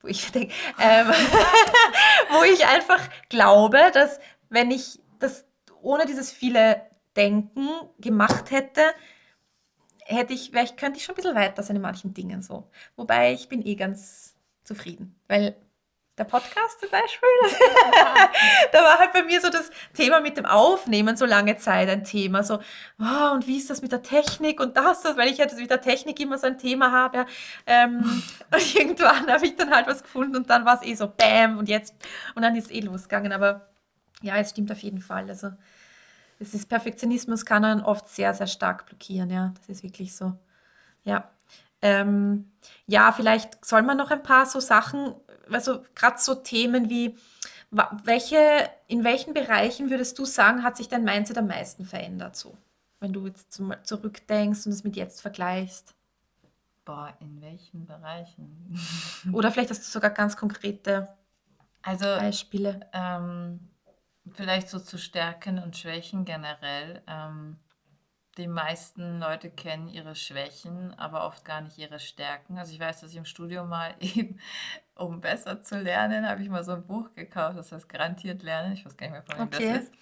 wo 0.00 0.08
ich 0.08 0.28
denke, 0.32 0.52
ähm, 0.80 1.06
wo 2.30 2.42
ich 2.42 2.66
einfach 2.66 3.00
glaube, 3.28 3.78
dass 3.94 4.18
wenn 4.50 4.70
ich 4.70 5.00
das 5.18 5.44
ohne 5.82 6.06
dieses 6.06 6.30
viele 6.32 6.82
Denken 7.16 7.68
gemacht 7.98 8.50
hätte, 8.50 8.82
hätte 10.04 10.32
ich, 10.32 10.54
ich, 10.54 10.76
könnte 10.76 10.98
ich 10.98 11.04
schon 11.04 11.14
ein 11.14 11.16
bisschen 11.16 11.34
weiter 11.34 11.62
sein 11.62 11.76
in 11.76 11.82
manchen 11.82 12.14
Dingen 12.14 12.42
so. 12.42 12.68
Wobei 12.96 13.32
ich 13.32 13.48
bin 13.48 13.64
eh 13.64 13.74
ganz 13.74 14.36
zufrieden, 14.64 15.18
weil 15.28 15.56
der 16.18 16.24
Podcast 16.24 16.80
zum 16.80 16.90
Beispiel, 16.90 17.28
da 18.72 18.82
war 18.82 18.98
halt 18.98 19.12
bei 19.12 19.22
mir 19.22 19.40
so 19.40 19.50
das 19.50 19.70
Thema 19.94 20.20
mit 20.20 20.36
dem 20.36 20.46
Aufnehmen 20.46 21.16
so 21.16 21.24
lange 21.24 21.56
Zeit 21.58 21.88
ein 21.88 22.02
Thema. 22.02 22.42
So, 22.42 22.58
oh, 22.98 23.32
und 23.32 23.46
wie 23.46 23.56
ist 23.56 23.70
das 23.70 23.82
mit 23.82 23.92
der 23.92 24.02
Technik 24.02 24.60
und 24.60 24.76
das, 24.76 25.04
weil 25.16 25.28
ich 25.28 25.38
halt 25.38 25.56
mit 25.56 25.70
der 25.70 25.80
Technik 25.80 26.18
immer 26.18 26.36
so 26.36 26.48
ein 26.48 26.58
Thema 26.58 26.90
habe. 26.90 27.26
Ähm, 27.66 28.22
und 28.52 28.74
irgendwann 28.74 29.30
habe 29.32 29.46
ich 29.46 29.56
dann 29.56 29.70
halt 29.70 29.86
was 29.86 30.02
gefunden 30.02 30.36
und 30.36 30.50
dann 30.50 30.64
war 30.64 30.80
es 30.80 30.86
eh 30.86 30.94
so, 30.94 31.06
bam, 31.06 31.58
und 31.58 31.68
jetzt, 31.68 31.94
und 32.34 32.42
dann 32.42 32.56
ist 32.56 32.66
es 32.66 32.70
eh 32.72 32.80
losgegangen. 32.80 33.32
Aber 33.32 33.68
ja, 34.22 34.36
es 34.36 34.50
stimmt 34.50 34.72
auf 34.72 34.80
jeden 34.80 35.00
Fall. 35.00 35.28
Also, 35.28 35.50
es 36.38 36.54
ist 36.54 36.68
Perfektionismus 36.68 37.44
kann 37.44 37.64
einen 37.64 37.82
oft 37.82 38.08
sehr, 38.08 38.34
sehr 38.34 38.46
stark 38.46 38.86
blockieren, 38.86 39.30
ja. 39.30 39.52
Das 39.58 39.68
ist 39.68 39.82
wirklich 39.82 40.14
so. 40.14 40.34
Ja. 41.04 41.30
Ähm, 41.80 42.50
ja, 42.86 43.12
vielleicht 43.12 43.64
soll 43.64 43.82
man 43.82 43.96
noch 43.96 44.10
ein 44.10 44.22
paar 44.22 44.46
so 44.46 44.60
Sachen, 44.60 45.14
also 45.50 45.84
gerade 45.94 46.18
so 46.18 46.34
Themen 46.34 46.90
wie, 46.90 47.16
welche, 48.04 48.68
in 48.88 49.04
welchen 49.04 49.34
Bereichen 49.34 49.90
würdest 49.90 50.18
du 50.18 50.24
sagen, 50.24 50.62
hat 50.64 50.76
sich 50.76 50.88
dein 50.88 51.04
Mindset 51.04 51.38
am 51.38 51.46
meisten 51.46 51.84
verändert, 51.84 52.36
so? 52.36 52.56
Wenn 53.00 53.12
du 53.12 53.26
jetzt 53.26 53.52
zum, 53.52 53.74
zurückdenkst 53.84 54.66
und 54.66 54.72
es 54.72 54.82
mit 54.82 54.96
jetzt 54.96 55.20
vergleichst. 55.20 55.94
Boah, 56.84 57.14
in 57.20 57.40
welchen 57.40 57.86
Bereichen? 57.86 58.76
Oder 59.32 59.52
vielleicht 59.52 59.70
hast 59.70 59.86
du 59.86 59.90
sogar 59.90 60.10
ganz 60.10 60.36
konkrete 60.36 61.08
also, 61.82 62.06
Beispiele. 62.06 62.80
Ähm, 62.92 63.60
vielleicht 64.34 64.68
so 64.68 64.78
zu 64.78 64.98
Stärken 64.98 65.58
und 65.58 65.76
Schwächen 65.76 66.24
generell. 66.24 67.02
Ähm, 67.06 67.58
die 68.38 68.46
meisten 68.46 69.18
Leute 69.18 69.50
kennen 69.50 69.88
ihre 69.88 70.14
Schwächen, 70.14 70.94
aber 70.96 71.26
oft 71.26 71.44
gar 71.44 71.60
nicht 71.60 71.76
ihre 71.76 71.98
Stärken. 71.98 72.56
Also 72.56 72.72
ich 72.72 72.78
weiß, 72.78 73.00
dass 73.00 73.10
ich 73.10 73.16
im 73.16 73.24
Studium 73.24 73.68
mal 73.68 73.94
eben, 74.00 74.38
um 74.94 75.20
besser 75.20 75.60
zu 75.62 75.80
lernen, 75.80 76.28
habe 76.28 76.42
ich 76.42 76.48
mal 76.48 76.64
so 76.64 76.72
ein 76.72 76.86
Buch 76.86 77.12
gekauft, 77.14 77.58
das 77.58 77.72
heißt 77.72 77.88
Garantiert 77.88 78.42
Lernen. 78.42 78.74
Ich 78.74 78.86
weiß 78.86 78.96
gar 78.96 79.06
nicht 79.06 79.12
mehr, 79.12 79.22
von 79.22 79.38
wem 79.38 79.46
okay. 79.46 79.72
das 79.72 79.84
ist. 79.84 79.92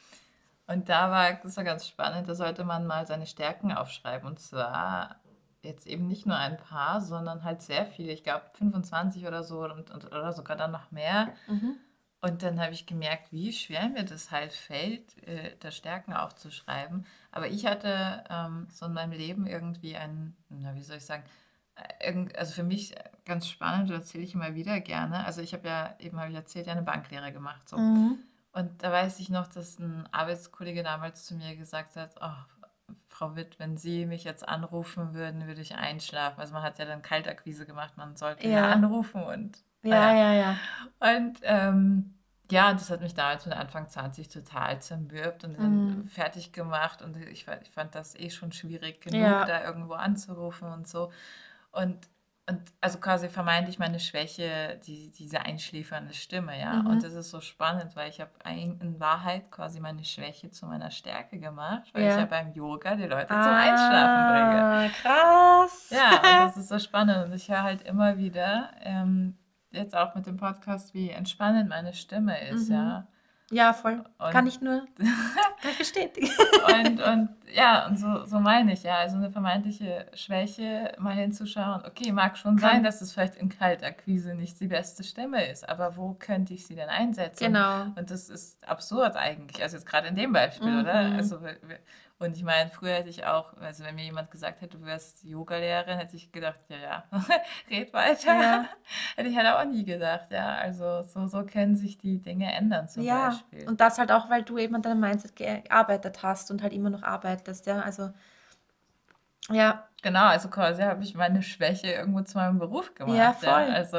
Und 0.67 0.89
da 0.89 1.11
war, 1.11 1.33
das 1.35 1.57
war 1.57 1.65
ganz 1.65 1.87
spannend, 1.87 2.29
da 2.29 2.35
sollte 2.35 2.65
man 2.65 2.87
mal 2.87 3.07
seine 3.07 3.27
Stärken 3.27 3.73
aufschreiben. 3.73 4.29
Und 4.29 4.39
zwar 4.39 5.17
jetzt 5.63 5.87
eben 5.87 6.07
nicht 6.07 6.27
nur 6.27 6.37
ein 6.37 6.57
paar, 6.57 7.01
sondern 7.01 7.45
halt 7.45 7.63
sehr 7.63 7.87
viele. 7.87 8.13
Ich 8.13 8.23
glaube 8.23 8.45
25 8.55 9.27
oder 9.27 9.43
so 9.43 9.65
und, 9.65 9.91
und, 9.91 10.07
oder 10.07 10.33
sogar 10.33 10.57
dann 10.57 10.73
noch 10.73 10.91
mehr. 10.91 11.33
Mhm. 11.47 11.77
Und 12.21 12.43
dann 12.43 12.61
habe 12.61 12.73
ich 12.73 12.87
gemerkt, 12.87 13.33
wie 13.33 13.53
schwer 13.53 13.89
mir 13.89 14.05
das 14.05 14.31
halt 14.31 14.53
fällt, 14.53 15.23
äh, 15.29 15.55
da 15.61 15.71
Stärken 15.71 16.13
aufzuschreiben. 16.13 17.07
Aber 17.31 17.49
ich 17.49 17.67
hatte 17.67 18.25
ähm, 18.31 18.67
so 18.71 18.87
in 18.87 18.95
meinem 18.95 19.13
Leben 19.13 19.47
irgendwie 19.47 19.97
ein, 19.97 20.35
na, 20.49 20.75
wie 20.75 20.83
soll 20.83 20.97
ich 20.97 21.05
sagen, 21.05 21.25
äh, 22.01 22.27
also 22.37 22.53
für 22.53 22.65
mich 22.65 22.95
ganz 23.25 23.47
spannend, 23.47 23.91
das 23.91 23.99
erzähle 23.99 24.25
ich 24.25 24.35
immer 24.35 24.55
wieder 24.55 24.81
gerne. 24.81 25.25
Also 25.27 25.43
ich 25.43 25.53
habe 25.53 25.69
ja, 25.69 25.95
eben 25.99 26.19
habe 26.19 26.31
ich 26.31 26.37
erzählt, 26.37 26.67
ja 26.67 26.73
eine 26.73 26.83
Banklehre 26.83 27.33
gemacht. 27.33 27.69
So. 27.69 27.77
Mhm. 27.77 28.19
Und 28.53 28.83
da 28.83 28.91
weiß 28.91 29.19
ich 29.19 29.29
noch, 29.29 29.47
dass 29.49 29.79
ein 29.79 30.09
Arbeitskollege 30.13 30.83
damals 30.83 31.27
zu 31.27 31.35
mir 31.35 31.55
gesagt 31.57 31.97
hat, 31.97 32.15
oh, 32.21 32.95
Frau 33.09 33.37
Witt, 33.37 33.59
wenn 33.59 33.77
Sie 33.77 34.07
mich 34.07 34.25
jetzt 34.25 34.47
anrufen 34.47 35.15
würden, 35.15 35.47
würde 35.47 35.61
ich 35.61 35.75
einschlafen. 35.75 36.41
Also 36.41 36.55
man 36.55 36.63
hat 36.63 36.79
ja 36.79 36.85
dann 36.85 37.03
Kaltakquise 37.03 37.67
gemacht, 37.67 37.97
man 37.97 38.17
sollte 38.17 38.47
ja, 38.47 38.67
ja 38.67 38.73
anrufen 38.73 39.23
und 39.23 39.59
ja, 39.87 40.15
ja, 40.15 40.33
ja. 40.33 40.57
Und 40.99 41.39
ähm, 41.43 42.17
ja, 42.51 42.73
das 42.73 42.91
hat 42.91 43.01
mich 43.01 43.15
damals 43.15 43.45
mit 43.47 43.57
Anfang 43.57 43.89
20 43.89 44.29
total 44.29 44.81
zermürbt 44.81 45.45
und 45.45 45.59
dann 45.59 45.85
mhm. 45.85 46.09
fertig 46.09 46.53
gemacht. 46.53 47.03
Und 47.03 47.17
ich, 47.17 47.47
ich 47.63 47.71
fand 47.71 47.95
das 47.95 48.15
eh 48.15 48.31
schon 48.31 48.53
schwierig 48.53 49.01
genug, 49.01 49.21
ja. 49.21 49.45
da 49.45 49.65
irgendwo 49.65 49.95
anzurufen 49.95 50.69
und 50.69 50.87
so. 50.87 51.11
Und, 51.73 52.09
und 52.49 52.61
also 52.81 52.99
quasi 52.99 53.29
vermeintlich 53.29 53.81
meine 53.81 53.99
Schwäche, 53.99 54.81
die, 54.87 55.11
diese 55.11 55.41
einschläfernde 55.41 56.15
Stimme, 56.15 56.59
ja. 56.59 56.75
Mhm. 56.75 56.87
Und 56.87 57.03
das 57.03 57.15
ist 57.15 57.31
so 57.31 57.41
spannend, 57.41 57.97
weil 57.97 58.11
ich 58.11 58.21
habe 58.21 58.31
in 58.49 59.01
Wahrheit 59.01 59.51
quasi 59.51 59.81
meine 59.81 60.05
Schwäche 60.05 60.51
zu 60.53 60.67
meiner 60.67 60.93
Stärke 60.93 61.41
gemacht, 61.41 61.93
weil 61.93 62.05
ja. 62.05 62.11
ich 62.11 62.17
ja 62.17 62.27
beim 62.27 62.53
Yoga 62.53 62.95
die 62.95 63.07
Leute 63.07 63.31
ah, 63.31 63.43
zum 63.43 63.53
Einschlafen 63.53 64.31
bringe. 64.31 64.91
Krass. 65.03 65.91
Ja, 65.91 66.17
und 66.17 66.47
das 66.47 66.57
ist 66.57 66.69
so 66.69 66.79
spannend. 66.79 67.27
Und 67.27 67.33
ich 67.33 67.49
höre 67.49 67.65
halt 67.65 67.83
immer 67.83 68.19
wieder, 68.19 68.71
ähm, 68.83 69.37
jetzt 69.71 69.97
auch 69.97 70.15
mit 70.15 70.27
dem 70.27 70.37
Podcast, 70.37 70.95
wie 70.95 71.11
entspannend 71.11 71.69
meine 71.69 71.93
Stimme 71.93 72.49
ist, 72.49 72.69
mhm. 72.69 72.75
ja. 72.75 73.07
Ja, 73.53 73.73
voll. 73.73 74.05
Und 74.19 74.31
kann 74.33 74.47
ich 74.49 74.61
nur 74.61 74.87
kann 74.99 75.71
ich 75.71 75.79
bestätigen. 75.79 76.29
und, 76.67 77.01
und 77.01 77.29
ja, 77.55 77.87
und 77.87 77.97
so, 77.97 78.25
so 78.25 78.41
meine 78.41 78.73
ich, 78.73 78.83
ja, 78.83 78.97
also 78.97 79.17
eine 79.17 79.31
vermeintliche 79.31 80.07
Schwäche 80.15 80.93
mal 80.99 81.15
hinzuschauen, 81.15 81.85
okay, 81.87 82.11
mag 82.11 82.37
schon 82.37 82.57
kann. 82.57 82.71
sein, 82.71 82.83
dass 82.83 83.01
es 83.03 83.13
vielleicht 83.13 83.37
in 83.37 83.49
Kaltakquise 83.49 84.35
nicht 84.35 84.59
die 84.59 84.67
beste 84.67 85.05
Stimme 85.05 85.49
ist, 85.49 85.69
aber 85.69 85.97
wo 85.97 86.15
könnte 86.15 86.55
ich 86.55 86.67
sie 86.67 86.75
denn 86.75 86.89
einsetzen? 86.89 87.47
Genau. 87.47 87.85
Und 87.95 88.11
das 88.11 88.29
ist 88.29 88.67
absurd 88.69 89.15
eigentlich, 89.15 89.63
also 89.63 89.77
jetzt 89.77 89.87
gerade 89.87 90.09
in 90.09 90.17
dem 90.17 90.33
Beispiel, 90.33 90.73
mhm. 90.73 90.81
oder? 90.81 90.95
Also 90.95 91.39
und 92.19 92.35
ich 92.35 92.45
meine, 92.45 92.71
früher 92.71 92.95
hätte 92.95 93.11
ich 93.11 93.27
auch, 93.27 93.53
also 93.59 93.85
wenn 93.85 93.95
mir 93.95 94.05
jemand 94.05 94.31
gesagt 94.31 94.63
hätte, 94.63 94.79
du 94.79 94.87
wärst 94.87 95.23
Yogalehrerin, 95.25 95.99
hätte 95.99 96.17
ich 96.17 96.33
gedacht, 96.33 96.61
ja, 96.69 96.77
ja, 96.79 97.05
red 97.71 97.93
weiter. 97.93 98.41
Ja. 98.41 98.65
hätte 99.17 99.29
ich 99.29 99.37
halt 99.37 99.47
auch 99.49 99.71
nie 99.71 99.85
gedacht, 99.85 100.29
ja. 100.31 100.55
Also 100.55 101.03
so, 101.03 101.27
so 101.27 101.45
können 101.45 101.77
sich 101.77 101.99
die 101.99 102.23
Dinge 102.23 102.51
ändern 102.51 102.89
zum 102.89 103.03
ja, 103.03 103.29
Beispiel. 103.29 103.69
Und 103.69 103.83
das 103.83 103.99
halt 103.99 104.11
auch, 104.13 104.31
weil 104.31 104.45
du 104.45 104.57
eben 104.57 104.75
an 104.75 104.83
deinem 104.83 105.01
Mindset 105.01 105.37
gearbeitet 105.37 106.23
hast 106.23 106.51
und 106.51 106.63
halt 106.63 106.73
immer 106.73 106.89
noch 106.89 107.03
arbeitest, 107.03 107.67
ja. 107.67 107.81
Also 107.81 108.11
ja. 109.51 109.87
Genau, 110.03 110.27
also 110.27 110.49
quasi 110.49 110.83
habe 110.83 111.03
ich 111.03 111.15
meine 111.15 111.43
Schwäche 111.43 111.89
irgendwo 111.89 112.23
zu 112.23 112.39
meinem 112.39 112.59
Beruf 112.59 112.95
gemacht. 112.95 113.17
Ja, 113.17 113.33
voll. 113.33 113.69
Ja. 113.69 113.75
Also 113.75 113.99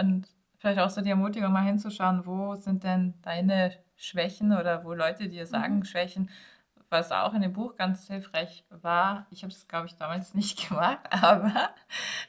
und 0.00 0.28
vielleicht 0.58 0.78
auch 0.78 0.90
so 0.90 1.00
die 1.00 1.10
Ermutigung, 1.10 1.52
mal 1.52 1.64
hinzuschauen, 1.64 2.24
wo 2.24 2.54
sind 2.54 2.84
denn 2.84 3.14
deine 3.22 3.72
Schwächen 3.96 4.52
oder 4.52 4.84
wo 4.84 4.92
Leute 4.92 5.28
dir 5.28 5.46
sagen, 5.46 5.76
mhm. 5.76 5.84
Schwächen 5.84 6.30
was 6.90 7.12
auch 7.12 7.34
in 7.34 7.42
dem 7.42 7.52
Buch 7.52 7.76
ganz 7.76 8.06
hilfreich 8.06 8.64
war, 8.70 9.26
ich 9.30 9.42
habe 9.42 9.52
es, 9.52 9.68
glaube 9.68 9.86
ich, 9.86 9.96
damals 9.96 10.34
nicht 10.34 10.68
gemacht, 10.68 11.00
aber 11.10 11.70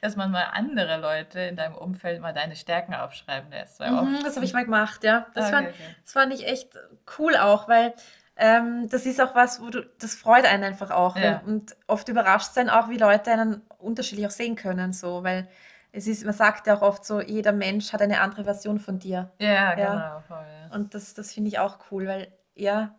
dass 0.00 0.16
man 0.16 0.30
mal 0.30 0.48
andere 0.52 0.98
Leute 0.98 1.40
in 1.40 1.56
deinem 1.56 1.74
Umfeld 1.74 2.20
mal 2.20 2.34
deine 2.34 2.56
Stärken 2.56 2.94
aufschreiben 2.94 3.50
lässt. 3.50 3.80
Mhm, 3.80 4.20
das 4.22 4.36
habe 4.36 4.44
ich 4.44 4.52
mal 4.52 4.64
gemacht, 4.64 5.04
ja. 5.04 5.26
Das, 5.34 5.46
okay, 5.46 5.54
fand, 5.54 5.68
okay. 5.68 5.96
das 6.02 6.12
fand 6.12 6.34
ich 6.34 6.46
echt 6.46 6.78
cool 7.18 7.36
auch, 7.36 7.68
weil 7.68 7.94
ähm, 8.36 8.88
das 8.88 9.06
ist 9.06 9.20
auch 9.20 9.34
was, 9.34 9.60
wo 9.60 9.68
du, 9.68 9.84
das 9.98 10.14
freut 10.14 10.46
einen 10.46 10.64
einfach 10.64 10.90
auch. 10.90 11.16
Ja. 11.16 11.42
Und 11.44 11.76
oft 11.86 12.08
überrascht 12.08 12.54
sein 12.54 12.70
auch, 12.70 12.88
wie 12.88 12.96
Leute 12.96 13.30
einen 13.30 13.62
unterschiedlich 13.78 14.26
auch 14.26 14.30
sehen 14.30 14.56
können, 14.56 14.92
so, 14.92 15.22
weil 15.22 15.48
es 15.92 16.06
ist, 16.06 16.24
man 16.24 16.34
sagt 16.34 16.66
ja 16.66 16.76
auch 16.76 16.82
oft 16.82 17.04
so, 17.04 17.20
jeder 17.20 17.52
Mensch 17.52 17.92
hat 17.92 18.00
eine 18.00 18.20
andere 18.20 18.44
Version 18.44 18.78
von 18.78 18.98
dir. 18.98 19.30
Ja, 19.38 19.48
ja. 19.48 19.74
genau. 19.74 20.22
Voll, 20.28 20.46
ja. 20.46 20.74
Und 20.74 20.94
das, 20.94 21.14
das 21.14 21.32
finde 21.32 21.48
ich 21.48 21.58
auch 21.58 21.78
cool, 21.90 22.06
weil 22.06 22.28
ja, 22.54 22.94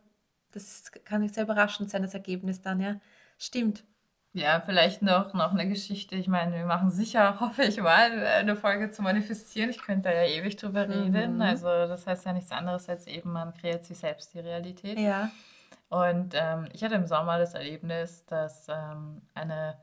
das 0.51 0.91
kann 1.05 1.27
sehr 1.29 1.43
überraschend 1.43 1.89
sein, 1.89 2.01
das 2.01 2.13
Ergebnis 2.13 2.61
dann, 2.61 2.79
ja. 2.79 2.99
Stimmt. 3.37 3.83
Ja, 4.33 4.61
vielleicht 4.61 5.01
noch, 5.01 5.33
noch 5.33 5.51
eine 5.51 5.67
Geschichte. 5.67 6.15
Ich 6.15 6.29
meine, 6.29 6.55
wir 6.55 6.65
machen 6.65 6.89
sicher, 6.89 7.39
hoffe 7.41 7.63
ich 7.63 7.81
mal, 7.81 8.25
eine 8.25 8.55
Folge 8.55 8.89
zu 8.89 9.01
manifestieren. 9.01 9.69
Ich 9.69 9.81
könnte 9.81 10.09
da 10.09 10.15
ja 10.15 10.23
ewig 10.23 10.55
drüber 10.55 10.87
reden. 10.87 11.35
Mhm. 11.35 11.41
Also 11.41 11.65
das 11.65 12.07
heißt 12.07 12.25
ja 12.25 12.33
nichts 12.33 12.51
anderes 12.51 12.87
als 12.87 13.07
eben, 13.07 13.31
man 13.33 13.53
kreiert 13.53 13.83
sich 13.83 13.97
selbst 13.97 14.33
die 14.33 14.39
Realität. 14.39 14.97
Ja. 14.97 15.31
Und 15.89 16.33
ähm, 16.35 16.69
ich 16.71 16.83
hatte 16.83 16.95
im 16.95 17.05
Sommer 17.05 17.37
das 17.37 17.53
Erlebnis, 17.53 18.25
dass 18.25 18.67
ähm, 18.69 19.21
eine 19.33 19.77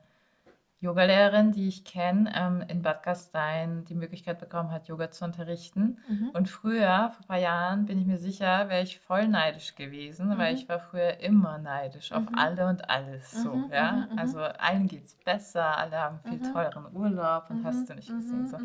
Yogalehrerin, 0.81 1.51
die 1.51 1.67
ich 1.67 1.83
kenne, 1.83 2.31
ähm, 2.35 2.61
in 2.67 2.81
Bad 2.81 3.03
Gastein 3.03 3.83
die 3.85 3.95
Möglichkeit 3.95 4.39
bekommen 4.39 4.71
hat, 4.71 4.87
Yoga 4.87 5.11
zu 5.11 5.25
unterrichten. 5.25 5.99
Mhm. 6.07 6.29
Und 6.31 6.49
früher, 6.49 7.11
vor 7.11 7.21
ein 7.21 7.27
paar 7.27 7.37
Jahren, 7.39 7.85
bin 7.85 7.99
ich 7.99 8.05
mir 8.05 8.17
sicher, 8.17 8.69
wäre 8.69 8.81
ich 8.83 8.99
voll 8.99 9.27
neidisch 9.27 9.75
gewesen, 9.75 10.37
weil 10.37 10.53
Mhm. 10.53 10.59
ich 10.59 10.69
war 10.69 10.79
früher 10.79 11.19
immer 11.19 11.57
neidisch 11.57 12.11
auf 12.13 12.27
Mhm. 12.29 12.35
alle 12.35 12.67
und 12.67 12.89
alles 12.89 13.41
so, 13.41 13.55
Mhm. 13.55 13.71
ja. 13.73 13.91
Mhm. 13.91 14.13
Mhm. 14.13 14.19
Also 14.19 14.39
allen 14.39 14.87
geht's 14.87 15.15
besser, 15.25 15.77
alle 15.77 15.97
haben 15.99 16.19
viel 16.21 16.41
tolleren 16.41 16.85
Urlaub 16.95 17.49
und 17.49 17.63
hast 17.65 17.89
du 17.89 17.95
nicht 17.95 18.15
gesehen 18.15 18.47
so. 18.47 18.57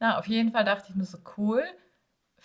Na, 0.00 0.18
auf 0.18 0.26
jeden 0.26 0.50
Fall 0.52 0.64
dachte 0.64 0.88
ich 0.90 0.96
mir 0.96 1.04
so, 1.04 1.18
cool, 1.36 1.62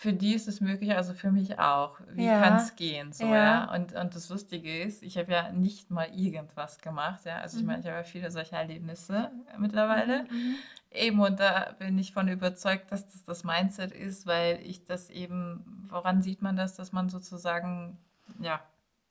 für 0.02 0.14
die 0.14 0.34
ist 0.34 0.48
es 0.48 0.62
möglich, 0.62 0.96
also 0.96 1.14
für 1.14 1.32
mich 1.32 1.60
auch. 1.60 2.00
Wie 2.10 2.26
kann 2.26 2.54
Ja. 2.56 2.62
es 2.64 2.76
gehen, 2.76 3.14
so, 3.14 3.26
Ja. 3.26 3.36
ja? 3.36 3.74
Und, 3.76 3.94
und 3.94 4.16
das 4.16 4.30
Lustige 4.30 4.82
ist, 4.82 5.04
ich 5.04 5.16
habe 5.16 5.32
ja 5.32 5.52
nicht 5.52 5.92
mal 5.92 6.08
irgendwas 6.12 6.80
gemacht, 6.80 7.24
ja. 7.26 7.38
Also 7.38 7.60
ich 7.60 7.64
meine, 7.64 7.78
Mhm. 7.78 7.84
ich 7.84 7.88
habe 7.88 7.98
ja 8.00 8.04
viele 8.04 8.32
solche 8.32 8.56
Erlebnisse 8.56 9.30
mittlerweile. 9.60 10.24
Mhm. 10.24 10.30
Mhm. 10.38 10.56
Eben, 10.90 11.20
und 11.20 11.40
da 11.40 11.76
bin 11.78 12.00
ich 12.00 12.14
von 12.14 12.28
überzeugt, 12.28 12.92
dass 12.92 13.06
das 13.12 13.24
das 13.26 13.44
Mindset 13.44 13.92
ist, 13.92 14.26
weil 14.26 14.60
ich 14.64 14.84
das 14.86 15.12
eben, 15.12 15.86
woran 15.88 16.24
sieht 16.24 16.42
man 16.42 16.56
das, 16.56 16.76
dass 16.76 16.92
man 16.94 17.10
sozusagen, 17.10 18.00
ja, 18.40 18.60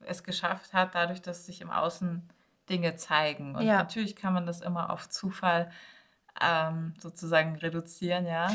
es 0.01 0.25
geschafft 0.25 0.73
hat, 0.73 0.97
dadurch, 0.97 1.23
dass 1.23 1.47
sich 1.47 1.61
im 1.61 1.71
Außen 1.71 2.29
Dinge 2.69 2.97
zeigen. 2.97 3.55
Und 3.55 3.63
Ja. 3.63 3.77
natürlich 3.79 4.17
kann 4.17 4.33
man 4.35 4.45
das 4.45 4.61
immer 4.61 4.91
auf 4.91 5.09
Zufall 5.09 5.71
ähm, 6.41 6.95
sozusagen 6.99 7.55
reduzieren, 7.57 8.27
ja. 8.27 8.49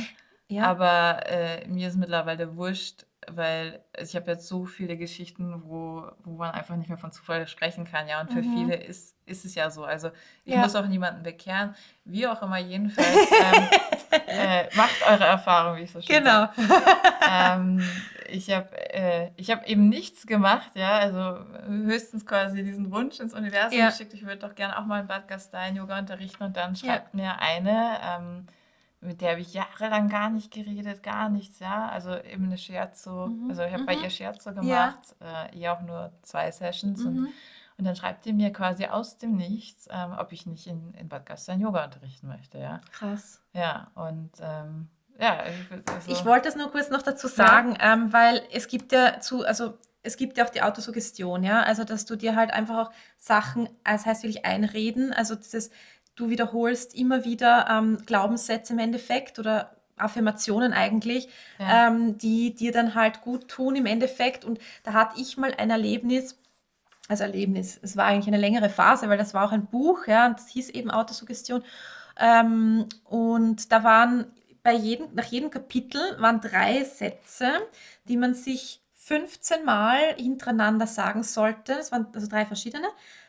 Ja. 0.47 0.63
Aber 0.65 1.25
äh, 1.27 1.67
mir 1.67 1.87
ist 1.87 1.95
mittlerweile 1.97 2.55
wurscht, 2.55 3.05
weil 3.27 3.83
ich 3.99 4.15
habe 4.15 4.29
jetzt 4.31 4.47
so 4.47 4.65
viele 4.65 4.95
Geschichten, 4.97 5.63
wo, 5.65 6.05
wo 6.23 6.35
man 6.37 6.51
einfach 6.51 6.75
nicht 6.75 6.89
mehr 6.89 6.99
von 6.99 7.11
Zufall 7.11 7.47
sprechen 7.47 7.85
kann, 7.85 8.07
ja. 8.07 8.21
Und 8.21 8.31
für 8.31 8.41
Mhm. 8.43 8.51
viele 8.53 8.75
ist, 8.75 9.15
ist 9.25 9.45
es 9.45 9.55
ja 9.55 9.71
so. 9.71 9.83
Also 9.85 10.11
ich 10.43 10.53
Ja. 10.53 10.61
muss 10.61 10.75
auch 10.75 10.85
niemanden 10.85 11.23
bekehren, 11.23 11.73
wie 12.03 12.27
auch 12.27 12.41
immer, 12.43 12.59
jedenfalls 12.59 13.31
ähm, 13.41 13.67
äh, 14.27 14.65
macht 14.75 15.01
eure 15.01 15.23
Erfahrung, 15.25 15.77
wie 15.77 15.81
ich 15.83 15.91
so 15.91 16.01
schön 16.01 16.23
Genau. 16.23 16.47
Ähm, 17.27 17.81
ich 18.29 18.51
habe 18.51 18.69
äh, 18.93 19.31
ich 19.35 19.49
hab 19.49 19.67
eben 19.67 19.89
nichts 19.89 20.27
gemacht, 20.27 20.71
ja, 20.75 20.97
also 20.99 21.39
höchstens 21.67 22.23
quasi 22.25 22.63
diesen 22.63 22.91
Wunsch 22.91 23.19
ins 23.19 23.33
Universum 23.33 23.79
Ja. 23.79 23.89
geschickt, 23.89 24.13
ich 24.13 24.23
würde 24.23 24.37
doch 24.47 24.53
gerne 24.53 24.77
auch 24.77 24.85
mal 24.85 24.99
in 25.01 25.07
Bad 25.07 25.27
Gastein 25.27 25.75
Yoga 25.75 25.97
unterrichten 25.97 26.43
und 26.43 26.55
dann 26.55 26.75
Ja. 26.75 26.93
schreibt 26.93 27.15
mir 27.15 27.39
eine, 27.39 27.97
ähm, 28.03 28.47
mit 29.05 29.21
der 29.21 29.31
habe 29.31 29.41
ich 29.41 29.53
jahrelang 29.53 30.09
gar 30.09 30.29
nicht 30.29 30.51
geredet, 30.51 31.03
gar 31.03 31.29
nichts, 31.29 31.59
ja, 31.59 31.87
also 31.89 32.15
eben 32.17 32.45
eine 32.45 32.57
Shiatsu, 32.57 33.27
Mhm. 33.27 33.49
also 33.49 33.63
ich 33.63 33.73
habe 33.73 33.83
bei 33.85 33.95
Mhm. 33.95 34.03
ihr 34.03 34.09
Shiatsu 34.09 34.49
Ja. 34.49 34.55
gemacht, 34.55 35.15
äh, 35.21 35.57
ihr 35.57 35.73
auch 35.73 35.81
nur 35.81 36.11
zwei 36.23 36.51
Sessions 36.51 37.05
und, 37.05 37.15
Mhm. 37.21 37.27
und 37.77 37.85
dann 37.85 37.95
schreibt 37.95 38.25
die 38.25 38.33
mir 38.33 38.51
quasi 38.51 38.85
aus 38.85 39.17
dem 39.17 39.35
Nichts, 39.35 39.87
ähm, 39.91 40.13
ob 40.17 40.31
ich 40.31 40.45
nicht 40.45 40.67
in, 40.67 40.93
in 40.95 41.09
Bad 41.09 41.25
Gastein 41.25 41.61
Yoga 41.61 41.85
unterrichten 41.85 42.27
möchte, 42.27 42.57
ja. 42.57 42.81
Krass. 42.91 43.41
Ja, 43.53 43.91
und 43.95 44.31
ähm, 44.41 44.89
ja, 45.19 45.37
also, 45.37 45.57
Ich 46.07 46.25
wollte 46.25 46.49
es 46.49 46.55
nur 46.55 46.71
kurz 46.71 46.89
noch 46.89 47.01
dazu 47.01 47.27
ja, 47.27 47.33
sagen, 47.33 47.77
ähm, 47.79 48.11
weil 48.11 48.41
es 48.51 48.67
gibt 48.67 48.91
ja 48.91 49.19
zu, 49.21 49.45
also 49.45 49.77
es 50.03 50.17
gibt 50.17 50.37
ja 50.37 50.45
auch 50.45 50.49
die 50.49 50.61
Autosuggestion, 50.61 51.43
ja, 51.43 51.63
also 51.63 51.83
dass 51.83 52.05
du 52.05 52.15
dir 52.15 52.35
halt 52.35 52.51
einfach 52.51 52.87
auch 52.87 52.91
Sachen, 53.17 53.67
das 53.83 54.05
heißt 54.05 54.21
wirklich 54.23 54.45
einreden, 54.45 55.11
also 55.13 55.33
dieses, 55.35 55.71
du 56.15 56.29
wiederholst 56.29 56.95
immer 56.95 57.25
wieder 57.25 57.67
ähm, 57.69 57.97
Glaubenssätze 58.05 58.73
im 58.73 58.79
Endeffekt 58.79 59.39
oder 59.39 59.75
Affirmationen 59.97 60.73
eigentlich, 60.73 61.29
ja, 61.57 61.87
ähm, 61.87 62.17
die 62.17 62.53
dir 62.53 62.71
dann 62.71 62.95
halt 62.95 63.21
gut 63.21 63.47
tun 63.47 63.75
im 63.75 63.85
Endeffekt. 63.85 64.43
Und 64.43 64.59
da 64.83 64.93
hatte 64.93 65.19
ich 65.21 65.37
mal 65.37 65.53
ein 65.53 65.69
Erlebnis, 65.69 66.37
also 67.07 67.23
Erlebnis, 67.23 67.79
es 67.81 67.95
war 67.95 68.05
eigentlich 68.05 68.27
eine 68.27 68.37
längere 68.37 68.69
Phase, 68.69 69.09
weil 69.09 69.17
das 69.17 69.33
war 69.33 69.45
auch 69.45 69.51
ein 69.51 69.67
Buch, 69.67 70.07
ja, 70.07 70.27
und 70.27 70.39
das 70.39 70.49
hieß 70.49 70.69
eben 70.71 70.91
Autosuggestion. 70.91 71.63
Ähm, 72.19 72.87
und 73.05 73.71
da 73.71 73.83
waren 73.83 74.25
bei 74.63 74.73
jedem, 74.73 75.13
nach 75.13 75.25
jedem 75.25 75.49
Kapitel 75.49 76.01
waren 76.19 76.41
drei 76.41 76.83
Sätze, 76.83 77.51
die 78.05 78.17
man 78.17 78.33
sich 78.33 78.81
15 78.95 79.63
Mal 79.63 80.15
hintereinander 80.17 80.87
sagen 80.87 81.21
sollte. 81.21 81.73
Es 81.73 81.91
waren 81.91 82.07
also 82.13 82.27
drei 82.27 82.45
verschiedene 82.45 82.87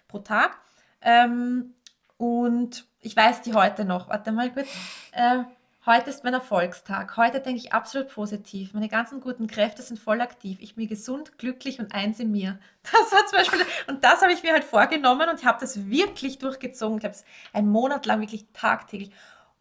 pro 0.08 0.20
Tag. 0.20 0.56
Ähm, 1.02 1.74
und 2.18 2.86
ich 3.00 3.16
weiß 3.16 3.42
die 3.42 3.54
heute 3.54 3.84
noch. 3.84 4.08
Warte 4.08 4.32
mal 4.32 4.52
kurz. 4.52 4.68
Äh, 5.12 5.44
heute 5.84 6.10
ist 6.10 6.24
mein 6.24 6.34
Erfolgstag. 6.34 7.16
Heute 7.16 7.40
denke 7.40 7.60
ich 7.60 7.72
absolut 7.72 8.08
positiv. 8.08 8.74
Meine 8.74 8.88
ganzen 8.88 9.20
guten 9.20 9.46
Kräfte 9.46 9.82
sind 9.82 9.98
voll 9.98 10.20
aktiv. 10.20 10.58
Ich 10.60 10.74
bin 10.74 10.88
gesund, 10.88 11.38
glücklich 11.38 11.78
und 11.78 11.94
eins 11.94 12.20
in 12.20 12.32
mir. 12.32 12.58
Das 12.82 13.12
war 13.12 13.26
zum 13.26 13.38
Beispiel, 13.38 13.66
und 13.88 14.04
das 14.04 14.22
habe 14.22 14.32
ich 14.32 14.42
mir 14.42 14.52
halt 14.52 14.64
vorgenommen 14.64 15.28
und 15.28 15.44
habe 15.44 15.58
das 15.60 15.88
wirklich 15.90 16.38
durchgezogen. 16.38 16.98
Ich 16.98 17.04
habe 17.04 17.14
es 17.14 17.24
einen 17.52 17.68
Monat 17.68 18.06
lang 18.06 18.20
wirklich 18.20 18.46
tagtäglich. 18.52 19.10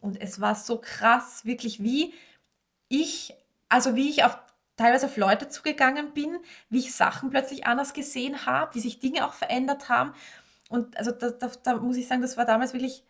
Und 0.00 0.20
es 0.20 0.40
war 0.40 0.54
so 0.54 0.78
krass, 0.78 1.44
wirklich 1.44 1.82
wie 1.82 2.14
ich, 2.88 3.34
also 3.68 3.96
wie 3.96 4.08
ich 4.08 4.24
auf 4.24 4.38
teilweise 4.76 5.06
auf 5.06 5.16
Leute 5.16 5.48
zugegangen 5.48 6.12
bin, 6.12 6.38
wie 6.68 6.80
ich 6.80 6.94
Sachen 6.94 7.30
plötzlich 7.30 7.66
anders 7.66 7.94
gesehen 7.94 8.46
habe, 8.46 8.74
wie 8.74 8.80
sich 8.80 9.00
Dinge 9.00 9.26
auch 9.26 9.32
verändert 9.32 9.88
haben. 9.88 10.12
Und 10.68 10.96
also 10.96 11.12
da, 11.12 11.30
da, 11.30 11.50
da 11.62 11.76
muss 11.76 11.96
ich 11.96 12.08
sagen, 12.08 12.22
das 12.22 12.36
war 12.36 12.44
damals 12.44 12.72
wirklich 12.72 13.04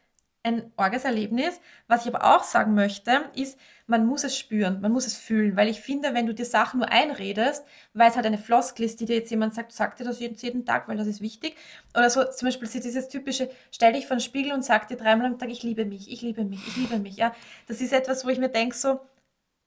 ein 0.46 0.72
orges 0.76 1.04
Erlebnis. 1.04 1.60
Was 1.88 2.06
ich 2.06 2.14
aber 2.14 2.36
auch 2.36 2.44
sagen 2.44 2.74
möchte, 2.74 3.24
ist, 3.34 3.58
man 3.88 4.06
muss 4.06 4.22
es 4.24 4.38
spüren, 4.38 4.80
man 4.80 4.92
muss 4.92 5.06
es 5.06 5.16
fühlen, 5.16 5.56
weil 5.56 5.68
ich 5.68 5.80
finde, 5.80 6.14
wenn 6.14 6.26
du 6.26 6.34
dir 6.34 6.44
Sachen 6.44 6.78
nur 6.78 6.90
einredest, 6.90 7.64
weil 7.94 8.10
es 8.10 8.16
halt 8.16 8.26
eine 8.26 8.38
Floskel 8.38 8.84
ist, 8.84 9.00
die 9.00 9.06
dir 9.06 9.16
jetzt 9.16 9.30
jemand 9.30 9.54
sagt, 9.54 9.72
sag 9.72 9.96
dir 9.96 10.04
das 10.04 10.20
jeden, 10.20 10.36
jeden 10.36 10.64
Tag, 10.64 10.86
weil 10.88 10.96
das 10.96 11.08
ist 11.08 11.20
wichtig. 11.20 11.56
Oder 11.96 12.10
so 12.10 12.24
zum 12.24 12.46
Beispiel 12.46 12.68
dieses 12.68 13.08
typische, 13.08 13.50
stell 13.72 13.92
dich 13.92 14.06
vor 14.06 14.16
den 14.16 14.20
Spiegel 14.20 14.52
und 14.52 14.64
sag 14.64 14.86
dir 14.88 14.96
dreimal 14.96 15.26
am 15.26 15.38
Tag, 15.38 15.50
ich 15.50 15.62
liebe 15.62 15.84
mich, 15.84 16.10
ich 16.10 16.22
liebe 16.22 16.44
mich, 16.44 16.66
ich 16.66 16.76
liebe 16.76 16.98
mich. 16.98 17.16
Ja, 17.16 17.34
das 17.66 17.80
ist 17.80 17.92
etwas, 17.92 18.24
wo 18.24 18.28
ich 18.28 18.38
mir 18.38 18.48
denke, 18.48 18.76
so, 18.76 19.00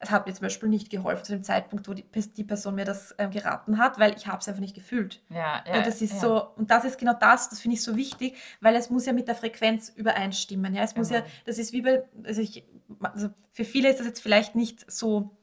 es 0.01 0.11
hat 0.11 0.25
mir 0.25 0.33
zum 0.33 0.43
Beispiel 0.43 0.69
nicht 0.69 0.89
geholfen 0.89 1.25
zu 1.25 1.33
dem 1.33 1.43
Zeitpunkt, 1.43 1.89
wo 1.89 1.93
die, 1.93 2.05
die 2.37 2.43
Person 2.45 2.75
mir 2.75 2.85
das 2.85 3.13
ähm, 3.17 3.31
geraten 3.31 3.77
hat, 3.77 3.99
weil 3.99 4.15
ich 4.15 4.27
habe 4.27 4.37
es 4.37 4.47
einfach 4.47 4.61
nicht 4.61 4.75
gefühlt. 4.75 5.21
ja, 5.29 5.59
Und 5.67 5.75
ja, 5.75 5.81
das 5.81 6.01
ist 6.01 6.13
ja, 6.13 6.19
so, 6.19 6.47
und 6.55 6.71
das 6.71 6.85
ist 6.85 6.97
genau 6.97 7.13
das, 7.13 7.49
das 7.49 7.59
finde 7.59 7.75
ich 7.75 7.83
so 7.83 7.97
wichtig, 7.97 8.37
weil 8.61 8.75
es 8.75 8.89
muss 8.89 9.05
ja 9.05 9.11
mit 9.11 9.27
der 9.27 9.35
Frequenz 9.35 9.89
übereinstimmen. 9.89 10.73
Ja, 10.73 10.83
es 10.83 10.95
muss 10.95 11.09
ja, 11.09 11.19
genau. 11.19 11.31
das 11.45 11.57
ist 11.57 11.73
wie 11.73 11.81
bei, 11.81 12.03
also, 12.23 12.41
ich, 12.41 12.63
also 13.01 13.29
für 13.51 13.65
viele 13.65 13.89
ist 13.89 13.99
das 13.99 14.07
jetzt 14.07 14.21
vielleicht 14.21 14.55
nicht 14.55 14.89
so 14.89 15.35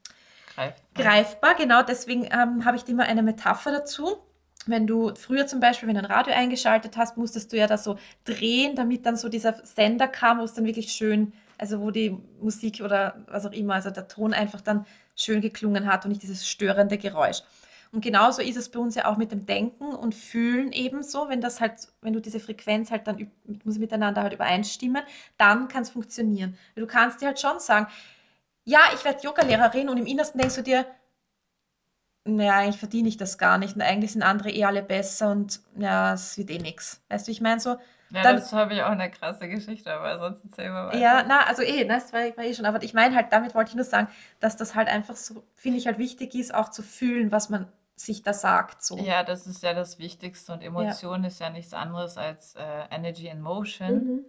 Greift, 0.55 0.83
ja. 0.97 1.05
greifbar, 1.05 1.55
genau 1.55 1.83
deswegen 1.83 2.25
ähm, 2.25 2.65
habe 2.65 2.79
ich 2.79 2.85
dir 2.85 2.95
mal 2.95 3.05
eine 3.05 3.23
Metapher 3.23 3.73
dazu. 3.73 4.17
Wenn 4.65 4.87
du 4.87 5.15
früher 5.15 5.47
zum 5.47 5.61
Beispiel, 5.61 5.87
wenn 5.87 5.97
du 5.97 6.01
ein 6.01 6.11
Radio 6.11 6.33
eingeschaltet 6.33 6.97
hast, 6.97 7.19
musstest 7.19 7.53
du 7.53 7.59
ja 7.59 7.67
das 7.67 7.85
so 7.85 7.99
drehen, 8.25 8.75
damit 8.75 9.05
dann 9.05 9.17
so 9.17 9.29
dieser 9.29 9.53
Sender 9.65 10.09
kam, 10.09 10.39
wo 10.39 10.45
es 10.45 10.55
dann 10.55 10.65
wirklich 10.65 10.93
schön, 10.93 11.35
also 11.59 11.81
wo 11.81 11.91
die 11.91 12.17
Musik 12.41 12.81
oder 12.83 13.25
was 13.29 13.47
auch 13.47 13.53
immer, 13.53 13.75
also 13.75 13.91
der 13.91 14.09
Ton 14.09 14.33
einfach 14.33 14.61
dann 14.61 14.87
schön 15.15 15.41
geklungen 15.41 15.87
hat 15.87 16.05
und 16.05 16.11
nicht 16.11 16.23
dieses 16.23 16.47
störende 16.47 16.99
Geräusch. 16.99 17.43
Und 17.93 18.03
genauso 18.03 18.43
ist 18.43 18.57
es 18.57 18.69
bei 18.69 18.79
uns 18.79 18.95
ja 18.95 19.07
auch 19.07 19.17
mit 19.17 19.33
dem 19.33 19.47
Denken 19.47 19.95
und 19.95 20.15
Fühlen 20.15 20.73
ebenso, 20.73 21.29
wenn 21.29 21.41
das 21.41 21.61
halt, 21.61 21.89
wenn 22.03 22.13
du 22.13 22.21
diese 22.21 22.41
Frequenz 22.41 22.91
halt 22.91 23.07
dann 23.07 23.31
muss 23.65 23.79
miteinander 23.79 24.23
halt 24.23 24.33
übereinstimmen, 24.33 25.03
dann 25.39 25.69
kann 25.69 25.83
es 25.83 25.91
funktionieren. 25.91 26.59
Du 26.75 26.87
kannst 26.87 27.21
dir 27.21 27.27
halt 27.27 27.41
schon 27.41 27.59
sagen, 27.59 27.87
ja, 28.65 28.81
ich 28.95 29.05
werde 29.05 29.23
Yoga-Lehrerin 29.23 29.89
und 29.89 29.97
im 29.97 30.07
Innersten 30.07 30.41
denkst 30.41 30.57
du 30.57 30.63
dir, 30.63 30.85
naja, 32.25 32.55
eigentlich 32.55 32.79
verdiene 32.79 33.09
ich 33.09 33.17
das 33.17 33.39
gar 33.39 33.57
nicht 33.57 33.77
und 33.77 33.83
eigentlich 33.83 34.13
sind 34.13 34.23
andere 34.23 34.51
eh 34.51 34.65
alle 34.65 34.83
besser 34.83 35.31
und 35.31 35.61
ja, 35.79 36.15
es 36.15 36.37
wird 36.37 36.51
eh 36.51 36.59
nichts. 36.59 37.01
Weißt 37.09 37.29
du, 37.29 37.33
ich 37.33 37.41
meine 37.41 37.61
so, 37.61 37.77
Ja, 38.11 38.23
dann, 38.23 38.37
dazu 38.37 38.57
habe 38.57 38.75
ich 38.75 38.83
auch 38.83 38.91
eine 38.91 39.11
krasse 39.11 39.49
Geschichte, 39.49 39.93
aber 39.93 40.19
sonst 40.19 40.45
erzähl 40.45 40.71
mal 40.71 40.97
ja, 40.99 41.17
weiter. 41.17 41.27
na, 41.29 41.41
also 41.47 41.63
eh, 41.63 41.85
ne, 41.85 41.95
das 41.95 42.13
war, 42.13 42.21
war 42.37 42.45
eh 42.45 42.55
schon, 42.55 42.65
aber 42.67 42.83
ich 42.83 42.95
meine 42.95 43.15
halt, 43.17 43.33
damit 43.33 43.55
wollte 43.55 43.71
ich 43.71 43.75
nur 43.75 43.85
sagen, 43.85 44.09
dass 44.41 44.57
das 44.57 44.75
halt 44.75 44.89
einfach 44.89 45.17
so, 45.17 45.43
finde 45.55 45.79
ich 45.79 45.87
halt 45.87 45.99
wichtig 45.99 46.35
ist, 46.35 46.55
auch 46.55 46.69
zu 46.71 46.83
fühlen, 46.83 47.33
was 47.33 47.49
man 47.51 47.67
sich 47.97 48.23
da 48.23 48.33
sagt, 48.33 48.83
so. 48.85 48.99
Ja, 48.99 49.23
das 49.25 49.47
ist 49.47 49.63
ja 49.63 49.73
das 49.75 49.99
Wichtigste 49.99 50.53
und 50.53 50.61
Ja. 50.63 50.69
Emotion 50.69 51.25
ist 51.25 51.41
ja 51.41 51.51
nichts 51.51 51.73
anderes 51.75 52.17
als 52.17 52.55
äh, 52.55 52.85
Energy 52.91 53.27
in 53.29 53.41
Motion. 53.41 53.95
Mhm. 53.95 54.25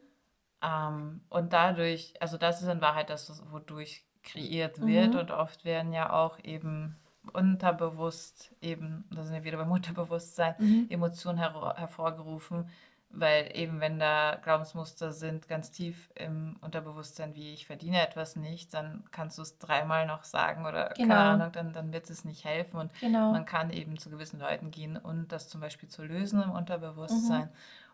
Ähm, 0.63 1.21
und 1.29 1.53
dadurch, 1.53 2.13
also 2.19 2.37
das 2.37 2.61
ist 2.61 2.67
in 2.69 2.81
Wahrheit 2.81 3.09
das, 3.11 3.43
wodurch 3.51 4.03
kreiert 4.23 4.81
wird 4.81 5.13
Mhm. 5.13 5.19
und 5.19 5.31
oft 5.31 5.65
werden 5.65 5.93
ja 5.93 6.11
auch 6.11 6.39
eben 6.43 6.95
unterbewusst 7.33 8.53
eben, 8.61 9.05
da 9.13 9.23
sind 9.23 9.33
wir 9.35 9.43
wieder 9.43 9.57
beim 9.57 9.71
Unterbewusstsein, 10.01 10.55
Mhm. 10.57 10.87
Emotionen 10.89 11.37
her 11.37 11.73
hervorgerufen, 11.77 12.69
weil 13.09 13.49
eben 13.57 13.79
wenn 13.79 13.99
da 13.99 14.35
Glaubensmuster 14.43 15.11
sind 15.11 15.47
ganz 15.47 15.71
tief 15.71 16.09
im 16.15 16.57
Unterbewusstsein, 16.61 17.35
wie 17.35 17.53
ich 17.53 17.65
verdiene 17.65 18.01
etwas 18.05 18.35
nicht, 18.35 18.73
dann 18.73 19.03
kannst 19.11 19.37
du 19.37 19.41
es 19.41 19.57
dreimal 19.59 20.05
noch 20.05 20.23
sagen 20.23 20.65
oder 20.65 20.89
Genau. 20.95 21.07
keine 21.07 21.23
Ahnung, 21.23 21.51
dann, 21.51 21.73
dann 21.73 21.93
wird 21.93 22.09
es 22.09 22.25
nicht 22.25 22.43
helfen. 22.45 22.77
Und 22.77 22.91
Genau. 22.99 23.31
man 23.31 23.45
kann 23.45 23.69
eben 23.71 23.97
zu 23.97 24.09
gewissen 24.09 24.39
Leuten 24.39 24.71
gehen 24.71 24.97
und 24.97 25.31
das 25.31 25.47
zum 25.49 25.61
Beispiel 25.61 25.89
zu 25.89 26.03
lösen 26.03 26.41
im 26.41 26.49
Mhm. 26.49 26.55
Unterbewusstsein. 26.55 27.49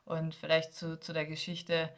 Und 0.06 0.36
vielleicht 0.36 0.74
zu, 0.74 1.00
zu 1.00 1.14
der 1.14 1.26
Geschichte, 1.26 1.90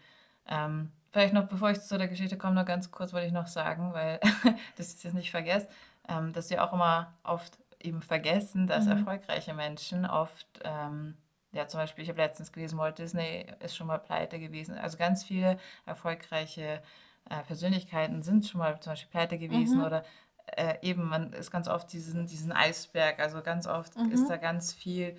ähm, 0.48 0.92
vielleicht 1.12 1.34
noch, 1.34 1.48
bevor 1.48 1.72
ich 1.72 1.82
zu 1.82 1.98
der 1.98 2.08
Geschichte 2.08 2.38
komme, 2.38 2.56
noch 2.56 2.66
ganz 2.66 2.92
kurz 2.92 3.14
wollte 3.14 3.28
ich 3.28 3.34
noch 3.34 3.48
sagen, 3.48 3.94
weil 3.94 4.20
das 4.78 4.88
ist 4.90 5.04
jetzt 5.04 5.14
nicht 5.14 5.32
vergesst, 5.32 5.70
ähm, 6.08 6.34
dass 6.34 6.50
wir 6.50 6.64
auch 6.64 6.74
immer 6.74 7.14
oft 7.24 7.58
eben 7.80 8.02
vergessen, 8.02 8.68
dass 8.68 8.86
Mhm. 8.86 8.92
erfolgreiche 8.92 9.54
Menschen 9.54 10.06
oft, 10.06 10.48
ähm, 10.64 11.18
ja 11.56 11.68
zum 11.68 11.80
Beispiel, 11.80 12.04
ich 12.04 12.10
habe 12.10 12.22
letztens 12.22 12.52
gelesen, 12.52 12.78
Walt 12.78 12.98
Disney 13.00 13.46
ist 13.60 13.76
schon 13.76 13.88
mal 13.88 13.98
pleite 14.00 14.40
gewesen. 14.40 14.78
Also 14.78 14.98
ganz 14.98 15.24
viele 15.24 15.58
erfolgreiche 15.86 16.82
äh, 17.30 17.42
Persönlichkeiten 17.48 18.22
sind 18.22 18.46
schon 18.46 18.60
mal 18.60 18.80
zum 18.80 18.92
Beispiel 18.94 19.10
pleite 19.12 19.38
gewesen 19.40 19.80
Mhm. 19.80 19.86
oder 19.86 20.04
äh, 20.58 20.76
eben, 20.82 21.10
man 21.10 21.34
ist 21.34 21.50
ganz 21.52 21.68
oft 21.68 21.92
diesen, 21.92 22.28
diesen 22.28 22.52
Eisberg, 22.52 23.20
also 23.20 23.42
ganz 23.42 23.66
oft 23.66 23.96
ist 23.96 24.26
Mhm. 24.26 24.28
da 24.28 24.38
ganz 24.38 24.74
viel 24.74 25.18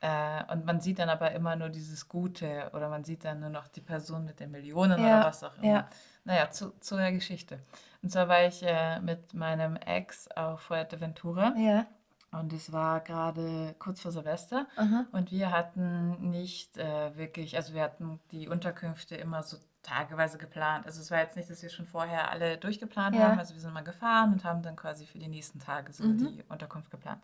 äh, 0.00 0.44
und 0.52 0.64
man 0.64 0.80
sieht 0.80 0.98
dann 0.98 1.08
aber 1.10 1.32
immer 1.32 1.54
nur 1.56 1.68
dieses 1.68 2.08
Gute 2.08 2.70
oder 2.74 2.88
man 2.88 3.04
sieht 3.04 3.24
dann 3.24 3.40
nur 3.40 3.50
noch 3.50 3.68
die 3.68 3.80
Person 3.82 4.24
mit 4.24 4.40
den 4.40 4.50
Millionen 4.50 4.98
oder 4.98 5.08
Ja, 5.08 5.24
was 5.24 5.44
auch 5.44 5.54
immer. 5.58 5.66
ja. 5.66 5.88
Naja, 6.24 6.50
zu, 6.50 6.70
zu 6.80 6.96
der 6.96 7.12
Geschichte. 7.12 7.60
Und 8.02 8.10
zwar 8.10 8.28
war 8.28 8.44
ich 8.44 8.62
äh, 8.62 9.00
mit 9.00 9.34
meinem 9.34 9.76
Ex 9.76 10.28
auf 10.28 10.60
Fuerteventura 10.62 11.54
Ja. 11.56 11.86
Und 12.32 12.52
es 12.52 12.72
war 12.72 13.00
gerade 13.00 13.74
kurz 13.78 14.00
vor 14.00 14.10
Silvester 14.10 14.66
Aha. 14.76 15.06
und 15.12 15.30
wir 15.30 15.50
hatten 15.50 16.30
nicht 16.30 16.76
äh, 16.78 17.16
wirklich, 17.16 17.56
also 17.56 17.74
wir 17.74 17.82
hatten 17.82 18.20
die 18.30 18.48
Unterkünfte 18.48 19.16
immer 19.16 19.42
so 19.42 19.58
tageweise 19.82 20.38
geplant. 20.38 20.86
Also 20.86 21.00
es 21.00 21.10
war 21.10 21.18
jetzt 21.18 21.36
nicht, 21.36 21.50
dass 21.50 21.62
wir 21.62 21.68
schon 21.70 21.86
vorher 21.86 22.30
alle 22.30 22.56
durchgeplant 22.56 23.16
Ja. 23.16 23.22
haben. 23.28 23.38
Also 23.38 23.54
wir 23.54 23.60
sind 23.60 23.74
mal 23.74 23.82
gefahren 23.82 24.32
und 24.32 24.44
haben 24.44 24.62
dann 24.62 24.76
quasi 24.76 25.06
für 25.06 25.18
die 25.18 25.26
nächsten 25.28 25.58
Tage 25.58 25.92
so 25.92 26.04
Mhm. 26.04 26.18
die 26.18 26.44
Unterkunft 26.48 26.90
geplant. 26.90 27.22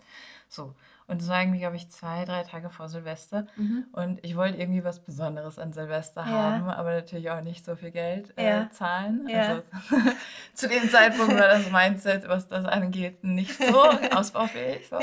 So. 0.48 0.74
Und 1.06 1.22
es 1.22 1.28
war 1.28 1.40
irgendwie, 1.40 1.60
glaube 1.60 1.76
ich, 1.76 1.89
zwei, 1.90 2.24
drei 2.24 2.43
Tage 2.43 2.68
vor 2.68 2.89
Silvester. 2.89 3.47
Mhm. 3.56 3.86
Und 3.93 4.24
ich 4.24 4.36
wollte 4.36 4.59
irgendwie 4.59 4.82
was 4.85 4.98
Besonderes 5.01 5.59
an 5.59 5.72
Silvester 5.72 6.22
Ja. 6.22 6.26
haben, 6.30 6.68
aber 6.68 6.93
natürlich 6.94 7.30
auch 7.30 7.40
nicht 7.43 7.64
so 7.64 7.76
viel 7.76 7.93
Geld 7.93 8.32
äh, 8.36 8.44
Ja. 8.48 8.70
zahlen. 8.70 9.26
Ja. 9.28 9.39
Also 9.40 9.62
zu 10.55 10.68
dem 10.68 10.90
Zeitpunkt 10.90 11.35
war 11.35 11.48
das 11.48 11.70
Mindset, 11.70 12.28
was 12.28 12.48
das 12.48 12.64
angeht, 12.64 13.22
nicht 13.24 13.56
so 13.56 13.82
ausbaufähig. 14.14 14.89
So. 14.89 14.98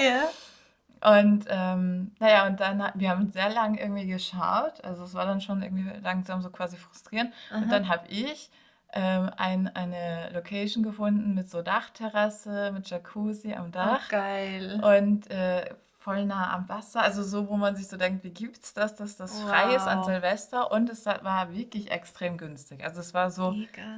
Und 1.06 1.46
ähm, 1.50 2.12
naja, 2.20 2.48
und 2.48 2.60
dann, 2.60 2.84
wir 2.96 3.10
haben 3.10 3.30
sehr 3.32 3.50
lange 3.50 3.80
irgendwie 3.80 4.08
geschaut. 4.08 4.84
Also 4.84 5.04
es 5.04 5.14
war 5.14 5.26
dann 5.26 5.40
schon 5.42 5.62
irgendwie 5.62 5.88
langsam 6.02 6.42
so 6.42 6.50
quasi 6.50 6.78
frustrierend. 6.78 7.32
Und 7.52 7.64
Aha. 7.66 7.70
dann 7.70 7.90
habe 7.90 8.08
ich 8.08 8.50
ähm, 8.94 9.30
ein, 9.38 9.68
eine 9.76 10.32
Location 10.34 10.84
gefunden 10.84 11.34
mit 11.36 11.50
so 11.50 11.62
Dachterrasse, 11.62 12.72
mit 12.72 12.90
Jacuzzi 12.90 13.54
am 13.54 13.68
Oh, 13.68 13.72
Dach 13.72 14.08
geil. 14.10 14.80
und 14.84 15.30
äh, 15.30 15.66
voll 16.00 16.26
nah 16.26 16.54
am 16.54 16.70
Wasser. 16.70 17.02
Also 17.02 17.24
so, 17.24 17.50
wo 17.50 17.58
man 17.58 17.76
sich 17.76 17.88
so 17.88 17.98
denkt, 17.98 18.24
wie 18.24 18.30
gibt's 18.32 18.74
das, 18.74 18.96
dass 18.96 19.18
das 19.18 19.42
frei 19.42 19.76
ist 19.76 19.88
an 19.88 20.00
Wow. 20.00 20.06
Silvester? 20.06 20.72
Und 20.72 20.90
es 20.90 21.06
war 21.06 21.52
wirklich 21.54 21.92
extrem 21.92 22.38
günstig. 22.38 22.84
Also 22.84 23.02
es 23.02 23.14
war 23.14 23.30
so, 23.32 23.56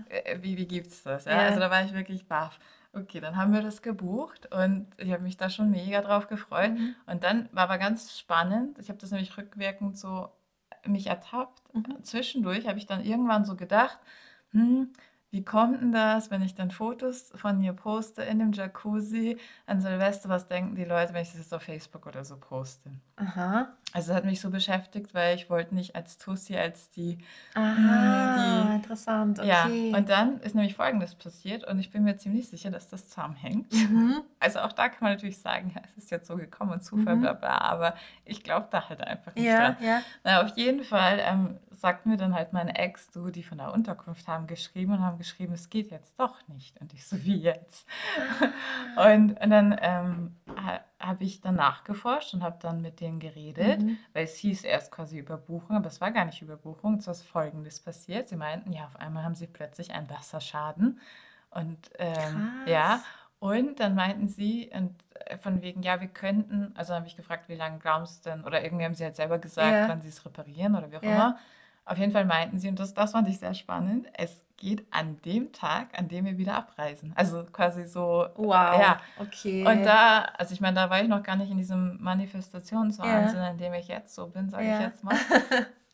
äh, 0.10 0.38
wie, 0.42 0.58
wie 0.58 0.68
gibt's 0.68 1.04
das? 1.04 1.26
Ja? 1.26 1.34
Ja. 1.38 1.46
Also 1.48 1.60
da 1.60 1.70
war 1.70 1.84
ich 1.84 1.94
wirklich 1.94 2.26
baff. 2.28 2.60
Okay, 2.98 3.20
dann 3.20 3.36
haben 3.36 3.54
wir 3.54 3.62
das 3.62 3.82
gebucht 3.82 4.52
und 4.52 4.88
ich 4.98 5.12
habe 5.12 5.22
mich 5.22 5.38
da 5.38 5.50
schon 5.50 5.70
mega 5.70 6.02
drauf 6.02 6.28
gefreut. 6.28 6.72
Mhm. 6.72 6.96
Und 7.06 7.24
dann 7.24 7.50
war 7.52 7.64
aber 7.64 7.78
ganz 7.78 8.18
spannend, 8.18 8.80
ich 8.80 8.90
habe 8.90 9.00
das 9.00 9.12
nämlich 9.12 9.38
rückwirkend 9.38 9.98
so 9.98 10.30
mich 10.86 11.08
ertappt. 11.08 11.62
Mhm. 11.74 12.04
Zwischendurch 12.04 12.68
habe 12.68 12.80
ich 12.80 12.86
dann 12.86 13.04
irgendwann 13.04 13.46
so 13.46 13.56
gedacht, 13.56 14.00
hm, 14.52 14.94
wie 15.30 15.44
kommt 15.44 15.82
denn 15.82 15.92
das, 15.92 16.32
wenn 16.32 16.42
ich 16.42 16.56
dann 16.56 16.72
Fotos 16.72 17.32
von 17.36 17.60
mir 17.60 17.74
poste 17.74 18.22
in 18.24 18.40
dem 18.40 18.54
Jacuzzi 18.54 19.38
an 19.66 19.82
Silvester, 19.82 20.30
was 20.30 20.48
denken 20.48 20.76
die 20.76 20.86
Leute, 20.86 21.14
wenn 21.14 21.22
ich 21.22 21.30
das 21.32 21.40
jetzt 21.40 21.54
auf 21.54 21.64
Facebook 21.64 22.06
oder 22.08 22.24
so 22.24 22.38
poste? 22.38 22.92
Aha. 23.18 23.68
Also 23.94 24.10
das 24.10 24.18
hat 24.18 24.26
mich 24.26 24.40
so 24.42 24.50
beschäftigt, 24.52 25.14
weil 25.14 25.36
ich 25.36 25.50
wollte 25.50 25.74
nicht 25.76 25.96
als 25.96 26.18
Tussi, 26.18 26.56
als 26.58 26.90
die 26.92 27.18
Aha, 27.56 28.70
die 28.70 28.76
interessant. 28.76 29.40
ja, 29.44 29.66
Okay. 29.66 29.94
und 29.96 30.10
dann 30.10 30.40
ist 30.42 30.56
nämlich 30.56 30.76
Folgendes 30.76 31.16
passiert 31.16 31.64
und 31.66 31.80
ich 31.80 31.90
bin 31.90 32.04
mir 32.04 32.18
ziemlich 32.18 32.50
sicher, 32.50 32.70
dass 32.70 32.90
das 32.90 33.08
zusammenhängt. 33.10 33.72
Mhm. 33.74 34.22
Also 34.40 34.60
auch 34.60 34.72
da 34.72 34.88
kann 34.88 35.00
man 35.02 35.14
natürlich 35.14 35.40
sagen, 35.42 35.72
ja, 35.76 35.82
es 35.90 36.04
ist 36.04 36.12
jetzt 36.12 36.28
so 36.28 36.36
gekommen 36.38 36.72
und 36.72 36.84
Zufall, 36.84 37.16
Mhm. 37.16 37.22
bla 37.22 37.34
bla, 37.34 37.58
aber 37.58 37.96
ich 38.24 38.44
glaube 38.44 38.68
da 38.70 38.88
halt 38.88 39.02
einfach 39.02 39.34
nicht 39.34 39.46
Ja, 39.46 39.72
dran. 39.72 39.78
ja. 39.82 40.02
Na, 40.24 40.44
auf 40.44 40.56
jeden 40.56 40.84
Fall 40.84 41.20
ähm, 41.22 41.58
sagt 41.72 42.06
mir 42.06 42.18
dann 42.18 42.36
halt 42.36 42.54
meine 42.54 42.78
Ex, 42.78 43.10
du, 43.10 43.32
die 43.32 43.42
von 43.42 43.58
der 43.58 43.74
Unterkunft 43.74 44.28
haben 44.28 44.46
geschrieben 44.46 44.94
und 44.94 45.02
haben 45.02 45.17
geschrieben, 45.18 45.54
es 45.54 45.70
geht 45.70 45.92
jetzt 45.92 46.20
doch 46.20 46.36
nicht. 46.48 46.80
Und 46.82 46.94
ich 46.94 47.06
so, 47.08 47.24
wie 47.24 47.38
jetzt? 47.38 47.86
Und, 48.96 49.40
und 49.40 49.50
dann 49.50 49.76
ähm, 49.82 50.36
ha, 50.56 50.80
habe 51.00 51.24
ich 51.24 51.42
dann 51.42 51.56
nachgeforscht 51.56 52.34
und 52.34 52.44
habe 52.44 52.58
dann 52.62 52.82
mit 52.82 53.00
denen 53.00 53.20
geredet, 53.20 53.82
Mhm. 53.84 53.98
weil 54.14 54.24
es 54.26 54.38
hieß 54.38 54.64
erst 54.64 54.92
quasi 54.92 55.20
Überbuchung, 55.20 55.76
aber 55.76 55.88
es 55.88 56.02
war 56.02 56.12
gar 56.12 56.26
nicht 56.26 56.42
Überbuchung. 56.42 56.96
Es 56.98 57.08
ist 57.08 57.24
Folgendes 57.24 57.80
passiert. 57.80 58.30
Sie 58.30 58.36
meinten, 58.36 58.74
ja, 58.74 58.86
auf 58.86 58.96
einmal 58.96 59.24
haben 59.24 59.36
sie 59.36 59.48
plötzlich 59.48 59.92
einen 59.94 60.10
Wasserschaden. 60.10 61.00
Und 61.52 61.90
ähm, 62.00 62.50
ja, 62.66 63.04
und 63.40 63.80
dann 63.80 63.94
meinten 63.96 64.28
sie, 64.28 64.72
und 64.74 64.96
äh, 65.26 65.38
von 65.38 65.62
wegen, 65.62 65.84
ja, 65.84 66.02
wir 66.02 66.08
könnten, 66.08 66.72
also 66.76 66.96
habe 66.96 67.06
ich 67.08 67.16
gefragt, 67.16 67.48
wie 67.50 67.56
lange 67.56 67.78
glauben 67.78 68.06
sie 68.06 68.22
denn, 68.24 68.44
oder 68.44 68.64
irgendwie 68.64 68.84
haben 68.86 68.96
sie 68.96 69.04
halt 69.04 69.16
selber 69.16 69.38
gesagt, 69.38 69.82
Ja. 69.82 69.88
wann 69.88 70.02
sie 70.02 70.10
es 70.10 70.26
reparieren 70.26 70.76
oder 70.76 70.92
wie 70.92 70.98
auch 70.98 71.04
Ja. 71.04 71.10
immer. 71.12 71.38
Auf 71.88 71.98
jeden 71.98 72.12
Fall 72.12 72.26
meinten 72.26 72.60
sie, 72.60 72.68
und 72.70 72.80
das, 72.80 72.94
das 72.94 73.14
fand 73.14 73.28
ich 73.30 73.40
sehr 73.40 73.54
spannend, 73.54 74.08
es 74.14 74.46
geht 74.58 74.86
an 74.92 75.22
dem 75.24 75.54
Tag, 75.54 75.98
an 75.98 76.08
dem 76.08 76.26
wir 76.26 76.38
wieder 76.38 76.56
abreisen. 76.56 77.14
Also 77.16 77.44
quasi 77.46 77.86
so, 77.86 78.28
Wow. 78.36 78.80
ja. 78.80 78.98
Okay. 79.18 79.64
Und 79.66 79.84
da, 79.86 80.24
also 80.38 80.54
ich 80.54 80.62
meine, 80.62 80.76
da 80.76 80.90
war 80.90 81.02
ich 81.02 81.08
noch 81.08 81.24
gar 81.24 81.36
nicht 81.36 81.52
in 81.52 81.58
diesem 81.58 81.98
Manifestationswahnsinn, 82.02 83.40
in 83.52 83.58
dem 83.58 83.74
ich 83.74 83.88
jetzt 83.88 84.16
so 84.16 84.28
bin, 84.28 84.50
sage 84.50 84.64
ich 84.66 84.70
Ja. 84.72 84.82
jetzt 84.82 85.04
mal. 85.04 85.16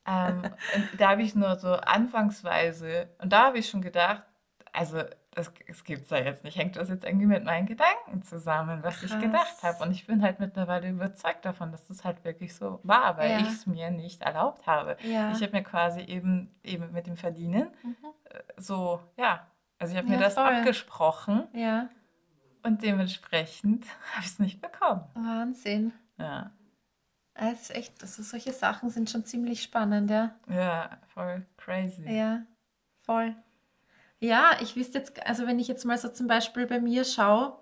Ähm, 0.06 0.41
und 0.76 0.99
da 0.99 1.11
habe 1.11 1.22
ich 1.22 1.36
nur 1.36 1.56
so 1.57 1.74
anfangsweise, 1.76 3.07
und 3.22 3.32
da 3.32 3.45
habe 3.45 3.60
ich 3.60 3.70
schon 3.70 3.82
gedacht, 3.82 4.24
also 4.72 4.99
das, 5.35 5.51
das 5.68 5.84
gibt 5.84 6.03
es 6.03 6.10
ja 6.11 6.18
jetzt 6.18 6.43
nicht, 6.43 6.57
hängt 6.57 6.76
das 6.76 6.89
jetzt 6.89 7.03
irgendwie 7.05 7.26
mit 7.26 7.43
meinen 7.43 7.65
Gedanken 7.65 8.22
zusammen, 8.23 8.84
was 8.84 9.01
ich 9.03 9.19
gedacht 9.19 9.60
Krass. 9.60 9.64
habe. 9.64 9.84
Und 9.84 9.91
ich 9.91 10.05
bin 10.05 10.22
halt 10.22 10.39
mittlerweile 10.39 10.89
überzeugt 10.89 11.43
davon, 11.45 11.72
dass 11.72 11.88
das 11.88 12.03
halt 12.03 12.23
wirklich 12.23 12.53
so 12.55 12.80
war, 12.84 13.18
weil 13.18 13.31
Ja. 13.31 13.38
ich 13.39 13.47
es 13.47 13.65
mir 13.65 13.89
nicht 13.91 14.22
erlaubt 14.22 14.68
habe. 14.68 14.95
Ja. 15.03 15.31
Ich 15.31 15.41
habe 15.41 15.51
mir 15.53 15.64
quasi 15.64 16.01
eben, 16.01 16.53
eben 16.64 16.91
mit 16.91 17.07
dem 17.07 17.18
Verdienen 17.18 17.69
Mhm. 17.84 17.95
äh, 18.30 18.39
so, 18.57 19.01
ja, 19.18 19.47
also 19.80 19.93
ich 19.93 19.97
habe 19.97 20.07
Ja, 20.07 20.15
mir 20.18 20.23
das 20.23 20.35
voll. 20.35 20.43
abgesprochen 20.45 21.47
Ja. 21.53 21.89
und 22.64 22.84
dementsprechend 22.84 23.85
habe 24.14 24.22
ich 24.22 24.27
es 24.27 24.39
nicht 24.39 24.61
bekommen. 24.61 25.03
Wahnsinn. 25.15 25.93
Ja, 26.18 26.51
Es 27.35 27.61
ist 27.64 27.76
echt, 27.76 28.01
also 28.03 28.22
solche 28.22 28.53
Sachen 28.53 28.91
sind 28.91 29.10
schon 29.10 29.26
ziemlich 29.26 29.64
spannend, 29.64 30.11
ja. 30.11 30.35
ja, 30.47 30.91
voll 31.07 31.43
crazy. 31.57 32.07
Ja, 32.07 32.43
voll. 33.01 33.35
Ja, 34.24 34.58
ich 34.62 34.78
wüsste 34.78 35.00
jetzt, 35.00 35.22
also 35.28 35.45
wenn 35.48 35.60
ich 35.60 35.68
jetzt 35.68 35.84
mal 35.84 35.98
so 35.98 36.08
zum 36.08 36.28
Beispiel 36.28 36.66
bei 36.66 36.80
mir 36.80 37.04
schaue, 37.04 37.58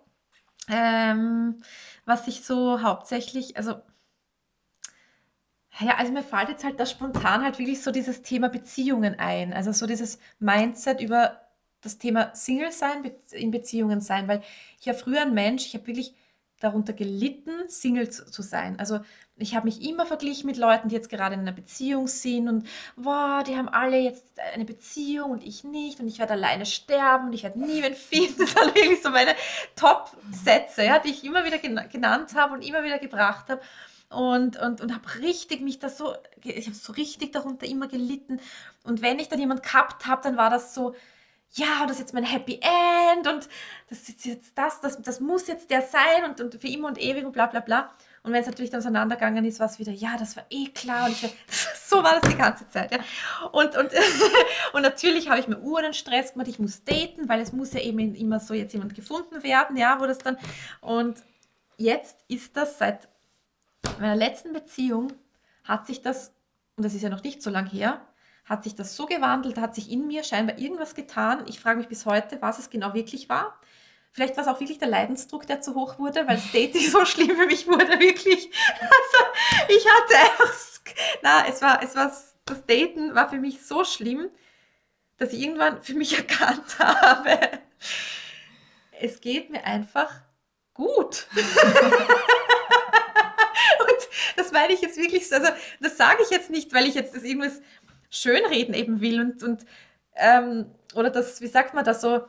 ähm, 0.70 1.58
was 2.06 2.28
ich 2.28 2.44
so 2.44 2.84
hauptsächlich, 2.84 3.58
also 3.58 3.82
ja, 5.80 5.96
also 5.98 6.12
mir 6.12 6.22
fällt 6.22 6.50
jetzt 6.50 6.64
halt 6.64 6.80
da 6.80 6.86
spontan 6.86 7.44
halt 7.44 7.58
wirklich 7.58 7.82
so 7.82 7.90
dieses 7.92 8.22
Thema 8.22 8.48
Beziehungen 8.50 9.18
ein. 9.18 9.54
Also 9.54 9.72
so 9.72 9.88
dieses 9.88 10.20
Mindset 10.38 11.02
über 11.02 11.42
das 11.82 11.98
Thema 11.98 12.36
Single 12.36 12.72
sein, 12.72 13.12
in 13.32 13.50
Beziehungen 13.50 14.00
sein, 14.00 14.28
weil 14.28 14.44
ich 14.80 14.86
ja 14.86 14.94
früher 14.94 15.24
ein 15.24 15.34
Mensch, 15.34 15.66
ich 15.66 15.74
habe 15.74 15.88
wirklich 15.88 16.14
darunter 16.60 16.94
gelitten, 16.94 17.68
Single 17.70 18.12
zu, 18.12 18.30
zu 18.30 18.44
sein. 18.44 18.78
Also 18.80 19.00
ich 19.42 19.56
habe 19.56 19.66
mich 19.66 19.82
immer 19.88 20.06
verglichen 20.06 20.48
mit 20.48 20.58
Leuten, 20.58 20.90
die 20.90 20.96
jetzt 20.96 21.10
gerade 21.10 21.36
in 21.36 21.42
einer 21.42 21.52
Beziehung 21.52 22.08
sind 22.08 22.48
und 22.48 22.68
wow, 22.96 23.44
die 23.44 23.56
haben 23.56 23.70
alle 23.70 23.98
jetzt 23.98 24.26
eine 24.54 24.66
Beziehung 24.66 25.32
und 25.32 25.44
ich 25.44 25.64
nicht 25.64 26.00
und 26.00 26.08
ich 26.08 26.20
werde 26.20 26.34
alleine 26.34 26.66
sterben 26.66 27.28
und 27.28 27.34
ich 27.34 27.44
werde 27.44 27.60
nie 27.60 27.82
wen 27.84 27.96
finden. 27.96 28.36
Das 28.40 28.56
waren 28.56 28.74
wirklich 28.76 29.02
so 29.02 29.10
meine 29.10 29.36
Top-Sätze, 29.76 30.84
ja, 30.84 31.00
die 31.00 31.10
ich 31.10 31.24
immer 31.24 31.46
wieder 31.46 31.58
gena- 31.58 31.88
genannt 31.88 32.36
habe 32.36 32.54
und 32.54 32.62
immer 32.66 32.84
wieder 32.84 33.00
gebracht 33.00 33.50
habe. 33.50 33.62
Und, 34.10 34.60
und, 34.60 34.82
und 34.82 34.94
habe 34.94 35.22
richtig 35.22 35.62
mich 35.62 35.80
da 35.80 35.88
so, 35.88 36.14
ich 36.44 36.66
habe 36.66 36.76
so 36.76 36.92
richtig 36.94 37.32
darunter 37.32 37.66
immer 37.66 37.88
gelitten. 37.88 38.42
Und 38.84 39.02
wenn 39.02 39.20
ich 39.20 39.30
dann 39.30 39.40
jemanden 39.40 39.64
gehabt 39.64 40.06
habe, 40.06 40.22
dann 40.22 40.36
war 40.36 40.50
das 40.50 40.74
so, 40.74 40.94
ja, 41.54 41.86
das 41.86 41.94
ist 41.94 42.00
jetzt 42.00 42.14
mein 42.14 42.24
Happy 42.24 42.60
End 42.62 43.28
und 43.28 43.48
das 43.90 44.10
ist 44.10 44.26
jetzt 44.26 44.58
das, 44.58 44.82
das, 44.82 45.02
das 45.02 45.20
muss 45.20 45.48
jetzt 45.48 45.70
der 45.70 45.82
sein 45.82 46.26
und, 46.30 46.42
und 46.42 46.60
für 46.62 46.68
immer 46.68 46.88
und 46.88 46.98
ewig 47.02 47.26
und 47.26 47.32
bla 47.32 47.46
bla 47.48 47.60
bla. 47.60 47.90
Und 48.24 48.34
wenn 48.34 48.42
es 48.42 48.48
natürlich 48.48 48.70
dann 48.70 48.82
auseinandergegangen 48.82 49.44
ist, 49.46 49.60
war 49.60 49.68
es 49.68 49.80
wieder, 49.80 49.92
ja, 49.92 50.16
das 50.18 50.36
war 50.36 50.46
eh 50.50 50.68
klar. 50.68 51.06
Und 51.06 51.12
ich, 51.12 51.36
so 51.86 52.04
war 52.04 52.20
das 52.20 52.30
die 52.32 52.38
ganze 52.38 52.70
Zeit. 52.70 52.92
Ja. 52.92 53.00
Und, 53.52 53.76
und, 53.76 53.90
und 54.74 54.82
natürlich 54.82 55.30
habe 55.30 55.40
ich 55.40 55.48
mir 55.48 55.60
Uhren 55.60 55.94
Stress 55.94 56.34
gemacht, 56.34 56.48
ich 56.48 56.60
muss 56.60 56.84
daten, 56.84 57.28
weil 57.28 57.42
es 57.42 57.52
muss 57.52 57.74
ja 57.74 57.80
eben 57.80 58.14
immer 58.14 58.40
so 58.40 58.54
jetzt 58.54 58.74
jemand 58.74 58.94
gefunden 58.94 59.44
werden, 59.44 59.76
ja, 59.76 60.00
wo 60.00 60.06
das 60.06 60.20
dann. 60.20 60.38
Und 60.82 61.18
jetzt 61.78 62.18
ist 62.28 62.56
das 62.56 62.78
seit 62.78 63.10
meiner 64.00 64.16
letzten 64.16 64.54
Beziehung, 64.54 65.14
hat 65.64 65.88
sich 65.88 66.02
das 66.02 66.34
und 66.82 66.86
das 66.86 66.96
ist 66.96 67.04
ja 67.04 67.10
noch 67.10 67.24
nicht 67.24 67.44
so 67.44 67.50
lang 67.52 67.68
her, 67.68 68.02
hat 68.44 68.64
sich 68.64 68.74
das 68.74 68.96
so 68.96 69.06
gewandelt, 69.06 69.60
hat 69.60 69.76
sich 69.76 69.92
in 69.92 70.08
mir 70.08 70.24
scheinbar 70.24 70.58
irgendwas 70.58 70.96
getan. 70.96 71.44
Ich 71.48 71.60
frage 71.60 71.78
mich 71.78 71.88
bis 71.88 72.08
heute, 72.08 72.42
was 72.42 72.58
es 72.58 72.72
genau 72.72 72.96
wirklich 72.96 73.30
war. 73.30 73.60
Vielleicht 74.14 74.36
war 74.36 74.44
es 74.44 74.50
auch 74.50 74.60
wirklich 74.60 74.78
der 74.78 74.90
Leidensdruck, 74.90 75.48
der 75.48 75.62
zu 75.62 75.74
hoch 75.74 75.98
wurde, 75.98 76.28
weil 76.28 76.36
das 76.36 76.52
Dating 76.52 76.90
so 76.90 77.06
schlimm 77.12 77.36
für 77.36 77.46
mich 77.46 77.66
wurde, 77.68 78.00
wirklich. 78.00 78.52
Also 78.82 79.18
ich 79.70 79.86
hatte 79.88 80.18
einfach, 80.18 80.54
na, 81.22 81.48
es 81.48 81.62
war, 81.62 81.82
es 81.82 81.96
war, 81.96 82.12
das 82.46 82.66
Daten 82.66 83.16
war 83.16 83.30
für 83.30 83.38
mich 83.38 83.66
so 83.66 83.86
schlimm, 83.86 84.30
dass 85.18 85.32
ich 85.32 85.42
irgendwann 85.42 85.82
für 85.82 85.94
mich 85.94 86.18
erkannt 86.18 86.80
habe, 86.80 87.40
es 89.00 89.22
geht 89.22 89.50
mir 89.50 89.64
einfach 89.64 90.12
gut. 90.74 91.28
und 91.36 91.46
das 94.36 94.52
meine 94.52 94.74
ich 94.74 94.82
jetzt 94.82 94.98
wirklich 94.98 95.30
so, 95.30 95.36
also 95.36 95.52
das 95.80 95.96
sage 95.96 96.22
ich 96.24 96.30
jetzt 96.32 96.50
nicht, 96.50 96.74
weil 96.74 96.86
ich 96.86 96.96
jetzt 96.96 97.16
das 97.16 97.24
irgendwas 97.24 97.62
schönreden 98.10 98.74
eben 98.74 99.00
will 99.00 99.22
und, 99.22 99.42
und 99.42 99.66
ähm, 100.16 100.70
oder 100.94 101.10
das, 101.10 101.40
wie 101.40 101.48
sagt 101.48 101.74
man 101.74 101.86
das 101.86 102.02
so, 102.02 102.28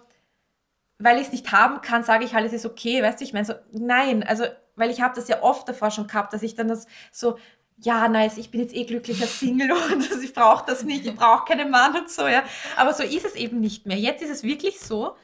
weil 1.02 1.18
ich 1.18 1.26
es 1.26 1.32
nicht 1.32 1.52
haben 1.52 1.80
kann, 1.80 2.04
sage 2.04 2.24
ich 2.24 2.34
halt, 2.34 2.46
es 2.46 2.52
ist 2.52 2.66
okay, 2.66 3.02
weißt 3.02 3.20
du, 3.20 3.24
ich 3.24 3.32
meine 3.32 3.44
so, 3.44 3.54
nein, 3.72 4.22
also, 4.22 4.44
weil 4.76 4.90
ich 4.90 5.00
habe 5.00 5.14
das 5.14 5.28
ja 5.28 5.42
oft 5.42 5.68
davor 5.68 5.90
schon 5.90 6.06
gehabt, 6.06 6.32
dass 6.32 6.42
ich 6.42 6.54
dann 6.54 6.68
das 6.68 6.86
so, 7.10 7.38
ja, 7.78 8.08
nice, 8.08 8.38
ich 8.38 8.50
bin 8.50 8.60
jetzt 8.60 8.74
eh 8.74 8.84
glücklicher 8.84 9.26
Single 9.26 9.72
und 9.92 10.22
ich 10.22 10.32
brauche 10.32 10.64
das 10.66 10.84
nicht, 10.84 11.04
ich 11.04 11.14
brauche 11.14 11.46
keinen 11.46 11.70
Mann 11.70 11.96
und 11.96 12.10
so, 12.10 12.26
ja. 12.26 12.44
Aber 12.76 12.94
so 12.94 13.02
ist 13.02 13.24
es 13.24 13.34
eben 13.34 13.60
nicht 13.60 13.86
mehr. 13.86 13.98
Jetzt 13.98 14.22
ist 14.22 14.30
es 14.30 14.42
wirklich 14.44 14.80
so, 14.80 15.16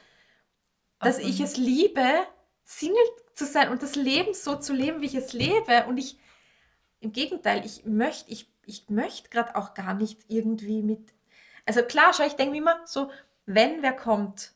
dass 0.99 1.17
okay. 1.17 1.27
ich 1.27 1.39
es 1.39 1.57
liebe, 1.57 2.05
Single 2.65 2.97
zu 3.33 3.45
sein 3.45 3.69
und 3.69 3.81
das 3.81 3.95
Leben 3.95 4.33
so 4.33 4.55
zu 4.55 4.73
leben, 4.73 5.01
wie 5.01 5.05
ich 5.05 5.15
es 5.15 5.33
lebe. 5.33 5.85
Und 5.87 5.97
ich, 5.97 6.19
im 6.99 7.13
Gegenteil, 7.13 7.65
ich 7.65 7.85
möchte, 7.85 8.29
ich, 8.29 8.51
ich 8.65 8.89
möchte 8.89 9.29
gerade 9.29 9.55
auch 9.55 9.73
gar 9.73 9.93
nicht 9.93 10.19
irgendwie 10.27 10.83
mit, 10.83 11.13
also 11.65 11.81
klar, 11.81 12.13
schau, 12.13 12.25
ich 12.25 12.35
denke 12.35 12.57
immer 12.57 12.79
so, 12.85 13.09
wenn 13.45 13.81
wer 13.81 13.93
kommt, 13.93 14.53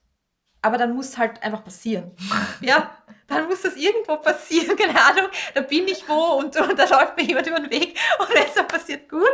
aber 0.64 0.78
dann 0.78 0.96
muss 0.96 1.18
halt 1.18 1.44
einfach 1.44 1.64
passieren. 1.64 2.12
Ja, 2.62 2.92
dann 3.28 3.48
muss 3.48 3.62
das 3.62 3.76
irgendwo 3.76 4.18
passieren, 4.18 4.76
keine 4.78 5.00
Ahnung, 5.00 5.30
da 5.54 5.62
bin 5.62 5.88
ich 5.88 6.08
wo 6.08 6.38
und, 6.40 6.56
und 6.56 6.80
da 6.80 6.86
läuft 6.86 7.18
mir 7.18 7.24
jemand 7.24 7.48
über 7.48 7.60
den 7.60 7.70
Weg 7.70 7.98
und 8.20 8.30
wenn 8.34 8.44
es 8.44 8.68
passiert, 8.68 9.10
gut. 9.10 9.28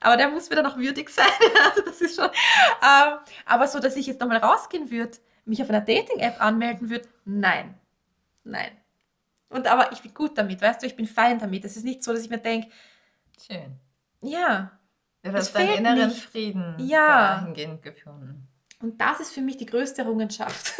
Aber 0.00 0.16
der 0.16 0.28
muss 0.28 0.48
mir 0.48 0.56
dann 0.56 0.66
auch 0.66 0.76
würdig 0.76 1.08
sein. 1.08 1.26
Also 1.64 1.82
das 1.82 2.00
ist 2.00 2.14
schon. 2.14 2.26
Ähm, 2.26 3.18
aber 3.46 3.66
so, 3.66 3.80
dass 3.80 3.96
ich 3.96 4.06
jetzt 4.06 4.20
nochmal 4.20 4.36
rausgehen 4.36 4.90
würde, 4.92 5.18
mich 5.44 5.60
auf 5.60 5.68
einer 5.68 5.80
Dating-App 5.80 6.40
anmelden 6.40 6.88
würde, 6.88 7.08
nein. 7.24 7.74
Nein. 8.44 8.70
Und 9.48 9.66
aber 9.66 9.90
ich 9.92 10.00
bin 10.00 10.14
gut 10.14 10.38
damit, 10.38 10.62
weißt 10.62 10.82
du, 10.82 10.86
ich 10.86 10.94
bin 10.94 11.06
fein 11.06 11.38
damit. 11.38 11.64
Es 11.64 11.76
ist 11.76 11.84
nicht 11.84 12.04
so, 12.04 12.12
dass 12.12 12.22
ich 12.22 12.30
mir 12.30 12.38
denke, 12.38 12.68
schön. 13.44 13.78
Ja. 14.20 14.70
Du 15.22 15.32
hast 15.32 15.52
deinen 15.54 15.78
inneren 15.78 16.08
nicht. 16.08 16.22
Frieden 16.26 16.76
ja. 16.78 17.40
dahingehend 17.40 17.82
gefunden. 17.82 18.47
Und 18.80 19.00
das 19.00 19.20
ist 19.20 19.32
für 19.32 19.40
mich 19.40 19.56
die 19.56 19.66
größte 19.66 20.02
Errungenschaft. 20.02 20.74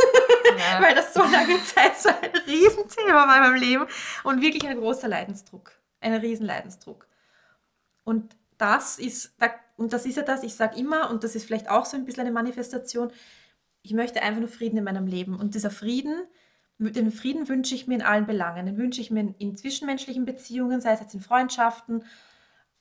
Ja. 0.57 0.81
Weil 0.83 0.95
das 0.95 1.13
so 1.13 1.21
lange 1.21 1.63
Zeit 1.65 1.99
so 1.99 2.09
ein 2.09 2.31
Riesenthema 2.47 3.27
war 3.27 3.37
in 3.37 3.43
meinem 3.43 3.61
Leben 3.61 3.87
und 4.25 4.41
wirklich 4.41 4.67
ein 4.67 4.79
großer 4.79 5.09
Leidensdruck. 5.09 5.73
Ein 6.01 6.15
Riesenleidensdruck. 6.15 7.09
Und 8.05 8.37
das 8.57 8.99
ist, 8.99 9.35
und 9.77 9.93
das 9.93 10.07
ist 10.07 10.17
ja 10.17 10.23
das, 10.23 10.43
ich 10.43 10.55
sage 10.55 10.79
immer, 10.79 11.11
und 11.11 11.25
das 11.25 11.35
ist 11.35 11.45
vielleicht 11.45 11.69
auch 11.69 11.85
so 11.85 11.97
ein 11.97 12.05
bisschen 12.05 12.23
eine 12.23 12.33
Manifestation, 12.33 13.11
ich 13.83 13.93
möchte 13.93 14.23
einfach 14.23 14.41
nur 14.41 14.49
Frieden 14.49 14.79
in 14.79 14.85
meinem 14.85 15.07
Leben. 15.07 15.39
Und 15.39 15.55
dieser 15.55 15.71
Frieden, 15.71 16.15
den 16.79 17.11
Frieden 17.11 17.49
wünsche 17.49 17.75
ich 17.75 17.87
mir 17.87 17.97
in 17.97 18.03
allen 18.03 18.27
Belangen. 18.27 18.67
Den 18.67 18.77
wünsche 18.77 19.01
ich 19.01 19.11
mir 19.11 19.35
in 19.39 19.57
zwischenmenschlichen 19.57 20.25
Beziehungen, 20.25 20.81
sei 20.81 20.93
es 20.93 21.01
jetzt 21.01 21.15
in 21.15 21.21
Freundschaften 21.21 22.05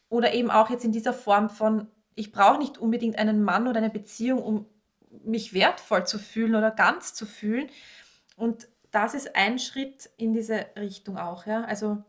oder 0.09 0.33
eben 0.33 0.51
auch 0.51 0.69
jetzt 0.69 0.85
in 0.85 0.91
dieser 0.91 1.13
Form 1.13 1.49
von, 1.49 1.87
ich 2.15 2.31
brauche 2.31 2.59
nicht 2.59 2.77
unbedingt 2.77 3.17
einen 3.17 3.43
Mann 3.43 3.67
oder 3.67 3.77
eine 3.77 3.89
Beziehung, 3.89 4.41
um 4.41 4.65
mich 5.23 5.53
wertvoll 5.53 6.05
zu 6.05 6.19
fühlen 6.19 6.55
oder 6.55 6.71
ganz 6.71 7.13
zu 7.13 7.25
fühlen. 7.25 7.69
Und 8.35 8.67
das 8.91 9.13
ist 9.13 9.35
ein 9.35 9.59
Schritt 9.59 10.09
in 10.17 10.33
diese 10.33 10.65
Richtung 10.75 11.17
auch. 11.17 11.45
Ja? 11.45 11.63
Also 11.65 12.03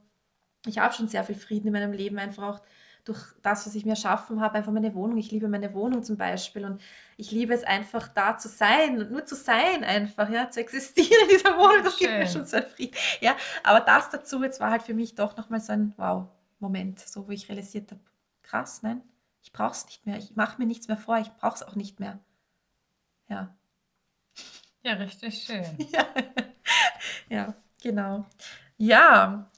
ich 0.67 0.79
habe 0.79 0.95
schon 0.95 1.09
sehr 1.09 1.25
viel 1.25 1.35
Frieden 1.35 1.69
in 1.69 1.73
meinem 1.73 1.93
Leben, 1.93 2.19
einfach 2.19 2.43
auch 2.43 2.63
durch 3.05 3.21
das, 3.43 3.67
was 3.67 3.75
ich 3.75 3.85
mir 3.85 3.93
erschaffen 3.93 4.41
habe, 4.41 4.59
einfach 4.59 4.73
meine 4.73 4.95
Wohnung. 4.95 5.17
Ich 5.17 5.31
liebe 5.31 5.49
meine 5.49 5.73
Wohnung 5.73 6.03
zum 6.03 6.19
Beispiel 6.19 6.65
und 6.67 6.81
ich 7.17 7.31
liebe 7.31 7.55
es 7.55 7.65
einfach 7.65 8.09
da 8.09 8.37
zu 8.37 8.49
sein 8.49 9.01
und 9.01 9.11
nur 9.11 9.25
zu 9.25 9.35
sein 9.35 9.83
einfach, 9.83 10.29
ja, 10.29 10.51
zu 10.51 10.61
existieren 10.61 11.23
in 11.23 11.29
dieser 11.31 11.57
Wohnung. 11.57 11.85
Das 11.85 11.99
Schön. 11.99 12.09
gibt 12.09 12.19
mir 12.19 12.27
schon 12.27 12.45
so 12.45 12.59
einen 12.59 12.67
Frieden. 12.67 12.95
Ja, 13.21 13.35
aber 13.63 13.81
das 13.81 14.11
dazu 14.11 14.43
jetzt 14.43 14.61
war 14.61 14.71
halt 14.71 14.83
für 14.83 14.95
mich 14.95 15.15
doch 15.15 15.37
nochmal 15.39 15.61
so 15.61 15.73
ein 15.73 15.95
Wow-Moment, 15.97 17.01
so 17.01 17.27
wo 17.27 17.33
ich 17.33 17.49
realisiert 17.49 17.91
habe, 17.91 18.03
krass, 18.43 18.83
nein, 18.83 19.01
ich 19.43 19.53
brauche 19.53 19.73
es 19.73 19.87
nicht 19.87 20.05
mehr. 20.05 20.19
Ich 20.19 20.37
mache 20.37 20.59
mir 20.59 20.67
nichts 20.67 20.89
mehr 20.89 20.99
vor, 20.99 21.17
ich 21.19 21.33
brauche 21.33 21.55
es 21.55 21.63
auch 21.63 21.77
nicht 21.77 22.01
mehr. 22.01 22.19
Ja. 23.29 23.57
Ja, 24.83 24.93
richtig 24.95 25.45
schön. 25.45 25.65
ja. 25.93 26.07
ja, 27.29 27.55
genau. 27.83 28.27
Ja, 28.77 29.49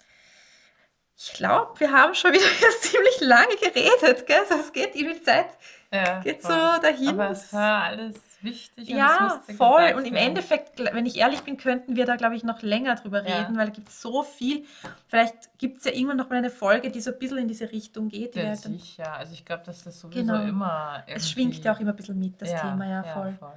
ich 1.23 1.35
glaube, 1.35 1.79
wir 1.79 1.93
haben 1.93 2.15
schon 2.15 2.33
wieder 2.33 2.71
ziemlich 2.81 3.21
lange 3.21 3.55
geredet, 3.57 4.27
gell? 4.27 4.41
Also 4.41 4.55
es 4.55 4.73
geht, 4.73 4.95
die 4.95 5.23
Zeit 5.23 5.49
ja, 5.93 6.21
geht 6.21 6.41
voll. 6.41 6.53
so 6.53 6.81
dahin. 6.81 7.09
Aber 7.11 7.31
es 7.31 7.53
war 7.53 7.85
alles 7.85 8.17
wichtig. 8.43 8.89
ja, 8.89 9.43
voll. 9.57 9.95
Und 9.97 10.05
im 10.05 10.17
Endeffekt, 10.17 10.79
wenn 10.79 11.07
ich 11.07 11.17
ehrlich 11.17 11.41
bin, 11.43 11.57
könnten 11.57 11.97
wir 11.97 12.07
da, 12.07 12.17
glaube 12.17 12.37
ich, 12.37 12.45
noch 12.45 12.63
länger 12.63 12.95
drüber 12.97 13.27
ja. 13.27 13.39
reden, 13.39 13.57
weil 13.57 13.69
es 13.69 13.75
gibt 13.75 13.91
so 13.91 14.23
viel. 14.23 14.65
Vielleicht 15.09 15.59
gibt 15.59 15.79
es 15.79 15.85
ja 15.85 15.93
irgendwann 15.93 16.17
noch 16.17 16.29
mal 16.31 16.37
eine 16.37 16.51
Folge, 16.51 16.91
die 16.91 17.01
so 17.01 17.13
ein 17.13 17.19
bisschen 17.19 17.39
in 17.39 17.49
diese 17.49 17.71
Richtung 17.71 18.09
geht. 18.09 18.37
Ja, 18.37 18.55
sicher. 18.55 19.13
Also 19.13 19.33
ich 19.33 19.45
glaube, 19.45 19.63
dass 19.65 19.85
das 19.85 20.01
sowieso 20.01 20.21
genau. 20.21 20.43
immer 20.43 21.05
Es 21.07 21.31
schwingt 21.31 21.63
ja 21.65 21.75
auch 21.75 21.81
immer 21.81 21.91
ein 21.91 21.97
bisschen 21.97 22.19
mit, 22.19 22.41
das 22.41 22.51
ja, 22.51 22.61
Thema, 22.61 22.87
ja, 22.87 23.03
voll. 23.03 23.35
voll. 23.39 23.53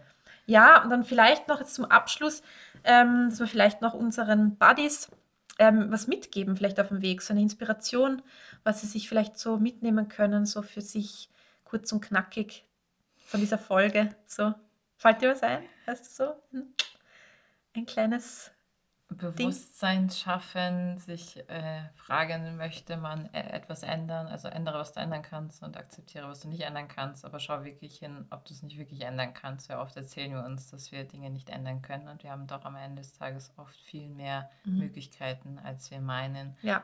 Ja, 0.45 0.83
und 0.83 0.89
dann 0.89 1.03
vielleicht 1.03 1.47
noch 1.47 1.59
jetzt 1.59 1.75
zum 1.75 1.85
Abschluss, 1.85 2.41
ähm, 2.83 3.27
dass 3.29 3.39
wir 3.39 3.47
vielleicht 3.47 3.81
noch 3.81 3.93
unseren 3.93 4.57
Buddies 4.57 5.09
ähm, 5.59 5.91
was 5.91 6.07
mitgeben, 6.07 6.55
vielleicht 6.55 6.79
auf 6.79 6.89
dem 6.89 7.01
Weg, 7.01 7.21
so 7.21 7.33
eine 7.33 7.41
Inspiration, 7.41 8.21
was 8.63 8.81
sie 8.81 8.87
sich 8.87 9.07
vielleicht 9.07 9.37
so 9.37 9.57
mitnehmen 9.57 10.09
können, 10.09 10.45
so 10.45 10.61
für 10.61 10.81
sich 10.81 11.29
kurz 11.63 11.91
und 11.91 12.01
knackig 12.01 12.65
von 13.25 13.39
dieser 13.39 13.57
Folge. 13.57 14.15
So, 14.25 14.53
fällt 15.03 15.21
dir 15.21 15.31
was 15.31 15.43
ein? 15.43 15.63
Weißt 15.85 16.05
du 16.05 16.25
so? 16.25 16.33
Hm? 16.51 16.73
Ein 17.75 17.85
kleines 17.85 18.51
Bewusstsein 19.09 20.09
schaffen, 20.09 20.97
sich 20.97 21.37
äh, 21.49 21.81
fragen, 21.93 22.55
möchte 22.57 22.97
man 22.97 23.31
äh, 23.33 23.49
etwas 23.51 23.83
ändern, 23.83 24.27
also 24.27 24.47
ändere, 24.47 24.79
was 24.79 24.93
du 24.93 25.01
ändern 25.01 25.21
kannst 25.21 25.61
und 25.61 25.77
akzeptiere, 25.77 26.27
was 26.27 26.39
du 26.39 26.47
nicht 26.47 26.61
ändern 26.61 26.87
kannst, 26.87 27.25
aber 27.25 27.39
schau 27.39 27.63
wirklich 27.63 27.97
hin, 27.97 28.25
ob 28.31 28.45
du 28.45 28.53
es 28.53 28.63
nicht 28.63 28.77
wirklich 28.77 29.01
ändern 29.01 29.33
kannst. 29.33 29.67
Sehr 29.67 29.79
oft 29.79 29.95
erzählen 29.97 30.31
wir 30.31 30.43
uns, 30.43 30.71
dass 30.71 30.91
wir 30.91 31.03
Dinge 31.03 31.29
nicht 31.29 31.49
ändern 31.49 31.81
können 31.81 32.07
und 32.07 32.23
wir 32.23 32.31
haben 32.31 32.47
doch 32.47 32.65
am 32.65 32.75
Ende 32.75 33.01
des 33.01 33.13
Tages 33.13 33.53
oft 33.57 33.75
viel 33.75 34.09
mehr 34.09 34.49
mhm. 34.63 34.79
Möglichkeiten, 34.79 35.59
als 35.63 35.91
wir 35.91 35.99
meinen. 35.99 36.55
Ja, 36.61 36.83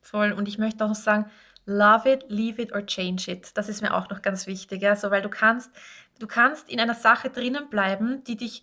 voll. 0.00 0.32
Und 0.32 0.48
ich 0.48 0.58
möchte 0.58 0.84
auch 0.84 0.88
noch 0.88 0.94
sagen, 0.94 1.30
love 1.66 2.10
it, 2.10 2.24
leave 2.28 2.62
it 2.62 2.72
or 2.72 2.84
change 2.86 3.30
it. 3.30 3.56
Das 3.56 3.68
ist 3.68 3.82
mir 3.82 3.94
auch 3.94 4.08
noch 4.08 4.22
ganz 4.22 4.46
wichtig, 4.46 4.80
ja, 4.80 4.96
so, 4.96 5.10
weil 5.10 5.22
du 5.22 5.28
kannst, 5.28 5.70
du 6.18 6.26
kannst 6.26 6.68
in 6.68 6.80
einer 6.80 6.94
Sache 6.94 7.30
drinnen 7.30 7.68
bleiben, 7.68 8.24
die 8.24 8.36
dich, 8.36 8.62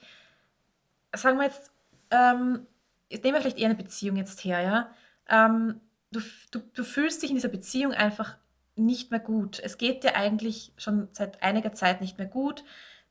sagen 1.13 1.37
wir 1.37 1.45
jetzt, 1.45 1.71
ähm, 2.11 2.67
nehmen 3.09 3.33
wir 3.33 3.41
vielleicht 3.41 3.57
eher 3.57 3.65
eine 3.65 3.75
Beziehung 3.75 4.17
jetzt 4.17 4.43
her, 4.43 4.61
ja. 4.61 4.91
Ähm, 5.27 5.81
du, 6.11 6.21
du, 6.51 6.59
du 6.73 6.83
fühlst 6.83 7.23
dich 7.23 7.29
in 7.29 7.35
dieser 7.35 7.49
Beziehung 7.49 7.93
einfach 7.93 8.37
nicht 8.75 9.11
mehr 9.11 9.19
gut. 9.19 9.59
Es 9.59 9.77
geht 9.77 10.03
dir 10.03 10.15
eigentlich 10.15 10.73
schon 10.77 11.07
seit 11.11 11.41
einiger 11.41 11.73
Zeit 11.73 12.01
nicht 12.01 12.17
mehr 12.17 12.27
gut. 12.27 12.63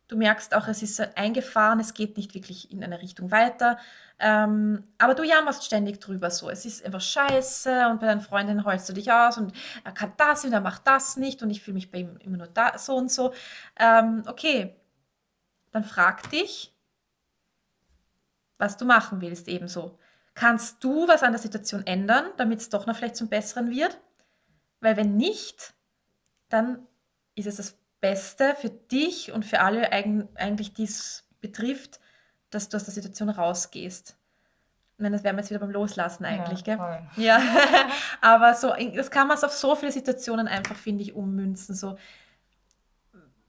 Du 0.06 0.16
merkst 0.16 0.54
auch, 0.54 0.68
es 0.68 0.82
ist 0.82 1.00
eingefahren, 1.16 1.80
es 1.80 1.94
geht 1.94 2.16
nicht 2.16 2.34
wirklich 2.34 2.70
in 2.70 2.84
eine 2.84 3.00
Richtung 3.00 3.30
weiter. 3.30 3.78
Ähm, 4.18 4.84
aber 4.98 5.14
du 5.14 5.24
jammerst 5.24 5.64
ständig 5.64 6.00
drüber 6.00 6.30
so. 6.30 6.50
Es 6.50 6.66
ist 6.66 6.84
einfach 6.84 7.00
scheiße 7.00 7.88
und 7.88 8.00
bei 8.00 8.06
deinen 8.06 8.20
Freundinnen 8.20 8.64
heulst 8.64 8.88
du 8.88 8.92
dich 8.92 9.10
aus 9.10 9.38
und 9.38 9.52
er 9.82 9.92
kann 9.92 10.12
das 10.18 10.44
und 10.44 10.52
er 10.52 10.60
macht 10.60 10.86
das 10.86 11.16
nicht 11.16 11.42
und 11.42 11.50
ich 11.50 11.62
fühle 11.62 11.74
mich 11.74 11.90
bei 11.90 11.98
ihm 11.98 12.18
immer 12.18 12.36
nur 12.36 12.46
da, 12.48 12.76
so 12.78 12.96
und 12.96 13.10
so. 13.10 13.32
Ähm, 13.76 14.22
okay, 14.26 14.76
dann 15.72 15.84
frag 15.84 16.28
dich, 16.30 16.72
was 18.58 18.76
du 18.76 18.84
machen 18.84 19.20
willst, 19.20 19.48
ebenso. 19.48 19.98
Kannst 20.34 20.82
du 20.84 21.08
was 21.08 21.22
an 21.22 21.32
der 21.32 21.40
Situation 21.40 21.86
ändern, 21.86 22.26
damit 22.36 22.60
es 22.60 22.68
doch 22.68 22.86
noch 22.86 22.96
vielleicht 22.96 23.16
zum 23.16 23.28
Besseren 23.28 23.70
wird? 23.70 23.98
Weil 24.80 24.96
wenn 24.96 25.16
nicht, 25.16 25.74
dann 26.48 26.86
ist 27.34 27.46
es 27.46 27.56
das 27.56 27.76
Beste 28.04 28.54
für 28.54 28.68
dich 28.68 29.32
und 29.32 29.46
für 29.46 29.60
alle 29.60 29.90
eigentlich, 29.90 30.74
die 30.74 30.84
es 30.84 31.24
betrifft, 31.40 32.00
dass 32.50 32.68
du 32.68 32.76
aus 32.76 32.84
der 32.84 32.92
Situation 32.92 33.30
rausgehst. 33.30 34.14
Ich 34.96 35.02
meine, 35.02 35.16
das 35.16 35.24
wären 35.24 35.36
wir 35.36 35.40
jetzt 35.40 35.48
wieder 35.48 35.60
beim 35.60 35.70
Loslassen 35.70 36.26
eigentlich, 36.26 36.66
ja, 36.66 36.76
gell? 36.76 36.76
Voll. 36.76 37.24
Ja, 37.24 37.40
aber 38.20 38.52
so, 38.52 38.74
das 38.94 39.10
kann 39.10 39.26
man 39.26 39.42
auf 39.42 39.52
so 39.52 39.74
viele 39.74 39.90
Situationen 39.90 40.48
einfach, 40.48 40.76
finde 40.76 41.02
ich, 41.02 41.14
ummünzen. 41.14 41.74
So, 41.74 41.96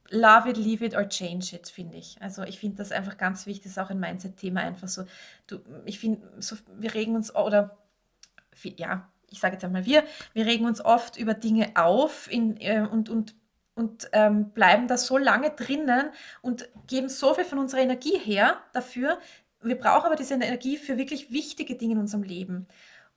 love 0.10 0.50
it, 0.50 0.56
leave 0.56 0.86
it 0.86 0.96
or 0.96 1.10
change 1.10 1.54
it, 1.54 1.68
finde 1.68 1.98
ich. 1.98 2.16
Also 2.22 2.44
ich 2.44 2.58
finde 2.58 2.78
das 2.78 2.94
einfach 2.94 3.18
ganz 3.18 3.46
wichtig, 3.48 3.64
das 3.64 3.74
ist 3.74 3.80
auch 3.80 3.90
ein 3.90 4.00
Mindset-Thema 4.00 4.62
einfach 4.62 4.88
so. 4.88 5.04
Du, 5.48 5.60
ich 5.84 6.00
finde, 6.00 6.26
so, 6.40 6.56
wir 6.78 6.94
regen 6.94 7.18
uns, 7.18 7.36
oder 7.36 7.78
ja, 8.64 9.10
ich 9.30 9.42
sage 9.42 9.56
jetzt 9.56 9.66
einmal 9.66 9.86
wir, 9.86 10.06
wir 10.32 10.46
regen 10.46 10.66
uns 10.66 10.80
oft 10.80 11.18
über 11.18 11.34
Dinge 11.34 11.74
auf 11.76 12.32
in, 12.32 12.56
äh, 12.62 12.88
und, 12.90 13.10
und, 13.10 13.36
und 13.76 14.10
ähm, 14.14 14.52
bleiben 14.52 14.88
da 14.88 14.98
so 14.98 15.18
lange 15.18 15.52
drinnen 15.52 16.10
und 16.42 16.70
geben 16.88 17.10
so 17.10 17.34
viel 17.34 17.46
von 17.46 17.60
unserer 17.60 17.82
Energie 17.82 18.18
her 18.18 18.58
dafür. 18.74 19.20
Wir 19.62 19.78
brauchen 19.78 20.06
aber 20.06 20.16
diese 20.16 20.34
Energie 20.34 20.78
für 20.78 20.98
wirklich 20.98 21.32
wichtige 21.32 21.76
Dinge 21.76 21.94
in 21.94 22.00
unserem 22.00 22.24
Leben. 22.24 22.68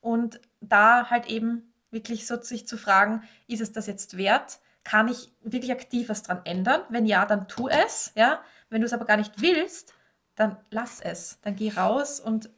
Und 0.01 0.39
da 0.61 1.09
halt 1.09 1.27
eben 1.27 1.73
wirklich 1.91 2.27
so 2.27 2.41
sich 2.41 2.67
zu 2.67 2.77
fragen, 2.77 3.23
ist 3.47 3.61
es 3.61 3.71
das 3.71 3.87
jetzt 3.87 4.17
wert? 4.17 4.59
Kann 4.83 5.07
ich 5.07 5.31
wirklich 5.41 5.71
aktiv 5.71 6.09
was 6.09 6.23
dran 6.23 6.41
ändern? 6.45 6.81
Wenn 6.89 7.05
ja, 7.05 7.25
dann 7.25 7.47
tu 7.47 7.67
es. 7.67 8.11
Ja? 8.15 8.41
Wenn 8.69 8.81
du 8.81 8.87
es 8.87 8.93
aber 8.93 9.05
gar 9.05 9.17
nicht 9.17 9.41
willst, 9.41 9.93
dann 10.35 10.57
lass 10.71 11.01
es. 11.01 11.39
Dann 11.41 11.55
geh 11.55 11.71
raus 11.71 12.19
und 12.19 12.49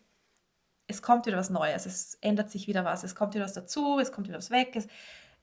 es 0.87 1.01
kommt 1.01 1.25
wieder 1.25 1.37
was 1.37 1.49
Neues. 1.49 1.85
Es 1.85 2.15
ändert 2.21 2.51
sich 2.51 2.67
wieder 2.67 2.83
was. 2.83 3.03
Es 3.03 3.15
kommt 3.15 3.33
wieder 3.33 3.45
was 3.45 3.53
dazu, 3.53 3.99
es 3.99 4.11
kommt 4.11 4.27
wieder 4.27 4.37
was 4.37 4.51
weg. 4.51 4.75
Es, 4.75 4.87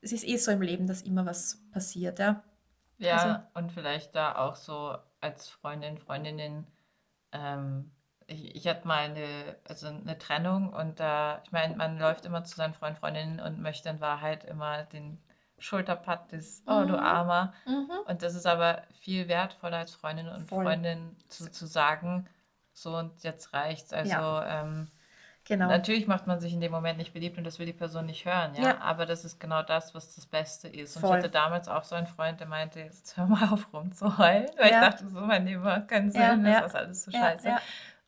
es 0.01 0.11
ist 0.11 0.27
eh 0.27 0.37
so 0.37 0.51
im 0.51 0.61
Leben, 0.61 0.87
dass 0.87 1.01
immer 1.01 1.25
was 1.25 1.61
passiert. 1.71 2.19
Ja, 2.19 2.43
ja 2.99 3.17
also, 3.17 3.35
und 3.55 3.71
vielleicht 3.71 4.15
da 4.15 4.35
auch 4.35 4.55
so 4.55 4.97
als 5.21 5.49
Freundin, 5.49 5.97
Freundinnen, 5.97 6.67
ähm, 7.31 7.91
ich, 8.27 8.55
ich 8.55 8.67
hatte 8.67 8.87
mal 8.87 8.99
eine, 8.99 9.57
also 9.67 9.87
eine 9.87 10.17
Trennung 10.17 10.71
und 10.71 10.99
da, 10.99 11.41
ich 11.43 11.51
meine, 11.51 11.75
man 11.75 11.97
läuft 11.97 12.25
immer 12.25 12.43
zu 12.43 12.55
seinen 12.55 12.73
Freunden, 12.73 12.99
Freundinnen 12.99 13.39
und 13.39 13.59
möchte 13.59 13.89
in 13.89 13.99
Wahrheit 14.01 14.43
immer 14.45 14.83
den 14.83 15.21
Schulterpatt 15.57 16.31
des, 16.31 16.63
oh 16.67 16.83
du 16.85 16.93
mhm. 16.93 16.99
Armer. 16.99 17.53
Mhm. 17.65 17.89
Und 18.07 18.23
das 18.23 18.35
ist 18.35 18.45
aber 18.45 18.83
viel 18.93 19.27
wertvoller 19.27 19.77
als 19.77 19.93
Freundin 19.93 20.29
und 20.29 20.47
Voll. 20.47 20.63
Freundin 20.63 21.17
zu, 21.27 21.51
zu 21.51 21.65
sagen, 21.65 22.27
so 22.71 22.95
und 22.95 23.23
jetzt 23.23 23.53
reicht's. 23.53 23.91
Also 23.91 24.13
ja. 24.13 24.61
ähm, 24.61 24.89
genau. 25.49 25.67
natürlich 25.67 26.07
macht 26.07 26.27
man 26.27 26.39
sich 26.39 26.53
in 26.53 26.61
dem 26.61 26.71
Moment 26.71 26.97
nicht 26.97 27.13
beliebt 27.13 27.37
und 27.37 27.43
das 27.43 27.59
will 27.59 27.65
die 27.65 27.73
Person 27.73 28.05
nicht 28.05 28.25
hören, 28.25 28.55
ja. 28.55 28.63
ja. 28.63 28.77
Aber 28.79 29.05
das 29.05 29.25
ist 29.25 29.39
genau 29.39 29.61
das, 29.61 29.93
was 29.93 30.15
das 30.15 30.25
Beste 30.25 30.69
ist. 30.69 30.95
Und 30.95 31.01
Voll. 31.01 31.17
ich 31.17 31.23
hatte 31.23 31.29
damals 31.29 31.67
auch 31.67 31.83
so 31.83 31.95
einen 31.95 32.07
Freund, 32.07 32.39
der 32.39 32.47
meinte, 32.47 32.79
jetzt 32.79 33.17
hör 33.17 33.25
mal 33.25 33.49
auf 33.49 33.73
rumzuheulen, 33.73 34.49
weil 34.57 34.71
ja. 34.71 34.83
ich 34.83 34.89
dachte, 34.89 35.09
so 35.09 35.19
mein 35.19 35.45
Leben 35.45 35.63
hat 35.63 35.89
keinen 35.89 36.11
Sinn, 36.11 36.43
das 36.45 36.67
ist 36.67 36.75
alles 36.75 37.03
so 37.03 37.11
scheiße. 37.11 37.57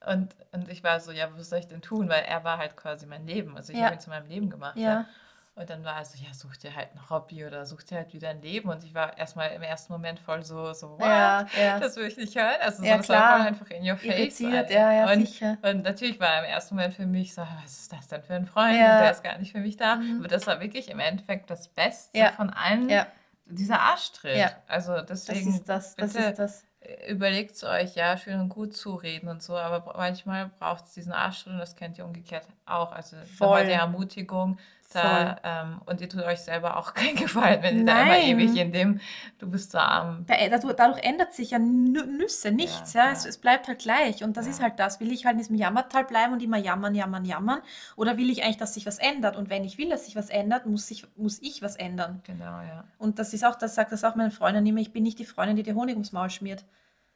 Und, 0.07 0.35
und 0.51 0.67
ich 0.69 0.83
war 0.83 0.99
so, 0.99 1.11
ja, 1.11 1.27
was 1.35 1.49
soll 1.49 1.59
ich 1.59 1.67
denn 1.67 1.81
tun? 1.81 2.09
Weil 2.09 2.23
er 2.23 2.43
war 2.43 2.57
halt 2.57 2.75
quasi 2.75 3.05
mein 3.05 3.27
Leben. 3.27 3.55
Also 3.55 3.71
ich 3.71 3.81
habe 3.81 3.93
ihn 3.93 3.99
zu 3.99 4.09
meinem 4.09 4.27
Leben 4.27 4.49
gemacht. 4.49 4.75
Ja. 4.77 5.05
Und 5.53 5.69
dann 5.69 5.83
war 5.83 5.97
er 5.97 6.05
so, 6.05 6.17
ja, 6.17 6.33
such 6.33 6.55
dir 6.55 6.73
halt 6.73 6.89
ein 6.95 7.09
Hobby 7.09 7.45
oder 7.45 7.65
such 7.65 7.83
dir 7.83 7.97
halt 7.97 8.13
wieder 8.13 8.29
ein 8.29 8.41
Leben. 8.41 8.69
Und 8.69 8.83
ich 8.85 8.93
war 8.93 9.17
erstmal 9.17 9.51
im 9.51 9.61
ersten 9.61 9.91
Moment 9.91 10.19
voll 10.19 10.43
so, 10.43 10.71
so, 10.73 10.91
what? 10.91 11.01
Ja, 11.01 11.45
ja. 11.59 11.79
Das 11.79 11.97
will 11.97 12.05
ich 12.05 12.15
nicht 12.15 12.35
hören. 12.35 12.55
Also 12.61 12.83
ja, 12.83 12.91
so, 12.93 12.97
das 12.97 13.05
klar. 13.05 13.21
war 13.21 13.37
voll 13.37 13.47
einfach 13.47 13.69
in 13.71 13.89
your 13.89 13.97
face. 13.97 14.39
Irritiert, 14.39 14.71
ja, 14.71 14.93
ja, 14.93 15.11
und, 15.11 15.27
sicher. 15.27 15.57
Und 15.61 15.83
natürlich 15.83 16.19
war 16.21 16.29
er 16.29 16.45
im 16.45 16.49
ersten 16.49 16.75
Moment 16.75 16.93
für 16.93 17.05
mich 17.05 17.33
so, 17.33 17.41
was 17.63 17.79
ist 17.79 17.91
das 17.91 18.07
denn 18.07 18.23
für 18.23 18.33
ein 18.33 18.45
Freund? 18.45 18.77
Ja. 18.77 18.95
Und 18.95 19.03
der 19.03 19.11
ist 19.11 19.23
gar 19.23 19.37
nicht 19.37 19.51
für 19.51 19.59
mich 19.59 19.75
da. 19.75 19.97
Mhm. 19.97 20.19
Aber 20.19 20.29
das 20.29 20.47
war 20.47 20.61
wirklich 20.61 20.89
im 20.89 20.99
Endeffekt 20.99 21.49
das 21.49 21.67
Beste 21.67 22.31
von 22.37 22.49
allen. 22.49 22.87
Ja. 22.89 23.07
Dieser 23.45 23.81
Arschtritt. 23.81 24.55
Also 24.67 25.01
deswegen. 25.01 25.45
Das 25.45 25.55
ist 25.55 25.69
das, 25.69 25.95
das 25.95 26.13
bitte, 26.13 26.29
ist 26.29 26.39
das 26.39 26.65
überlegt 27.07 27.55
es 27.55 27.63
euch, 27.63 27.95
ja, 27.95 28.17
schön 28.17 28.39
und 28.39 28.49
gut 28.49 28.75
zureden 28.75 29.29
und 29.29 29.43
so, 29.43 29.55
aber 29.55 29.93
manchmal 29.97 30.49
braucht 30.59 30.85
es 30.85 30.93
diesen 30.93 31.11
Arschtritt 31.11 31.53
und 31.53 31.59
das 31.59 31.75
kennt 31.75 31.97
ihr 31.97 32.05
umgekehrt 32.05 32.47
auch. 32.65 32.91
Also 32.91 33.17
Voll. 33.37 33.65
die 33.65 33.71
Ermutigung, 33.71 34.57
da, 34.93 35.37
ähm, 35.43 35.81
und 35.85 36.01
ihr 36.01 36.09
tut 36.09 36.23
euch 36.23 36.39
selber 36.39 36.77
auch 36.77 36.93
keinen 36.95 37.15
Gefallen, 37.15 37.61
wenn 37.63 37.77
ihr 37.77 37.83
Nein. 37.83 38.07
da 38.07 38.15
immer 38.15 38.23
ewig 38.23 38.55
in 38.57 38.71
dem, 38.71 38.99
du 39.39 39.49
bist 39.49 39.71
so 39.71 39.77
arm. 39.77 40.25
Da, 40.27 40.35
dadurch, 40.49 40.75
dadurch, 40.75 41.03
ändert 41.03 41.33
sich 41.33 41.51
ja 41.51 41.59
Nüsse, 41.59 42.51
nichts. 42.51 42.93
Ja, 42.93 43.05
ja. 43.05 43.11
Es, 43.11 43.25
es, 43.25 43.37
bleibt 43.37 43.67
halt 43.67 43.79
gleich. 43.79 44.23
Und 44.23 44.37
das 44.37 44.45
ja. 44.45 44.51
ist 44.51 44.61
halt 44.61 44.79
das. 44.79 44.99
Will 44.99 45.11
ich 45.11 45.25
halt 45.25 45.33
in 45.33 45.39
diesem 45.39 45.55
Jammertal 45.55 46.05
bleiben 46.05 46.33
und 46.33 46.43
immer 46.43 46.57
jammern, 46.57 46.95
jammern, 46.95 47.25
jammern? 47.25 47.59
Oder 47.95 48.17
will 48.17 48.29
ich 48.29 48.43
eigentlich, 48.43 48.57
dass 48.57 48.73
sich 48.73 48.85
was 48.85 48.97
ändert? 48.97 49.35
Und 49.35 49.49
wenn 49.49 49.63
ich 49.63 49.77
will, 49.77 49.89
dass 49.89 50.05
sich 50.05 50.15
was 50.15 50.29
ändert, 50.29 50.65
muss 50.65 50.89
ich, 50.91 51.05
muss 51.15 51.41
ich 51.41 51.61
was 51.61 51.75
ändern. 51.75 52.21
Genau, 52.25 52.61
ja. 52.61 52.85
Und 52.97 53.19
das 53.19 53.33
ist 53.33 53.45
auch, 53.45 53.55
das 53.55 53.75
sagt 53.75 53.91
das 53.91 54.03
auch 54.03 54.15
meine 54.15 54.31
Freundin 54.31 54.65
immer, 54.65 54.79
ich 54.79 54.93
bin 54.93 55.03
nicht 55.03 55.19
die 55.19 55.25
Freundin, 55.25 55.55
die 55.55 55.63
dir 55.63 55.75
Honig 55.75 55.95
ums 55.95 56.11
Maul 56.11 56.29
schmiert. 56.29 56.65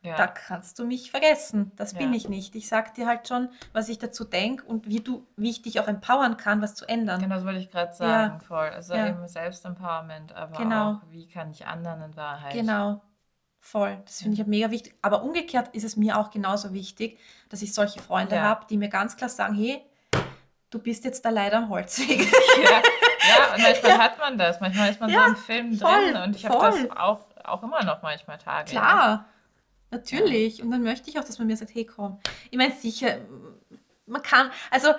Ja. 0.06 0.16
Da 0.16 0.28
kannst 0.28 0.78
du 0.80 0.86
mich 0.86 1.12
vergessen. 1.12 1.72
Das 1.76 1.94
ja. 1.94 2.00
bin 2.00 2.14
ich 2.14 2.30
nicht. 2.30 2.56
Ich 2.56 2.68
sag 2.68 2.94
dir 2.94 3.08
halt 3.08 3.28
schon, 3.28 3.50
was 3.74 3.90
ich 3.90 3.98
dazu 3.98 4.24
denke 4.24 4.64
und 4.66 4.88
wie 4.88 5.00
du, 5.00 5.26
wie 5.36 5.50
ich 5.50 5.62
dich 5.62 5.80
auch 5.80 5.88
empowern 5.88 6.38
kann, 6.38 6.62
was 6.62 6.76
zu 6.76 6.86
ändern. 6.86 7.22
Genau, 7.22 7.36
das 7.36 7.46
wollte 7.46 7.60
ich 7.60 7.72
gerade 7.72 7.94
sagen, 7.94 8.40
ja. 8.40 8.48
voll. 8.48 8.70
Also 8.70 8.94
eben 8.94 9.28
Selbstempowerment, 9.28 10.34
aber 10.34 10.58
genau. 10.58 10.92
auch, 10.92 11.02
wie 11.10 11.28
kann 11.28 11.52
ich 11.52 11.66
anderen 11.66 12.02
in 12.04 12.16
Wahrheit. 12.16 12.54
Genau. 12.54 13.02
Voll. 13.60 13.98
Das 14.06 14.20
finde 14.20 14.36
ich 14.36 14.40
halt 14.42 14.48
mega 14.48 14.70
wichtig. 14.70 14.94
Aber 15.02 15.24
umgekehrt 15.24 15.70
ist 15.70 15.84
es 15.84 15.98
mir 15.98 16.20
auch 16.20 16.30
genauso 16.30 16.72
wichtig, 16.72 17.20
dass 17.50 17.64
ich 17.64 17.74
solche 17.74 18.00
Freunde 18.00 18.40
habe, 18.40 18.68
die 18.70 18.78
mir 18.78 18.90
ganz 18.90 19.18
klar 19.18 19.28
sagen, 19.28 19.56
hey, 19.56 19.82
du 20.70 20.78
bist 20.78 21.04
jetzt 21.04 21.26
da 21.26 21.30
leider 21.30 21.58
am 21.58 21.70
Holzweg. 21.70 22.32
Ja, 22.64 22.70
ja 22.72 23.54
und 23.56 23.62
manchmal 23.64 23.98
hat 23.98 24.20
man 24.20 24.38
das. 24.38 24.62
Manchmal 24.62 24.92
ist 24.92 25.02
man 25.02 25.10
so 25.10 25.20
im 25.20 25.36
Film 25.36 25.74
voll, 25.74 26.12
drin 26.12 26.22
und 26.22 26.36
ich 26.36 26.46
habe 26.46 26.60
das 26.60 26.92
auch, 26.96 27.26
auch 27.44 27.64
immer 27.64 27.84
noch 27.84 28.04
manchmal 28.04 28.38
Tage. 28.38 28.70
Klar. 28.70 29.26
Natürlich. 29.92 30.62
Und 30.62 30.72
dann 30.72 30.84
möchte 30.84 31.10
ich 31.10 31.20
auch, 31.20 31.24
dass 31.24 31.40
man 31.40 31.48
mir 31.48 31.58
sagt, 31.58 31.74
hey 31.74 31.86
komm. 31.86 32.20
Ich 32.52 32.58
meine, 32.58 32.74
sicher, 32.74 33.18
man 34.06 34.22
kann, 34.22 34.50
also 34.72 34.90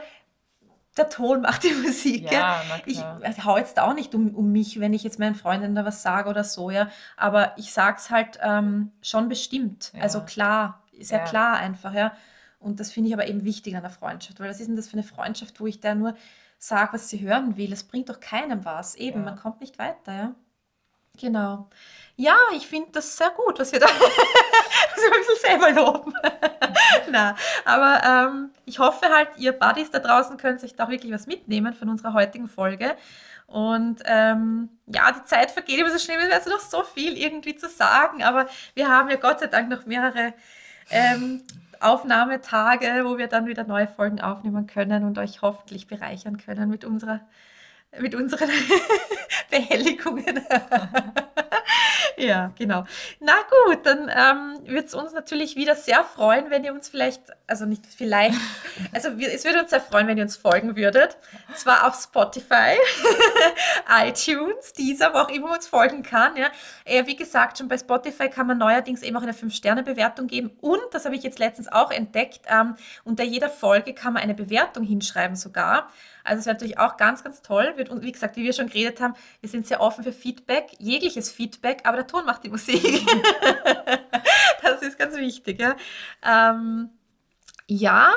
der 0.97 1.09
Ton 1.09 1.43
macht 1.43 1.65
die 1.65 1.75
Musik. 1.85 2.31
Ja, 2.31 2.63
ja. 2.63 2.63
Ich 2.87 3.03
also, 3.03 3.45
hau 3.45 3.59
jetzt 3.59 3.79
auch 3.79 3.95
nicht 3.95 4.15
um, 4.15 4.35
um 4.35 4.53
mich, 4.53 4.81
wenn 4.81 4.95
ich 4.95 5.05
jetzt 5.05 5.19
meinen 5.19 5.35
Freundinnen 5.35 5.75
da 5.75 5.85
was 5.85 6.03
sage 6.03 6.29
oder 6.29 6.45
so, 6.45 6.71
ja. 6.71 6.89
Aber 7.17 7.53
ich 7.57 7.73
sag's 7.73 8.11
halt 8.11 8.39
ähm, 8.43 8.93
schon 9.03 9.29
bestimmt. 9.29 9.93
Ja. 9.95 10.03
Also 10.03 10.23
klar, 10.23 10.83
ist 10.93 11.11
ja. 11.11 11.19
ja 11.19 11.25
klar 11.25 11.57
einfach, 11.57 11.93
ja. 11.93 12.13
Und 12.59 12.81
das 12.81 12.93
finde 12.93 13.09
ich 13.09 13.15
aber 13.15 13.29
eben 13.29 13.45
wichtig 13.45 13.77
an 13.77 13.83
der 13.83 13.91
Freundschaft, 13.91 14.41
weil 14.41 14.49
was 14.49 14.61
ist 14.61 14.69
denn 14.69 14.77
das 14.77 14.89
für 14.89 14.95
eine 14.95 15.03
Freundschaft, 15.03 15.61
wo 15.61 15.67
ich 15.67 15.81
da 15.81 15.95
nur 15.95 16.17
sage, 16.59 16.95
was 16.95 17.11
sie 17.11 17.21
hören 17.21 17.57
will? 17.57 17.69
Das 17.69 17.85
bringt 17.85 18.09
doch 18.09 18.19
keinem 18.19 18.65
was. 18.65 18.95
Eben, 18.95 19.25
man 19.25 19.37
kommt 19.37 19.61
nicht 19.61 19.79
weiter, 19.79 20.13
ja. 20.13 20.35
Genau. 21.21 21.69
Ja, 22.17 22.37
ich 22.55 22.67
finde 22.67 22.93
das 22.93 23.17
sehr 23.17 23.31
gut, 23.31 23.59
was 23.59 23.73
wir 23.73 23.81
da 23.81 23.89
so 23.89 23.93
ein 23.93 25.19
bisschen 25.19 25.37
selber 25.43 25.71
loben. 25.71 26.15
Na, 27.11 27.37
aber 27.65 28.03
ähm, 28.05 28.51
ich 28.65 28.79
hoffe 28.79 29.07
halt, 29.11 29.29
ihr 29.37 29.53
Buddies 29.53 29.91
da 29.91 29.99
draußen 29.99 30.39
könnt 30.39 30.61
sich 30.61 30.75
da 30.75 30.85
auch 30.85 30.89
wirklich 30.89 31.13
was 31.13 31.27
mitnehmen 31.27 31.75
von 31.75 31.89
unserer 31.91 32.15
heutigen 32.15 32.49
Folge. 32.49 32.97
Und 33.47 34.03
ähm, 34.07 34.71
ja, 34.87 35.13
die 35.13 35.25
Zeit 35.25 35.51
vergeht 35.51 35.79
immer 35.79 35.91
so 35.91 35.99
schnell, 35.99 36.19
es 36.19 36.47
wäre 36.47 36.57
noch 36.57 36.61
so 36.61 36.83
viel 36.83 37.17
irgendwie 37.17 37.55
zu 37.55 37.69
sagen, 37.69 38.23
aber 38.25 38.47
wir 38.75 38.89
haben 38.89 39.09
ja 39.09 39.17
Gott 39.17 39.41
sei 39.41 39.47
Dank 39.47 39.69
noch 39.69 39.87
mehrere 39.87 40.33
ähm, 40.91 41.43
Aufnahmetage, 41.81 43.05
wo 43.05 43.19
wir 43.19 43.29
dann 43.29 43.47
wieder 43.47 43.65
neue 43.65 43.87
Folgen 43.87 44.21
aufnehmen 44.21 44.67
können 44.67 45.05
und 45.05 45.19
euch 45.19 45.43
hoffentlich 45.43 45.87
bereichern 45.87 46.39
können 46.39 46.71
mit 46.71 46.85
unserer 46.85 47.21
mit 48.01 48.14
unseren 48.14 48.51
Behelligungen. 49.51 50.44
ja, 52.16 52.52
genau. 52.59 52.85
Na 53.20 53.35
gut, 53.66 53.85
dann 53.85 54.10
ähm, 54.14 54.60
wird 54.66 54.86
es 54.86 54.94
uns 54.94 55.12
natürlich 55.12 55.56
wieder 55.56 55.74
sehr 55.74 56.05
freuen, 56.05 56.51
wenn 56.51 56.64
ihr 56.64 56.73
uns 56.73 56.89
vielleicht, 56.89 57.23
also 57.47 57.66
nicht 57.66 57.85
vielleicht, 57.86 58.39
also 58.93 59.18
wir, 59.18 59.32
es 59.32 59.44
würde 59.44 59.60
uns 59.60 59.70
sehr 59.70 59.81
freuen, 59.81 60.06
wenn 60.09 60.16
ihr 60.16 60.24
uns 60.24 60.36
folgen 60.36 60.77
würdet. 60.77 61.16
Zwar 61.55 61.86
auf 61.86 61.94
Spotify, 61.94 62.78
iTunes, 64.05 64.73
dieser, 64.73 65.14
wo 65.14 65.18
auch 65.18 65.28
immer 65.28 65.47
man 65.47 65.56
uns 65.56 65.68
folgen 65.68 66.02
kann. 66.02 66.36
Ja. 66.36 66.51
Äh, 66.85 67.06
wie 67.06 67.16
gesagt, 67.16 67.59
schon 67.59 67.68
bei 67.68 67.78
Spotify 67.78 68.28
kann 68.28 68.47
man 68.47 68.59
neuerdings 68.59 69.02
eben 69.02 69.16
auch 69.16 69.23
eine 69.23 69.32
5-Sterne-Bewertung 69.32 70.27
geben. 70.27 70.51
Und, 70.60 70.82
das 70.93 71.05
habe 71.05 71.16
ich 71.16 71.23
jetzt 71.23 71.39
letztens 71.39 71.70
auch 71.70 71.90
entdeckt, 71.90 72.40
ähm, 72.48 72.77
unter 73.05 73.24
jeder 73.24 73.48
Folge 73.48 73.94
kann 73.94 74.14
man 74.14 74.23
eine 74.23 74.35
Bewertung 74.35 74.85
hinschreiben 74.85 75.36
sogar. 75.36 75.90
Also 76.27 76.40
es 76.40 76.47
wäre 76.47 76.55
natürlich 76.55 76.78
auch 76.78 76.97
ganz, 76.97 77.23
ganz 77.24 77.43
toll. 77.43 77.74
Und 77.89 78.03
wie 78.03 78.12
gesagt, 78.12 78.36
wie 78.36 78.44
wir 78.44 78.53
schon 78.53 78.69
geredet 78.69 79.01
haben, 79.01 79.15
wir 79.40 79.48
sind 79.48 79.66
sehr 79.66 79.81
offen 79.81 80.05
für 80.05 80.12
Feedback, 80.12 80.70
jegliches 80.78 81.31
Feedback, 81.31 81.81
aber 81.85 81.98
der 81.98 82.07
Ton 82.07 82.24
macht 82.27 82.44
die 82.44 82.51
Musik. 82.51 82.82
das 84.62 84.82
ist 84.82 84.98
ganz 84.98 85.16
wichtig. 85.16 85.61
Ja, 85.61 85.77
ähm, 86.23 86.90
ja 87.66 88.12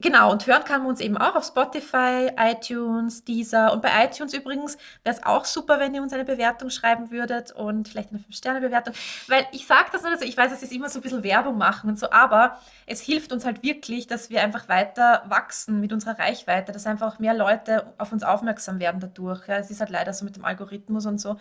Genau, 0.00 0.32
und 0.32 0.46
hören 0.46 0.64
kann 0.64 0.80
man 0.82 0.90
uns 0.90 1.00
eben 1.00 1.16
auch 1.16 1.36
auf 1.36 1.44
Spotify, 1.44 2.28
iTunes, 2.36 3.24
Deezer. 3.24 3.72
Und 3.72 3.80
bei 3.80 4.04
iTunes 4.04 4.34
übrigens 4.34 4.76
wäre 5.04 5.16
es 5.16 5.24
auch 5.24 5.44
super, 5.44 5.78
wenn 5.78 5.94
ihr 5.94 6.02
uns 6.02 6.12
eine 6.12 6.24
Bewertung 6.24 6.68
schreiben 6.68 7.12
würdet 7.12 7.52
und 7.52 7.88
vielleicht 7.88 8.10
eine 8.10 8.18
5-Sterne-Bewertung. 8.18 8.92
Weil 9.28 9.46
ich 9.52 9.66
sage 9.66 9.90
das 9.92 10.02
nur, 10.02 10.10
also 10.10 10.24
ich 10.24 10.36
weiß, 10.36 10.50
es 10.52 10.64
ist 10.64 10.72
immer 10.72 10.88
so 10.88 10.98
ein 10.98 11.02
bisschen 11.02 11.22
Werbung 11.22 11.56
machen 11.56 11.88
und 11.88 11.98
so, 11.98 12.10
aber 12.10 12.58
es 12.86 13.00
hilft 13.02 13.32
uns 13.32 13.44
halt 13.44 13.62
wirklich, 13.62 14.08
dass 14.08 14.30
wir 14.30 14.42
einfach 14.42 14.68
weiter 14.68 15.22
wachsen 15.28 15.80
mit 15.80 15.92
unserer 15.92 16.18
Reichweite, 16.18 16.72
dass 16.72 16.86
einfach 16.86 17.20
mehr 17.20 17.34
Leute 17.34 17.94
auf 17.96 18.12
uns 18.12 18.24
aufmerksam 18.24 18.80
werden 18.80 19.00
dadurch. 19.00 19.46
Ja, 19.46 19.58
es 19.58 19.70
ist 19.70 19.78
halt 19.78 19.90
leider 19.90 20.12
so 20.12 20.24
mit 20.24 20.34
dem 20.34 20.44
Algorithmus 20.44 21.06
und 21.06 21.18
so. 21.20 21.36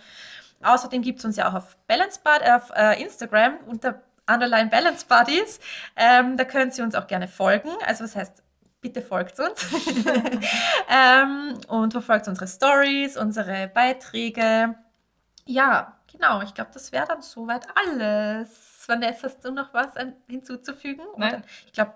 Außerdem 0.61 1.01
gibt 1.01 1.19
es 1.19 1.25
uns 1.25 1.38
ja 1.38 1.49
auch 1.49 1.55
auf 1.55 1.75
Balance 1.88 2.19
Bud, 2.23 2.47
auf 2.47 2.71
äh, 2.75 3.01
Instagram 3.01 3.57
unter 3.65 3.99
Underline 4.27 4.69
Balance 4.69 5.05
Buddies. 5.07 5.59
Ähm, 5.95 6.38
da 6.38 6.45
können 6.45 6.71
Sie 6.71 6.81
uns 6.81 6.95
auch 6.95 7.07
gerne 7.07 7.27
folgen. 7.27 7.69
Also 7.85 8.03
was 8.03 8.15
heißt 8.15 8.43
bitte 8.84 9.01
folgt 9.01 9.39
uns 9.39 9.65
ähm, 10.89 11.57
und 11.69 11.93
verfolgt 11.93 12.27
unsere 12.27 12.47
Stories, 12.47 13.18
unsere 13.18 13.69
Beiträge. 13.69 14.76
Ja, 15.45 15.97
genau, 16.11 16.41
ich 16.41 16.53
glaube, 16.53 16.72
das 16.73 16.91
wäre 16.91 17.07
dann 17.07 17.22
soweit 17.22 17.65
alles. 17.76 18.84
Vanessa, 18.85 19.23
hast 19.23 19.43
du 19.43 19.51
noch 19.51 19.73
was 19.73 19.93
hinzuzufügen? 20.27 21.05
Nein. 21.18 21.35
Oder? 21.35 21.43
Ich 21.65 21.72
glaube, 21.72 21.93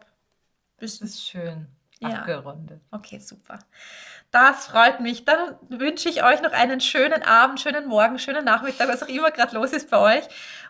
das 0.77 1.01
ist 1.01 1.23
schön. 1.27 1.67
ja. 1.99 2.09
abgerundet. 2.09 2.81
Okay, 2.91 3.19
super. 3.19 3.59
Das 4.31 4.67
freut 4.67 5.01
mich. 5.01 5.25
Dann 5.25 5.55
wünsche 5.67 6.07
ich 6.09 6.23
euch 6.23 6.41
noch 6.41 6.53
einen 6.53 6.79
schönen 6.79 7.23
Abend, 7.23 7.59
schönen 7.59 7.87
Morgen, 7.87 8.17
schönen 8.19 8.45
Nachmittag, 8.45 8.87
was 8.87 9.03
auch 9.03 9.07
immer 9.07 9.31
gerade 9.31 9.55
los 9.55 9.73
ist 9.73 9.89
bei 9.89 10.19
euch. 10.19 10.23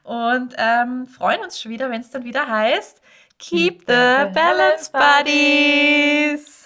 Und 0.04 0.56
ähm, 0.58 1.06
freuen 1.06 1.42
uns 1.42 1.62
schon 1.62 1.72
wieder, 1.72 1.92
wenn 1.92 2.02
es 2.02 2.10
dann 2.10 2.24
wieder 2.24 2.48
heißt, 2.48 3.02
Keep 3.40 3.86
the 3.86 4.32
Balance 4.34 4.90
Buddies. 4.90 6.57